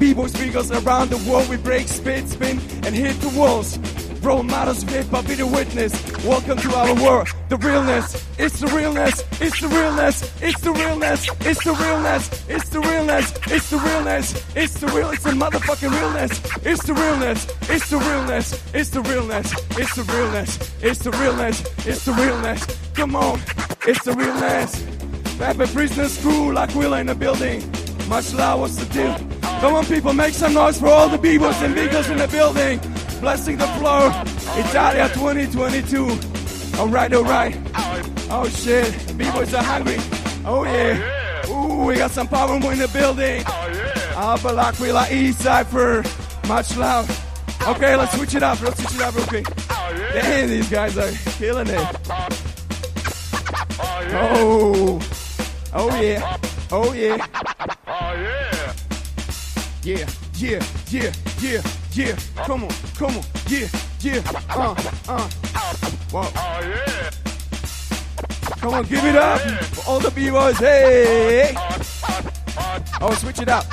B-boy 0.00 0.26
speakers 0.26 0.72
around 0.72 1.10
the 1.10 1.30
world, 1.30 1.48
we 1.48 1.56
break, 1.56 1.86
spit, 1.86 2.28
spin, 2.28 2.58
and 2.82 2.92
hit 2.92 3.20
the 3.20 3.28
walls. 3.38 3.78
Role 4.24 4.42
models 4.42 4.82
hop, 4.84 5.26
be 5.26 5.34
the 5.34 5.46
witness. 5.46 5.92
Welcome 6.24 6.56
to 6.56 6.74
our 6.74 6.94
world. 6.94 7.28
The 7.50 7.58
realness, 7.58 8.26
it's 8.38 8.58
the 8.58 8.68
realness, 8.68 9.22
it's 9.38 9.60
the 9.60 9.68
realness, 9.68 10.42
it's 10.42 10.60
the 10.62 10.72
realness, 10.72 11.28
it's 11.40 11.62
the 11.62 11.72
realness, 11.74 12.48
it's 12.48 12.68
the 12.70 12.80
realness, 12.80 13.34
it's 13.48 13.68
the 13.68 13.76
realness, 13.76 14.56
it's 14.56 14.80
the 14.80 14.86
real, 14.86 15.10
it's 15.10 15.24
the 15.24 15.30
motherfucking 15.32 15.90
realness, 15.90 16.40
it's 16.64 16.86
the 16.86 16.94
realness, 16.94 17.46
it's 17.68 17.90
the 17.90 17.98
realness, 17.98 18.74
it's 18.74 18.90
the 18.90 19.02
realness, 19.02 19.52
it's 19.76 19.94
the 19.94 20.02
realness, 20.04 20.82
it's 20.82 20.98
the 21.00 21.10
realness, 21.10 21.86
it's 21.86 22.04
the 22.06 22.12
realness. 22.12 22.92
Come 22.94 23.16
on, 23.16 23.38
it's 23.86 24.04
the 24.04 24.14
realness. 24.14 24.82
Rapid 25.38 25.68
prisoners 25.68 26.18
crew 26.22 26.50
like 26.54 26.74
Willa 26.74 27.00
in 27.00 27.08
the 27.08 27.14
building. 27.14 27.62
Much 28.08 28.32
love, 28.32 28.60
what's 28.60 28.76
the 28.76 28.86
deal? 28.86 29.14
Come 29.60 29.74
on, 29.74 29.84
people, 29.84 30.14
make 30.14 30.32
some 30.32 30.54
noise 30.54 30.80
for 30.80 30.88
all 30.88 31.10
the 31.10 31.18
b-boys 31.18 31.60
and 31.60 31.74
beagles 31.74 32.08
in 32.08 32.16
the 32.16 32.28
building. 32.28 32.80
Blessing 33.24 33.56
the 33.56 33.66
floor. 33.78 34.12
Italia 34.54 35.08
2022. 35.14 36.78
All 36.78 36.88
right, 36.88 37.10
all 37.10 37.24
right. 37.24 37.56
Oh 38.28 38.46
shit, 38.46 39.16
b-boys 39.16 39.54
are 39.54 39.62
hungry. 39.62 39.96
Oh 40.44 40.64
yeah. 40.64 41.48
Ooh, 41.48 41.86
we 41.86 41.94
got 41.94 42.10
some 42.10 42.28
power 42.28 42.54
in 42.54 42.78
the 42.78 42.86
building. 42.92 43.42
Oh 43.46 43.70
yeah. 43.72 44.12
Alpha 44.14 44.48
L'Aquila 44.48 45.10
East 45.10 45.40
Cypher. 45.40 46.04
Much 46.46 46.76
love. 46.76 47.08
Okay, 47.66 47.96
let's 47.96 48.14
switch 48.14 48.34
it 48.34 48.42
up. 48.42 48.60
Let's 48.60 48.78
switch 48.78 48.94
it 48.94 49.00
up 49.00 49.14
real 49.16 49.26
quick. 49.26 49.46
Damn, 50.12 50.50
these 50.50 50.68
guys 50.68 50.98
are 50.98 51.10
killing 51.38 51.68
it. 51.68 51.96
Oh. 54.12 55.00
Oh 55.72 55.98
yeah. 55.98 56.36
Oh 56.70 56.92
yeah. 56.92 57.26
Oh 57.86 58.12
yeah, 58.12 58.74
yeah, 59.82 60.06
yeah, 60.36 60.62
yeah, 60.90 61.12
yeah. 61.40 61.83
Yeah, 61.94 62.16
come 62.44 62.64
on, 62.64 62.70
come 62.96 63.16
on, 63.16 63.24
yeah, 63.48 63.68
yeah. 64.00 64.20
Uh, 64.50 64.74
uh. 65.08 65.28
Whoa. 66.10 66.22
Oh, 66.34 66.60
yeah. 66.60 67.10
Come 68.60 68.74
on, 68.74 68.84
give 68.86 69.04
it 69.04 69.14
up 69.14 69.40
for 69.40 69.90
all 69.90 70.00
the 70.00 70.10
b-boys. 70.10 70.56
Hey. 70.58 71.54
Oh, 73.00 73.14
switch 73.14 73.40
it 73.40 73.48
up. 73.48 73.64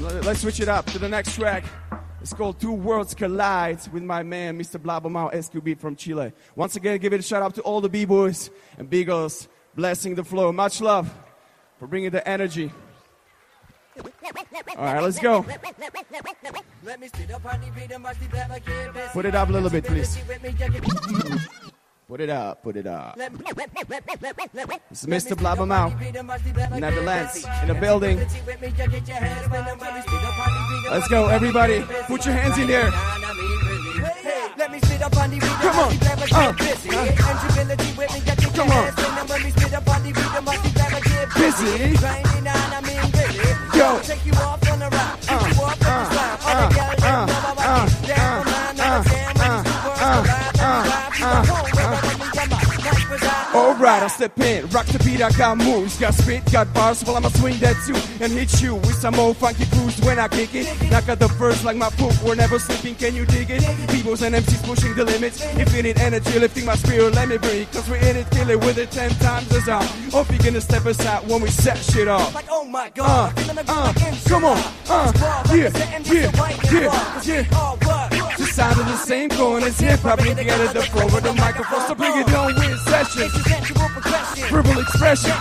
Let- 0.00 0.24
Let's 0.24 0.40
switch 0.42 0.60
it 0.60 0.68
up 0.68 0.84
to 0.86 0.98
the 0.98 1.08
next 1.08 1.34
track. 1.36 1.64
It's 2.20 2.34
called 2.34 2.60
Two 2.60 2.72
Worlds 2.72 3.14
Collide 3.14 3.78
with 3.92 4.02
my 4.02 4.22
man, 4.22 4.58
Mr. 4.58 4.78
Blabomao 4.80 5.32
SQB 5.32 5.78
from 5.78 5.96
Chile. 5.96 6.32
Once 6.54 6.76
again, 6.76 6.98
give 6.98 7.12
it 7.12 7.20
a 7.20 7.22
shout 7.22 7.42
out 7.42 7.54
to 7.54 7.62
all 7.62 7.80
the 7.80 7.88
b-boys 7.88 8.50
and 8.78 8.90
b-girls 8.90 9.48
blessing 9.74 10.16
the 10.16 10.24
flow. 10.24 10.52
Much 10.52 10.80
love 10.80 11.10
for 11.78 11.86
bringing 11.86 12.10
the 12.10 12.26
energy. 12.28 12.72
All 14.76 14.84
right, 14.84 15.02
let's 15.02 15.18
go. 15.18 15.42
Put 19.12 19.26
it 19.26 19.34
up 19.34 19.48
a 19.48 19.52
little 19.52 19.70
bit, 19.70 19.84
please. 19.84 20.18
Put 22.08 22.20
it 22.20 22.30
up, 22.30 22.62
put 22.62 22.76
it 22.76 22.86
up. 22.86 23.18
Is 23.18 25.06
Mr. 25.06 25.34
Blabbermouth, 25.34 25.98
Netherlands, 26.78 27.44
in 27.62 27.68
the 27.68 27.74
building. 27.74 28.18
Let's 30.90 31.08
go, 31.08 31.26
everybody. 31.26 31.82
Put 32.06 32.24
your 32.26 32.34
hands 32.34 32.58
in 32.58 32.68
there. 32.68 32.92
Let 34.56 34.72
me 34.72 34.78
spit 34.80 35.02
up 35.02 35.16
on 35.16 35.30
the 35.30 35.36
rhythm, 35.36 35.58
Come 35.60 35.78
on. 35.78 35.92
Uh. 36.32 36.52
busy. 36.52 36.88
Tangibility 36.88 37.92
with 37.98 38.12
me, 38.14 38.20
get 38.20 38.54
Come 38.54 38.70
on. 38.70 38.84
hands 38.84 38.98
in 38.98 39.14
them 39.14 39.26
when 39.26 39.42
we 39.44 39.50
spit 39.50 39.74
up 39.74 39.88
on 39.88 40.02
the 40.02 40.12
rhythm, 40.12 40.44
the 40.44 40.70
clever 40.74 41.00
get 41.00 41.34
Busy. 41.34 42.85
Yo. 43.76 44.00
Take 44.00 44.24
you 44.24 44.32
off 44.32 44.70
on 44.70 44.78
the 44.78 44.88
rock, 44.88 45.20
take 45.20 45.55
I 54.06 54.08
step 54.08 54.38
in, 54.38 54.64
rock 54.68 54.86
the 54.86 55.02
beat, 55.02 55.20
I 55.20 55.32
got 55.32 55.58
moves, 55.58 55.98
got 55.98 56.14
spit, 56.14 56.44
got 56.52 56.72
bars, 56.72 57.02
well 57.04 57.16
I'ma 57.16 57.28
swing 57.30 57.58
that 57.58 57.74
too 57.84 57.96
and 58.22 58.30
hit 58.32 58.62
you 58.62 58.76
with 58.76 58.94
some 58.94 59.16
old 59.16 59.36
funky 59.36 59.64
grooves 59.66 59.98
when 60.02 60.20
I 60.20 60.28
kick 60.28 60.54
it. 60.54 60.66
Knock 60.92 61.08
out 61.08 61.18
the 61.18 61.26
verse 61.26 61.64
like 61.64 61.76
my 61.76 61.90
poop, 61.90 62.14
we're 62.22 62.36
never 62.36 62.60
sleeping, 62.60 62.94
can 62.94 63.16
you 63.16 63.26
dig 63.26 63.50
it? 63.50 63.62
Peoples 63.90 64.22
and 64.22 64.32
MCs 64.32 64.62
pushing 64.64 64.94
the 64.94 65.04
limits, 65.04 65.44
infinite 65.56 65.98
energy 65.98 66.38
lifting 66.38 66.66
my 66.66 66.76
spirit, 66.76 67.16
let 67.16 67.28
me 67.28 67.36
breathe, 67.38 67.66
cause 67.72 67.90
we're 67.90 67.96
in 67.96 68.14
it, 68.14 68.30
kill 68.30 68.48
it 68.48 68.60
with 68.60 68.78
it 68.78 68.92
ten 68.92 69.10
times 69.18 69.52
as 69.52 69.64
hard. 69.64 69.84
Hope 70.12 70.30
you 70.30 70.38
gonna 70.38 70.60
step 70.60 70.84
aside 70.86 71.26
when 71.28 71.40
we 71.42 71.50
set 71.50 71.76
shit 71.76 72.06
off. 72.06 72.32
Like, 72.32 72.46
oh 72.48 72.64
my 72.64 72.86
Uh, 72.86 72.90
God, 72.94 73.32
uh, 73.68 73.92
inside. 74.06 74.30
come 74.30 74.44
on, 74.44 74.58
uh, 74.88 75.12
yeah, 75.52 75.54
yeah, 75.56 75.68
the 76.30 76.36
white 76.38 76.62
and 76.62 76.72
yeah, 76.72 77.18
we 77.26 77.32
yeah. 77.32 78.15
The 78.36 78.44
sound 78.44 78.80
of 78.80 78.86
the 78.86 78.96
same 78.96 79.30
coin 79.30 79.62
as 79.62 79.78
hip 79.80 80.00
hop, 80.00 80.18
together 80.18 80.68
the 80.72 80.82
flow 80.82 81.06
with 81.06 81.24
the 81.24 81.32
microphone, 81.34 81.80
so 81.86 81.94
bring 81.94 82.12
it 82.18 82.34
on 82.34 82.54
with 82.54 82.66
progression. 84.00 84.46
Verbal 84.50 84.80
expression, 84.80 85.32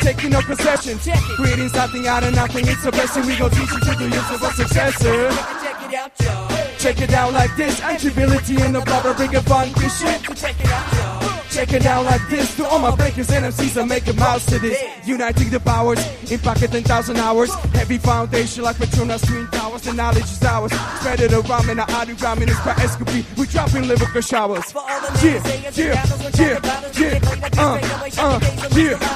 taking 0.00 0.30
no 0.30 0.40
concessions, 0.40 1.08
creating 1.36 1.68
something 1.70 2.06
out 2.06 2.22
of 2.22 2.34
nothing. 2.34 2.66
It's 2.66 2.84
a 2.84 2.92
blessing. 2.92 3.26
We 3.26 3.36
gon' 3.36 3.50
teach 3.50 3.70
you 3.70 3.80
to 3.80 3.94
do 3.98 4.04
use 4.04 4.30
of 4.30 4.42
a 4.42 4.50
successor. 4.52 5.30
Check 5.30 5.82
it 5.82 5.94
out, 5.94 6.12
y'all. 6.20 6.78
Check 6.78 7.00
it 7.00 7.12
out 7.12 7.32
like 7.32 7.56
this, 7.56 7.80
antibility 7.80 8.62
in 8.62 8.72
the 8.72 8.80
blubber, 8.80 9.14
bring 9.14 9.34
a 9.34 9.42
funky 9.42 9.88
shit. 9.88 10.22
Check 10.36 10.60
it 10.60 10.66
out, 10.66 10.92
y'all. 10.92 11.13
Check 11.54 11.72
it 11.72 11.86
out 11.86 12.04
like 12.04 12.28
this, 12.28 12.56
to 12.56 12.66
all 12.66 12.80
my 12.80 12.96
breakers 12.96 13.30
and 13.30 13.44
MCs 13.44 13.86
make 13.86 14.08
a 14.08 14.12
mouse 14.14 14.44
to 14.46 14.58
this. 14.58 14.76
Uniting 15.06 15.50
the 15.50 15.60
powers, 15.60 16.00
impact 16.28 16.68
10,000 16.68 17.16
hours. 17.16 17.54
Heavy 17.72 17.96
foundation 17.96 18.64
like 18.64 18.74
Petronas 18.74 19.24
Twin 19.24 19.46
Towers, 19.52 19.82
the 19.82 19.92
knowledge 19.92 20.24
is 20.24 20.42
ours. 20.42 20.72
Spread 20.72 21.20
it 21.20 21.32
around 21.32 21.70
in 21.70 21.76
the 21.76 21.92
audio 21.92 22.16
gram 22.16 22.42
in 22.42 22.48
this 22.48 22.58
by 22.64 22.74
SQP. 22.74 23.38
We 23.38 23.46
dropping 23.46 23.86
lyrical 23.86 24.20
showers. 24.20 24.74
Yeah, 25.22 25.40
yeah, 25.46 25.70
yeah, 25.76 26.60
yeah, 26.98 27.20
uh, 27.56 27.78
uh, 28.18 28.40
yeah. 28.74 29.14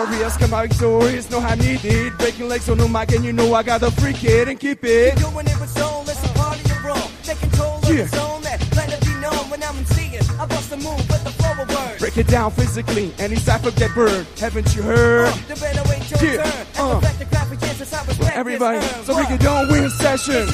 Warriors 0.00 0.34
come 0.38 0.54
out 0.54 0.66
victorious, 0.66 1.30
know 1.30 1.40
how 1.40 1.54
needed. 1.56 2.16
Breaking 2.16 2.48
legs 2.48 2.70
on 2.70 2.78
the 2.78 2.88
mic, 2.88 3.12
and 3.12 3.22
you 3.22 3.34
know 3.34 3.52
I 3.52 3.62
gotta 3.62 3.90
freak 3.90 4.24
it 4.24 4.48
and 4.48 4.58
keep 4.58 4.82
it. 4.82 5.18
Doing 5.18 5.46
it 5.46 5.60
with 5.60 5.68
soul, 5.68 6.04
it's 6.08 6.24
a 6.24 6.28
part 6.32 6.56
of 6.58 6.66
your 6.70 6.80
role. 6.80 7.10
Take 7.22 7.38
control 7.38 7.76
of 7.76 7.84
Yeah. 7.84 8.04
the 8.04 8.16
zone 8.16 8.40
that 8.40 8.58
let 8.76 8.88
it 8.94 9.00
be 9.02 9.12
known 9.20 9.50
when 9.50 9.62
I'm 9.62 9.84
seeing. 9.84 10.24
I 10.40 10.46
bust 10.46 10.72
a 10.72 10.78
move 10.78 11.04
with 11.10 11.22
the 11.22 11.32
flow 11.32 11.52
of 11.52 11.68
words. 11.68 11.99
Break 12.12 12.26
it 12.26 12.30
down 12.32 12.50
physically, 12.50 13.14
any 13.20 13.36
cipher 13.36 13.70
get 13.70 13.94
burned. 13.94 14.26
Haven't 14.36 14.74
you 14.74 14.82
heard? 14.82 15.32
The 15.46 15.54
better 15.54 15.82
wait 15.88 16.10
your 16.10 16.34
Yeah, 16.34 16.42
turn. 16.42 16.66
uh. 16.76 16.90
And 16.94 17.02
perfect 17.02 17.18
the 17.20 17.24
graphic 17.26 17.60
chances 17.60 17.92
I 17.94 18.04
respect 18.04 18.36
Everybody, 18.36 18.80
so 19.04 19.16
we 19.16 19.24
can 19.26 19.38
don't 19.38 19.68
win 19.70 19.88
session. 19.90 20.44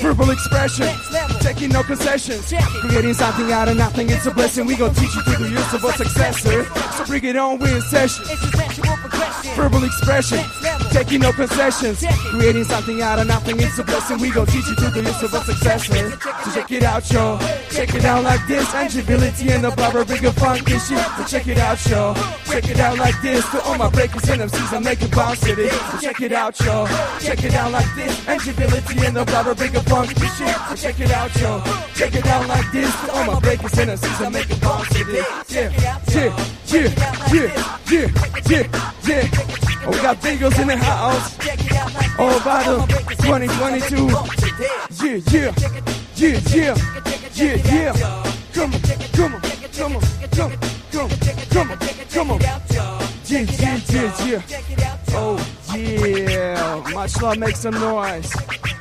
Verbal 0.00 0.30
expression, 0.30 0.88
taking 1.40 1.70
no 1.70 1.82
concessions. 1.82 2.52
Creating 2.82 3.14
something 3.14 3.50
out 3.50 3.68
of 3.68 3.76
nothing, 3.76 4.08
it's 4.10 4.26
a 4.26 4.30
blessing. 4.30 4.66
We 4.66 4.76
gon' 4.76 4.94
teach 4.94 5.14
you 5.16 5.22
through 5.22 5.44
the 5.44 5.50
use 5.50 5.74
of 5.74 5.82
a 5.82 5.92
successor. 5.92 6.64
So 6.92 7.04
bring 7.06 7.24
it 7.24 7.36
on, 7.36 7.58
win 7.58 7.80
session. 7.82 8.24
Verbal 9.56 9.84
expression, 9.84 10.38
taking 10.90 11.20
no 11.20 11.32
concessions. 11.32 12.04
Creating 12.30 12.64
something 12.64 13.02
out 13.02 13.18
of 13.18 13.26
nothing, 13.26 13.58
it's 13.60 13.78
a 13.78 13.84
blessing. 13.84 14.18
We 14.18 14.30
gon' 14.30 14.46
teach 14.46 14.66
you 14.68 14.74
to 14.76 14.90
the 14.90 15.00
use 15.02 15.22
of 15.22 15.34
a 15.34 15.40
successor. 15.42 16.10
So 16.44 16.50
check 16.54 16.70
it 16.70 16.82
out, 16.84 17.10
yo. 17.10 17.38
Check 17.70 17.94
it 17.94 18.04
out 18.04 18.22
like 18.24 18.46
this. 18.46 18.66
Angibility 18.74 19.50
and 19.50 19.64
the 19.64 19.70
barber, 19.70 20.04
bigger 20.04 20.32
funky 20.44 20.78
shit. 20.78 21.06
So 21.16 21.24
check 21.24 21.46
it 21.48 21.58
out, 21.58 21.80
yo. 21.86 22.14
Check 22.44 22.68
it 22.68 22.80
out 22.80 22.98
like 22.98 23.20
this. 23.22 23.42
To 23.50 23.62
all 23.62 23.78
my 23.78 23.88
breakers 23.88 24.28
and 24.28 24.42
MCs, 24.42 24.72
I 24.76 24.78
make 24.80 25.02
it 25.02 25.10
bounce 25.10 25.38
city. 25.40 25.68
So 25.68 25.98
check 25.98 26.20
it 26.20 26.32
out, 26.32 26.60
yo. 26.60 26.86
Check 27.20 27.44
it 27.44 27.54
out 27.54 27.72
like 27.72 27.90
this. 27.96 28.12
Angibility 28.26 29.06
and 29.06 29.16
the 29.16 29.24
barber, 29.24 29.54
bigger 29.54 29.80
funky 29.80 30.14
shit. 30.36 30.56
So 30.68 30.74
check 30.76 31.00
it 31.00 31.10
out, 31.10 31.34
yo. 31.40 31.62
Check 31.94 32.14
it 32.14 32.26
out 32.26 32.46
like 32.48 32.70
this. 32.72 32.92
To 33.04 33.12
all 33.12 33.24
my 33.24 33.40
breakers 33.40 33.78
and 33.78 33.90
MCs, 33.90 34.26
I 34.26 34.28
make 34.28 34.50
it 34.50 34.60
bounce 34.60 34.88
city. 34.88 35.12
Yeah, 35.48 35.70
yeah, 36.14 36.32
yeah, 36.72 36.90
yeah, 37.32 37.48
yeah, 37.90 38.08
yeah, 38.50 38.66
yeah. 39.08 39.84
Oh, 39.86 39.90
we 39.90 39.96
got 39.96 40.16
Bengals 40.18 40.58
in 40.60 40.68
the 40.68 40.76
house. 40.76 41.36
Oh, 42.18 42.40
bottom 42.44 42.88
2022. 42.88 44.08
Yeah, 45.04 45.20
yeah, 45.32 45.52
yeah, 46.16 46.34
yeah, 46.56 46.74
yeah, 47.34 47.56
yeah. 47.72 48.20
Come 48.54 48.72
on, 48.72 48.80
come 49.12 49.34
on, 49.34 49.53
come 49.76 49.96
on, 49.96 50.02
come 50.30 50.52
come 50.92 51.10
come 51.50 51.78
come 52.10 52.30
on. 52.30 52.40
Yeah, 53.26 53.40
yeah, 53.58 53.80
yeah, 53.88 54.26
yeah. 54.26 54.98
Oh, 55.08 55.74
yeah. 55.74 56.90
Much 56.92 57.20
love, 57.22 57.38
make 57.38 57.56
some 57.56 57.74
noise 57.74 58.30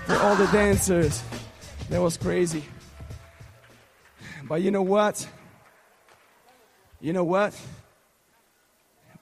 for 0.06 0.16
all 0.18 0.36
the 0.36 0.48
dancers. 0.48 1.24
That 1.90 2.02
was 2.02 2.18
crazy. 2.18 2.64
But 4.48 4.62
you 4.62 4.72
know 4.72 4.82
what? 4.82 5.28
You 7.00 7.14
know 7.14 7.24
what? 7.24 7.60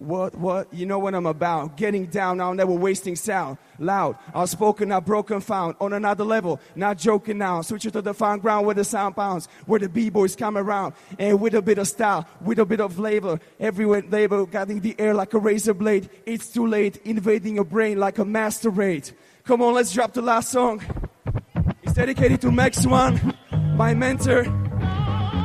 What, 0.02 0.34
what? 0.34 0.74
You 0.74 0.88
know 0.88 0.98
what 0.98 1.14
I'm 1.14 1.28
about. 1.28 1.78
Getting 1.78 2.08
down 2.08 2.38
now, 2.38 2.52
never 2.54 2.72
wasting 2.72 3.16
sound. 3.16 3.60
Loud, 3.78 4.18
outspoken, 4.34 4.90
not 4.90 5.06
broken, 5.06 5.42
found. 5.42 5.76
On 5.80 5.94
another 5.94 6.24
level, 6.24 6.60
not 6.76 6.98
joking 6.98 7.38
now. 7.38 7.62
Switch 7.62 7.86
it 7.86 7.94
to 7.94 8.02
the 8.02 8.16
fine 8.16 8.40
ground 8.40 8.66
where 8.66 8.74
the 8.74 8.84
sound 8.84 9.14
bounce. 9.14 9.48
Where 9.68 9.80
the 9.80 9.88
B-boys 9.88 10.36
come 10.36 10.58
around. 10.58 10.96
And 11.20 11.40
with 11.40 11.54
a 11.54 11.62
bit 11.62 11.78
of 11.78 11.88
style, 11.88 12.28
with 12.44 12.58
a 12.58 12.66
bit 12.66 12.82
of 12.82 12.94
flavor. 12.94 13.40
Everywhere 13.60 14.04
labor, 14.10 14.48
guiding 14.48 14.80
the 14.80 14.96
air 14.98 15.14
like 15.14 15.36
a 15.36 15.38
razor 15.38 15.76
blade. 15.76 16.10
It's 16.26 16.48
too 16.50 16.66
late, 16.66 16.98
invading 17.06 17.54
your 17.54 17.66
brain 17.66 18.00
like 18.00 18.18
a 18.18 18.26
master 18.26 18.72
raid. 18.72 19.12
Come 19.44 19.62
on, 19.62 19.76
let's 19.76 19.94
drop 19.94 20.14
the 20.14 20.24
last 20.24 20.50
song. 20.50 20.82
It's 21.84 21.94
dedicated 21.94 22.42
to 22.42 22.52
Max 22.52 22.88
One, 22.88 23.38
my 23.76 23.94
mentor. 23.94 24.48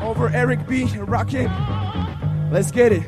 Over 0.02 0.30
Eric 0.30 0.66
B. 0.66 0.86
Rockin'. 0.96 1.52
Let's 2.50 2.70
get 2.70 2.92
it. 2.92 3.02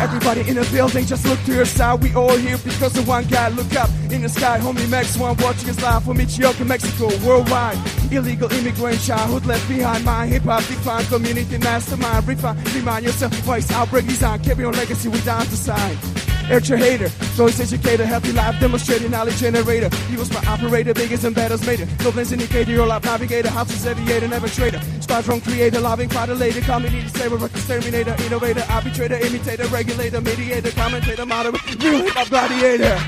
Everybody 0.00 0.48
in 0.48 0.56
the 0.56 0.66
building, 0.72 1.04
just 1.04 1.26
look 1.26 1.38
to 1.44 1.52
your 1.52 1.66
side. 1.66 2.02
We 2.02 2.14
all 2.14 2.34
here 2.34 2.56
because 2.64 2.96
of 2.96 3.06
one 3.06 3.24
guy. 3.26 3.48
Look 3.48 3.76
up 3.76 3.90
in 4.10 4.22
the 4.22 4.30
sky, 4.30 4.58
homie 4.58 4.88
Max 4.88 5.16
One 5.18 5.36
watching 5.36 5.68
us 5.68 5.82
live 5.82 6.04
from 6.04 6.16
Michioka, 6.16 6.66
Mexico, 6.66 7.08
worldwide. 7.26 7.76
Illegal 8.10 8.50
immigrant 8.50 9.00
childhood 9.02 9.44
left 9.44 9.68
behind. 9.68 10.04
My 10.06 10.26
hip 10.26 10.44
hop 10.44 10.64
defined 10.64 11.06
community 11.08 11.58
mastermind. 11.58 12.26
Refine, 12.26 12.56
remind 12.74 13.04
yourself, 13.04 13.32
voice 13.44 13.70
outbreak 13.72 14.06
design. 14.06 14.42
Carry 14.42 14.64
on 14.64 14.72
legacy 14.72 15.08
we 15.08 15.20
down 15.20 15.44
to 15.44 15.56
sign. 15.56 16.19
Your 16.50 16.78
hater, 16.78 17.08
choice 17.36 17.60
educator, 17.60 18.04
healthy 18.04 18.32
life 18.32 18.58
demonstrating 18.58 19.12
knowledge 19.12 19.38
generator. 19.38 19.88
He 20.08 20.16
was 20.16 20.32
my 20.32 20.44
operator, 20.46 20.92
biggest 20.92 21.22
and 21.22 21.34
baddest 21.34 21.64
mater. 21.64 21.86
No 22.02 22.10
plans 22.10 22.32
indicator, 22.32 22.72
your 22.72 22.88
life 22.88 23.04
navigator, 23.04 23.48
houses 23.48 23.86
aviator, 23.86 24.26
never 24.26 24.48
trader. 24.48 24.80
Squadron 25.00 25.40
creator, 25.40 25.80
loving 25.80 26.08
fighter 26.08 26.34
community 26.34 27.06
saver, 27.08 27.46
exterminator, 27.46 28.16
innovator, 28.24 28.64
arbitrator, 28.68 29.14
imitator, 29.14 29.66
regulator, 29.68 30.20
mediator, 30.20 30.72
commentator, 30.72 31.24
moderator, 31.24 31.78
real 31.78 32.02
hip 32.02 32.14
hop 32.14 32.28
gladiator. 32.28 32.98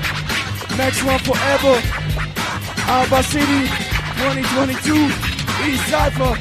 Next 0.77 1.03
one 1.03 1.19
forever. 1.19 1.81
Alba 2.87 3.23
City, 3.23 3.67
2022, 4.23 4.95
East 5.67 5.87
Cypher. 5.89 6.37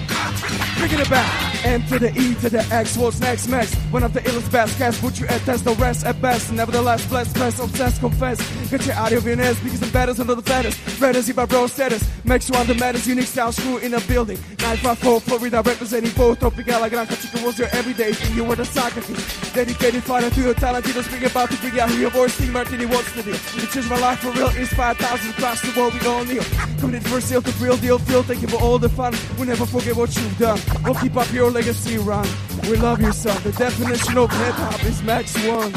Bringing 0.78 1.00
it 1.00 1.10
back. 1.10 1.51
M 1.64 1.82
to 1.86 1.98
the 1.98 2.10
E 2.18 2.34
to 2.36 2.48
the 2.50 2.60
X, 2.72 2.96
what's 2.96 3.20
next, 3.20 3.48
Max? 3.48 3.74
One 3.90 4.02
of 4.02 4.12
the 4.12 4.20
illest 4.20 4.50
best 4.50 4.78
cats, 4.78 5.00
put 5.00 5.20
you 5.20 5.26
at 5.26 5.40
test, 5.42 5.64
the 5.64 5.74
rest 5.74 6.04
at 6.04 6.20
best. 6.20 6.52
Nevertheless, 6.52 7.06
blessed, 7.08 7.34
blessed, 7.34 7.60
obsessed, 7.60 8.00
confess. 8.00 8.38
Get 8.70 8.86
your 8.86 8.96
of 8.96 9.26
your 9.26 9.36
nest 9.36 9.62
because 9.62 9.82
I'm 9.82 9.90
better 9.90 10.12
under 10.20 10.34
the 10.34 10.42
fattest. 10.42 10.76
Fantasy 10.78 11.32
by 11.32 11.46
bro 11.46 11.66
status. 11.66 12.02
Makes 12.24 12.48
you 12.48 12.56
on 12.56 12.66
the 12.66 12.74
matters, 12.74 13.06
unique 13.06 13.26
style, 13.26 13.52
screw 13.52 13.78
in 13.78 13.94
a 13.94 14.00
building. 14.02 14.38
954 14.58 15.20
Florida 15.20 15.62
representing 15.64 16.12
both. 16.12 16.38
Tropical, 16.38 16.80
La 16.80 16.88
Gran 16.88 17.06
Chica 17.06 17.44
was 17.44 17.58
your 17.58 17.68
everyday 17.72 18.12
thing. 18.12 18.36
You 18.36 18.44
were 18.44 18.56
the 18.56 18.64
Socrates. 18.64 19.52
Dedicated 19.52 20.02
fighter 20.02 20.30
to 20.30 20.40
your 20.40 20.54
talent, 20.54 20.86
you 20.86 20.94
don't 20.94 21.04
speak 21.04 21.22
about 21.22 21.50
to 21.50 21.56
figure 21.56 21.82
out 21.82 21.90
who 21.90 21.98
your 21.98 22.10
voice, 22.10 22.32
Steve 22.34 22.52
Martini 22.52 22.86
wants 22.86 23.12
to 23.12 23.22
be. 23.22 23.32
It 23.32 23.70
changed 23.70 23.90
my 23.90 23.98
life 23.98 24.20
for 24.20 24.32
real, 24.32 24.48
inspired 24.56 24.96
thousands 24.96 25.36
across 25.36 25.60
the 25.60 25.78
world, 25.78 25.92
we 25.94 26.06
all 26.06 26.24
kneel. 26.24 26.44
Committed 26.80 27.06
for 27.08 27.20
sale 27.20 27.42
to 27.42 27.50
real 27.62 27.76
deal, 27.76 27.98
feel, 27.98 28.22
thank 28.22 28.40
you 28.40 28.48
for 28.48 28.60
all 28.62 28.78
the 28.78 28.88
fun. 28.88 29.14
We'll 29.36 29.48
never 29.48 29.66
forget 29.66 29.94
what 29.94 30.14
you've 30.16 30.38
done. 30.38 30.58
We'll 30.84 30.94
keep 30.94 31.16
up 31.16 31.30
your 31.32 31.50
legacy 31.52 31.98
run. 31.98 32.26
We 32.68 32.76
love 32.76 33.00
you, 33.00 33.12
son. 33.12 33.40
The 33.42 33.52
definition 33.52 34.16
of 34.16 34.30
hip 34.30 34.54
hop 34.54 34.84
is 34.84 35.02
Max 35.02 35.34
One. 35.46 35.72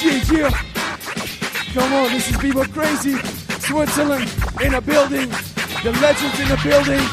Yeah, 0.00 0.22
yeah. 0.30 0.50
Come 1.74 1.92
on, 1.92 2.12
this 2.12 2.30
is 2.30 2.36
Bebo 2.36 2.64
Crazy. 2.72 3.16
Switzerland 3.66 4.32
in 4.62 4.74
a 4.74 4.80
building. 4.80 5.28
The 5.82 5.92
legends 6.00 6.38
in 6.38 6.50
a 6.52 6.58
building. 6.62 7.04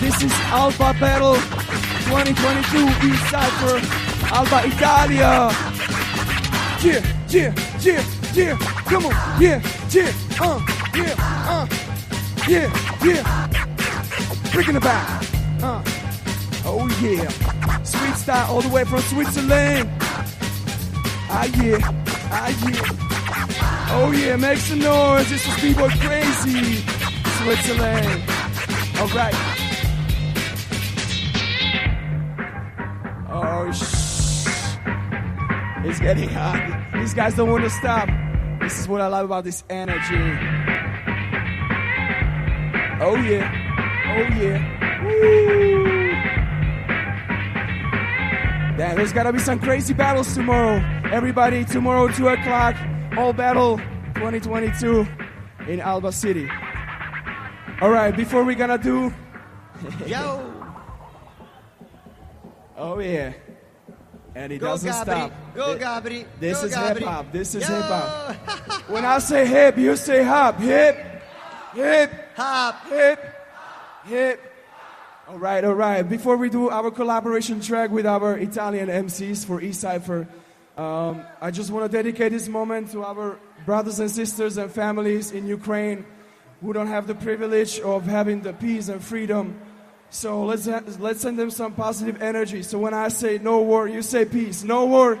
This 0.00 0.22
is 0.22 0.32
Alpha 0.50 0.94
Battle 0.98 1.36
2022 2.10 3.06
East 3.06 3.30
Cypher. 3.30 3.80
Alba 4.34 4.66
Italia. 4.66 5.50
Yeah, 6.82 7.00
yeah, 7.28 7.54
yeah, 7.80 8.04
yeah. 8.34 8.56
Come 8.86 9.06
on, 9.06 9.40
yeah, 9.40 9.62
yeah, 9.90 10.12
uh, 10.40 10.60
yeah, 10.94 11.14
uh, 11.46 11.66
yeah, 12.48 13.04
yeah. 13.04 14.52
Bringing 14.52 14.76
it 14.76 14.82
back. 14.82 15.24
Uh. 15.62 15.93
Oh 16.66 16.88
yeah, 17.02 17.28
sweet 17.82 18.14
style 18.14 18.54
all 18.54 18.62
the 18.62 18.68
way 18.68 18.84
from 18.84 19.00
Switzerland. 19.00 19.88
Ah 20.00 21.44
yeah, 21.62 21.78
ah 22.30 22.48
yeah. 22.68 23.04
Oh 23.96 24.10
yeah, 24.12 24.36
make 24.36 24.58
some 24.58 24.78
noise. 24.78 25.28
This 25.28 25.46
is 25.46 25.60
B-Boy 25.60 25.88
Crazy, 26.00 26.82
Switzerland. 27.42 28.22
All 28.98 29.08
right. 29.08 29.34
Oh 33.28 33.70
shh. 33.72 34.04
It's 35.86 36.00
getting 36.00 36.30
hot. 36.30 36.92
These 36.94 37.12
guys 37.12 37.34
don't 37.34 37.50
want 37.50 37.64
to 37.64 37.70
stop. 37.70 38.08
This 38.60 38.78
is 38.80 38.88
what 38.88 39.02
I 39.02 39.08
love 39.08 39.26
about 39.26 39.44
this 39.44 39.64
energy. 39.68 40.16
Oh 43.00 43.16
yeah, 43.16 43.52
oh 44.16 44.26
yeah. 44.40 45.04
Woo. 45.04 46.03
Damn, 48.76 48.96
there's 48.96 49.12
gotta 49.12 49.32
be 49.32 49.38
some 49.38 49.60
crazy 49.60 49.94
battles 49.94 50.34
tomorrow. 50.34 50.82
Everybody, 51.12 51.64
tomorrow, 51.64 52.08
2 52.08 52.26
o'clock, 52.28 52.74
all 53.16 53.32
battle 53.32 53.78
2022 54.14 55.06
in 55.68 55.80
Alba 55.80 56.10
City. 56.10 56.48
Alright, 57.80 58.16
before 58.16 58.42
we 58.42 58.56
gonna 58.56 58.78
do. 58.78 59.14
Yo! 60.06 60.52
Oh, 62.76 62.98
yeah. 62.98 63.32
And 64.34 64.52
it 64.52 64.58
Go 64.58 64.66
doesn't 64.70 64.90
Gabri, 64.90 65.02
stop. 65.02 65.32
go 65.54 65.78
Gabri, 65.78 66.26
This 66.40 66.60
go 66.60 66.66
is 66.66 66.74
hip 66.74 67.02
hop. 67.04 67.30
This 67.30 67.54
is 67.54 67.64
hip 67.64 67.82
hop. 67.82 68.34
when 68.90 69.04
I 69.04 69.20
say 69.20 69.46
hip, 69.46 69.78
you 69.78 69.94
say 69.94 70.24
hop. 70.24 70.58
Hip, 70.58 70.96
hip, 71.74 72.10
hop, 72.36 72.88
hip, 72.88 73.34
hip. 74.04 74.53
All 75.26 75.38
right, 75.38 75.64
all 75.64 75.72
right. 75.72 76.02
Before 76.02 76.36
we 76.36 76.50
do 76.50 76.68
our 76.68 76.90
collaboration 76.90 77.58
track 77.60 77.90
with 77.90 78.04
our 78.04 78.36
Italian 78.36 78.88
MCs 78.88 79.46
for 79.46 79.58
East 79.62 79.80
Cypher, 79.80 80.28
um, 80.76 81.24
I 81.40 81.50
just 81.50 81.70
want 81.70 81.90
to 81.90 81.96
dedicate 81.96 82.32
this 82.32 82.46
moment 82.46 82.92
to 82.92 83.02
our 83.04 83.38
brothers 83.64 84.00
and 84.00 84.10
sisters 84.10 84.58
and 84.58 84.70
families 84.70 85.32
in 85.32 85.46
Ukraine 85.46 86.04
who 86.60 86.74
don't 86.74 86.88
have 86.88 87.06
the 87.06 87.14
privilege 87.14 87.80
of 87.80 88.04
having 88.04 88.42
the 88.42 88.52
peace 88.52 88.88
and 88.88 89.02
freedom. 89.02 89.58
So 90.10 90.44
let's 90.44 90.66
ha- 90.66 90.82
let's 90.98 91.22
send 91.22 91.38
them 91.38 91.50
some 91.50 91.72
positive 91.72 92.20
energy. 92.20 92.62
So 92.62 92.78
when 92.78 92.92
I 92.92 93.08
say 93.08 93.38
no 93.38 93.62
war, 93.62 93.88
you 93.88 94.02
say 94.02 94.26
peace. 94.26 94.62
No 94.62 94.84
war. 94.84 95.18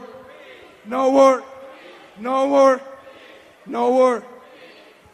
No 0.84 1.10
war. 1.10 1.42
No 2.18 2.46
war. 2.48 2.80
No 3.64 3.90
war. 3.90 4.22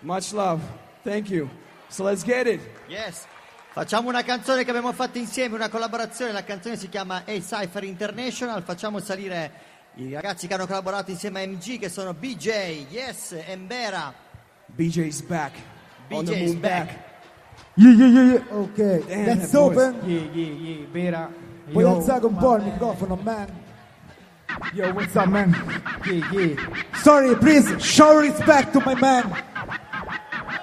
Much 0.02 0.32
love. 0.32 0.60
Thank 1.04 1.30
you. 1.30 1.48
So 1.90 2.02
let's 2.02 2.24
get 2.24 2.48
it. 2.48 2.60
Yes. 2.88 3.28
Facciamo 3.72 4.08
una 4.08 4.24
canzone 4.24 4.64
che 4.64 4.70
abbiamo 4.70 4.92
fatto 4.92 5.18
insieme, 5.18 5.54
una 5.54 5.68
collaborazione, 5.68 6.32
la 6.32 6.42
canzone 6.42 6.76
si 6.76 6.88
chiama 6.88 7.22
A 7.24 7.32
Cypher 7.38 7.84
International, 7.84 8.62
facciamo 8.64 8.98
salire 8.98 9.52
i 9.94 10.12
ragazzi 10.12 10.48
che 10.48 10.54
hanno 10.54 10.66
collaborato 10.66 11.10
insieme 11.12 11.42
a 11.42 11.46
MG 11.46 11.78
che 11.78 11.88
sono 11.88 12.12
BJ, 12.12 12.86
Yes, 12.90 13.36
Embera. 13.46 14.12
BJ's 14.66 15.20
back. 15.22 15.56
On 16.10 16.24
the 16.24 16.32
BJ 16.32 16.40
is 16.42 16.48
moon 16.50 16.60
back. 16.60 16.86
back. 16.86 17.08
Yeah, 17.74 17.92
yeah, 17.94 18.08
yeah, 18.08 18.32
yeah. 18.32 18.58
Ok, 18.58 19.06
Damn, 19.06 19.24
let's 19.26 19.50
that 19.50 19.60
voice. 19.60 19.78
open. 19.78 20.10
Yeah, 20.10 20.22
yeah, 20.32 20.52
yeah, 20.52 20.86
Vera. 20.90 21.32
Puoi 21.70 21.82
Yo, 21.84 21.94
alzare 21.94 22.26
un 22.26 22.36
po' 22.36 22.56
il 22.56 22.62
microfono, 22.64 23.14
man. 23.22 23.46
Yo, 24.72 24.90
what's 24.92 25.14
up, 25.14 25.26
man? 25.26 25.54
Yeah, 26.04 26.28
yeah. 26.32 26.56
Sorry, 26.94 27.36
please 27.36 27.72
show 27.80 28.18
respect 28.18 28.72
to 28.72 28.80
my 28.84 28.94
man. 29.00 29.32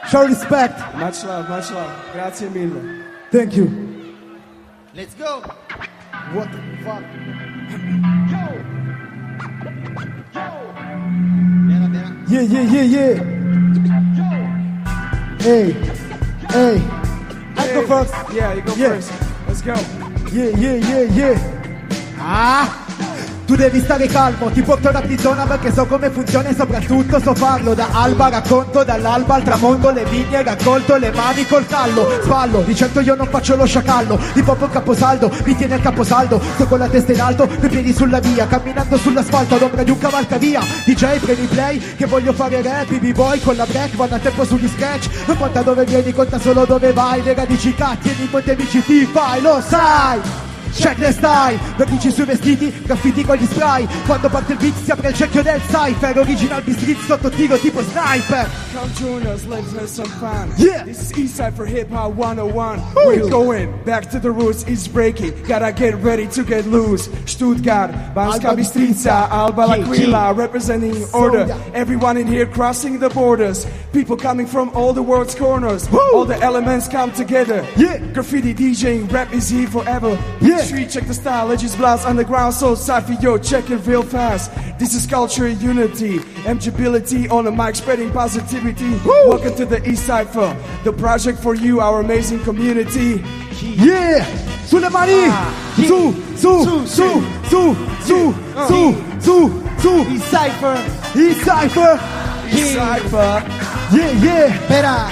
Show 0.09 0.25
respect. 0.25 0.79
Much 0.95 1.23
love, 1.25 1.49
much 1.49 1.69
love. 1.71 1.91
Grazie 2.13 2.49
mille. 2.49 3.03
Thank 3.31 3.55
you. 3.57 3.67
Let's 4.95 5.13
go. 5.15 5.41
What 6.33 6.49
the 6.51 6.59
fuck? 6.83 7.03
Yo. 8.31 8.43
Yo. 10.33 10.47
Yeah, 12.29 12.41
yeah, 12.41 12.61
yeah, 12.61 12.81
yeah. 12.83 13.13
Hey, 15.39 15.71
hey. 16.51 16.81
I 17.57 17.73
go 17.73 17.87
first. 17.87 18.13
Yeah, 18.33 18.53
you 18.53 18.61
go 18.61 18.75
Yeah. 18.75 18.89
first. 18.89 19.11
Let's 19.47 19.61
go. 19.61 19.73
Yeah, 20.31 20.49
yeah, 20.57 20.73
yeah, 20.73 21.01
yeah. 21.01 22.17
Ah! 22.19 22.83
Devi 23.57 23.79
stare 23.79 24.05
calmo, 24.05 24.51
ti 24.51 24.61
porto 24.61 24.91
da 24.91 25.01
zona 25.17 25.43
perché 25.47 25.73
so 25.73 25.87
come 25.87 26.11
funziona 26.11 26.49
e 26.49 26.53
soprattutto 26.53 27.19
so 27.19 27.33
farlo. 27.33 27.73
Da 27.73 27.87
alba 27.91 28.29
racconto, 28.29 28.83
dall'alba 28.83 29.33
al 29.33 29.41
tramonto 29.41 29.89
Le 29.89 30.05
vigne 30.05 30.43
raccolto, 30.43 30.95
le 30.97 31.11
mani 31.11 31.43
col 31.47 31.65
callo 31.65 32.07
Spallo, 32.21 32.61
di 32.61 32.75
certo 32.75 32.99
io 32.99 33.15
non 33.15 33.25
faccio 33.25 33.55
lo 33.55 33.65
sciacallo. 33.65 34.19
Di 34.35 34.43
proprio 34.43 34.69
caposaldo, 34.69 35.31
mi 35.43 35.55
tiene 35.55 35.77
il 35.77 35.81
caposaldo. 35.81 36.39
Sto 36.53 36.67
con 36.67 36.77
la 36.77 36.87
testa 36.87 37.13
in 37.13 37.19
alto, 37.19 37.47
coi 37.47 37.69
piedi 37.69 37.93
sulla 37.93 38.19
via 38.19 38.45
Camminando 38.45 38.95
sull'asfalto 38.95 39.55
ad 39.55 39.61
ombra 39.63 39.81
di 39.81 39.89
un 39.89 39.97
cavalcavia. 39.97 40.61
DJ 40.85 41.17
prendi 41.17 41.47
play, 41.47 41.95
che 41.95 42.05
voglio 42.05 42.33
fare 42.33 42.61
rap 42.61 42.91
I 42.91 42.99
b-boy 42.99 43.39
con 43.41 43.55
la 43.55 43.65
break 43.65 43.95
vanno 43.95 44.15
a 44.15 44.19
tempo 44.19 44.45
sugli 44.45 44.67
sketch. 44.67 45.09
Non 45.25 45.35
conta 45.35 45.63
dove 45.63 45.83
vieni, 45.83 46.13
conta 46.13 46.37
solo 46.37 46.63
dove 46.65 46.93
vai 46.93 47.23
Le 47.23 47.33
radici 47.33 47.73
catti 47.73 48.09
e 48.09 48.23
i 48.23 48.27
pontefici 48.27 48.83
ti 48.83 49.03
fai, 49.05 49.41
lo 49.41 49.59
sai 49.67 50.46
Check 50.77 50.97
the 50.99 51.11
style, 51.11 51.59
vernici 51.75 52.11
sui 52.11 52.25
vestiti, 52.25 52.71
graffiti 52.85 53.23
con 53.23 53.35
gli 53.35 53.45
spray 53.45 53.87
Quando 54.05 54.29
parte 54.29 54.51
il 54.53 54.59
beat 54.59 54.75
si 54.83 54.91
apre 54.91 55.09
il 55.09 55.15
cerchio 55.15 55.41
del 55.41 55.59
cypher 55.67 56.17
Original 56.19 56.61
B-Street 56.61 56.99
sotto 57.03 57.29
tiro 57.29 57.57
tipo 57.57 57.81
sniper 57.81 58.47
Come 58.77 58.93
join 58.93 59.25
us, 59.25 59.43
let's 59.47 59.73
have 59.73 59.87
some 59.87 60.07
fun. 60.19 60.53
Yeah. 60.55 60.83
This 60.83 61.01
is 61.01 61.11
Eastside 61.13 61.55
for 61.55 61.65
Hip 61.65 61.89
Hop 61.89 62.13
101. 62.13 62.79
We're 62.93 63.27
going 63.27 63.75
back 63.85 64.11
to 64.11 64.19
the 64.19 64.29
roots, 64.29 64.63
it's 64.67 64.87
breaking. 64.87 65.33
Gotta 65.47 65.71
get 65.71 65.95
ready 65.95 66.27
to 66.27 66.43
get 66.43 66.67
loose. 66.67 67.09
Stuttgart, 67.25 67.89
Banska 68.13 68.49
Alba 68.49 68.61
Bystrica, 68.61 69.29
Alba 69.31 69.61
L'Aquila, 69.61 70.31
representing 70.33 70.95
order. 71.11 71.47
Everyone 71.73 72.17
in 72.17 72.27
here 72.27 72.45
crossing 72.45 72.99
the 72.99 73.09
borders. 73.09 73.65
People 73.93 74.15
coming 74.15 74.45
from 74.45 74.69
all 74.75 74.93
the 74.93 75.01
world's 75.01 75.33
corners. 75.33 75.87
All 76.13 76.25
the 76.25 76.39
elements 76.43 76.87
come 76.87 77.11
together. 77.13 77.65
Yeah. 77.77 77.97
Graffiti 78.13 78.53
DJing, 78.53 79.11
rap 79.11 79.33
is 79.33 79.49
here 79.49 79.67
forever. 79.67 80.19
Yeah. 80.39 80.66
Street, 80.67 80.89
check 80.89 81.07
the 81.07 81.13
style, 81.13 81.47
Legends 81.47 81.77
Blast 81.77 82.05
underground, 82.05 82.53
so 82.53 82.75
Safi, 82.75 83.21
yo, 83.21 83.37
check 83.37 83.69
it 83.69 83.77
real 83.87 84.03
fast. 84.03 84.51
This 84.77 84.93
is 84.93 85.07
culture 85.07 85.47
unity, 85.47 86.19
MGbility 86.43 87.31
on 87.31 87.45
the 87.45 87.51
mic, 87.51 87.75
spreading 87.75 88.11
positivity. 88.11 88.89
Welcome 89.05 89.55
to 89.55 89.65
the 89.65 89.87
East 89.89 90.05
Cypher, 90.05 90.55
the 90.83 90.91
project 90.91 91.39
for 91.39 91.55
you, 91.55 91.79
our 91.79 92.01
amazing 92.01 92.41
community. 92.41 93.23
Yeah! 93.61 94.25
Sulle 94.65 94.89
mani! 94.89 95.13
Ah, 95.29 95.73
su, 95.77 96.11
su, 96.35 96.85
su, 96.85 96.85
su, 96.85 97.75
su, 98.03 98.35
su, 98.67 98.95
su, 99.21 99.63
su! 99.79 100.05
Il 100.11 100.19
cypher! 100.19 100.77
Il 101.15 101.33
cypher! 101.35 101.97
East 102.51 102.75
Cypher. 102.75 103.43
Yeah, 103.91 104.11
yeah! 104.21 104.51
Spera! 104.65 105.11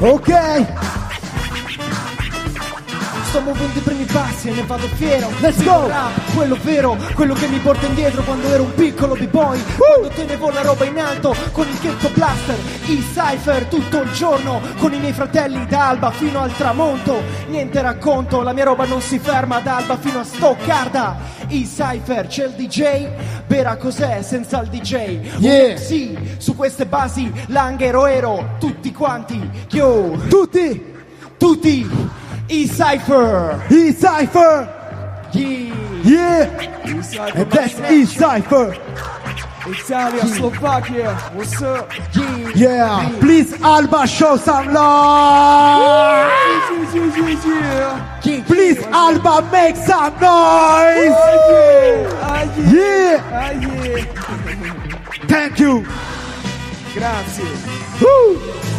Ok! 0.00 0.30
Sto 3.32 3.40
muovendo 3.40 3.78
i 3.78 3.80
primi 3.80 4.04
passi 4.04 4.50
e 4.50 4.52
ne 4.52 4.62
vado 4.64 4.86
fiero 4.88 5.32
Let's 5.40 5.64
go! 5.64 5.86
il 5.86 5.88
rap, 5.88 6.34
quello 6.34 6.58
vero, 6.62 6.98
quello 7.14 7.32
che 7.32 7.46
mi 7.46 7.56
porta 7.60 7.86
indietro 7.86 8.22
quando 8.24 8.46
ero 8.48 8.64
un 8.64 8.74
piccolo 8.74 9.14
b-boy 9.14 9.58
Quando 9.74 10.08
tenevo 10.08 10.50
la 10.50 10.60
roba 10.60 10.84
in 10.84 10.98
alto 10.98 11.34
con 11.50 11.66
il 11.66 11.78
ghetto 11.78 12.10
blaster 12.10 12.58
I 12.88 13.02
cypher 13.14 13.64
tutto 13.68 14.02
il 14.02 14.12
giorno 14.12 14.60
con 14.76 14.92
i 14.92 14.98
miei 14.98 15.14
fratelli 15.14 15.64
da 15.64 15.88
alba 15.88 16.10
fino 16.10 16.42
al 16.42 16.54
tramonto 16.54 17.22
Niente 17.48 17.80
racconto, 17.80 18.42
la 18.42 18.52
mia 18.52 18.64
roba 18.64 18.84
non 18.84 19.00
si 19.00 19.18
ferma 19.18 19.60
da 19.60 19.76
alba 19.76 19.96
fino 19.96 20.18
a 20.18 20.24
Stoccarda 20.24 21.16
I 21.48 21.66
cypher, 21.66 22.26
c'è 22.26 22.44
il 22.44 22.52
DJ, 22.52 23.06
Bera 23.46 23.76
cos'è 23.76 24.20
senza 24.20 24.60
il 24.60 24.68
DJ? 24.68 25.38
Yeah. 25.38 25.78
Sì, 25.78 26.18
su 26.36 26.54
queste 26.54 26.84
basi 26.84 27.32
Langhero 27.46 28.04
ero, 28.04 28.56
tutti 28.58 28.92
quanti, 28.92 29.40
yo 29.70 30.20
Tutti! 30.28 30.90
Tutti, 31.38 31.84
i 32.52 32.66
cypher 32.66 33.58
Il 33.70 33.94
cypher! 33.94 34.68
Yeah. 35.32 35.72
Yeah! 36.04 36.98
East 36.98 37.12
Cypher, 37.12 37.38
And 37.38 37.50
that's 37.50 37.80
il 37.90 38.06
cypher! 38.06 38.76
Italia, 39.66 40.26
Slovakia, 40.26 41.14
what's 41.32 41.62
up? 41.62 41.90
Yeah! 42.54 43.08
Please 43.20 43.54
Alba 43.62 44.06
show 44.06 44.36
some 44.36 44.74
love! 44.74 46.28
Yeah, 46.92 47.08
yeah, 47.08 47.40
yeah, 47.46 48.20
yeah. 48.22 48.44
Please 48.44 48.82
Alba 48.84 49.48
make 49.50 49.76
some 49.76 50.12
noise! 50.14 51.16
Ah, 52.20 52.44
yeah. 52.58 52.74
Yeah! 52.74 53.30
Ah, 53.32 53.50
yeah. 53.52 54.04
Thank 55.26 55.58
you! 55.58 55.86
Grazie. 56.92 57.48
Woo! 58.04 58.71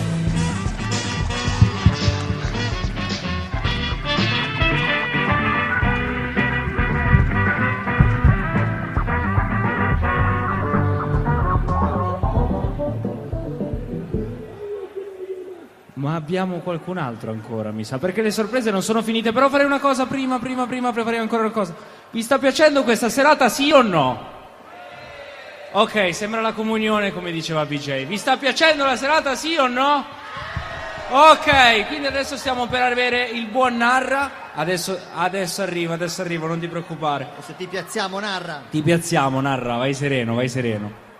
Ma 16.04 16.16
abbiamo 16.16 16.58
qualcun 16.58 16.98
altro 16.98 17.32
ancora, 17.32 17.72
mi 17.72 17.86
sa, 17.86 17.98
perché 17.98 18.22
le 18.22 18.30
sorprese 18.30 18.72
non 18.72 18.84
sono 18.84 19.02
finite. 19.02 19.32
Però 19.32 19.48
farei 19.48 19.66
una 19.66 19.80
cosa 19.80 20.06
prima, 20.06 20.38
prima, 20.38 20.68
prima, 20.68 20.92
farei 20.92 21.18
ancora 21.18 21.44
una 21.44 21.52
cosa. 21.52 21.74
Vi 22.12 22.22
sta 22.22 22.38
piacendo 22.40 22.84
questa 22.84 23.08
serata, 23.08 23.48
sì 23.48 23.72
o 23.72 23.82
no? 23.82 24.32
Ok, 25.72 26.14
sembra 26.14 26.42
la 26.42 26.52
comunione, 26.52 27.14
come 27.14 27.32
diceva 27.32 27.66
BJ. 27.66 28.06
Vi 28.06 28.18
sta 28.18 28.36
piacendo 28.36 28.84
la 28.84 28.98
serata, 28.98 29.36
sì 29.36 29.56
o 29.56 29.68
no? 29.68 30.06
Ok, 31.10 31.88
quindi 31.88 32.08
adesso 32.08 32.36
stiamo 32.36 32.68
per 32.68 32.82
avere 32.82 33.30
il 33.30 33.46
buon 33.46 33.78
Narra. 33.78 34.52
Adesso, 34.56 35.00
adesso 35.16 35.62
arrivo, 35.62 35.94
adesso 35.94 36.22
arrivo, 36.22 36.48
non 36.48 36.60
ti 36.60 36.68
preoccupare. 36.68 37.30
Se 37.40 37.56
ti 37.56 37.66
piazziamo, 37.66 38.20
narra. 38.20 38.64
Ti 38.70 38.82
piazziamo, 38.82 39.40
Narra, 39.40 39.78
vai 39.78 39.94
sereno, 39.94 40.36
vai 40.36 40.50
sereno. 40.50 41.13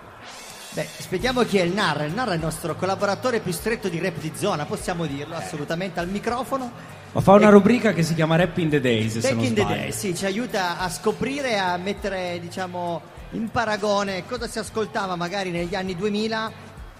Beh, 0.74 0.88
spieghiamo 0.98 1.44
chi 1.44 1.58
è 1.60 1.62
il 1.62 1.72
Narra. 1.72 2.04
Il 2.06 2.14
Narra 2.14 2.32
è 2.32 2.36
il 2.36 2.42
nostro 2.42 2.76
collaboratore 2.76 3.40
più 3.42 3.52
stretto 3.52 3.90
di 3.90 4.00
rap 4.00 4.18
di 4.20 4.32
zona, 4.36 4.66
possiamo 4.66 5.06
dirlo 5.06 5.36
assolutamente 5.36 6.00
al 6.00 6.08
microfono. 6.08 6.72
Ma 7.12 7.22
fa 7.22 7.34
una 7.34 7.50
E- 7.50 7.52
rubrica 7.52 7.94
che 7.94 8.02
si 8.02 8.16
chiama 8.16 8.36
Rap 8.38 8.58
in 8.58 8.70
the 8.70 8.82
Days, 8.82 9.16
non 9.24 9.44
in 9.44 9.54
the 9.54 9.62
sbaglio. 9.62 9.76
day, 9.82 9.92
sì, 9.92 10.16
ci 10.16 10.26
aiuta 10.26 10.80
a 10.80 10.90
scoprire 10.90 11.52
e 11.52 11.58
a 11.58 11.78
mettere, 11.78 12.40
diciamo, 12.42 13.02
in 13.32 13.50
paragone 13.52 14.26
cosa 14.26 14.48
si 14.48 14.58
ascoltava 14.58 15.16
magari 15.16 15.52
negli 15.52 15.76
anni 15.76 15.96
2000 15.96 16.52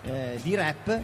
eh, 0.04 0.40
di 0.44 0.54
rap 0.54 1.00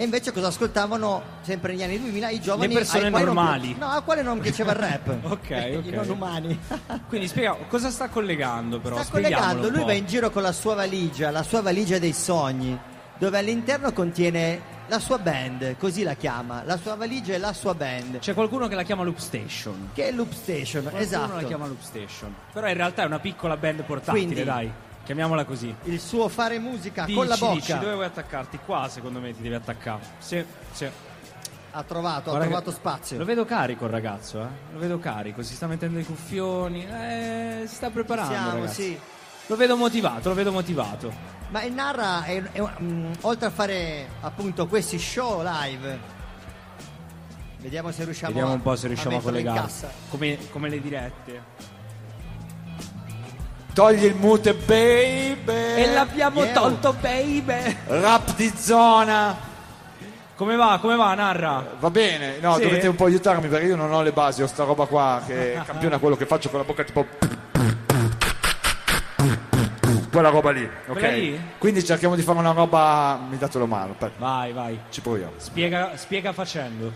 e 0.00 0.04
invece 0.04 0.32
cosa 0.32 0.46
ascoltavano 0.46 1.22
sempre 1.42 1.72
negli 1.72 1.82
anni 1.82 2.00
2000 2.00 2.30
i 2.30 2.40
giovani 2.40 2.72
Le 2.72 2.78
persone 2.80 3.10
non 3.10 3.20
normali. 3.22 3.74
pi- 3.74 3.78
no, 3.78 3.86
a 3.88 4.00
quale 4.00 4.22
non 4.22 4.38
piaceva 4.38 4.72
il 4.72 4.78
rap. 4.80 5.14
Ok, 5.24 5.50
I 5.50 5.74
ok. 5.76 5.84
non 5.92 6.08
umani. 6.08 6.58
Quindi 7.06 7.28
spiega 7.28 7.54
cosa 7.68 7.90
sta 7.90 8.08
collegando 8.08 8.80
però? 8.80 8.96
Sta 9.02 9.10
collegando, 9.12 9.68
lui 9.68 9.84
va 9.84 9.92
in 9.92 10.06
giro 10.06 10.30
con 10.30 10.40
la 10.40 10.52
sua 10.52 10.74
valigia, 10.74 11.30
la 11.30 11.42
sua 11.42 11.60
valigia 11.60 11.98
dei 11.98 12.14
sogni, 12.14 12.78
dove 13.18 13.36
all'interno 13.36 13.92
contiene 13.92 14.78
la 14.86 14.98
sua 14.98 15.18
band, 15.18 15.76
così 15.76 16.02
la 16.02 16.14
chiama, 16.14 16.62
la 16.64 16.78
sua 16.78 16.94
valigia 16.94 17.34
e 17.34 17.38
la 17.38 17.52
sua 17.52 17.74
band. 17.74 18.20
C'è 18.20 18.32
qualcuno 18.32 18.68
che 18.68 18.74
la 18.76 18.82
chiama 18.84 19.02
Loop 19.02 19.18
Station. 19.18 19.90
Che 19.92 20.08
è 20.08 20.12
Loop 20.12 20.32
Station, 20.32 20.80
Qualcuno 20.80 21.04
esatto. 21.04 21.34
la 21.34 21.42
chiama 21.42 21.66
Loop 21.66 21.82
Station. 21.82 22.34
Però 22.54 22.66
in 22.66 22.74
realtà 22.74 23.02
è 23.02 23.04
una 23.04 23.18
piccola 23.18 23.58
band 23.58 23.82
portatile, 23.82 24.24
Quindi- 24.24 24.44
dai. 24.44 24.72
Chiamiamola 25.04 25.44
così. 25.44 25.74
Il 25.84 25.98
suo 26.00 26.28
fare 26.28 26.58
musica 26.58 27.04
Dici, 27.04 27.16
con 27.16 27.26
la 27.26 27.36
bocca. 27.36 27.54
dici, 27.54 27.72
dove 27.78 27.94
vuoi 27.94 28.04
attaccarti? 28.06 28.58
Qua, 28.64 28.88
secondo 28.88 29.18
me, 29.20 29.34
ti 29.34 29.42
devi 29.42 29.54
attaccare. 29.54 30.00
Sì, 30.18 30.44
sì. 30.72 30.88
Ha 31.72 31.82
trovato, 31.84 32.30
Guarda 32.30 32.38
ha 32.38 32.40
che- 32.42 32.46
trovato 32.54 32.70
spazio. 32.70 33.18
Lo 33.18 33.24
vedo 33.24 33.44
carico 33.44 33.84
il 33.86 33.90
ragazzo, 33.90 34.40
eh. 34.42 34.46
Lo 34.72 34.78
vedo 34.78 34.98
carico, 34.98 35.42
si 35.42 35.54
sta 35.54 35.66
mettendo 35.66 35.98
i 35.98 36.04
cuffioni, 36.04 36.84
eh, 36.86 37.62
si 37.66 37.74
sta 37.74 37.90
preparando, 37.90 38.32
Siamo, 38.32 38.50
ragazzi. 38.54 38.82
sì. 38.82 39.00
Lo 39.46 39.56
vedo 39.56 39.76
motivato, 39.76 40.28
lo 40.28 40.34
vedo 40.34 40.52
motivato. 40.52 41.12
Ma 41.50 41.62
il 41.62 41.72
Narra, 41.72 42.22
è, 42.24 42.40
è- 42.52 42.62
mm, 42.80 43.12
oltre 43.22 43.46
a 43.46 43.50
fare 43.50 44.08
appunto 44.20 44.66
questi 44.68 44.98
show 44.98 45.42
live, 45.42 45.98
vediamo 47.58 47.90
se 47.90 48.04
riusciamo, 48.04 48.32
Vediamo 48.32 48.54
un 48.54 48.62
po' 48.62 48.76
se 48.76 48.84
a 48.86 48.88
riusciamo 48.88 49.14
a, 49.16 49.18
in 49.18 49.24
collegare. 49.24 49.68
Come, 50.08 50.38
come 50.50 50.68
le 50.68 50.80
dirette. 50.80 51.42
Togli 53.72 54.04
il 54.04 54.14
mute, 54.14 54.54
baby. 54.54 55.52
E 55.52 55.92
l'abbiamo 55.92 56.42
Yeah. 56.42 56.52
tolto, 56.52 56.92
baby. 56.94 57.76
Rap 57.86 58.34
di 58.34 58.52
zona. 58.56 59.48
Come 60.34 60.56
va? 60.56 60.78
Come 60.80 60.96
va, 60.96 61.14
Narra? 61.14 61.64
Va 61.78 61.90
bene, 61.90 62.38
no, 62.40 62.54
Sì? 62.56 62.62
dovete 62.62 62.88
un 62.88 62.96
po' 62.96 63.04
aiutarmi 63.04 63.46
perché 63.48 63.66
io 63.66 63.76
non 63.76 63.92
ho 63.92 64.00
le 64.02 64.12
basi, 64.12 64.42
ho 64.42 64.46
sta 64.46 64.64
roba 64.64 64.86
qua 64.86 65.22
che 65.26 65.60
campiona 65.66 65.98
quello 65.98 66.16
che 66.16 66.24
faccio 66.26 66.48
con 66.48 66.60
la 66.60 66.64
bocca 66.64 66.82
tipo... 66.82 67.06
quella 70.10 70.30
roba 70.30 70.50
lì, 70.50 70.64
ok? 70.64 70.92
Quella 70.92 71.08
lì? 71.10 71.40
Quindi 71.58 71.84
cerchiamo 71.84 72.14
di 72.16 72.22
fare 72.22 72.38
una 72.38 72.52
roba. 72.52 73.20
Mi 73.28 73.36
datelo 73.38 73.66
mano. 73.66 73.94
per- 73.96 74.12
Vai, 74.18 74.52
vai. 74.52 74.78
Ci 74.90 75.00
proviamo. 75.02 75.32
Spiega, 75.36 75.92
spiega 75.96 76.32
facendo. 76.32 76.90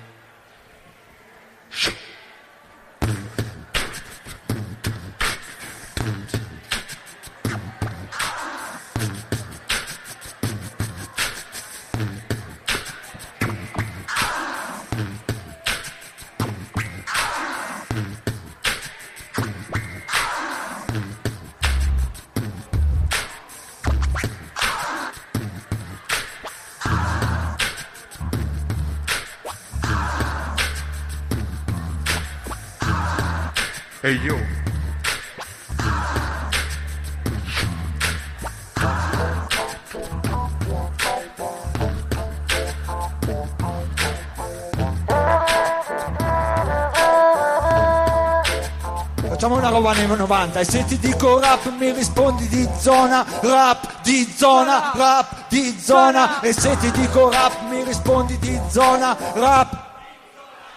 Nei 49.94 50.06
90 50.08 50.58
e 50.58 50.64
se 50.64 50.84
ti 50.84 50.98
dico 50.98 51.38
rap 51.38 51.70
mi 51.78 51.92
rispondi 51.92 52.48
di 52.48 52.68
zona, 52.78 53.24
rap 53.42 54.02
di 54.02 54.28
zona, 54.36 54.90
rap 54.94 55.44
di 55.48 55.78
zona 55.78 56.40
e 56.40 56.52
se 56.52 56.76
ti 56.78 56.90
dico 56.90 57.30
rap 57.30 57.52
mi 57.68 57.84
rispondi 57.84 58.36
di 58.38 58.60
zona, 58.68 59.16
rap 59.34 59.82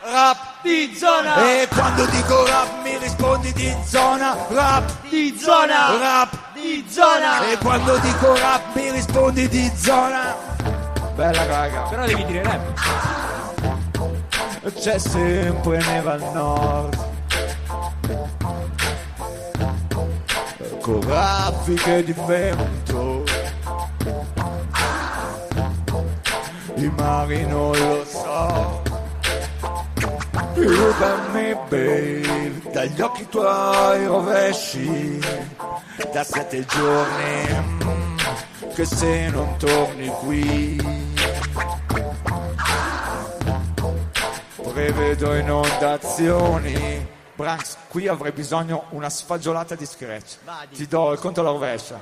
rap 0.03 0.37
di 0.61 0.95
zona 0.95 1.35
e 1.43 1.67
quando 1.67 2.05
dico 2.05 2.45
rap 2.45 2.83
mi 2.83 2.97
rispondi 2.97 3.51
di 3.53 3.75
zona, 3.85 4.37
rap 4.49 4.91
di 5.09 5.35
zona 5.37 5.97
rap 5.97 6.37
di 6.53 6.85
zona 6.87 7.49
e 7.49 7.57
quando 7.57 7.97
dico 7.97 8.35
rap 8.35 8.75
mi 8.75 8.91
rispondi 8.91 9.47
di 9.47 9.71
zona. 9.75 10.35
Bella 11.15 11.45
raga. 11.45 11.81
Però 11.89 12.05
devi 12.05 12.23
dire 12.25 12.43
rap. 12.43 12.61
C'è 14.79 14.99
sempre 14.99 15.77
neve 15.83 16.11
al 16.11 16.21
nord. 16.33 17.16
Con 20.87 21.01
raffiche 21.05 22.01
di 22.01 22.15
vento. 22.25 23.25
I 26.75 26.91
mari 26.95 27.45
non 27.45 27.77
lo 27.77 28.05
so. 28.05 28.81
Più 30.53 30.95
per 30.97 31.29
me, 31.33 31.59
babe, 31.67 32.61
dagli 32.71 33.01
occhi 33.01 33.27
tuoi 33.27 34.05
rovesci, 34.05 35.19
da 36.13 36.23
sette 36.23 36.65
giorni, 36.65 37.83
mm, 37.83 38.17
che 38.73 38.85
se 38.85 39.27
non 39.27 39.57
torni 39.57 40.07
qui, 40.07 40.81
prevedo 44.71 45.35
inondazioni. 45.35 47.15
Branks, 47.37 47.77
qui 47.89 48.07
avrei 48.07 48.31
bisogno 48.31 48.85
una 48.89 49.11
sfagiolata 49.11 49.75
di 49.75 49.85
scratch. 49.85 50.37
Ti 50.73 50.87
do 50.87 51.11
il 51.11 51.19
conto 51.19 51.41
alla 51.41 51.51
rovescia. 51.51 51.99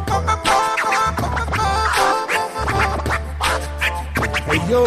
E 4.47 4.55
io 4.67 4.83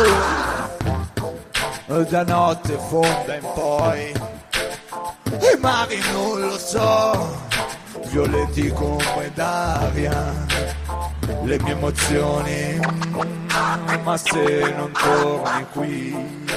da 2.05 2.23
notte 2.25 2.77
fonda 2.77 3.35
in 3.35 3.51
poi 3.55 4.13
i 4.13 5.59
mari 5.59 5.99
non 6.13 6.41
lo 6.41 6.59
so 6.59 7.48
violenti 8.11 8.69
come 8.73 9.31
d'aria 9.35 10.47
le 11.45 11.59
mie 11.61 11.73
emozioni 11.73 12.81
ma 14.03 14.17
se 14.17 14.75
non 14.77 14.91
torni 14.93 15.67
qui 15.73 16.57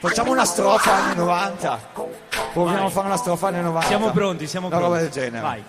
facciamo 0.00 0.30
una 0.32 0.44
strofa 0.44 0.92
anni 0.94 1.16
90 1.16 1.78
proviamo 2.52 2.78
Vai. 2.78 2.86
a 2.86 2.90
fare 2.90 3.06
una 3.06 3.16
strofa 3.16 3.48
anni 3.48 3.60
90 3.62 3.86
Siamo 3.86 4.10
pronti, 4.10 4.46
siamo 4.46 4.66
una 4.68 4.76
pronti. 4.76 4.92
roba 4.94 5.02
del 5.04 5.12
genere 5.12 5.42
Vai. 5.42 5.64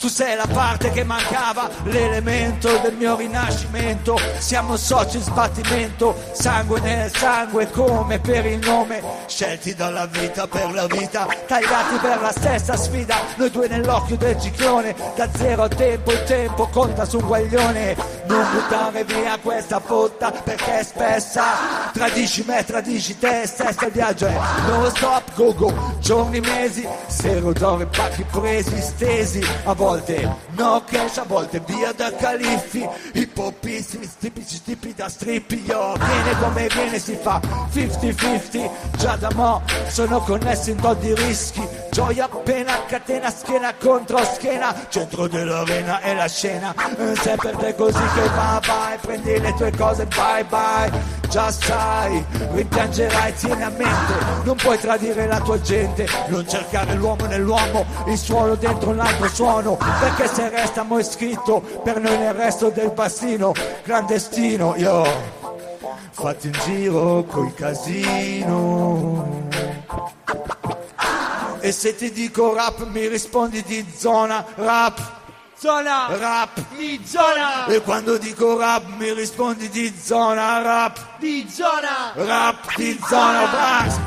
Tu 0.00 0.08
sei 0.08 0.34
la 0.34 0.46
parte 0.50 0.90
che 0.92 1.04
mancava, 1.04 1.68
l'elemento 1.82 2.78
del 2.78 2.94
mio 2.94 3.16
rinascimento. 3.16 4.18
Siamo 4.38 4.78
soci 4.78 5.18
in 5.18 5.22
sbattimento, 5.22 6.16
sangue 6.32 6.80
nel 6.80 7.14
sangue 7.14 7.70
come 7.70 8.18
per 8.18 8.46
il 8.46 8.58
nome. 8.60 9.02
Scelti 9.26 9.74
dalla 9.74 10.06
vita 10.06 10.46
per 10.46 10.72
la 10.72 10.86
vita, 10.86 11.26
tagliati 11.46 11.96
per 12.00 12.18
la 12.18 12.32
stessa 12.32 12.76
sfida. 12.76 13.16
Noi 13.36 13.50
due 13.50 13.68
nell'occhio 13.68 14.16
del 14.16 14.40
ciclone, 14.40 14.96
da 15.14 15.28
zero 15.36 15.64
a 15.64 15.68
tempo 15.68 16.12
il 16.12 16.22
tempo 16.24 16.66
conta 16.68 17.04
su 17.04 17.18
un 17.18 17.26
guaglione. 17.26 17.94
Non 18.26 18.46
buttare 18.52 19.04
via 19.04 19.38
questa 19.42 19.80
fotta 19.80 20.30
perché 20.30 20.78
è 20.78 20.82
spessa. 20.82 21.42
Tradisci 21.92 22.42
me, 22.46 22.64
tradisci 22.64 23.18
te 23.18 23.42
stessa, 23.44 23.86
viaggio 23.88 24.26
è 24.26 24.38
no 24.66 24.88
stop, 24.88 25.29
go 25.40 25.52
go. 25.54 25.72
Giorni, 26.00 26.40
mesi, 26.40 26.86
zero 27.08 27.52
d'oro 27.52 27.80
e 27.82 27.86
pacchi 27.86 28.24
presi, 28.30 28.78
stesi. 28.80 29.42
A 29.64 29.72
volte 29.72 30.36
no 30.50 30.82
cash, 30.84 31.18
a 31.18 31.24
volte 31.24 31.62
via 31.64 31.92
da 31.92 32.12
califfi. 32.14 32.86
I 33.14 33.26
popissimi, 33.26 34.06
tipici 34.18 34.62
tipi 34.62 34.92
da 34.94 35.08
strip. 35.08 35.50
Io 35.52 35.94
viene 35.94 36.38
come 36.40 36.66
viene, 36.68 36.98
si 36.98 37.16
fa 37.20 37.40
50-50. 37.72 38.70
Già 38.98 39.16
da 39.16 39.30
mo' 39.34 39.62
sono 39.88 40.20
connessi 40.20 40.72
in 40.72 40.76
do 40.76 40.92
di 40.94 41.14
rischi. 41.14 41.66
Gioia 41.90 42.24
appena, 42.24 42.84
catena, 42.86 43.30
schiena 43.30 43.72
contro 43.74 44.22
schiena. 44.24 44.74
Centro 44.88 45.26
dell'arena 45.26 46.00
è 46.00 46.14
la 46.14 46.28
scena. 46.28 46.74
Eh, 46.98 47.14
Se 47.16 47.36
per 47.36 47.56
te 47.56 47.74
così 47.74 48.02
che 48.14 48.28
va, 48.34 48.60
vai, 48.66 48.98
prendi 48.98 49.38
le 49.40 49.54
tue 49.54 49.72
cose, 49.76 50.04
bye 50.06 50.44
bye. 50.44 51.18
Già 51.30 51.48
sai, 51.52 52.24
rimpiangerai, 52.52 53.32
tieni 53.36 53.62
a 53.62 53.68
mente, 53.68 54.14
non 54.42 54.56
puoi 54.56 54.76
tradire 54.80 55.28
la 55.30 55.40
tua 55.40 55.60
gente, 55.60 56.08
non 56.26 56.46
cercare 56.46 56.94
l'uomo 56.94 57.24
nell'uomo, 57.26 57.86
il 58.08 58.18
suono 58.18 58.56
dentro 58.56 58.90
un 58.90 58.98
altro 58.98 59.28
suono, 59.28 59.76
perché 59.76 60.26
se 60.26 60.48
resta 60.48 60.82
mo' 60.82 61.00
scritto 61.04 61.62
per 61.84 62.00
noi 62.00 62.18
nel 62.18 62.34
resto 62.34 62.68
del 62.68 62.90
bastino, 62.90 63.52
clandestino, 63.82 64.74
io, 64.76 65.04
fatti 66.10 66.48
in 66.48 66.58
giro 66.64 67.24
coi 67.28 67.54
casino. 67.54 69.48
E 71.60 71.72
se 71.72 71.94
ti 71.94 72.10
dico 72.10 72.52
rap 72.52 72.84
mi 72.88 73.06
rispondi 73.06 73.62
di 73.62 73.86
zona, 73.96 74.44
rap, 74.56 75.19
zona, 75.60 76.06
rap, 76.16 76.58
di 76.74 76.98
zona. 77.04 77.66
E 77.66 77.82
quando 77.82 78.16
dico 78.16 78.56
rap 78.56 78.82
mi 78.96 79.12
rispondi 79.12 79.68
di 79.68 79.92
zona, 79.94 80.62
rap, 80.62 81.18
di 81.18 81.46
zona. 81.50 82.12
Rap 82.14 82.74
di 82.76 82.98
zona, 83.06 83.46
Brax. 83.46 83.98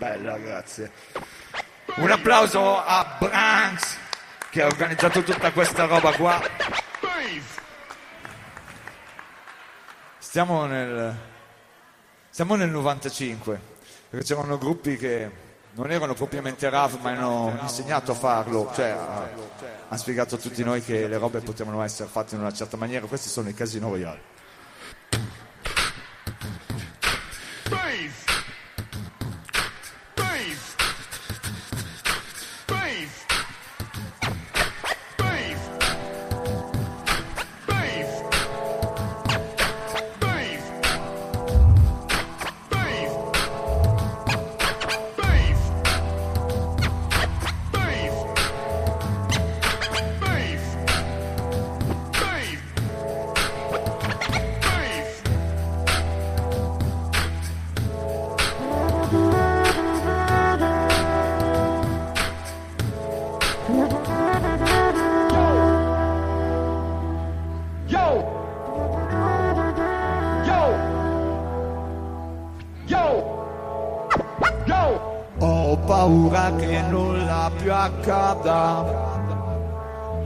Bella, 0.00 0.38
grazie. 0.38 0.90
Un 1.96 2.10
applauso 2.10 2.82
a 2.82 3.18
Branks 3.18 3.98
che 4.48 4.62
ha 4.62 4.66
organizzato 4.66 5.22
tutta 5.22 5.52
questa 5.52 5.84
roba 5.84 6.10
qua. 6.12 6.40
Stiamo 10.18 10.64
nel, 10.64 11.14
siamo 12.30 12.54
nel 12.54 12.70
95, 12.70 13.60
perché 14.08 14.24
c'erano 14.24 14.56
gruppi 14.56 14.96
che 14.96 15.30
non 15.72 15.90
erano 15.90 16.14
propriamente 16.14 16.70
rap, 16.70 16.98
ma 17.02 17.10
hanno 17.10 17.58
insegnato 17.60 18.12
a 18.12 18.14
farlo, 18.14 18.72
cioè 18.74 18.88
ha- 18.88 19.28
hanno 19.86 20.00
spiegato 20.00 20.36
a 20.36 20.38
tutti 20.38 20.64
noi 20.64 20.82
che 20.82 21.08
le 21.08 21.18
robe 21.18 21.40
potevano 21.40 21.82
essere 21.82 22.08
fatte 22.08 22.36
in 22.36 22.40
una 22.40 22.54
certa 22.54 22.78
maniera. 22.78 23.04
Questi 23.04 23.28
sono 23.28 23.50
i 23.50 23.54
Casino 23.54 23.90
Royale. 23.90 24.38
paura 27.70 28.29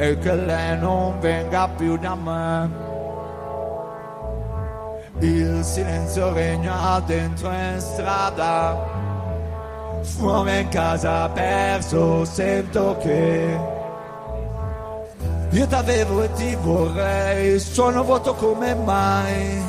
e 0.05 0.18
che 0.18 0.35
lei 0.35 0.78
non 0.78 1.18
venga 1.20 1.68
più 1.68 1.97
da 1.97 2.14
me. 2.14 2.82
Il 5.20 5.64
silenzio 5.64 6.32
regna 6.32 7.01
dentro 7.06 7.51
in 7.51 7.78
strada, 7.78 8.76
fuori 10.02 10.60
in 10.60 10.68
casa 10.68 11.28
perso, 11.31 12.24
sento 12.24 12.97
che 13.01 13.59
io 15.51 15.66
t'avevo 15.66 16.22
e 16.24 16.32
ti 16.32 16.55
vorrei, 16.56 17.59
sono 17.60 18.02
vuoto 18.02 18.35
come 18.35 18.74
mai, 18.74 19.62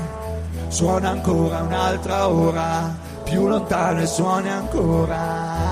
suona 0.68 1.10
ancora 1.12 1.62
un'altra 1.62 2.28
ora, 2.28 2.94
più 3.24 3.48
lontano 3.48 4.02
e 4.02 4.08
suoni 4.08 4.50
ancora, 4.50 5.65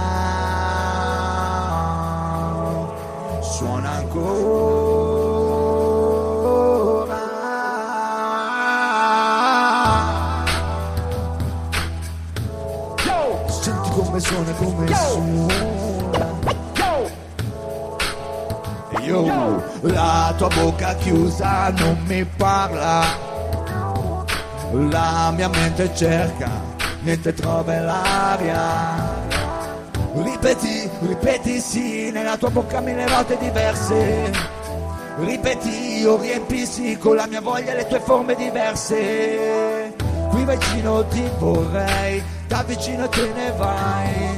suona 3.63 3.91
ancora. 3.91 5.51
Senti 13.47 13.89
come 13.91 14.19
suona, 14.19 14.51
come 14.51 14.93
suona. 14.93 15.81
Io, 18.99 19.63
la 19.81 20.33
tua 20.37 20.47
bocca 20.49 20.95
chiusa 20.95 21.69
non 21.71 21.97
mi 22.05 22.25
parla, 22.25 23.03
la 24.71 25.31
mia 25.35 25.47
mente 25.49 25.93
cerca, 25.95 26.49
niente 27.01 27.33
trova 27.33 27.79
l'aria. 27.79 29.12
Ripeti, 30.15 30.89
ripeti 30.99 31.59
sì, 31.59 32.11
nella 32.11 32.37
tua 32.37 32.49
bocca 32.49 32.79
mille 32.81 33.05
volte 33.07 33.37
diverse. 33.37 34.31
Ripeti, 35.17 36.01
io 36.01 36.17
riempi 36.19 36.65
sì 36.65 36.97
con 36.97 37.15
la 37.15 37.25
mia 37.27 37.41
voglia 37.41 37.73
le 37.73 37.87
tue 37.87 37.99
forme 37.99 38.35
diverse. 38.35 39.93
Qui 40.29 40.45
vicino 40.45 41.05
ti 41.07 41.23
vorrei, 41.39 42.23
da 42.47 42.63
vicino 42.63 43.07
te 43.09 43.31
ne 43.33 43.51
vai. 43.57 44.35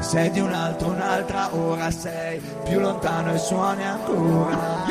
Sei 0.00 0.30
di 0.30 0.40
un 0.40 0.52
altro, 0.52 0.88
un'altra 0.88 1.54
ora 1.54 1.90
sei 1.90 2.40
più 2.64 2.80
lontano 2.80 3.34
e 3.34 3.38
suoni 3.38 3.84
ancora. 3.84 4.86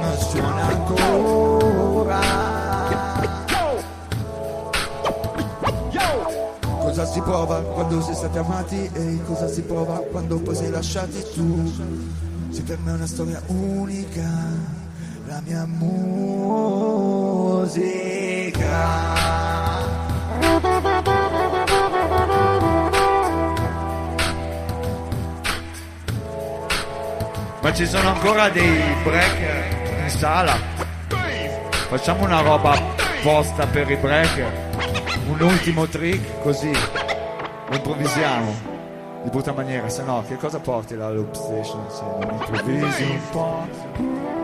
Mm, 0.00 0.16
Suona 0.18 0.62
ancora. 0.66 2.55
Cosa 6.96 7.12
si 7.12 7.20
prova 7.20 7.60
quando 7.60 8.00
si 8.00 8.14
stati 8.14 8.38
amati 8.38 8.90
e 8.94 9.20
cosa 9.26 9.46
si 9.48 9.60
prova 9.60 9.96
quando 10.10 10.38
poi 10.38 10.54
sei 10.54 10.70
lasciati 10.70 11.22
tu? 11.34 11.70
Se 12.48 12.62
per 12.62 12.78
me 12.78 12.92
è 12.92 12.94
una 12.94 13.06
storia 13.06 13.38
unica, 13.48 14.26
la 15.26 15.42
mia 15.44 15.66
musica. 15.66 16.64
Ma 27.60 27.72
ci 27.74 27.86
sono 27.86 28.08
ancora 28.08 28.48
dei 28.48 28.94
breaker 29.02 30.00
in 30.02 30.08
sala. 30.08 30.56
Facciamo 31.90 32.24
una 32.24 32.40
roba 32.40 32.70
apposta 32.70 33.66
per 33.66 33.90
i 33.90 33.96
breaker. 33.96 34.65
Un 35.28 35.40
ultimo 35.40 35.86
trick 35.86 36.40
così. 36.42 36.70
Improvvisiamo. 37.70 38.74
Di 39.24 39.30
brutta 39.30 39.52
maniera, 39.52 39.88
se 39.88 40.04
no 40.04 40.22
che 40.26 40.36
cosa 40.36 40.60
porti 40.60 40.94
la 40.94 41.10
loop 41.10 41.34
station 41.34 41.90
se 41.90 42.02
non 42.02 42.32
improvvisi 42.32 43.02
un 43.02 43.20
po'? 43.30 44.35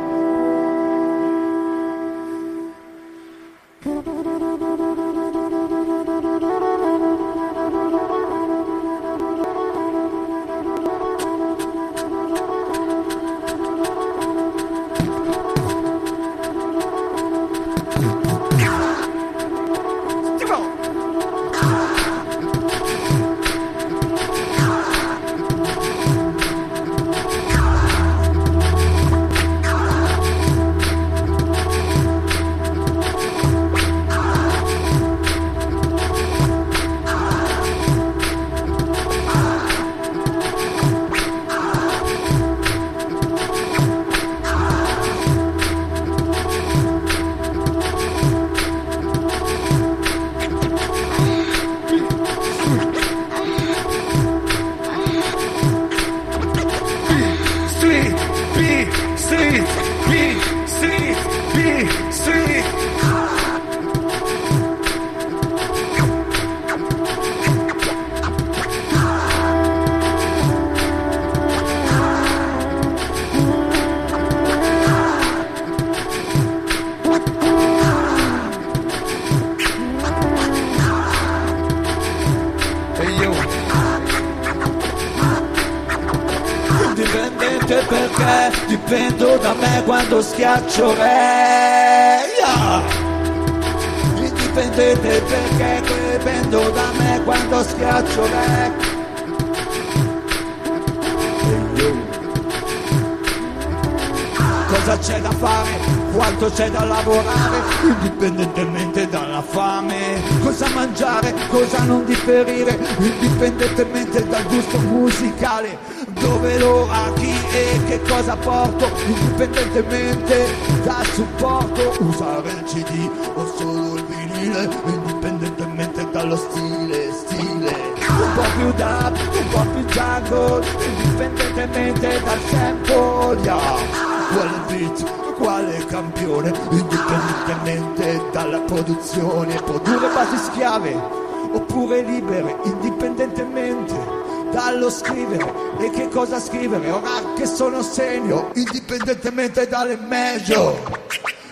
Cosa 146.33 146.47
scrivere, 146.47 146.91
ora 146.91 147.35
che 147.37 147.45
sono 147.45 147.83
segno, 147.83 148.53
indipendentemente 148.55 149.69
dalle 149.69 149.99
major. 150.09 150.75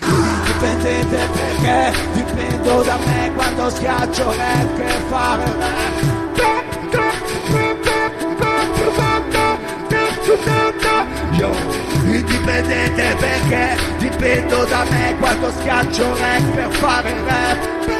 Indipendente 0.00 1.18
perché 1.32 1.92
dipendo 2.14 2.82
da 2.82 2.96
me 2.96 3.30
quando 3.34 3.68
schiaccio 3.68 4.34
rap 4.34 4.76
che 4.76 4.88
fare 5.08 5.88
indipendente 12.02 13.16
perché 13.18 13.76
dipendo 13.98 14.64
da 14.64 14.84
me 14.84 15.16
quando 15.18 15.50
schiaccio 15.58 16.16
rap 16.16 16.54
per 16.54 16.72
fare 16.72 17.14
rap. 17.24 17.99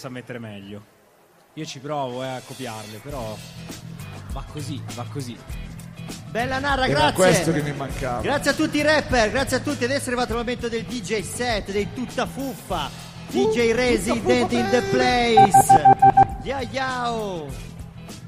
Sa 0.00 0.08
mettere 0.08 0.38
meglio. 0.38 0.82
Io 1.54 1.64
ci 1.66 1.78
provo 1.78 2.24
eh, 2.24 2.28
a 2.28 2.40
copiarle, 2.44 2.98
però 2.98 3.36
va 4.32 4.44
così, 4.50 4.82
va 4.94 5.04
così. 5.12 5.36
Bella 6.30 6.58
Narra, 6.58 6.86
Era 6.86 7.10
grazie. 7.10 7.14
questo 7.14 7.52
che 7.52 7.62
mi 7.62 7.72
mancava. 7.72 8.20
Grazie 8.22 8.52
a 8.52 8.54
tutti 8.54 8.78
i 8.78 8.82
rapper, 8.82 9.30
grazie 9.30 9.58
a 9.58 9.60
tutti. 9.60 9.84
Adesso 9.84 10.04
è 10.04 10.06
arrivato 10.06 10.32
il 10.32 10.38
momento 10.38 10.68
del 10.68 10.84
DJ 10.84 11.20
set, 11.20 11.70
dei 11.70 11.92
tutta 11.92 12.26
fuffa. 12.26 12.88
DJ 13.28 13.72
Resident 13.72 14.50
in 14.52 14.68
the 14.70 14.82
place. 14.90 15.82
Yao 16.42 16.60
yao. 16.70 17.46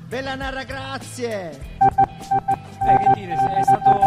Bella 0.07 0.35
Narra, 0.35 0.65
grazie. 0.65 1.51
Eh, 1.51 2.99
che 2.99 3.11
dire, 3.15 3.33
è 3.33 3.63
stato. 3.63 3.99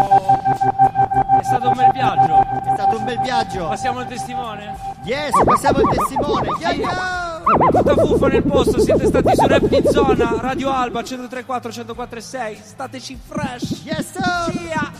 È 1.40 1.44
stato 1.44 1.70
un 1.70 1.76
bel 1.76 1.92
viaggio. 1.92 2.40
È 2.42 2.74
stato 2.76 2.98
un 2.98 3.04
bel 3.06 3.20
viaggio. 3.22 3.68
Passiamo 3.70 4.02
il 4.02 4.08
testimone? 4.08 4.76
Yes, 5.04 5.32
passiamo 5.44 5.80
il 5.80 5.98
testimone. 5.98 6.48
Yao 6.60 6.72
yao. 6.74 7.35
Tutta 7.76 7.96
fuffa 7.96 8.28
nel 8.28 8.44
posto, 8.44 8.80
siete 8.80 9.06
stati 9.06 9.36
su 9.36 9.48
Rap 9.48 9.68
di 9.68 9.82
Zona, 9.90 10.38
Radio 10.40 10.72
Alba 10.72 11.02
103.4, 11.02 11.70
104.6, 11.70 12.62
stateci 12.64 13.18
fresh. 13.28 13.84
Yes 13.84 14.12
sir. 14.12 14.52
Cia. 14.52 14.92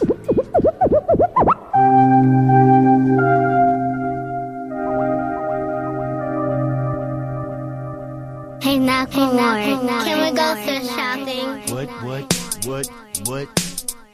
Hey 8.60 8.78
Nakamura, 8.78 10.04
can 10.04 10.20
we 10.22 10.32
go 10.32 10.56
thrift 10.64 10.88
shopping? 10.96 11.48
What, 11.72 11.90
what, 12.04 12.34
what, 12.66 12.88
what, 13.26 13.48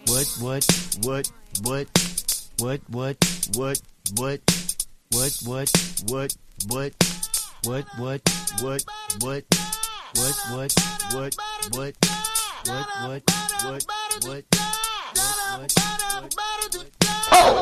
what, 0.06 0.26
what, 0.40 0.64
what, 1.02 1.26
what, 1.64 1.88
what, 2.60 2.80
what, 2.90 3.18
what, 3.56 3.82
what, 4.16 4.42
what, 5.10 5.32
what, 5.48 5.70
what, 6.08 6.36
what, 6.68 7.01
what, 7.64 7.86
what, 7.98 8.22
what, 8.62 8.84
what, 9.20 9.44
what, 10.16 10.36
what, 10.50 10.74
what, 11.14 11.14
what, 11.14 11.36
what, 12.64 13.24
what, 13.64 13.86
what, 14.26 14.44
I'm 15.54 15.68
oh! 17.32 17.62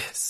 Yes. 0.00 0.29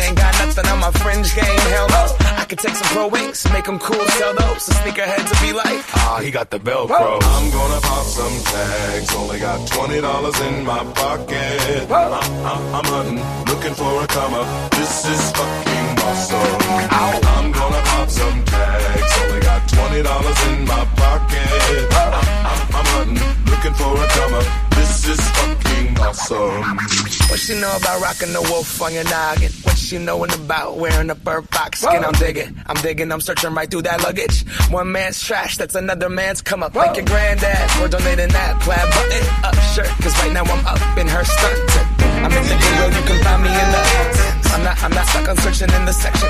ain't 0.01 0.17
got 0.17 0.33
nothing 0.39 0.67
on 0.67 0.79
my 0.79 0.91
fringe 0.91 1.33
game. 1.35 1.59
Hell 1.73 1.87
no. 1.89 2.03
I 2.41 2.45
could 2.45 2.59
take 2.59 2.75
some 2.75 2.87
pro 2.93 3.07
wings, 3.07 3.45
make 3.53 3.65
them 3.65 3.79
cool, 3.79 4.05
sell 4.17 4.33
those. 4.35 4.63
So 4.63 4.73
sneakerheads 4.73 5.27
to 5.31 5.37
be 5.45 5.53
like, 5.53 5.79
ah, 5.95 6.19
he 6.23 6.31
got 6.31 6.49
the 6.49 6.59
Velcro. 6.59 7.19
I'm 7.21 7.51
gonna 7.51 7.81
pop 7.81 8.05
some 8.05 8.37
tags. 8.53 9.15
Only 9.15 9.39
got 9.39 9.67
twenty 9.67 10.01
dollars 10.01 10.39
in 10.41 10.65
my 10.65 10.83
pocket. 10.93 11.89
I'm, 11.89 11.91
I'm, 11.91 12.13
uh, 12.13 12.49
uh, 12.51 12.77
I'm 12.77 12.85
hunting, 12.93 13.21
looking 13.51 13.73
for 13.73 14.03
a 14.03 14.07
come 14.07 14.33
up. 14.33 14.71
This 14.71 15.05
is 15.05 15.31
fucking 15.31 15.87
awesome. 16.09 16.61
I'm 17.31 17.51
gonna 17.51 17.81
pop 17.91 18.09
some 18.09 18.43
tags. 18.45 19.11
Only 19.21 19.39
got 19.41 19.61
twenty 19.69 20.01
dollars 20.03 20.39
in 20.49 20.65
my 20.65 20.85
pocket. 20.95 21.87
I'm, 21.91 22.13
uh, 22.13 22.49
I'm, 22.51 22.75
I'm 22.75 22.87
hunting, 22.95 23.51
looking 23.51 23.73
for 23.73 23.91
a 24.03 24.07
come 24.07 24.33
up. 24.33 24.70
This 24.81 25.07
is 25.09 25.29
fucking 25.37 25.99
awesome. 25.99 26.77
What 27.29 27.39
she 27.39 27.53
know 27.61 27.77
about 27.77 28.01
rocking 28.01 28.33
the 28.33 28.41
wolf 28.41 28.81
on 28.81 28.91
your 28.95 29.03
noggin? 29.03 29.51
What 29.61 29.77
she 29.77 29.99
knowin' 29.99 30.31
about 30.33 30.77
wearing 30.77 31.11
a 31.11 31.15
fur 31.15 31.43
fox 31.43 31.81
skin? 31.81 32.03
I'm 32.03 32.13
digging, 32.13 32.57
I'm 32.65 32.81
digging, 32.81 33.11
I'm 33.11 33.21
searching 33.21 33.53
right 33.53 33.69
through 33.69 33.83
that 33.83 34.01
luggage. 34.01 34.43
One 34.71 34.91
man's 34.91 35.21
trash, 35.21 35.57
that's 35.57 35.75
another 35.75 36.09
man's 36.09 36.41
come 36.41 36.63
up. 36.63 36.73
Like 36.73 36.95
your 36.97 37.05
granddad, 37.05 37.69
we're 37.79 37.89
donating 37.89 38.29
that 38.29 38.59
plaid 38.61 38.89
button 38.89 39.23
up 39.45 39.55
shirt. 39.75 39.91
Cause 40.01 40.17
right 40.23 40.33
now 40.33 40.45
I'm 40.45 40.65
up 40.65 40.97
in 40.97 41.07
her 41.07 41.23
skirt. 41.25 41.59
I'm 42.25 42.31
in 42.31 42.43
the 42.49 42.55
Goodwill, 42.57 42.89
you 42.97 43.05
can 43.05 43.23
find 43.23 43.43
me 43.43 43.49
in 43.49 43.71
the. 43.71 44.41
I'm 44.51 44.63
not, 44.65 44.83
I'm 44.83 44.91
not 44.91 45.07
stuck 45.07 45.29
on 45.29 45.37
searching 45.37 45.69
in 45.73 45.85
the 45.85 45.93
section. 45.93 46.27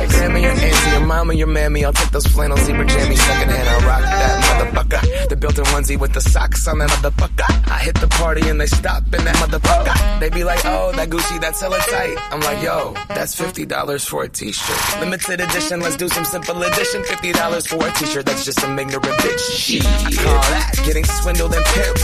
Your 0.00 0.08
grandma, 0.10 0.38
your 0.38 0.50
auntie, 0.50 0.90
your 0.90 1.06
mama, 1.06 1.34
your 1.34 1.46
mammy. 1.46 1.84
I'll 1.84 1.92
take 1.92 2.10
those 2.10 2.26
flannel 2.26 2.56
zebra 2.56 2.84
jammies 2.84 3.18
secondhand. 3.18 3.68
I'll 3.68 3.86
rock 3.86 4.02
that 4.02 4.74
motherfucker. 4.74 5.28
The 5.28 5.36
built-in 5.36 5.64
onesie 5.66 5.96
with 5.96 6.12
the 6.12 6.20
socks 6.20 6.66
on 6.66 6.78
that 6.80 6.90
motherfucker. 6.90 7.70
I 7.70 7.78
hit 7.78 7.89
the 7.96 8.08
party 8.08 8.48
and 8.48 8.60
they 8.60 8.66
stop 8.66 9.02
in 9.04 9.24
that 9.24 9.36
motherfucker. 9.36 10.20
They 10.20 10.30
be 10.30 10.44
like, 10.44 10.60
oh, 10.64 10.92
that 10.92 11.08
Gucci, 11.08 11.40
that's 11.40 11.60
hella 11.60 11.78
tight. 11.78 12.16
I'm 12.30 12.40
like, 12.40 12.62
yo, 12.62 12.94
that's 13.08 13.34
fifty 13.34 13.64
dollars 13.66 14.04
for 14.04 14.24
a 14.24 14.28
t-shirt. 14.28 15.00
Limited 15.00 15.40
edition, 15.40 15.80
let's 15.80 15.96
do 15.96 16.08
some 16.08 16.24
simple 16.24 16.62
edition. 16.62 17.02
Fifty 17.04 17.32
dollars 17.32 17.66
for 17.66 17.86
a 17.86 17.90
t-shirt, 17.92 18.26
that's 18.26 18.44
just 18.44 18.60
some 18.60 18.78
ignorant 18.78 19.04
bitch. 19.04 19.56
Shit. 19.56 19.84
I 19.84 20.10
call 20.12 20.40
that 20.52 20.72
getting 20.84 21.04
swindled 21.04 21.54
and 21.54 21.64
pimped. 21.64 22.02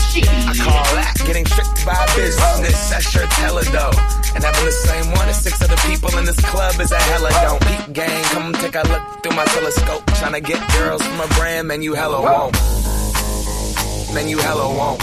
I 0.49 0.55
call 0.57 0.85
that 0.97 1.15
getting 1.27 1.45
tricked 1.45 1.87
by 1.87 2.07
business. 2.17 2.91
That 2.91 3.03
shirt's 3.03 3.37
hella 3.37 3.65
dope. 3.65 4.01
And 4.35 4.45
having 4.45 4.65
the 4.65 4.73
same 4.73 5.13
one 5.13 5.29
as 5.29 5.43
six 5.43 5.63
other 5.63 5.77
people 5.89 6.17
in 6.19 6.25
this 6.25 6.41
club 6.41 6.79
is 6.81 6.93
a 6.93 7.01
hella 7.01 7.31
don't. 7.43 7.61
Peep 7.63 7.95
gang, 7.95 8.25
come 8.25 8.53
take 8.55 8.75
a 8.75 8.83
look 8.89 9.23
through 9.23 9.37
my 9.37 9.45
telescope. 9.45 10.05
Trying 10.17 10.35
to 10.35 10.41
get 10.41 10.61
girls 10.73 11.03
from 11.03 11.21
a 11.21 11.27
brand, 11.35 11.69
man, 11.69 11.83
you 11.83 11.95
hella 11.95 12.21
won't. 12.21 12.55
Man, 14.15 14.29
you 14.29 14.39
hella 14.39 14.69
won't. 14.69 15.03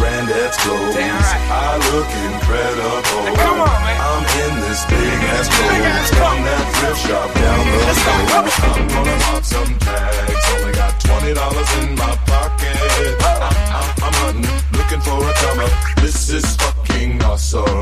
ass 0.51 0.63
clothes. 0.63 0.95
Right. 0.95 1.11
I 1.51 1.77
look 1.91 2.09
incredible. 2.27 3.35
Come 3.35 3.59
on, 3.61 3.81
man. 3.83 3.99
I'm 4.01 4.23
in 4.43 4.53
this 4.61 4.85
big 4.85 5.19
ass 5.31 5.47
clothes 5.47 6.09
from 6.11 6.37
that 6.43 6.65
thrift 6.75 6.99
shop 7.07 7.29
down 7.33 7.59
the 7.65 7.71
road. 7.71 8.51
I'm 8.61 8.87
gonna 8.87 9.17
pop 9.23 9.43
some 9.43 9.71
tags. 9.79 10.45
Only 10.55 10.73
got 10.73 10.99
twenty 10.99 11.33
dollars 11.33 11.71
in 11.79 11.95
my 11.95 12.15
pocket. 12.27 12.75
I, 12.75 13.39
I, 13.71 13.93
I'm 14.03 14.13
hunting, 14.21 14.57
looking 14.77 15.01
for 15.01 15.19
a 15.23 15.33
comer. 15.41 15.69
This 16.01 16.29
is 16.29 16.55
fucking 16.57 17.23
awesome, 17.23 17.81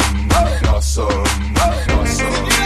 awesome, 0.68 1.24
awesome. 1.90 2.59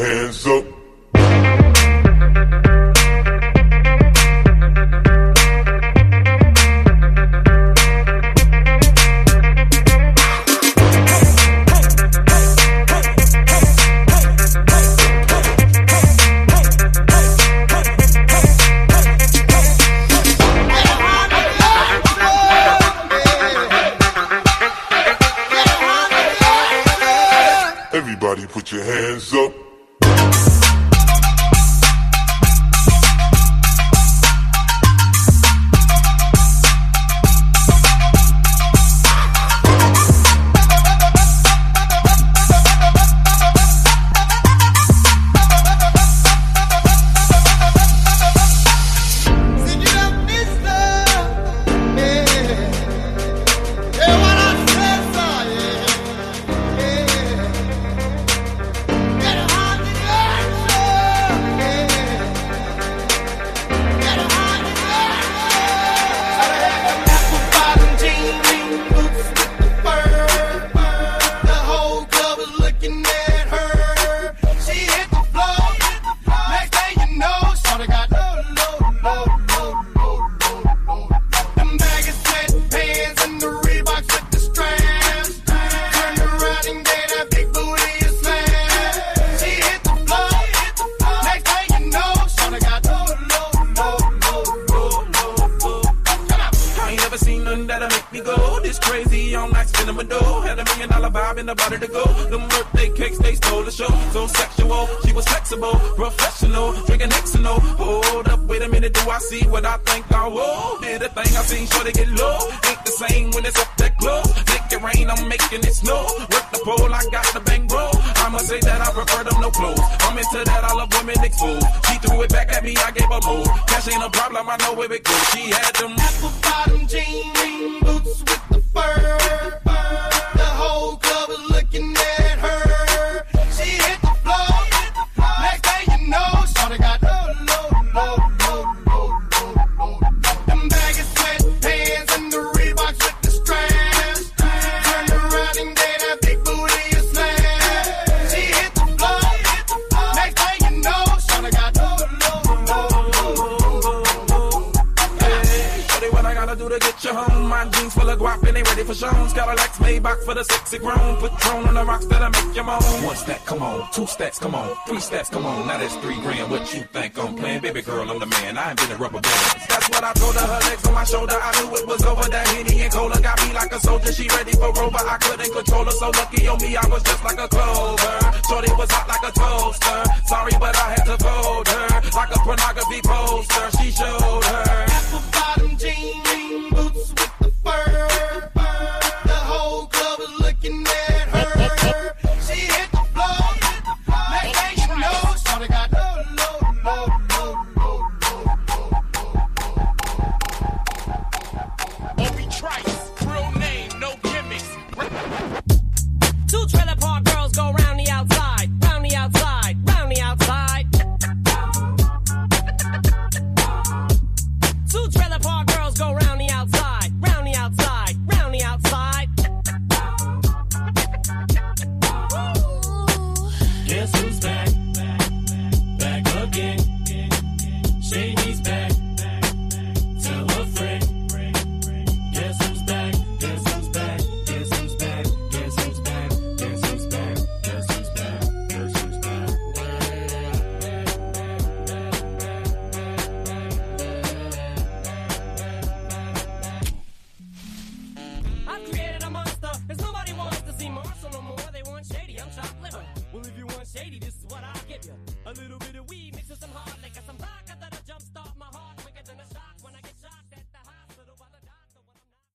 hands 0.00 0.46
up. 0.46 0.64
Everybody 27.92 28.46
put 28.46 28.72
your 28.72 28.84
hands 28.84 29.34
up. 29.34 29.39